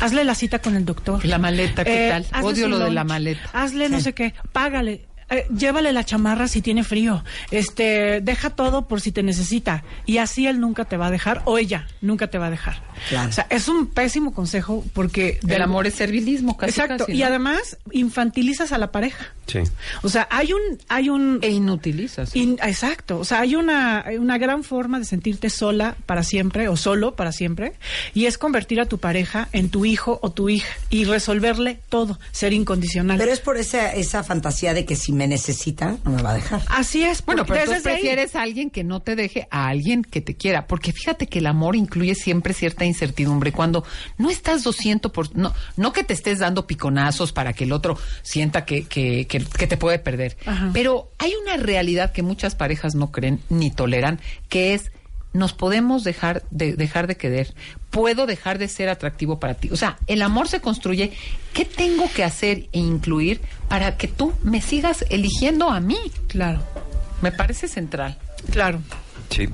Hazle 0.00 0.24
la 0.24 0.34
cita 0.34 0.60
con 0.60 0.76
el 0.76 0.84
doctor. 0.84 1.24
La 1.24 1.38
maleta, 1.38 1.84
¿qué 1.84 2.08
tal? 2.10 2.26
hazle 2.32 2.50
Odio 2.50 2.68
lo 2.68 2.78
de 2.78 2.90
la 2.90 3.04
maleta. 3.04 3.48
Hazle 3.52 3.88
no 3.88 4.00
sé 4.00 4.12
qué. 4.12 4.34
Págale. 4.52 5.06
Eh, 5.30 5.46
llévale 5.56 5.92
la 5.92 6.04
chamarra 6.04 6.48
si 6.48 6.60
tiene 6.62 6.84
frío. 6.84 7.24
Este, 7.50 8.20
deja 8.20 8.50
todo 8.50 8.86
por 8.88 9.00
si 9.00 9.12
te 9.12 9.22
necesita. 9.22 9.84
Y 10.06 10.18
así 10.18 10.46
él 10.46 10.60
nunca 10.60 10.84
te 10.84 10.96
va 10.96 11.06
a 11.06 11.10
dejar 11.10 11.42
o 11.44 11.58
ella 11.58 11.86
nunca 12.00 12.28
te 12.28 12.38
va 12.38 12.46
a 12.46 12.50
dejar. 12.50 12.82
Claro. 13.08 13.28
O 13.28 13.32
sea, 13.32 13.46
es 13.50 13.68
un 13.68 13.86
pésimo 13.88 14.32
consejo 14.34 14.84
porque 14.92 15.40
El 15.48 15.62
amor 15.62 15.86
es 15.86 15.94
servilismo, 15.94 16.56
casi 16.56 16.70
Exacto. 16.80 17.06
casi, 17.06 17.12
Y 17.18 17.22
además 17.22 17.78
infantilizas 17.92 18.72
a 18.72 18.78
la 18.78 18.92
pareja. 18.92 19.26
Sí. 19.46 19.60
O 20.02 20.08
sea, 20.08 20.26
hay 20.30 20.52
un 20.52 20.60
hay 20.88 21.08
un 21.08 21.38
E 21.42 21.50
inutilizas. 21.50 22.34
In- 22.36 22.58
exacto, 22.62 23.18
o 23.18 23.24
sea, 23.24 23.40
hay 23.40 23.56
una, 23.56 24.00
hay 24.06 24.16
una 24.16 24.38
gran 24.38 24.64
forma 24.64 24.98
de 24.98 25.04
sentirte 25.04 25.50
sola 25.50 25.96
para 26.06 26.22
siempre 26.22 26.68
o 26.68 26.76
solo 26.76 27.14
para 27.16 27.32
siempre 27.32 27.74
y 28.14 28.26
es 28.26 28.38
convertir 28.38 28.80
a 28.80 28.86
tu 28.86 28.98
pareja 28.98 29.48
en 29.52 29.68
tu 29.70 29.84
hijo 29.84 30.18
o 30.22 30.30
tu 30.32 30.48
hija 30.48 30.68
y 30.90 31.04
resolverle 31.04 31.80
todo, 31.88 32.18
ser 32.32 32.52
incondicional. 32.52 33.18
Pero 33.18 33.32
es 33.32 33.40
por 33.40 33.56
esa, 33.56 33.92
esa 33.92 34.22
fantasía 34.22 34.72
de 34.74 34.84
que 34.84 34.96
si 34.96 35.12
me 35.14 35.26
necesita, 35.26 35.96
no 36.04 36.10
me 36.10 36.22
va 36.22 36.32
a 36.32 36.34
dejar. 36.34 36.62
Así 36.68 37.02
es. 37.02 37.24
Bueno, 37.24 37.46
porque 37.46 37.62
pero 37.62 37.72
ahí- 37.72 37.80
prefieres 37.82 38.36
a 38.36 38.42
alguien 38.42 38.68
que 38.70 38.84
no 38.84 39.00
te 39.00 39.16
deje 39.16 39.48
a 39.50 39.68
alguien 39.68 40.02
que 40.02 40.20
te 40.20 40.34
quiera, 40.36 40.66
porque 40.66 40.92
fíjate 40.92 41.26
que 41.26 41.38
el 41.38 41.46
amor 41.46 41.76
incluye 41.76 42.14
siempre 42.14 42.52
cierta 42.54 42.84
incertidumbre. 42.84 43.52
Cuando 43.52 43.84
no 44.18 44.30
estás 44.30 44.62
200 44.64 45.10
por 45.12 45.34
no 45.36 45.54
no 45.76 45.92
que 45.92 46.04
te 46.04 46.12
estés 46.14 46.40
dando 46.40 46.66
piconazos 46.66 47.32
para 47.32 47.52
que 47.52 47.64
el 47.64 47.72
otro 47.72 47.96
sienta 48.22 48.64
que 48.64 48.84
que, 48.84 49.26
que, 49.26 49.38
que 49.44 49.66
te 49.66 49.76
puede 49.76 49.98
perder, 49.98 50.36
Ajá. 50.44 50.70
pero 50.72 51.10
hay 51.18 51.32
una 51.42 51.56
realidad 51.56 52.12
que 52.12 52.22
muchas 52.22 52.54
parejas 52.54 52.94
no 52.94 53.10
creen 53.12 53.40
ni 53.48 53.70
toleran, 53.70 54.20
que 54.48 54.74
es 54.74 54.90
nos 55.34 55.52
podemos 55.52 56.02
dejar 56.04 56.42
de 56.50 56.74
dejar 56.74 57.06
de 57.06 57.16
querer. 57.16 57.52
Puedo 57.90 58.24
dejar 58.26 58.58
de 58.58 58.68
ser 58.68 58.88
atractivo 58.88 59.38
para 59.38 59.54
ti. 59.54 59.68
O 59.70 59.76
sea, 59.76 59.98
el 60.06 60.22
amor 60.22 60.48
se 60.48 60.60
construye. 60.60 61.12
¿Qué 61.52 61.64
tengo 61.66 62.10
que 62.12 62.24
hacer 62.24 62.68
e 62.72 62.78
incluir 62.78 63.40
para 63.68 63.96
que 63.98 64.08
tú 64.08 64.32
me 64.42 64.62
sigas 64.62 65.04
eligiendo 65.10 65.68
a 65.70 65.80
mí? 65.80 65.98
Claro, 66.28 66.62
Me 67.20 67.30
parece 67.32 67.68
central. 67.68 68.16
claro. 68.50 68.80
Sí. 69.30 69.48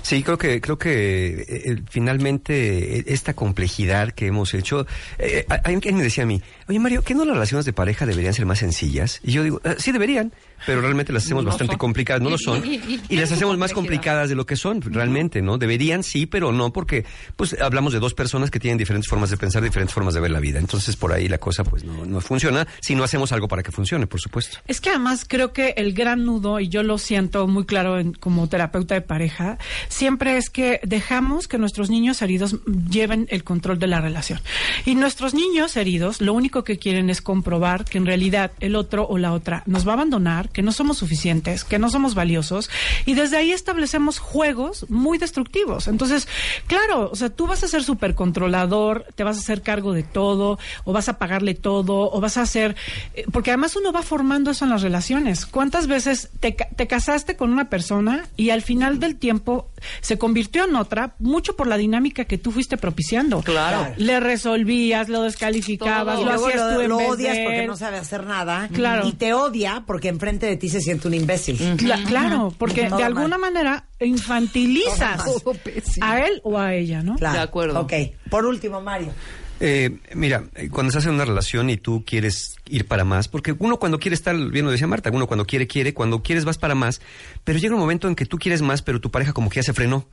Sí, 0.00 0.22
creo 0.22 0.38
que 0.38 0.62
creo 0.62 0.78
que 0.78 1.28
eh, 1.42 1.44
eh, 1.72 1.76
finalmente 1.90 2.98
eh, 3.00 3.04
esta 3.08 3.34
complejidad 3.34 4.12
que 4.12 4.26
hemos 4.26 4.54
hecho, 4.54 4.86
eh, 5.18 5.44
hay 5.48 5.74
alguien 5.74 5.96
me 5.96 6.02
decía 6.02 6.24
a 6.24 6.26
mí, 6.26 6.40
oye 6.68 6.78
Mario, 6.78 7.02
¿qué 7.02 7.14
no 7.14 7.26
las 7.26 7.34
relaciones 7.34 7.66
de 7.66 7.74
pareja 7.74 8.06
deberían 8.06 8.32
ser 8.32 8.46
más 8.46 8.60
sencillas? 8.60 9.20
Y 9.22 9.32
yo 9.32 9.42
digo, 9.42 9.60
"Ah, 9.64 9.74
sí 9.78 9.92
deberían, 9.92 10.32
pero 10.66 10.80
realmente 10.80 11.12
las 11.12 11.24
hacemos 11.24 11.44
No 11.44 11.50
bastante 11.50 11.72
son. 11.72 11.78
complicadas, 11.78 12.22
no 12.22 12.30
lo 12.30 12.38
son, 12.38 12.62
y- 12.64 13.16
las 13.16 13.32
hacemos 13.32 13.56
más 13.58 13.72
complicadas 13.72 14.28
de 14.28 14.34
lo 14.34 14.46
que 14.46 14.56
son, 14.56 14.80
realmente, 14.82 15.42
¿no? 15.42 15.58
Deberían 15.58 16.02
sí, 16.02 16.26
pero 16.26 16.52
no 16.52 16.72
porque 16.72 17.04
pues 17.36 17.56
hablamos 17.60 17.92
de 17.92 17.98
dos 18.00 18.14
personas 18.14 18.50
que 18.50 18.60
tienen 18.60 18.78
diferentes 18.78 19.08
formas 19.08 19.30
de 19.30 19.36
pensar, 19.36 19.62
diferentes 19.62 19.94
formas 19.94 20.14
de 20.14 20.20
ver 20.20 20.30
la 20.30 20.40
vida. 20.40 20.58
Entonces 20.58 20.96
por 20.96 21.12
ahí 21.12 21.28
la 21.28 21.38
cosa 21.38 21.64
pues 21.64 21.84
no, 21.84 22.04
no 22.06 22.20
funciona 22.20 22.66
si 22.80 22.94
no 22.94 23.04
hacemos 23.04 23.32
algo 23.32 23.48
para 23.48 23.62
que 23.62 23.72
funcione, 23.72 24.06
por 24.06 24.20
supuesto. 24.20 24.58
Es 24.66 24.80
que 24.80 24.90
además 24.90 25.24
creo 25.26 25.52
que 25.52 25.74
el 25.76 25.92
gran 25.92 26.24
nudo, 26.24 26.60
y 26.60 26.68
yo 26.68 26.82
lo 26.82 26.98
siento 26.98 27.46
muy 27.46 27.64
claro 27.64 27.98
en- 27.98 28.12
como 28.12 28.48
terapeuta 28.48 28.94
de 28.94 29.00
pareja, 29.02 29.58
siempre 29.88 30.36
es 30.36 30.50
que 30.50 30.80
dejamos 30.84 31.48
que 31.48 31.58
nuestros 31.58 31.90
niños 31.90 32.20
heridos 32.22 32.56
lleven 32.90 33.26
el 33.30 33.44
control 33.44 33.78
de 33.78 33.86
la 33.86 34.00
relación. 34.00 34.40
Y 34.86 34.94
nuestros 34.94 35.34
niños 35.34 35.76
heridos 35.76 36.20
lo 36.20 36.32
único 36.32 36.64
que 36.64 36.78
quieren 36.78 37.10
es 37.10 37.20
comprobar 37.22 37.84
que 37.84 37.98
en 37.98 38.06
realidad 38.06 38.52
el 38.60 38.76
otro 38.76 39.06
o 39.06 39.18
la 39.18 39.32
otra 39.32 39.62
nos 39.66 39.86
va 39.86 39.92
a 39.92 39.94
abandonar, 39.94 40.47
que 40.52 40.62
no 40.62 40.72
somos 40.72 40.98
suficientes, 40.98 41.64
que 41.64 41.78
no 41.78 41.90
somos 41.90 42.14
valiosos, 42.14 42.70
y 43.06 43.14
desde 43.14 43.36
ahí 43.36 43.52
establecemos 43.52 44.18
juegos 44.18 44.86
muy 44.88 45.18
destructivos. 45.18 45.88
Entonces, 45.88 46.28
claro, 46.66 47.10
o 47.12 47.16
sea, 47.16 47.30
tú 47.30 47.46
vas 47.46 47.62
a 47.64 47.68
ser 47.68 47.82
súper 47.84 48.14
controlador, 48.14 49.06
te 49.14 49.24
vas 49.24 49.36
a 49.36 49.40
hacer 49.40 49.62
cargo 49.62 49.92
de 49.92 50.02
todo, 50.02 50.58
o 50.84 50.92
vas 50.92 51.08
a 51.08 51.18
pagarle 51.18 51.54
todo, 51.54 52.10
o 52.12 52.20
vas 52.20 52.36
a 52.36 52.42
hacer... 52.42 52.76
eh, 53.14 53.24
Porque 53.32 53.50
además 53.50 53.76
uno 53.76 53.92
va 53.92 54.02
formando 54.02 54.50
eso 54.50 54.64
en 54.64 54.70
las 54.70 54.82
relaciones. 54.82 55.46
¿Cuántas 55.46 55.86
veces 55.86 56.30
te, 56.40 56.54
ca- 56.56 56.68
te 56.76 56.86
casaste 56.86 57.36
con 57.36 57.52
una 57.52 57.68
persona 57.68 58.26
y 58.36 58.50
al 58.50 58.62
final 58.62 59.00
del 59.00 59.16
tiempo 59.16 59.68
se 60.00 60.18
convirtió 60.18 60.64
en 60.64 60.76
otra, 60.76 61.14
mucho 61.18 61.56
por 61.56 61.66
la 61.66 61.76
dinámica 61.76 62.24
que 62.24 62.38
tú 62.38 62.50
fuiste 62.52 62.76
propiciando? 62.76 63.42
Claro. 63.42 63.92
Le 63.96 64.20
resolvías, 64.20 65.08
lo 65.08 65.22
descalificabas, 65.22 66.20
Y 66.20 66.24
lo 66.24 66.30
luego 66.30 66.46
hacías 66.48 66.68
tú 66.70 66.74
lo, 66.76 66.80
en 66.82 66.88
lo 66.88 66.96
vez 66.98 67.08
odias 67.10 67.36
de 67.36 67.44
porque 67.44 67.66
no 67.66 67.76
sabe 67.76 67.98
hacer 67.98 68.24
nada. 68.24 68.68
Claro. 68.72 69.06
Y 69.06 69.12
te 69.12 69.32
odia 69.34 69.84
porque 69.86 70.08
enfrente 70.08 70.37
de 70.46 70.56
ti 70.56 70.68
se 70.68 70.80
siente 70.80 71.08
un 71.08 71.14
imbécil. 71.14 71.58
Cla- 71.76 72.04
claro, 72.04 72.52
porque 72.58 72.84
Todo 72.88 72.98
de 72.98 73.04
mal. 73.04 73.16
alguna 73.16 73.38
manera 73.38 73.84
infantilizas 74.00 75.24
Todo 75.24 75.54
a 76.00 76.20
él 76.20 76.40
o 76.44 76.58
a 76.58 76.74
ella, 76.74 77.02
¿no? 77.02 77.16
Claro. 77.16 77.36
De 77.36 77.42
acuerdo. 77.42 77.80
Ok. 77.80 77.92
Por 78.30 78.46
último, 78.46 78.80
Mario. 78.80 79.12
Eh, 79.60 79.98
mira, 80.14 80.44
eh, 80.54 80.68
cuando 80.68 80.90
estás 80.90 81.06
en 81.06 81.14
una 81.14 81.24
relación 81.24 81.68
y 81.68 81.76
tú 81.76 82.04
quieres 82.06 82.54
ir 82.68 82.86
para 82.86 83.04
más, 83.04 83.26
porque 83.26 83.56
uno 83.58 83.78
cuando 83.78 83.98
quiere 83.98 84.14
estar, 84.14 84.36
bien 84.36 84.64
lo 84.64 84.70
decía 84.70 84.86
Marta, 84.86 85.10
uno 85.12 85.26
cuando 85.26 85.46
quiere, 85.46 85.66
quiere, 85.66 85.94
cuando 85.94 86.22
quieres 86.22 86.44
vas 86.44 86.58
para 86.58 86.76
más, 86.76 87.00
pero 87.42 87.58
llega 87.58 87.74
un 87.74 87.80
momento 87.80 88.06
en 88.06 88.14
que 88.14 88.24
tú 88.24 88.38
quieres 88.38 88.62
más, 88.62 88.82
pero 88.82 89.00
tu 89.00 89.10
pareja 89.10 89.32
como 89.32 89.50
que 89.50 89.56
ya 89.56 89.64
se 89.64 89.72
frenó. 89.72 90.06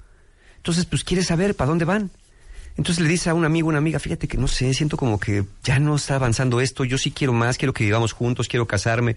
Entonces, 0.57 0.85
pues 0.85 1.03
quieres 1.03 1.27
saber 1.27 1.56
para 1.56 1.69
dónde 1.69 1.85
van. 1.85 2.10
Entonces 2.77 3.02
le 3.02 3.10
dice 3.10 3.30
a 3.30 3.34
un 3.34 3.45
amigo, 3.45 3.69
una 3.69 3.77
amiga, 3.77 3.99
fíjate 3.99 4.27
que 4.27 4.38
no 4.38 4.47
sé, 4.47 4.73
siento 4.73 4.97
como 4.97 5.18
que 5.19 5.45
ya 5.64 5.80
no 5.80 5.95
está 5.95 6.15
avanzando 6.15 6.60
esto, 6.60 6.84
yo 6.84 6.97
sí 6.97 7.11
quiero 7.11 7.31
más, 7.31 7.57
quiero 7.57 7.73
que 7.73 7.85
vivamos 7.85 8.11
juntos, 8.11 8.47
quiero 8.49 8.68
casarme. 8.68 9.15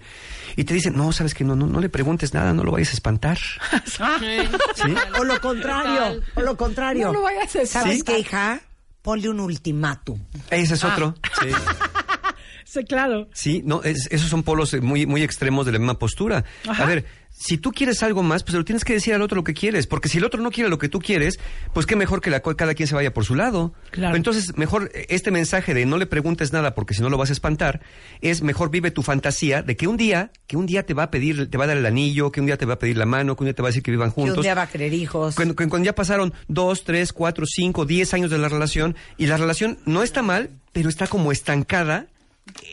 Y 0.55 0.63
te 0.63 0.73
dicen, 0.73 0.95
no, 0.95 1.11
sabes 1.11 1.33
que 1.33 1.43
no, 1.43 1.55
no, 1.55 1.67
no 1.67 1.79
le 1.81 1.89
preguntes 1.89 2.33
nada, 2.33 2.53
no 2.53 2.63
lo 2.63 2.71
vayas 2.71 2.89
a 2.91 2.93
espantar. 2.93 3.37
¿Sí? 3.85 4.93
O 5.19 5.23
lo 5.23 5.39
contrario, 5.41 6.21
o 6.35 6.41
lo 6.41 6.55
contrario. 6.55 7.07
No 7.07 7.13
lo 7.13 7.21
vayas 7.23 7.55
a 7.55 7.65
¿Sabes 7.65 7.97
¿Sí? 7.97 8.03
qué, 8.03 8.19
hija? 8.19 8.61
Ponle 9.01 9.29
un 9.29 9.39
ultimátum. 9.39 10.19
Ese 10.49 10.73
es 10.75 10.83
otro. 10.83 11.15
Sí. 11.41 11.49
Sí, 12.71 12.83
claro. 12.83 13.27
Sí, 13.33 13.63
no, 13.65 13.81
es- 13.81 14.07
esos 14.11 14.29
son 14.29 14.43
polos 14.43 14.79
muy, 14.79 15.07
muy 15.07 15.23
extremos 15.23 15.65
de 15.65 15.71
la 15.71 15.79
misma 15.79 15.97
postura. 15.97 16.45
Ajá. 16.67 16.83
A 16.83 16.85
ver, 16.85 17.03
si 17.41 17.57
tú 17.57 17.71
quieres 17.71 18.03
algo 18.03 18.21
más, 18.21 18.43
pues 18.43 18.53
lo 18.55 18.65
tienes 18.65 18.83
que 18.83 18.91
decir 18.91 19.13
al 19.13 19.21
otro 19.21 19.37
lo 19.37 19.45
que 19.45 19.53
quieres, 19.53 19.87
porque 19.87 20.09
si 20.09 20.17
el 20.17 20.25
otro 20.25 20.41
no 20.41 20.51
quiere 20.51 20.69
lo 20.69 20.77
que 20.77 20.89
tú 20.89 20.99
quieres, 20.99 21.39
pues 21.73 21.85
qué 21.85 21.95
mejor 21.95 22.19
que 22.19 22.29
la, 22.29 22.41
cada 22.41 22.73
quien 22.73 22.85
se 22.87 22.95
vaya 22.95 23.13
por 23.13 23.23
su 23.23 23.33
lado. 23.33 23.73
Claro. 23.91 24.17
Entonces, 24.17 24.57
mejor 24.57 24.91
eh, 24.93 25.05
este 25.07 25.31
mensaje 25.31 25.73
de 25.73 25.85
no 25.85 25.95
le 25.97 26.05
preguntes 26.05 26.51
nada 26.51 26.75
porque 26.75 26.93
si 26.93 27.01
no 27.01 27.09
lo 27.09 27.17
vas 27.17 27.29
a 27.29 27.33
espantar, 27.33 27.79
es 28.19 28.41
mejor 28.41 28.71
vive 28.71 28.91
tu 28.91 29.03
fantasía 29.03 29.61
de 29.63 29.77
que 29.77 29.87
un 29.87 29.95
día, 29.95 30.31
que 30.47 30.57
un 30.57 30.65
día 30.65 30.85
te 30.85 30.93
va 30.93 31.03
a 31.03 31.11
pedir, 31.11 31.49
te 31.49 31.57
va 31.57 31.63
a 31.63 31.67
dar 31.67 31.77
el 31.77 31.85
anillo, 31.85 32.29
que 32.31 32.41
un 32.41 32.45
día 32.45 32.57
te 32.57 32.65
va 32.65 32.73
a 32.73 32.79
pedir 32.79 32.97
la 32.97 33.05
mano, 33.05 33.37
que 33.37 33.43
un 33.43 33.45
día 33.47 33.53
te 33.55 33.61
va 33.61 33.69
a 33.69 33.71
decir 33.71 33.83
que 33.83 33.91
vivan 33.91 34.09
Que 34.09 34.15
juntos. 34.15 34.37
un 34.37 34.43
día 34.43 34.55
va 34.55 34.63
a 34.63 34.67
querer 34.67 34.93
hijos. 34.93 35.35
Cuando- 35.35 35.55
cuando 35.55 35.79
ya 35.83 35.95
pasaron 35.95 36.33
dos, 36.49 36.83
tres, 36.83 37.13
cuatro, 37.13 37.45
cinco, 37.47 37.85
diez 37.85 38.13
años 38.13 38.29
de 38.31 38.37
la 38.37 38.49
relación 38.49 38.97
y 39.17 39.27
la 39.27 39.37
relación 39.37 39.77
no 39.85 40.03
está 40.03 40.21
mal, 40.21 40.49
pero 40.73 40.89
está 40.89 41.07
como 41.07 41.31
estancada 41.31 42.07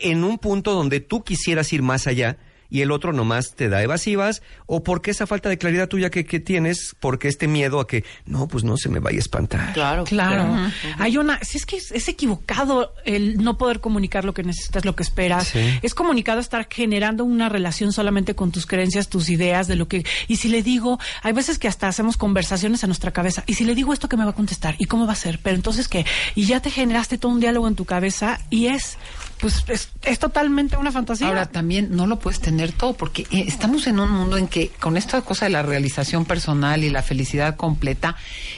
en 0.01 0.23
un 0.25 0.37
punto 0.39 0.73
donde 0.73 0.99
tú 0.99 1.23
quisieras 1.23 1.71
ir 1.71 1.83
más 1.83 2.05
allá 2.07 2.37
y 2.69 2.81
el 2.81 2.91
otro 2.91 3.13
nomás 3.13 3.55
te 3.55 3.69
da 3.69 3.81
evasivas 3.81 4.41
o 4.65 4.83
porque 4.83 5.11
esa 5.11 5.27
falta 5.27 5.49
de 5.49 5.57
claridad 5.57 5.87
tuya 5.87 6.09
que, 6.09 6.25
que 6.25 6.39
tienes, 6.39 6.95
porque 6.99 7.27
este 7.27 7.47
miedo 7.47 7.79
a 7.79 7.87
que 7.87 8.03
no, 8.25 8.47
pues 8.47 8.63
no 8.63 8.77
se 8.77 8.89
me 8.89 8.99
vaya 8.99 9.17
a 9.17 9.19
espantar. 9.19 9.73
Claro. 9.73 10.03
Claro. 10.03 10.71
Hay 10.97 11.17
una, 11.17 11.39
si 11.43 11.57
es 11.57 11.65
que 11.65 11.77
es, 11.77 11.91
es 11.91 12.07
equivocado 12.07 12.93
el 13.05 13.43
no 13.43 13.57
poder 13.57 13.79
comunicar 13.79 14.25
lo 14.25 14.33
que 14.33 14.43
necesitas, 14.43 14.85
lo 14.85 14.95
que 14.95 15.03
esperas. 15.03 15.47
Sí. 15.47 15.79
Es 15.81 15.93
comunicado 15.93 16.39
estar 16.39 16.67
generando 16.69 17.23
una 17.23 17.49
relación 17.49 17.91
solamente 17.93 18.35
con 18.35 18.51
tus 18.51 18.65
creencias, 18.65 19.07
tus 19.07 19.29
ideas 19.29 19.67
de 19.67 19.75
lo 19.75 19.87
que 19.87 20.05
y 20.27 20.37
si 20.37 20.49
le 20.49 20.63
digo, 20.63 20.99
hay 21.23 21.33
veces 21.33 21.59
que 21.59 21.67
hasta 21.67 21.87
hacemos 21.87 22.17
conversaciones 22.17 22.83
en 22.83 22.89
nuestra 22.89 23.11
cabeza 23.11 23.43
y 23.47 23.53
si 23.53 23.63
le 23.63 23.75
digo 23.75 23.93
esto 23.93 24.09
que 24.09 24.17
me 24.17 24.23
va 24.23 24.31
a 24.31 24.35
contestar 24.35 24.75
y 24.77 24.85
cómo 24.85 25.07
va 25.07 25.13
a 25.13 25.15
ser, 25.15 25.39
pero 25.41 25.55
entonces 25.55 25.87
qué 25.87 26.05
y 26.35 26.45
ya 26.45 26.61
te 26.61 26.69
generaste 26.69 27.17
todo 27.17 27.31
un 27.31 27.39
diálogo 27.39 27.67
en 27.67 27.75
tu 27.75 27.85
cabeza 27.85 28.39
y 28.49 28.67
es 28.67 28.97
pues 29.39 29.63
es, 29.67 29.89
es 30.03 30.19
totalmente 30.19 30.77
una 30.77 30.91
fantasía. 30.91 31.27
Ahora 31.27 31.45
también 31.45 31.89
no 31.91 32.07
lo 32.07 32.19
puedes 32.19 32.39
tener 32.39 32.71
todo 32.71 32.93
porque 32.93 33.23
eh, 33.31 33.45
estamos 33.47 33.87
en 33.87 33.99
un 33.99 34.09
mundo 34.09 34.37
en 34.37 34.47
que 34.47 34.69
con 34.69 34.97
esta 34.97 35.21
cosa 35.21 35.45
de 35.45 35.51
la 35.51 35.63
realización 35.63 36.25
personal 36.25 36.83
y 36.83 36.89
la 36.89 37.03
felicidad 37.03 37.55
completa, 37.55 38.15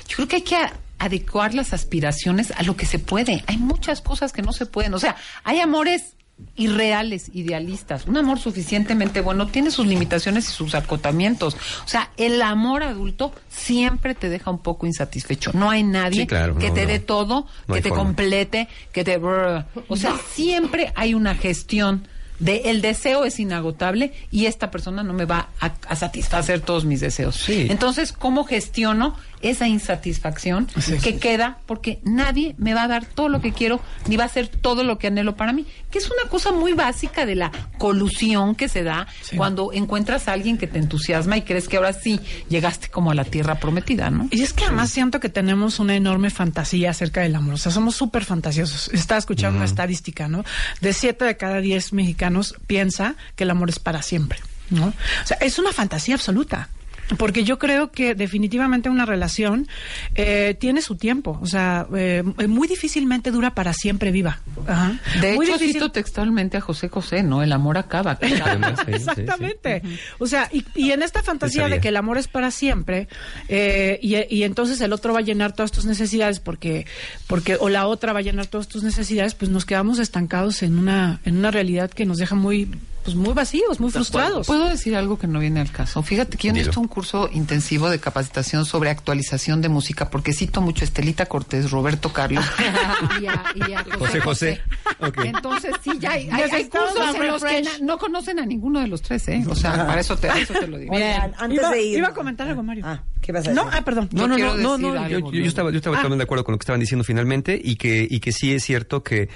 yo 0.07 0.15
creo 0.15 0.27
que 0.27 0.35
hay 0.37 0.41
que 0.43 0.57
adecuar 0.99 1.53
las 1.53 1.73
aspiraciones 1.73 2.51
a 2.51 2.63
lo 2.63 2.75
que 2.75 2.85
se 2.85 2.99
puede. 2.99 3.43
Hay 3.47 3.57
muchas 3.57 4.01
cosas 4.01 4.33
que 4.33 4.41
no 4.41 4.53
se 4.53 4.65
pueden. 4.65 4.93
O 4.93 4.99
sea, 4.99 5.15
hay 5.43 5.59
amores 5.59 6.15
irreales, 6.55 7.29
idealistas. 7.33 8.05
Un 8.05 8.17
amor 8.17 8.39
suficientemente 8.39 9.21
bueno 9.21 9.47
tiene 9.47 9.71
sus 9.71 9.87
limitaciones 9.87 10.49
y 10.49 10.51
sus 10.51 10.75
acotamientos. 10.75 11.55
O 11.85 11.87
sea, 11.87 12.11
el 12.17 12.41
amor 12.41 12.83
adulto 12.83 13.31
siempre 13.49 14.15
te 14.15 14.29
deja 14.29 14.51
un 14.51 14.59
poco 14.59 14.85
insatisfecho. 14.85 15.51
No 15.53 15.69
hay 15.69 15.83
nadie 15.83 16.21
Sí, 16.21 16.27
claro, 16.27 16.57
que 16.57 16.69
no, 16.69 16.73
te 16.73 16.81
no. 16.83 16.87
dé 16.87 16.99
todo, 16.99 17.47
No 17.67 17.75
que 17.75 17.81
te 17.81 17.89
forma. 17.89 18.03
complete, 18.03 18.67
que 18.91 19.03
te... 19.03 19.17
brr. 19.17 19.65
O 19.87 19.95
sea, 19.95 20.15
siempre 20.33 20.91
hay 20.95 21.13
una 21.13 21.35
gestión 21.35 22.07
de 22.39 22.61
el 22.69 22.81
deseo 22.81 23.25
es 23.25 23.37
inagotable 23.39 24.13
y 24.31 24.45
esta 24.45 24.71
persona 24.71 25.03
no 25.03 25.11
me 25.11 25.25
va 25.25 25.49
a, 25.59 25.73
a 25.87 25.95
satisfacer 25.97 26.61
todos 26.61 26.85
mis 26.85 27.01
deseos. 27.01 27.35
Sí. 27.35 27.67
Entonces, 27.69 28.13
¿cómo 28.13 28.45
gestiono 28.45 29.15
esa 29.41 29.67
insatisfacción 29.67 30.67
que 31.03 31.17
queda? 31.17 31.59
Porque 31.65 31.99
nadie 32.03 32.55
me 32.57 32.73
va 32.73 32.83
a 32.83 32.87
dar 32.87 33.05
todo 33.05 33.29
lo 33.29 33.41
que 33.41 33.53
quiero 33.53 33.79
ni 34.07 34.17
va 34.17 34.23
a 34.23 34.27
hacer 34.27 34.47
todo 34.47 34.83
lo 34.83 34.97
que 34.97 35.07
anhelo 35.07 35.35
para 35.35 35.53
mí. 35.53 35.65
Que 35.91 35.97
es 35.97 36.09
una 36.09 36.29
cosa 36.29 36.51
muy 36.51 36.73
básica 36.73 37.25
de 37.25 37.35
la 37.35 37.51
colusión 37.77 38.55
que 38.55 38.69
se 38.69 38.83
da 38.83 39.07
cuando 39.35 39.71
encuentras 39.73 40.27
a 40.27 40.33
alguien 40.33 40.57
que 40.57 40.67
te 40.67 40.79
entusiasma 40.79 41.37
y 41.37 41.41
crees 41.43 41.67
que 41.67 41.77
ahora 41.77 41.93
sí 41.93 42.19
llegaste 42.49 42.89
como 42.89 43.11
a 43.11 43.15
la 43.15 43.25
tierra 43.25 43.55
prometida, 43.55 44.09
¿no? 44.09 44.27
Y 44.31 44.41
es 44.41 44.53
que 44.53 44.65
además 44.65 44.89
siento 44.89 45.19
que 45.19 45.29
tenemos 45.29 45.79
una 45.79 45.95
enorme 45.95 46.29
fantasía 46.29 46.91
acerca 46.91 47.21
del 47.21 47.35
amor. 47.35 47.55
O 47.55 47.57
sea, 47.57 47.71
somos 47.71 47.95
súper 47.95 48.25
fantasiosos. 48.25 48.89
Estaba 48.93 49.19
escuchando 49.19 49.57
una 49.57 49.65
estadística, 49.65 50.27
¿no? 50.27 50.43
De 50.81 50.93
siete 50.93 51.25
de 51.25 51.37
cada 51.37 51.59
diez 51.61 51.93
mexicanos 51.93 52.55
piensa 52.67 53.15
que 53.35 53.43
el 53.43 53.51
amor 53.51 53.69
es 53.69 53.79
para 53.79 54.01
siempre, 54.01 54.39
¿no? 54.69 54.87
O 54.87 55.27
sea, 55.27 55.37
es 55.37 55.59
una 55.59 55.71
fantasía 55.71 56.15
absoluta. 56.15 56.69
Porque 57.17 57.43
yo 57.43 57.57
creo 57.57 57.91
que 57.91 58.13
definitivamente 58.13 58.89
una 58.89 59.05
relación 59.05 59.67
eh, 60.15 60.55
tiene 60.59 60.81
su 60.81 60.95
tiempo. 60.95 61.39
O 61.41 61.47
sea, 61.47 61.87
eh, 61.95 62.23
muy 62.47 62.67
difícilmente 62.67 63.31
dura 63.31 63.55
para 63.55 63.73
siempre 63.73 64.11
viva. 64.11 64.39
Ajá. 64.67 64.99
De 65.19 65.33
Muy 65.35 65.47
hecho, 65.47 65.57
difícil- 65.57 65.73
cito 65.73 65.91
textualmente 65.91 66.57
a 66.57 66.61
José 66.61 66.87
José, 66.89 67.23
¿no? 67.23 67.41
El 67.41 67.51
amor 67.51 67.77
acaba. 67.77 68.17
Además, 68.45 68.79
sí, 68.85 68.85
sí, 68.85 68.91
sí. 68.91 68.95
Exactamente. 69.21 69.81
O 70.19 70.27
sea, 70.27 70.49
y, 70.53 70.63
y 70.75 70.91
en 70.91 71.01
esta 71.01 71.23
fantasía 71.23 71.67
de 71.67 71.79
que 71.81 71.87
el 71.89 71.97
amor 71.97 72.17
es 72.17 72.27
para 72.27 72.51
siempre, 72.51 73.07
eh, 73.47 73.99
y, 74.01 74.15
y 74.35 74.43
entonces 74.43 74.79
el 74.81 74.93
otro 74.93 75.13
va 75.13 75.19
a 75.19 75.23
llenar 75.23 75.53
todas 75.53 75.71
tus 75.71 75.85
necesidades 75.85 76.39
porque, 76.39 76.85
porque, 77.27 77.57
o 77.59 77.69
la 77.69 77.87
otra 77.87 78.13
va 78.13 78.19
a 78.19 78.23
llenar 78.23 78.47
todas 78.47 78.67
tus 78.67 78.83
necesidades, 78.83 79.33
pues 79.33 79.49
nos 79.49 79.65
quedamos 79.65 79.99
estancados 79.99 80.61
en 80.63 80.77
una, 80.77 81.21
en 81.25 81.37
una 81.37 81.49
realidad 81.51 81.89
que 81.89 82.05
nos 82.05 82.17
deja 82.17 82.35
muy, 82.35 82.69
pues 83.03 83.15
muy 83.15 83.33
vacíos, 83.33 83.79
muy 83.79 83.91
frustrados. 83.91 84.45
¿Puedo 84.47 84.67
decir 84.69 84.95
algo 84.95 85.17
que 85.17 85.27
no 85.27 85.39
viene 85.39 85.59
al 85.61 85.71
caso? 85.71 86.03
Fíjate 86.03 86.37
que 86.37 86.47
yo 86.47 86.53
necesito 86.53 86.79
un 86.79 86.87
curso 86.87 87.29
intensivo 87.31 87.89
de 87.89 87.99
capacitación 87.99 88.65
sobre 88.65 88.89
actualización 88.89 89.61
de 89.61 89.69
música, 89.69 90.09
porque 90.09 90.33
cito 90.33 90.61
mucho 90.61 90.83
a 90.83 90.85
Estelita 90.85 91.25
Cortés, 91.27 91.71
Roberto 91.71 92.11
Carlos 92.13 92.45
y 93.21 93.25
a, 93.27 93.43
y 93.55 93.73
a 93.73 93.83
José 93.97 94.19
José. 94.21 94.61
Ok. 94.99 95.19
Entonces, 95.25 95.73
sí, 95.83 95.91
ya 95.99 96.11
hay, 96.11 96.29
hay- 96.29 96.49
hay 96.51 96.65
cursos 96.69 97.15
en 97.15 97.27
los 97.27 97.43
que 97.43 97.63
no 97.81 97.97
conocen 97.97 98.39
a 98.39 98.45
ninguno 98.45 98.79
de 98.79 98.87
los 98.87 99.01
tres, 99.01 99.27
¿eh? 99.29 99.43
O 99.49 99.55
sea, 99.55 99.85
para 99.87 100.01
eso 100.01 100.17
te, 100.17 100.27
eso 100.39 100.53
te 100.53 100.67
lo 100.67 100.77
digo. 100.77 100.93
Oigan, 100.93 101.33
antes 101.37 101.57
iba, 101.59 101.69
de 101.71 101.81
ir. 101.83 101.97
iba 101.99 102.07
a 102.09 102.13
comentar 102.13 102.47
algo, 102.47 102.63
Mario. 102.63 102.83
Ah, 102.85 103.03
¿qué 103.21 103.31
vas 103.31 103.47
a 103.47 103.51
No, 103.53 103.65
decir? 103.65 103.79
ah, 103.79 103.85
perdón. 103.85 104.09
No, 104.11 104.21
Yo 104.21 104.27
no, 104.27 104.37
no, 104.37 104.55
no, 104.55 104.71
decir 104.77 104.81
no, 104.81 105.07
yo, 105.09 105.15
algo, 105.17 105.31
yo- 105.31 105.39
yo 105.41 105.45
estaba, 105.47 105.71
yo 105.71 105.77
estaba 105.77 105.95
Ah. 105.95 105.99
totalmente 105.99 106.21
de 106.21 106.23
acuerdo 106.25 106.43
con 106.43 106.53
lo 106.53 106.59
que 106.59 106.63
estaban 106.63 106.79
diciendo 106.79 107.03
finalmente 107.03 107.59
y 107.63 107.75
que, 107.75 108.07
y 108.09 108.19
que 108.19 108.31
sí 108.31 108.53
es 108.53 108.63
cierto 108.63 109.03
que, 109.03 109.29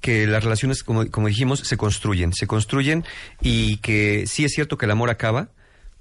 que 0.00 0.26
las 0.26 0.44
relaciones, 0.44 0.82
como, 0.82 1.10
como 1.10 1.28
dijimos, 1.28 1.60
se 1.60 1.76
construyen, 1.76 2.32
se 2.32 2.46
construyen 2.46 3.04
y 3.40 3.78
que 3.78 4.26
sí 4.26 4.44
es 4.44 4.52
cierto 4.52 4.78
que 4.78 4.86
el 4.86 4.92
amor 4.92 5.10
acaba, 5.10 5.48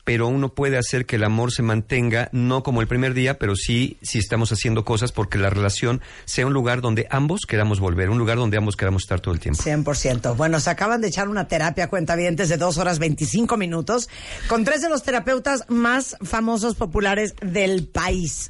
pero 0.10 0.28
uno 0.28 0.50
puede 0.50 0.78
hacer 0.78 1.06
que 1.06 1.18
el 1.18 1.24
amor 1.24 1.52
se 1.52 1.62
mantenga, 1.62 2.30
no 2.32 2.64
como 2.64 2.82
el 2.82 2.88
primer 2.88 3.14
día, 3.14 3.38
pero 3.38 3.56
sí 3.56 3.98
si 4.02 4.18
estamos 4.18 4.52
haciendo 4.52 4.84
cosas 4.84 5.12
porque 5.12 5.38
la 5.38 5.52
relación 5.52 6.02
sea 6.26 6.48
un 6.48 6.54
lugar 6.54 6.82
donde 6.82 7.06
ambos 7.12 7.42
queramos 7.48 7.80
volver, 7.80 8.10
un 8.10 8.18
lugar 8.18 8.38
donde 8.38 8.58
ambos 8.58 8.76
queramos 8.76 9.04
estar 9.04 9.20
todo 9.20 9.36
el 9.36 9.40
tiempo. 9.40 9.62
100%. 9.62 10.36
Bueno, 10.36 10.60
se 10.60 10.72
acaban 10.72 11.02
de 11.02 11.10
echar 11.10 11.30
una 11.30 11.48
terapia 11.48 11.90
cuentavientes 11.90 12.50
de 12.50 12.58
dos 12.58 12.80
horas 12.80 12.98
25 12.98 13.56
minutos 13.58 14.10
con 14.48 14.64
tres 14.64 14.82
de 14.82 14.90
los 14.90 15.04
terapeutas 15.04 15.66
más 15.68 16.18
famosos 16.24 16.74
populares 16.74 17.36
del 17.42 17.86
país. 17.86 18.50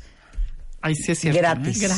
Ay, 0.81 0.95
sí 0.95 1.11
es 1.11 1.19
cierto. 1.19 1.39
Gratis. 1.39 1.83
¿eh? 1.83 1.89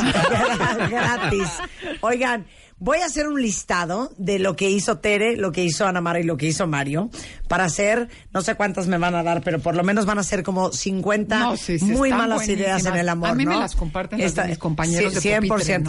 Gratis. 0.89 1.49
Oigan, 2.01 2.47
voy 2.81 2.97
a 2.97 3.05
hacer 3.05 3.27
un 3.27 3.39
listado 3.41 4.11
de 4.17 4.39
lo 4.39 4.55
que 4.55 4.69
hizo 4.69 4.97
Tere, 4.97 5.37
lo 5.37 5.51
que 5.51 5.63
hizo 5.63 5.85
Ana 5.87 6.01
Mara 6.01 6.19
y 6.19 6.23
lo 6.23 6.35
que 6.35 6.47
hizo 6.47 6.65
Mario 6.65 7.09
para 7.47 7.65
hacer, 7.65 8.07
no 8.33 8.41
sé 8.41 8.55
cuántas 8.55 8.87
me 8.87 8.97
van 8.97 9.13
a 9.13 9.21
dar, 9.23 9.41
pero 9.43 9.59
por 9.59 9.75
lo 9.75 9.83
menos 9.83 10.05
van 10.05 10.17
a 10.17 10.23
ser 10.23 10.41
como 10.41 10.71
50 10.71 11.39
No, 11.39 11.57
sí, 11.57 11.77
sí, 11.77 11.85
muy 11.85 12.09
malas 12.09 12.47
ideas 12.47 12.85
en 12.85 12.95
el 12.95 13.07
amor. 13.07 13.29
A 13.29 13.35
mí 13.35 13.45
me 13.45 13.53
¿no? 13.53 13.59
las 13.59 13.75
comparten 13.75 14.19
las 14.19 14.33
de 14.35 14.45
mis 14.45 14.57
compañeros 14.57 15.13
de 15.13 15.21
100%, 15.21 15.47
pupitre, 15.47 15.79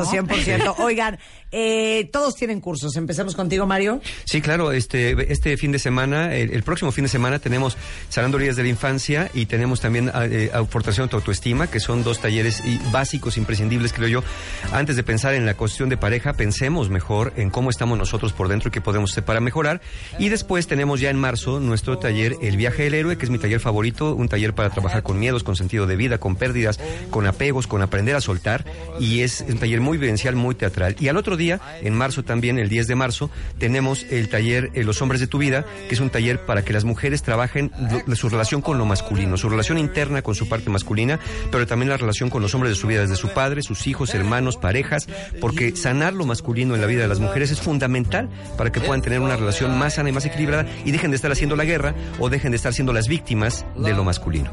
¿no? 0.59 0.75
100%. 0.75 0.75
Oigan, 0.85 1.19
eh, 1.51 2.11
todos 2.13 2.35
tienen 2.35 2.61
cursos. 2.61 2.95
Empecemos 2.97 3.35
contigo, 3.35 3.67
Mario. 3.67 4.01
Sí, 4.25 4.41
claro, 4.43 4.73
este, 4.73 5.33
este 5.33 5.57
fin 5.57 5.73
de 5.73 5.79
semana, 5.79 6.35
el, 6.35 6.53
el 6.53 6.63
próximo 6.63 6.93
fin 6.93 7.05
de 7.05 7.09
semana 7.09 7.39
tenemos 7.39 7.77
Sanando 8.11 8.37
Heridas 8.37 8.57
de 8.57 8.65
la 8.65 8.69
Infancia 8.69 9.31
y 9.33 9.47
tenemos 9.47 9.81
también 9.81 10.11
eh, 10.15 10.51
Fortalección 10.69 11.07
de 11.07 11.11
tu 11.13 11.17
Autoestima, 11.17 11.69
que 11.69 11.81
son 11.81 12.03
dos 12.05 12.21
talleres 12.21 12.61
y- 12.67 12.79
básicos, 12.91 13.37
imprescindibles, 13.39 13.93
creo 13.93 14.09
yo. 14.09 14.25
Antes 14.73 14.97
de 14.97 15.03
pensar 15.05 15.35
en 15.35 15.47
la 15.47 15.55
cuestión 15.55 15.89
de 15.89 15.97
pareja, 15.97 16.33
pensemos 16.35 16.82
mejor 16.91 17.33
en 17.37 17.51
cómo 17.51 17.71
estamos 17.71 17.99
nosotros 17.99 18.33
por 18.33 18.49
dentro 18.49 18.69
y 18.69 18.73
qué 18.73 18.81
podemos 18.81 19.13
hacer 19.13 19.25
para 19.25 19.41
mejorar. 19.41 19.81
Y 20.19 20.29
después 20.29 20.67
tenemos 20.67 21.01
ya 21.01 21.11
en 21.11 21.19
marzo 21.19 21.61
nuestro 21.61 21.99
taller 21.99 22.37
El 22.43 22.57
Viaje 22.57 22.85
del 22.85 22.95
Héroe, 22.95 23.19
que 23.19 23.25
es 23.25 23.31
mi 23.31 23.39
taller 23.39 23.61
favorito, 23.61 24.15
un 24.15 24.29
taller 24.29 24.55
para 24.55 24.71
trabajar 24.71 25.03
con 25.03 25.19
miedos, 25.19 25.43
con 25.45 25.57
sentido 25.57 25.87
de 25.87 25.97
vida, 25.97 26.19
con 26.19 26.37
pérdidas, 26.37 26.81
con 27.11 27.27
apegos, 27.27 27.67
con 27.67 27.83
aprender 27.83 28.17
a 28.17 28.21
soltar. 28.21 28.65
Y 29.01 29.21
es 29.21 29.45
un 29.49 29.59
taller 29.59 29.81
muy 29.81 29.99
vivencial, 29.99 30.37
muy 30.37 30.55
teatral. 30.55 30.97
Y 31.01 31.09
al 31.09 31.17
otro 31.17 31.37
día, 31.37 31.61
en 31.83 31.95
marzo 31.95 32.23
también, 32.23 32.59
el 32.59 32.69
10 32.69 32.87
de 32.89 32.95
marzo, 32.95 33.31
tenemos 33.59 34.05
el 34.11 34.29
taller 34.29 34.71
eh, 34.75 34.85
Los 34.85 35.03
Hombres 35.03 35.21
de 35.21 35.27
tu 35.27 35.39
Vida, 35.39 35.65
que 35.89 35.95
es 35.95 36.01
un 36.01 36.11
taller 36.11 36.45
para 36.45 36.65
que 36.65 36.73
las 36.73 36.85
mujeres 36.85 37.23
trabajen 37.23 37.71
su 38.15 38.29
relación 38.29 38.61
con 38.61 38.79
lo 38.79 38.87
masculino, 38.87 39.37
su 39.37 39.49
relación 39.49 39.79
interna 39.79 40.23
con 40.23 40.35
su 40.35 40.49
parte 40.49 40.71
masculina, 40.71 41.19
pero 41.51 41.67
también 41.67 41.89
la 41.89 41.97
relación 41.97 42.31
con 42.31 42.43
los 42.43 42.55
hombres 42.55 42.73
de 42.73 42.81
su 42.81 42.87
vida, 42.87 43.03
desde 43.03 43.17
su 43.17 43.29
padre, 43.29 43.63
sus 43.63 43.87
hijos, 43.87 44.15
hermanos, 44.15 44.57
parejas, 44.57 45.09
porque 45.41 45.77
sanar 45.77 46.13
lo 46.13 46.25
masculino 46.25 46.72
en 46.75 46.81
la 46.81 46.87
vida 46.87 47.03
de 47.03 47.09
las 47.09 47.21
mujeres 47.21 47.51
es 47.51 47.61
fundamental 47.61 48.29
para 48.57 48.71
que 48.71 48.81
puedan 48.81 49.03
tener 49.03 49.21
una 49.21 49.37
relación 49.37 49.79
más 49.79 49.95
sana 49.95 50.09
y 50.09 50.13
más 50.13 50.25
equilibrada 50.25 50.67
y 50.85 50.91
dejen 50.91 51.11
de 51.11 51.17
estar 51.17 51.33
haciendo 51.33 51.57
la 51.57 51.65
guerra 51.65 51.95
o 52.19 52.29
dejen 52.29 52.51
de 52.53 52.57
estar 52.57 52.73
siendo 52.73 52.93
las 52.93 53.09
víctimas 53.09 53.65
de 53.77 53.93
lo 53.93 54.05
masculino. 54.05 54.51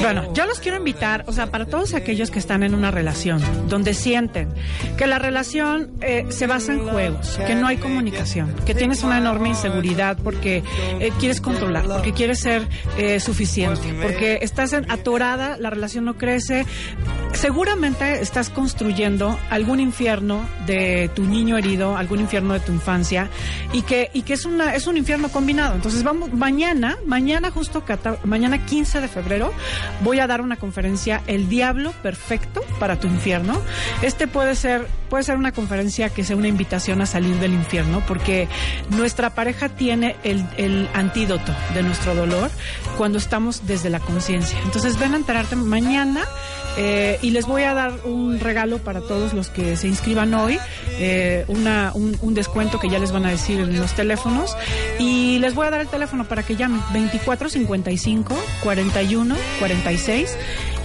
Bueno, 0.00 0.32
yo 0.34 0.44
los 0.46 0.60
quiero 0.60 0.76
invitar, 0.76 1.24
o 1.26 1.32
sea, 1.32 1.46
para 1.46 1.66
todos 1.66 1.94
aquellos 1.94 2.30
que 2.30 2.38
están 2.38 2.62
en 2.62 2.74
una 2.74 2.90
relación, 2.90 3.40
donde 3.68 3.94
sienten 3.94 4.50
que 4.98 5.06
la 5.06 5.18
relación 5.18 5.92
eh, 6.00 6.26
se 6.28 6.46
basa 6.46 6.72
en 6.72 6.86
juegos, 6.86 7.38
que 7.46 7.54
no 7.54 7.66
hay 7.66 7.78
comunicación, 7.78 8.54
que 8.66 8.74
tienes 8.74 9.02
una 9.02 9.18
enorme 9.18 9.48
inseguridad 9.48 10.18
porque 10.22 10.62
eh, 11.00 11.10
quieres 11.18 11.40
controlar, 11.40 11.86
porque 11.86 12.12
quieres 12.12 12.40
ser 12.40 12.68
eh, 12.98 13.20
suficiente, 13.20 13.94
porque 14.02 14.38
estás 14.42 14.74
atorada, 14.74 15.56
la 15.58 15.70
relación 15.70 16.04
no 16.04 16.14
crece. 16.16 16.66
Seguramente 17.32 18.20
estás 18.20 18.50
construyendo 18.50 19.38
algún 19.50 19.80
infierno 19.80 20.46
de 20.66 21.10
tu 21.14 21.24
niño 21.24 21.56
herido, 21.56 21.96
algún 21.96 22.20
infierno 22.20 22.54
de 22.54 22.60
tu 22.60 22.72
infancia 22.72 23.30
y 23.72 23.82
que 23.82 24.10
y 24.12 24.22
que 24.22 24.34
es 24.34 24.44
una 24.44 24.74
es 24.74 24.86
un 24.86 24.96
infierno 24.96 25.28
combinado. 25.28 25.74
Entonces 25.74 26.02
vamos 26.02 26.32
mañana, 26.32 26.98
mañana 27.06 27.50
justo 27.50 27.82
mañana 28.24 28.64
15 28.64 29.00
de 29.00 29.08
febrero 29.08 29.52
voy 30.02 30.20
a 30.20 30.26
dar 30.26 30.40
una 30.40 30.56
conferencia 30.56 31.22
El 31.26 31.48
diablo 31.48 31.92
perfecto 32.02 32.62
para 32.78 32.98
tu 32.98 33.06
infierno. 33.06 33.60
Este 34.02 34.26
puede 34.26 34.54
ser 34.54 34.86
puede 35.08 35.24
ser 35.24 35.36
una 35.36 35.52
conferencia 35.52 36.08
que 36.08 36.24
sea 36.24 36.36
una 36.36 36.48
invitación 36.48 37.00
a 37.00 37.06
salir 37.06 37.36
del 37.36 37.54
infierno 37.54 38.02
porque 38.06 38.48
nuestra 38.90 39.30
pareja 39.30 39.68
tiene 39.68 40.16
el, 40.24 40.44
el 40.56 40.88
antídoto 40.94 41.54
de 41.74 41.82
nuestro 41.82 42.14
dolor 42.14 42.50
cuando 42.96 43.18
estamos 43.18 43.66
desde 43.66 43.90
la 43.90 44.00
conciencia. 44.00 44.58
Entonces 44.64 44.98
ven 44.98 45.14
a 45.14 45.16
enterarte 45.16 45.56
mañana 45.56 46.24
eh, 46.76 47.18
y 47.22 47.30
les 47.30 47.46
voy 47.46 47.62
a 47.62 47.74
dar 47.74 47.92
un 48.04 48.40
regalo 48.40 48.78
para 48.78 49.00
todos 49.00 49.32
los 49.32 49.50
que 49.50 49.76
se 49.76 49.88
inscriban 49.88 50.34
hoy, 50.34 50.58
eh, 50.98 51.44
una, 51.48 51.92
un, 51.94 52.16
un 52.20 52.34
descuento 52.34 52.78
que 52.78 52.88
ya 52.88 52.98
les 52.98 53.12
van 53.12 53.26
a 53.26 53.30
decir 53.30 53.60
en 53.60 53.78
los 53.78 53.94
teléfonos. 53.94 54.56
Y 54.98 55.38
les 55.38 55.54
voy 55.54 55.66
a 55.66 55.70
dar 55.70 55.80
el 55.80 55.88
teléfono 55.88 56.24
para 56.24 56.42
que 56.42 56.56
llamen 56.56 56.80
24 56.92 57.48
55 57.48 58.34
41 58.62 59.36
46 59.58 60.36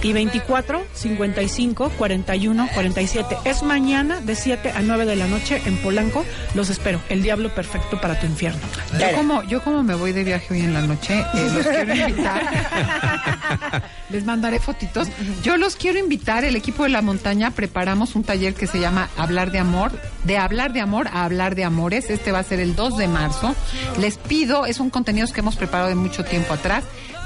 y 0.02 0.12
24 0.12 0.82
55 0.92 1.90
41 1.96 2.68
47. 2.74 3.36
Es 3.44 3.62
mañana 3.62 4.20
de 4.20 4.34
7 4.34 4.72
a 4.74 4.82
9 4.82 5.06
de 5.06 5.16
la 5.16 5.26
noche 5.26 5.60
en 5.66 5.76
Polanco. 5.78 6.24
Los 6.54 6.70
espero. 6.70 7.00
El 7.08 7.22
diablo 7.22 7.54
perfecto 7.54 8.00
para 8.00 8.18
tu 8.18 8.26
infierno. 8.26 8.60
Yo 8.98 9.16
como, 9.16 9.42
yo 9.44 9.62
como 9.62 9.82
me 9.82 9.94
voy 9.94 10.12
de 10.12 10.24
viaje 10.24 10.54
hoy 10.54 10.60
en 10.60 10.74
la 10.74 10.82
noche, 10.82 11.18
eh, 11.18 11.50
los 11.54 11.66
quiero 11.66 11.94
invitar. 11.94 12.42
Les 14.10 14.24
mandaré 14.24 14.58
fotitos. 14.58 15.08
Yo 15.42 15.56
los 15.56 15.76
quiero 15.80 15.98
invitar, 15.98 16.44
el 16.44 16.56
equipo 16.56 16.82
de 16.84 16.90
la 16.90 17.00
montaña 17.00 17.52
preparamos 17.52 18.14
un 18.14 18.22
taller 18.22 18.54
que 18.54 18.66
se 18.66 18.78
llama 18.78 19.08
Hablar 19.16 19.50
de 19.50 19.58
Amor, 19.58 19.90
de 20.24 20.36
hablar 20.36 20.74
de 20.74 20.80
amor 20.80 21.08
a 21.08 21.24
hablar 21.24 21.54
de 21.54 21.64
amores. 21.64 22.10
Este 22.10 22.32
va 22.32 22.40
a 22.40 22.44
ser 22.44 22.60
el 22.60 22.76
2 22.76 22.98
de 22.98 23.08
marzo. 23.08 23.54
Les 23.98 24.18
pido, 24.18 24.66
es 24.66 24.78
un 24.78 24.90
contenido 24.90 25.26
que 25.28 25.40
hemos 25.40 25.56
preparado 25.56 25.88
de 25.88 25.94
mucho 25.94 26.22
tiempo 26.22 26.52
atrás. 26.52 26.84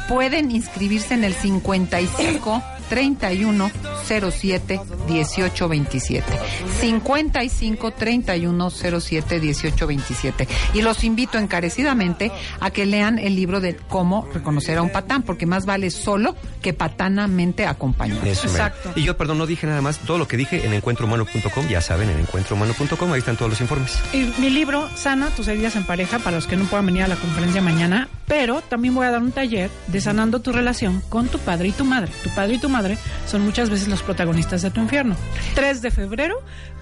Pueden 0.08 0.52
inscribirse 0.52 1.14
en 1.14 1.24
el 1.24 1.34
55 1.34 2.62
31 2.88 3.70
07 4.04 4.80
18 5.08 5.68
27. 5.68 6.38
55 6.80 7.90
31 7.92 8.70
07 8.70 9.40
18 9.40 9.86
27. 9.86 10.48
Y 10.74 10.82
los 10.82 11.04
invito 11.04 11.38
encarecidamente 11.38 12.30
a 12.60 12.70
que 12.70 12.86
lean 12.86 13.18
el 13.18 13.36
libro 13.36 13.60
de 13.60 13.76
cómo 13.76 14.28
reconocer 14.32 14.78
a 14.78 14.82
un 14.82 14.90
patán, 14.90 15.22
porque 15.22 15.46
más 15.46 15.66
vale 15.66 15.90
solo 15.90 16.36
que 16.62 16.72
patanamente 16.72 17.66
acompañado. 17.66 18.24
Eso, 18.24 18.48
mero. 18.52 18.72
Y 18.94 19.02
yo, 19.02 19.16
perdón, 19.16 19.38
no 19.38 19.46
dije 19.46 19.66
nada 19.66 19.80
más. 19.80 19.98
Todo 19.98 20.18
lo 20.18 20.28
que 20.28 20.36
dije 20.36 20.66
en 20.66 20.72
encuentrohumano.com, 20.72 21.68
ya 21.68 21.80
saben, 21.80 22.10
en 22.10 22.18
encuentrohumano.com, 22.20 23.12
ahí 23.12 23.18
están 23.18 23.36
todos 23.36 23.50
los 23.50 23.60
informes. 23.60 23.98
Y 24.12 24.32
mi 24.38 24.50
libro, 24.50 24.88
Sana 24.96 25.30
tus 25.30 25.48
heridas 25.48 25.76
en 25.76 25.84
pareja, 25.84 26.18
para 26.18 26.36
los 26.36 26.46
que 26.46 26.56
no 26.56 26.64
puedan 26.64 26.86
venir 26.86 27.02
a 27.02 27.08
la 27.08 27.16
conferencia 27.16 27.60
mañana, 27.60 28.08
pero 28.26 28.60
también 28.62 28.94
voy 28.94 29.06
a 29.06 29.10
dar 29.10 29.22
un 29.22 29.32
taller 29.32 29.70
de 29.88 30.00
sanando 30.00 30.40
tu 30.40 30.52
relación 30.52 31.02
con 31.08 31.28
tu 31.28 31.38
padre 31.38 31.68
y 31.68 31.72
tu 31.72 31.84
madre. 31.84 32.10
Tu 32.22 32.30
padre 32.30 32.54
y 32.54 32.58
tu 32.58 32.68
madre 32.68 32.73
son 33.26 33.42
muchas 33.42 33.70
veces 33.70 33.88
los 33.88 34.02
protagonistas 34.02 34.62
de 34.62 34.70
tu 34.70 34.80
infierno. 34.80 35.16
3 35.54 35.82
de 35.82 35.90
febrero, 35.90 36.36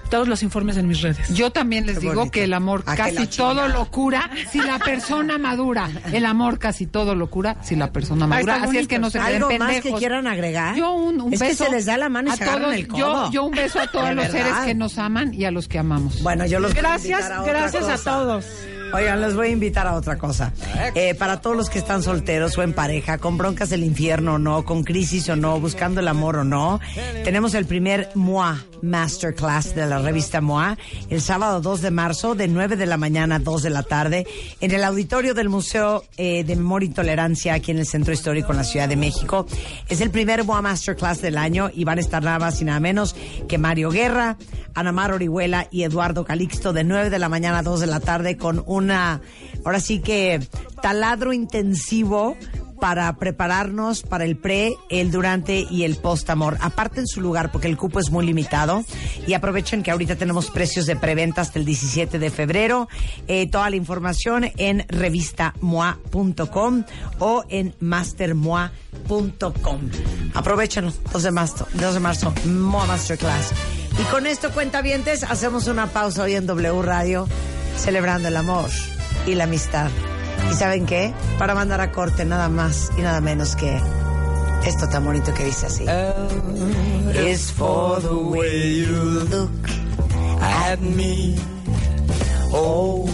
todos 0.09 0.27
los 0.27 0.43
informes 0.43 0.77
en 0.77 0.87
mis 0.87 1.01
redes. 1.01 1.33
Yo 1.33 1.51
también 1.51 1.85
les 1.85 1.95
Qué 1.95 2.01
digo 2.01 2.13
bonito. 2.15 2.31
que 2.31 2.43
el 2.43 2.53
amor 2.53 2.83
que 2.83 2.95
casi 2.95 3.27
todo 3.27 3.67
lo 3.67 3.85
cura 3.89 4.29
si 4.51 4.59
la 4.61 4.77
persona 4.79 5.37
madura. 5.37 5.89
El 6.11 6.25
amor 6.25 6.59
casi 6.59 6.85
todo 6.85 7.15
lo 7.15 7.27
cura 7.29 7.57
si 7.63 7.75
la 7.75 7.91
persona 7.91 8.27
madura. 8.27 8.63
Así 8.63 8.77
es 8.77 8.87
que 8.87 8.99
no 8.99 9.09
se 9.09 9.19
queden 9.19 9.35
¿Algo 9.35 9.47
pendejos. 9.49 9.73
más 9.75 9.83
que 9.83 9.93
quieran 9.93 10.27
agregar? 10.27 10.75
Yo 10.75 10.91
un, 10.93 11.19
un 11.21 11.33
es 11.33 11.39
que 11.41 11.47
beso 11.49 11.65
se 11.65 11.71
les 11.71 11.85
da 11.85 11.97
la 11.97 12.09
mano 12.09 12.29
y 12.29 12.33
a 12.33 12.35
se 12.35 12.45
todos- 12.45 12.73
el 12.73 12.87
codo. 12.87 12.97
Yo, 12.99 13.31
yo 13.31 13.43
un 13.45 13.51
beso 13.55 13.79
a 13.79 13.87
todos 13.87 14.13
los 14.13 14.25
seres 14.27 14.53
que 14.65 14.75
nos 14.75 14.97
aman 14.97 15.33
y 15.33 15.45
a 15.45 15.51
los 15.51 15.67
que 15.67 15.79
amamos. 15.79 16.21
Bueno, 16.21 16.45
yo 16.45 16.59
los 16.59 16.71
voy 16.73 16.79
a 16.79 16.81
Gracias, 16.81 17.21
invitar 17.21 17.39
a 17.39 17.43
gracias 17.43 17.83
a 17.83 17.91
cosa. 17.93 18.03
todos. 18.03 18.45
Oigan, 18.93 19.21
les 19.21 19.35
voy 19.35 19.47
a 19.47 19.49
invitar 19.49 19.87
a 19.87 19.95
otra 19.95 20.19
cosa. 20.19 20.53
Eh, 20.93 21.15
para 21.15 21.41
todos 21.41 21.57
los 21.57 21.71
que 21.71 21.79
están 21.79 22.03
solteros 22.03 22.55
o 22.59 22.61
en 22.61 22.73
pareja, 22.73 23.17
con 23.17 23.39
broncas 23.39 23.71
del 23.71 23.83
infierno 23.83 24.35
o 24.35 24.37
no, 24.37 24.65
con 24.65 24.83
crisis 24.83 25.27
o 25.29 25.35
no, 25.35 25.59
buscando 25.59 25.99
el 25.99 26.07
amor 26.07 26.37
o 26.37 26.43
no, 26.43 26.79
tenemos 27.23 27.55
el 27.55 27.65
primer 27.65 28.11
MOA 28.13 28.63
Masterclass 28.83 29.73
de 29.73 29.87
la 29.87 29.99
revista 29.99 30.41
MOA 30.41 30.77
el 31.09 31.21
sábado 31.21 31.61
2 31.61 31.81
de 31.81 31.89
marzo 31.89 32.35
de 32.35 32.47
9 32.47 32.75
de 32.75 32.85
la 32.85 32.97
mañana 32.97 33.35
a 33.35 33.39
2 33.39 33.63
de 33.63 33.69
la 33.69 33.81
tarde 33.81 34.27
en 34.59 34.71
el 34.71 34.83
auditorio 34.83 35.33
del 35.33 35.49
Museo 35.49 36.03
eh, 36.17 36.43
de 36.43 36.55
Memoria 36.55 36.89
y 36.89 36.93
Tolerancia 36.93 37.53
aquí 37.55 37.71
en 37.71 37.79
el 37.79 37.87
Centro 37.87 38.13
Histórico 38.13 38.51
en 38.51 38.57
la 38.57 38.63
Ciudad 38.63 38.89
de 38.89 38.97
México. 38.97 39.47
Es 39.89 40.01
el 40.01 40.11
primer 40.11 40.43
MOA 40.43 40.61
Masterclass 40.61 41.21
del 41.21 41.37
año 41.37 41.71
y 41.73 41.85
van 41.85 41.97
a 41.97 42.01
estar 42.01 42.21
nada 42.23 42.39
más 42.39 42.61
y 42.61 42.65
nada 42.65 42.79
menos 42.79 43.15
que 43.47 43.57
Mario 43.57 43.89
Guerra, 43.89 44.37
Ana 44.75 44.91
Mar 44.91 45.13
Orihuela 45.13 45.67
y 45.71 45.83
Eduardo 45.83 46.25
Calixto 46.25 46.73
de 46.73 46.83
9 46.83 47.09
de 47.09 47.19
la 47.19 47.29
mañana 47.29 47.59
a 47.59 47.63
2 47.63 47.79
de 47.79 47.87
la 47.87 47.99
tarde 48.01 48.37
con 48.37 48.63
una, 48.83 49.21
ahora 49.65 49.79
sí 49.79 49.99
que 49.99 50.39
taladro 50.81 51.33
intensivo 51.33 52.37
para 52.83 53.15
prepararnos 53.15 54.01
para 54.01 54.25
el 54.25 54.35
pre, 54.35 54.75
el 54.89 55.09
durante 55.09 55.65
y 55.71 55.83
el 55.83 55.95
post 55.95 56.29
amor. 56.29 56.57
Aparten 56.59 57.07
su 57.07 57.21
lugar 57.21 57.49
porque 57.49 57.69
el 57.69 57.77
cupo 57.77 58.01
es 58.01 58.11
muy 58.11 58.25
limitado 58.25 58.83
y 59.25 59.35
aprovechen 59.35 59.83
que 59.83 59.91
ahorita 59.91 60.17
tenemos 60.17 60.51
precios 60.51 60.85
de 60.85 60.97
preventa 60.97 61.39
hasta 61.39 61.59
el 61.59 61.65
17 61.65 62.19
de 62.19 62.29
febrero. 62.29 62.89
Eh, 63.29 63.49
toda 63.49 63.69
la 63.69 63.77
información 63.77 64.51
en 64.57 64.85
revistamoa.com 64.89 66.83
o 67.19 67.45
en 67.47 67.73
mastermoa.com. 67.79 69.79
Aprovechenlo, 70.33 70.91
2 71.13 71.23
de 71.23 71.31
marzo, 71.31 71.65
2 71.75 71.93
de 71.93 71.99
marzo, 72.01 72.33
Moa 72.45 72.85
Masterclass. 72.85 73.53
Y 73.97 74.03
con 74.11 74.27
esto, 74.27 74.51
cuentavientes, 74.51 75.23
hacemos 75.23 75.67
una 75.67 75.87
pausa 75.87 76.23
hoy 76.23 76.35
en 76.35 76.47
W 76.47 76.81
Radio, 76.81 77.29
celebrando 77.77 78.27
el 78.27 78.35
amor 78.37 78.69
y 79.25 79.35
la 79.35 79.45
amistad 79.45 79.89
¿Y 80.51 80.55
saben 80.55 80.85
qué? 80.85 81.13
Para 81.39 81.55
mandar 81.55 81.79
a 81.81 81.91
corte 81.91 82.25
nada 82.25 82.49
más 82.49 82.91
y 82.97 83.01
nada 83.01 83.21
menos 83.21 83.55
que 83.55 83.79
esto 84.65 84.87
tan 84.89 85.05
bonito 85.05 85.33
que 85.33 85.45
dice 85.45 85.65
así. 85.67 85.85
is 87.15 87.51
for 87.51 87.99
the 88.01 88.13
way 88.13 88.83
you 88.85 89.25
look 89.29 89.49
at 90.41 90.79
me. 90.79 91.35
O 92.51 93.07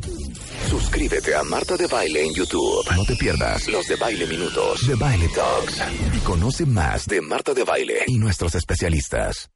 Suscríbete 0.68 1.34
a 1.34 1.42
Marta 1.42 1.76
de 1.76 1.86
Baile 1.88 2.24
en 2.26 2.34
YouTube. 2.34 2.84
No 2.94 3.04
te 3.04 3.16
pierdas 3.16 3.66
los 3.68 3.86
de 3.88 3.96
Baile 3.96 4.26
Minutos, 4.26 4.86
de 4.86 4.94
Baile 4.94 5.28
Talks. 5.34 5.82
Y 6.14 6.18
conoce 6.20 6.66
más 6.66 7.06
de 7.06 7.20
Marta 7.20 7.52
de 7.52 7.64
Baile 7.64 8.04
y 8.06 8.18
nuestros 8.18 8.54
especialistas. 8.54 9.50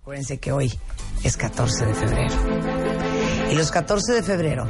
Acuérdense 0.00 0.38
que 0.38 0.52
hoy 0.52 0.72
es 1.22 1.36
14 1.36 1.84
de 1.86 1.94
febrero. 1.94 3.03
Y 3.50 3.54
los 3.54 3.70
14 3.70 4.12
de 4.12 4.22
febrero, 4.22 4.66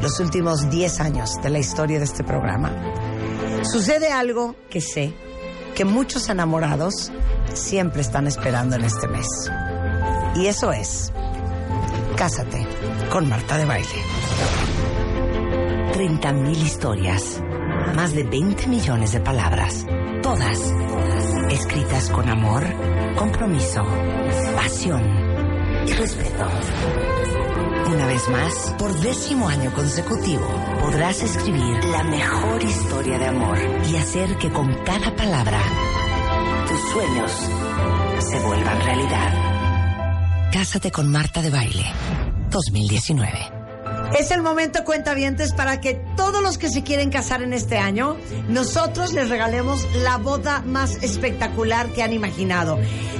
los 0.00 0.20
últimos 0.20 0.70
10 0.70 1.00
años 1.00 1.30
de 1.42 1.50
la 1.50 1.58
historia 1.58 1.98
de 1.98 2.04
este 2.04 2.24
programa, 2.24 2.72
sucede 3.62 4.12
algo 4.12 4.56
que 4.70 4.80
sé 4.80 5.14
que 5.74 5.84
muchos 5.84 6.28
enamorados 6.28 7.10
siempre 7.52 8.02
están 8.02 8.26
esperando 8.26 8.76
en 8.76 8.84
este 8.84 9.08
mes. 9.08 9.26
Y 10.36 10.46
eso 10.46 10.72
es, 10.72 11.12
cásate 12.16 12.66
con 13.10 13.28
Marta 13.28 13.56
de 13.56 13.64
Baile. 13.64 14.02
30.000 15.94 16.56
historias, 16.56 17.40
más 17.94 18.14
de 18.14 18.24
20 18.24 18.66
millones 18.66 19.12
de 19.12 19.20
palabras, 19.20 19.86
todas 20.22 20.58
escritas 21.50 22.10
con 22.10 22.28
amor, 22.28 22.64
compromiso, 23.16 23.84
pasión 24.56 25.02
y 25.86 25.92
respeto. 25.92 26.48
Una 27.86 28.06
vez 28.06 28.28
más, 28.30 28.74
por 28.78 28.92
décimo 29.00 29.48
año 29.48 29.72
consecutivo, 29.72 30.46
podrás 30.80 31.22
escribir 31.22 31.84
la 31.84 32.02
mejor 32.04 32.62
historia 32.62 33.18
de 33.18 33.26
amor 33.26 33.58
y 33.90 33.96
hacer 33.96 34.36
que 34.38 34.50
con 34.50 34.72
cada 34.84 35.14
palabra 35.14 35.60
tus 36.66 36.80
sueños 36.92 37.30
se 38.20 38.40
vuelvan 38.40 38.80
realidad. 38.80 40.50
Cásate 40.52 40.90
con 40.90 41.10
Marta 41.10 41.42
de 41.42 41.50
Baile, 41.50 41.84
2019. 42.50 43.53
Es 44.18 44.30
el 44.30 44.42
momento, 44.42 44.84
cuentavientes, 44.84 45.52
para 45.52 45.80
que 45.80 45.94
todos 46.16 46.40
los 46.40 46.56
que 46.56 46.68
se 46.68 46.84
quieren 46.84 47.10
casar 47.10 47.42
en 47.42 47.52
este 47.52 47.78
año, 47.78 48.16
nosotros 48.48 49.12
les 49.12 49.28
regalemos 49.28 49.84
la 50.04 50.18
boda 50.18 50.62
más 50.64 51.02
espectacular 51.02 51.88
que 51.88 52.04
han 52.04 52.12
imaginado. 52.12 52.78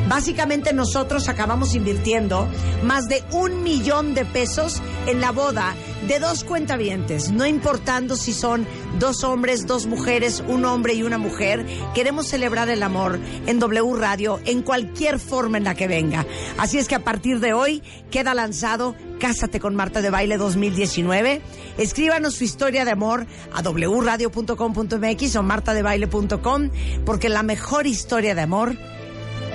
Básicamente 0.08 0.72
nosotros 0.72 1.28
acabamos 1.28 1.74
invirtiendo 1.74 2.46
más 2.84 3.08
de 3.08 3.24
un 3.32 3.64
millón 3.64 4.14
de 4.14 4.24
pesos 4.24 4.80
en 5.06 5.20
la 5.20 5.32
boda 5.32 5.74
de 6.08 6.18
dos 6.18 6.44
cuentavientes, 6.44 7.30
no 7.30 7.46
importando 7.46 8.16
si 8.16 8.32
son 8.32 8.66
dos 8.98 9.24
hombres, 9.24 9.66
dos 9.66 9.86
mujeres, 9.86 10.42
un 10.46 10.64
hombre 10.64 10.94
y 10.94 11.02
una 11.02 11.18
mujer. 11.18 11.64
Queremos 11.94 12.28
celebrar 12.28 12.68
el 12.68 12.82
amor 12.82 13.18
en 13.46 13.58
W 13.58 13.94
Radio 13.96 14.40
en 14.44 14.62
cualquier 14.62 15.18
forma 15.18 15.58
en 15.58 15.64
la 15.64 15.74
que 15.74 15.88
venga. 15.88 16.26
Así 16.58 16.78
es 16.78 16.88
que 16.88 16.94
a 16.94 17.04
partir 17.04 17.40
de 17.40 17.52
hoy 17.52 17.82
queda 18.10 18.34
lanzado 18.34 18.94
Cásate 19.18 19.60
con 19.60 19.74
Marta 19.74 20.02
de 20.02 20.10
Baile 20.10 20.36
2019. 20.36 21.40
Escríbanos 21.78 22.34
su 22.34 22.44
historia 22.44 22.84
de 22.84 22.90
amor 22.90 23.26
a 23.52 23.62
wradio.com.mx 23.62 25.36
o 25.36 25.42
martadebaile.com 25.42 26.70
porque 27.06 27.28
la 27.28 27.42
mejor 27.42 27.86
historia 27.86 28.34
de 28.34 28.42
amor 28.42 28.76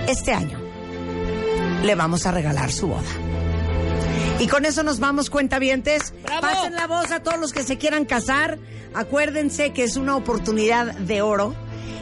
este 0.08 0.34
año 0.34 0.60
le 1.84 1.96
vamos 1.96 2.26
a 2.26 2.32
regalar 2.32 2.72
su 2.72 2.88
boda. 2.88 3.49
Y 4.40 4.48
con 4.48 4.66
eso 4.66 4.84
nos 4.84 5.00
vamos, 5.00 5.30
cuentavientes. 5.30 6.14
Pasen 6.42 6.74
la 6.74 6.88
voz 6.88 7.12
a 7.12 7.22
todos 7.22 7.40
los 7.40 7.52
que 7.52 7.64
se 7.64 7.78
quieran 7.78 8.06
casar. 8.06 8.58
Acuérdense 8.94 9.74
que 9.74 9.84
es 9.84 9.98
una 9.98 10.16
oportunidad 10.16 10.94
de 10.96 11.22
oro. 11.22 11.54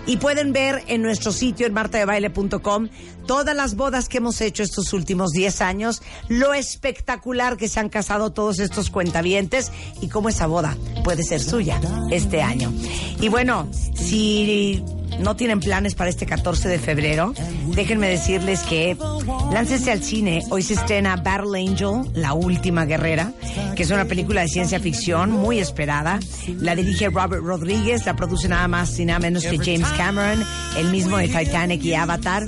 Y 0.06 0.18
pueden 0.18 0.54
ver 0.54 0.84
en 0.88 1.02
nuestro 1.02 1.32
sitio 1.32 1.68
en 1.68 1.74
martadebaile.com 1.74 2.90
todas 3.26 3.56
las 3.56 3.76
bodas 3.76 4.08
que 4.08 4.20
hemos 4.20 4.40
hecho 4.40 4.64
estos 4.64 4.94
últimos 4.94 5.32
10 5.32 5.62
años, 5.62 6.02
lo 6.30 6.54
espectacular 6.54 7.58
que 7.58 7.68
se 7.68 7.82
han 7.82 7.90
casado 7.90 8.32
todos 8.32 8.60
estos 8.60 8.90
cuentavientes 8.90 9.72
y 10.00 10.08
cómo 10.08 10.30
esa 10.30 10.48
boda 10.48 10.78
puede 11.04 11.24
ser 11.24 11.42
suya 11.42 11.82
este 12.10 12.42
año. 12.42 12.72
Y 13.20 13.28
bueno, 13.28 13.68
si 13.96 14.82
no 15.20 15.36
tienen 15.36 15.60
planes 15.60 15.96
para 15.96 16.10
este 16.10 16.26
14 16.26 16.70
de 16.70 16.80
febrero, 16.80 17.34
déjenme 17.68 18.08
decirles 18.08 18.62
que 18.62 18.98
láncense 19.52 19.92
al 19.92 20.04
cine. 20.04 20.44
Hoy 20.50 20.62
se 20.62 20.74
estrena 20.74 21.16
Battle 21.16 21.60
Angel, 21.60 22.12
La 22.14 22.34
Última 22.34 22.86
Guerrera, 22.86 23.34
que 23.76 23.84
es 23.84 23.92
una 23.92 24.06
película 24.06 24.42
de 24.42 24.48
ciencia 24.48 24.80
ficción 24.80 25.32
muy 25.32 25.60
esperada. 25.60 26.20
La 26.60 26.76
dirige 26.76 27.10
Robert 27.10 27.44
Rodríguez, 27.44 28.06
la 28.06 28.16
produce 28.16 28.48
nada 28.48 28.68
más 28.68 28.98
y 29.00 29.06
nada 29.06 29.20
menos 29.20 29.46
que 29.46 29.58
James 29.58 29.88
Cameron, 29.98 30.44
el 30.78 30.90
mismo 30.92 31.18
de 31.18 31.28
Titanic 31.28 31.84
y 31.84 31.94
Avatar. 31.94 32.48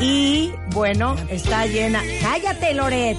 Y 0.00 0.52
bueno, 0.70 1.16
está 1.28 1.66
llena. 1.66 2.00
¡Cállate, 2.22 2.72
Loret! 2.74 3.18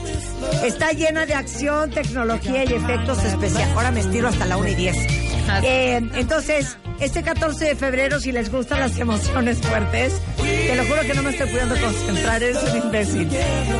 Está 0.64 0.92
llena 0.92 1.26
de 1.26 1.34
acción, 1.34 1.92
tecnología 1.92 2.64
y 2.64 2.74
efectos 2.74 3.24
especiales. 3.26 3.76
Ahora 3.76 3.92
me 3.92 4.00
estiro 4.00 4.30
hasta 4.30 4.46
la 4.46 4.56
1 4.58 4.70
y 4.70 4.76
10. 4.76 5.29
Eh, 5.64 6.02
entonces, 6.16 6.78
este 7.00 7.24
14 7.24 7.66
de 7.66 7.76
febrero, 7.76 8.20
si 8.20 8.32
les 8.32 8.52
gustan 8.52 8.80
las 8.80 8.98
emociones 8.98 9.60
fuertes, 9.60 10.14
te 10.38 10.76
lo 10.76 10.84
juro 10.86 11.02
que 11.02 11.14
no 11.14 11.24
me 11.24 11.32
estoy 11.32 11.50
pudiendo 11.50 11.76
concentrar, 11.80 12.42
eres 12.44 12.58
un 12.64 12.78
imbécil. 12.78 13.30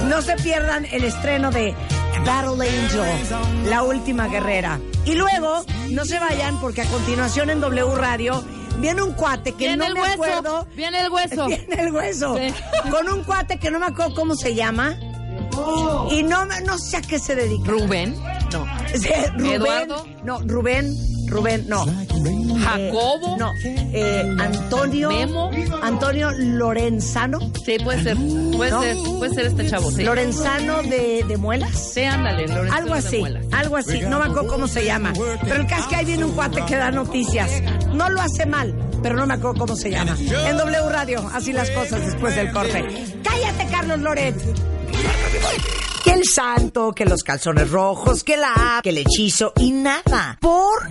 No 0.08 0.22
se 0.22 0.36
pierdan 0.38 0.86
el 0.86 1.04
estreno 1.04 1.52
de 1.52 1.74
Battle 2.26 2.68
Angel, 2.68 3.70
la 3.70 3.84
última 3.84 4.28
guerrera. 4.28 4.80
Y 5.06 5.16
luego, 5.16 5.64
no 5.92 6.06
se 6.06 6.20
vayan 6.20 6.60
porque 6.60 6.82
a 6.82 6.86
continuación 6.86 7.50
en 7.50 7.62
W 7.62 7.96
Radio 7.96 8.44
viene 8.80 9.02
un 9.02 9.14
cuate 9.14 9.52
que 9.54 9.68
Viene 9.68 9.78
no 9.78 9.86
el 9.88 9.94
me 9.94 10.02
hueso, 10.02 10.14
acuerdo. 10.14 10.68
viene 10.76 11.02
el 11.02 11.10
hueso. 11.10 11.48
Viene 11.48 11.82
el 11.84 11.92
hueso. 11.92 12.38
Sí. 12.38 12.54
Con 12.90 13.10
un 13.10 13.24
cuate 13.24 13.58
que 13.60 13.72
no 13.72 13.80
me 13.80 13.88
acuerdo 13.88 14.14
cómo 14.16 14.36
se 14.36 14.56
llama. 14.56 14.98
Y 16.12 16.24
no, 16.24 16.46
me- 16.46 16.62
no 16.62 16.78
sé 16.78 16.98
a 16.98 17.02
qué 17.02 17.20
se 17.20 17.36
dedica. 17.36 17.70
Rubén. 17.72 18.16
No. 18.52 18.66
Rubén. 19.38 19.52
Eduardo. 19.54 20.06
No, 20.24 20.40
Rubén. 20.46 20.94
Rubén, 21.30 21.66
no. 21.68 21.86
Jacobo. 22.60 23.36
Eh, 23.36 23.38
no. 23.38 23.54
Eh, 23.64 24.36
Antonio. 24.40 25.10
Memo. 25.10 25.52
Antonio 25.82 26.32
Lorenzano. 26.32 27.40
Sí, 27.64 27.78
puede 27.84 28.04
ser. 28.04 28.18
Puede 28.56 28.72
¿No? 28.72 28.82
ser. 28.82 28.98
Puede 29.18 29.34
ser 29.36 29.46
este 29.46 29.70
chavo, 29.70 29.92
sí. 29.92 30.04
Lorenzano 30.04 30.82
de, 30.84 31.24
de 31.28 31.38
Muelas. 31.38 31.92
Sí, 31.94 32.04
ándale. 32.04 32.48
Lorenzo 32.48 32.76
Algo 32.76 32.94
de 32.94 33.00
así, 33.00 33.24
algo 33.52 33.78
así, 33.78 34.02
no 34.02 34.20
me 34.20 34.26
acuerdo 34.26 34.48
cómo 34.48 34.68
se 34.68 34.86
llama. 34.86 35.14
Pero 35.44 35.56
el 35.56 35.68
caso 35.68 35.84
es 35.84 35.88
que 35.88 35.96
ahí 35.96 36.06
viene 36.06 36.26
un 36.26 36.32
cuate 36.32 36.64
que 36.66 36.76
da 36.76 36.92
noticias. 36.92 37.50
No 37.94 38.10
lo 38.10 38.22
hace 38.22 38.46
mal, 38.46 38.74
pero 39.02 39.16
no 39.16 39.26
me 39.26 39.36
acuerdo 39.36 39.60
cómo 39.60 39.76
se 39.76 39.92
llama. 39.92 40.16
En 40.20 40.58
W 40.58 40.90
Radio, 40.90 41.30
así 41.34 41.54
las 41.54 41.70
cosas 41.72 42.06
después 42.06 42.36
del 42.36 42.52
corte. 42.52 42.84
¡Cállate, 43.24 43.68
Carlos 43.72 44.00
Loret! 44.00 44.36
Que 45.99 45.99
el 46.20 46.26
santo, 46.26 46.92
que 46.92 47.06
los 47.06 47.24
calzones 47.24 47.72
rojos, 47.72 48.24
que 48.24 48.36
la 48.36 48.78
app, 48.78 48.84
que 48.84 48.90
el 48.90 48.98
hechizo 48.98 49.54
y 49.58 49.72
nada. 49.72 50.38
Por 50.42 50.90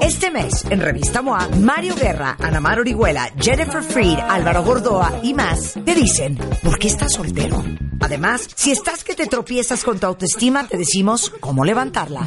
este 0.00 0.30
mes, 0.30 0.64
en 0.68 0.80
Revista 0.80 1.22
MOA, 1.22 1.48
Mario 1.60 1.94
Guerra, 1.94 2.36
Ana 2.38 2.60
Mar 2.60 2.80
Orihuela, 2.80 3.30
Jennifer 3.38 3.82
Freed, 3.82 4.18
Álvaro 4.18 4.62
Gordoa 4.62 5.20
y 5.22 5.34
más 5.34 5.74
te 5.84 5.94
dicen 5.94 6.36
por 6.62 6.78
qué 6.78 6.88
estás 6.88 7.12
soltero. 7.12 7.64
Además, 8.00 8.48
si 8.54 8.70
estás 8.70 9.04
que 9.04 9.14
te 9.14 9.26
tropiezas 9.26 9.84
con 9.84 9.98
tu 9.98 10.06
autoestima, 10.06 10.66
te 10.66 10.76
decimos 10.76 11.32
cómo 11.40 11.64
levantarla. 11.64 12.26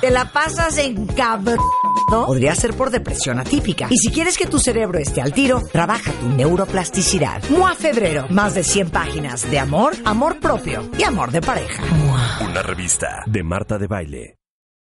Te 0.00 0.10
la 0.10 0.32
pasas 0.32 0.78
en 0.78 1.06
cabrón. 1.06 1.58
Podría 2.08 2.54
ser 2.54 2.74
por 2.74 2.90
depresión 2.90 3.38
atípica. 3.38 3.88
Y 3.90 3.98
si 3.98 4.10
quieres 4.10 4.38
que 4.38 4.46
tu 4.46 4.58
cerebro 4.58 4.98
esté 4.98 5.20
al 5.20 5.32
tiro, 5.32 5.62
trabaja 5.70 6.12
tu 6.12 6.28
neuroplasticidad. 6.28 7.42
MOA 7.50 7.74
Febrero. 7.74 8.26
Más 8.30 8.54
de 8.54 8.64
100 8.64 8.90
páginas 8.90 9.50
de 9.50 9.58
amor, 9.58 9.94
amor 10.04 10.40
propio 10.40 10.90
y 10.98 11.02
amor 11.02 11.30
de 11.30 11.40
pareja. 11.40 11.82
Una 12.40 12.62
revista 12.62 13.22
de 13.26 13.42
Marta 13.42 13.78
de 13.78 13.86
Baile. 13.86 14.37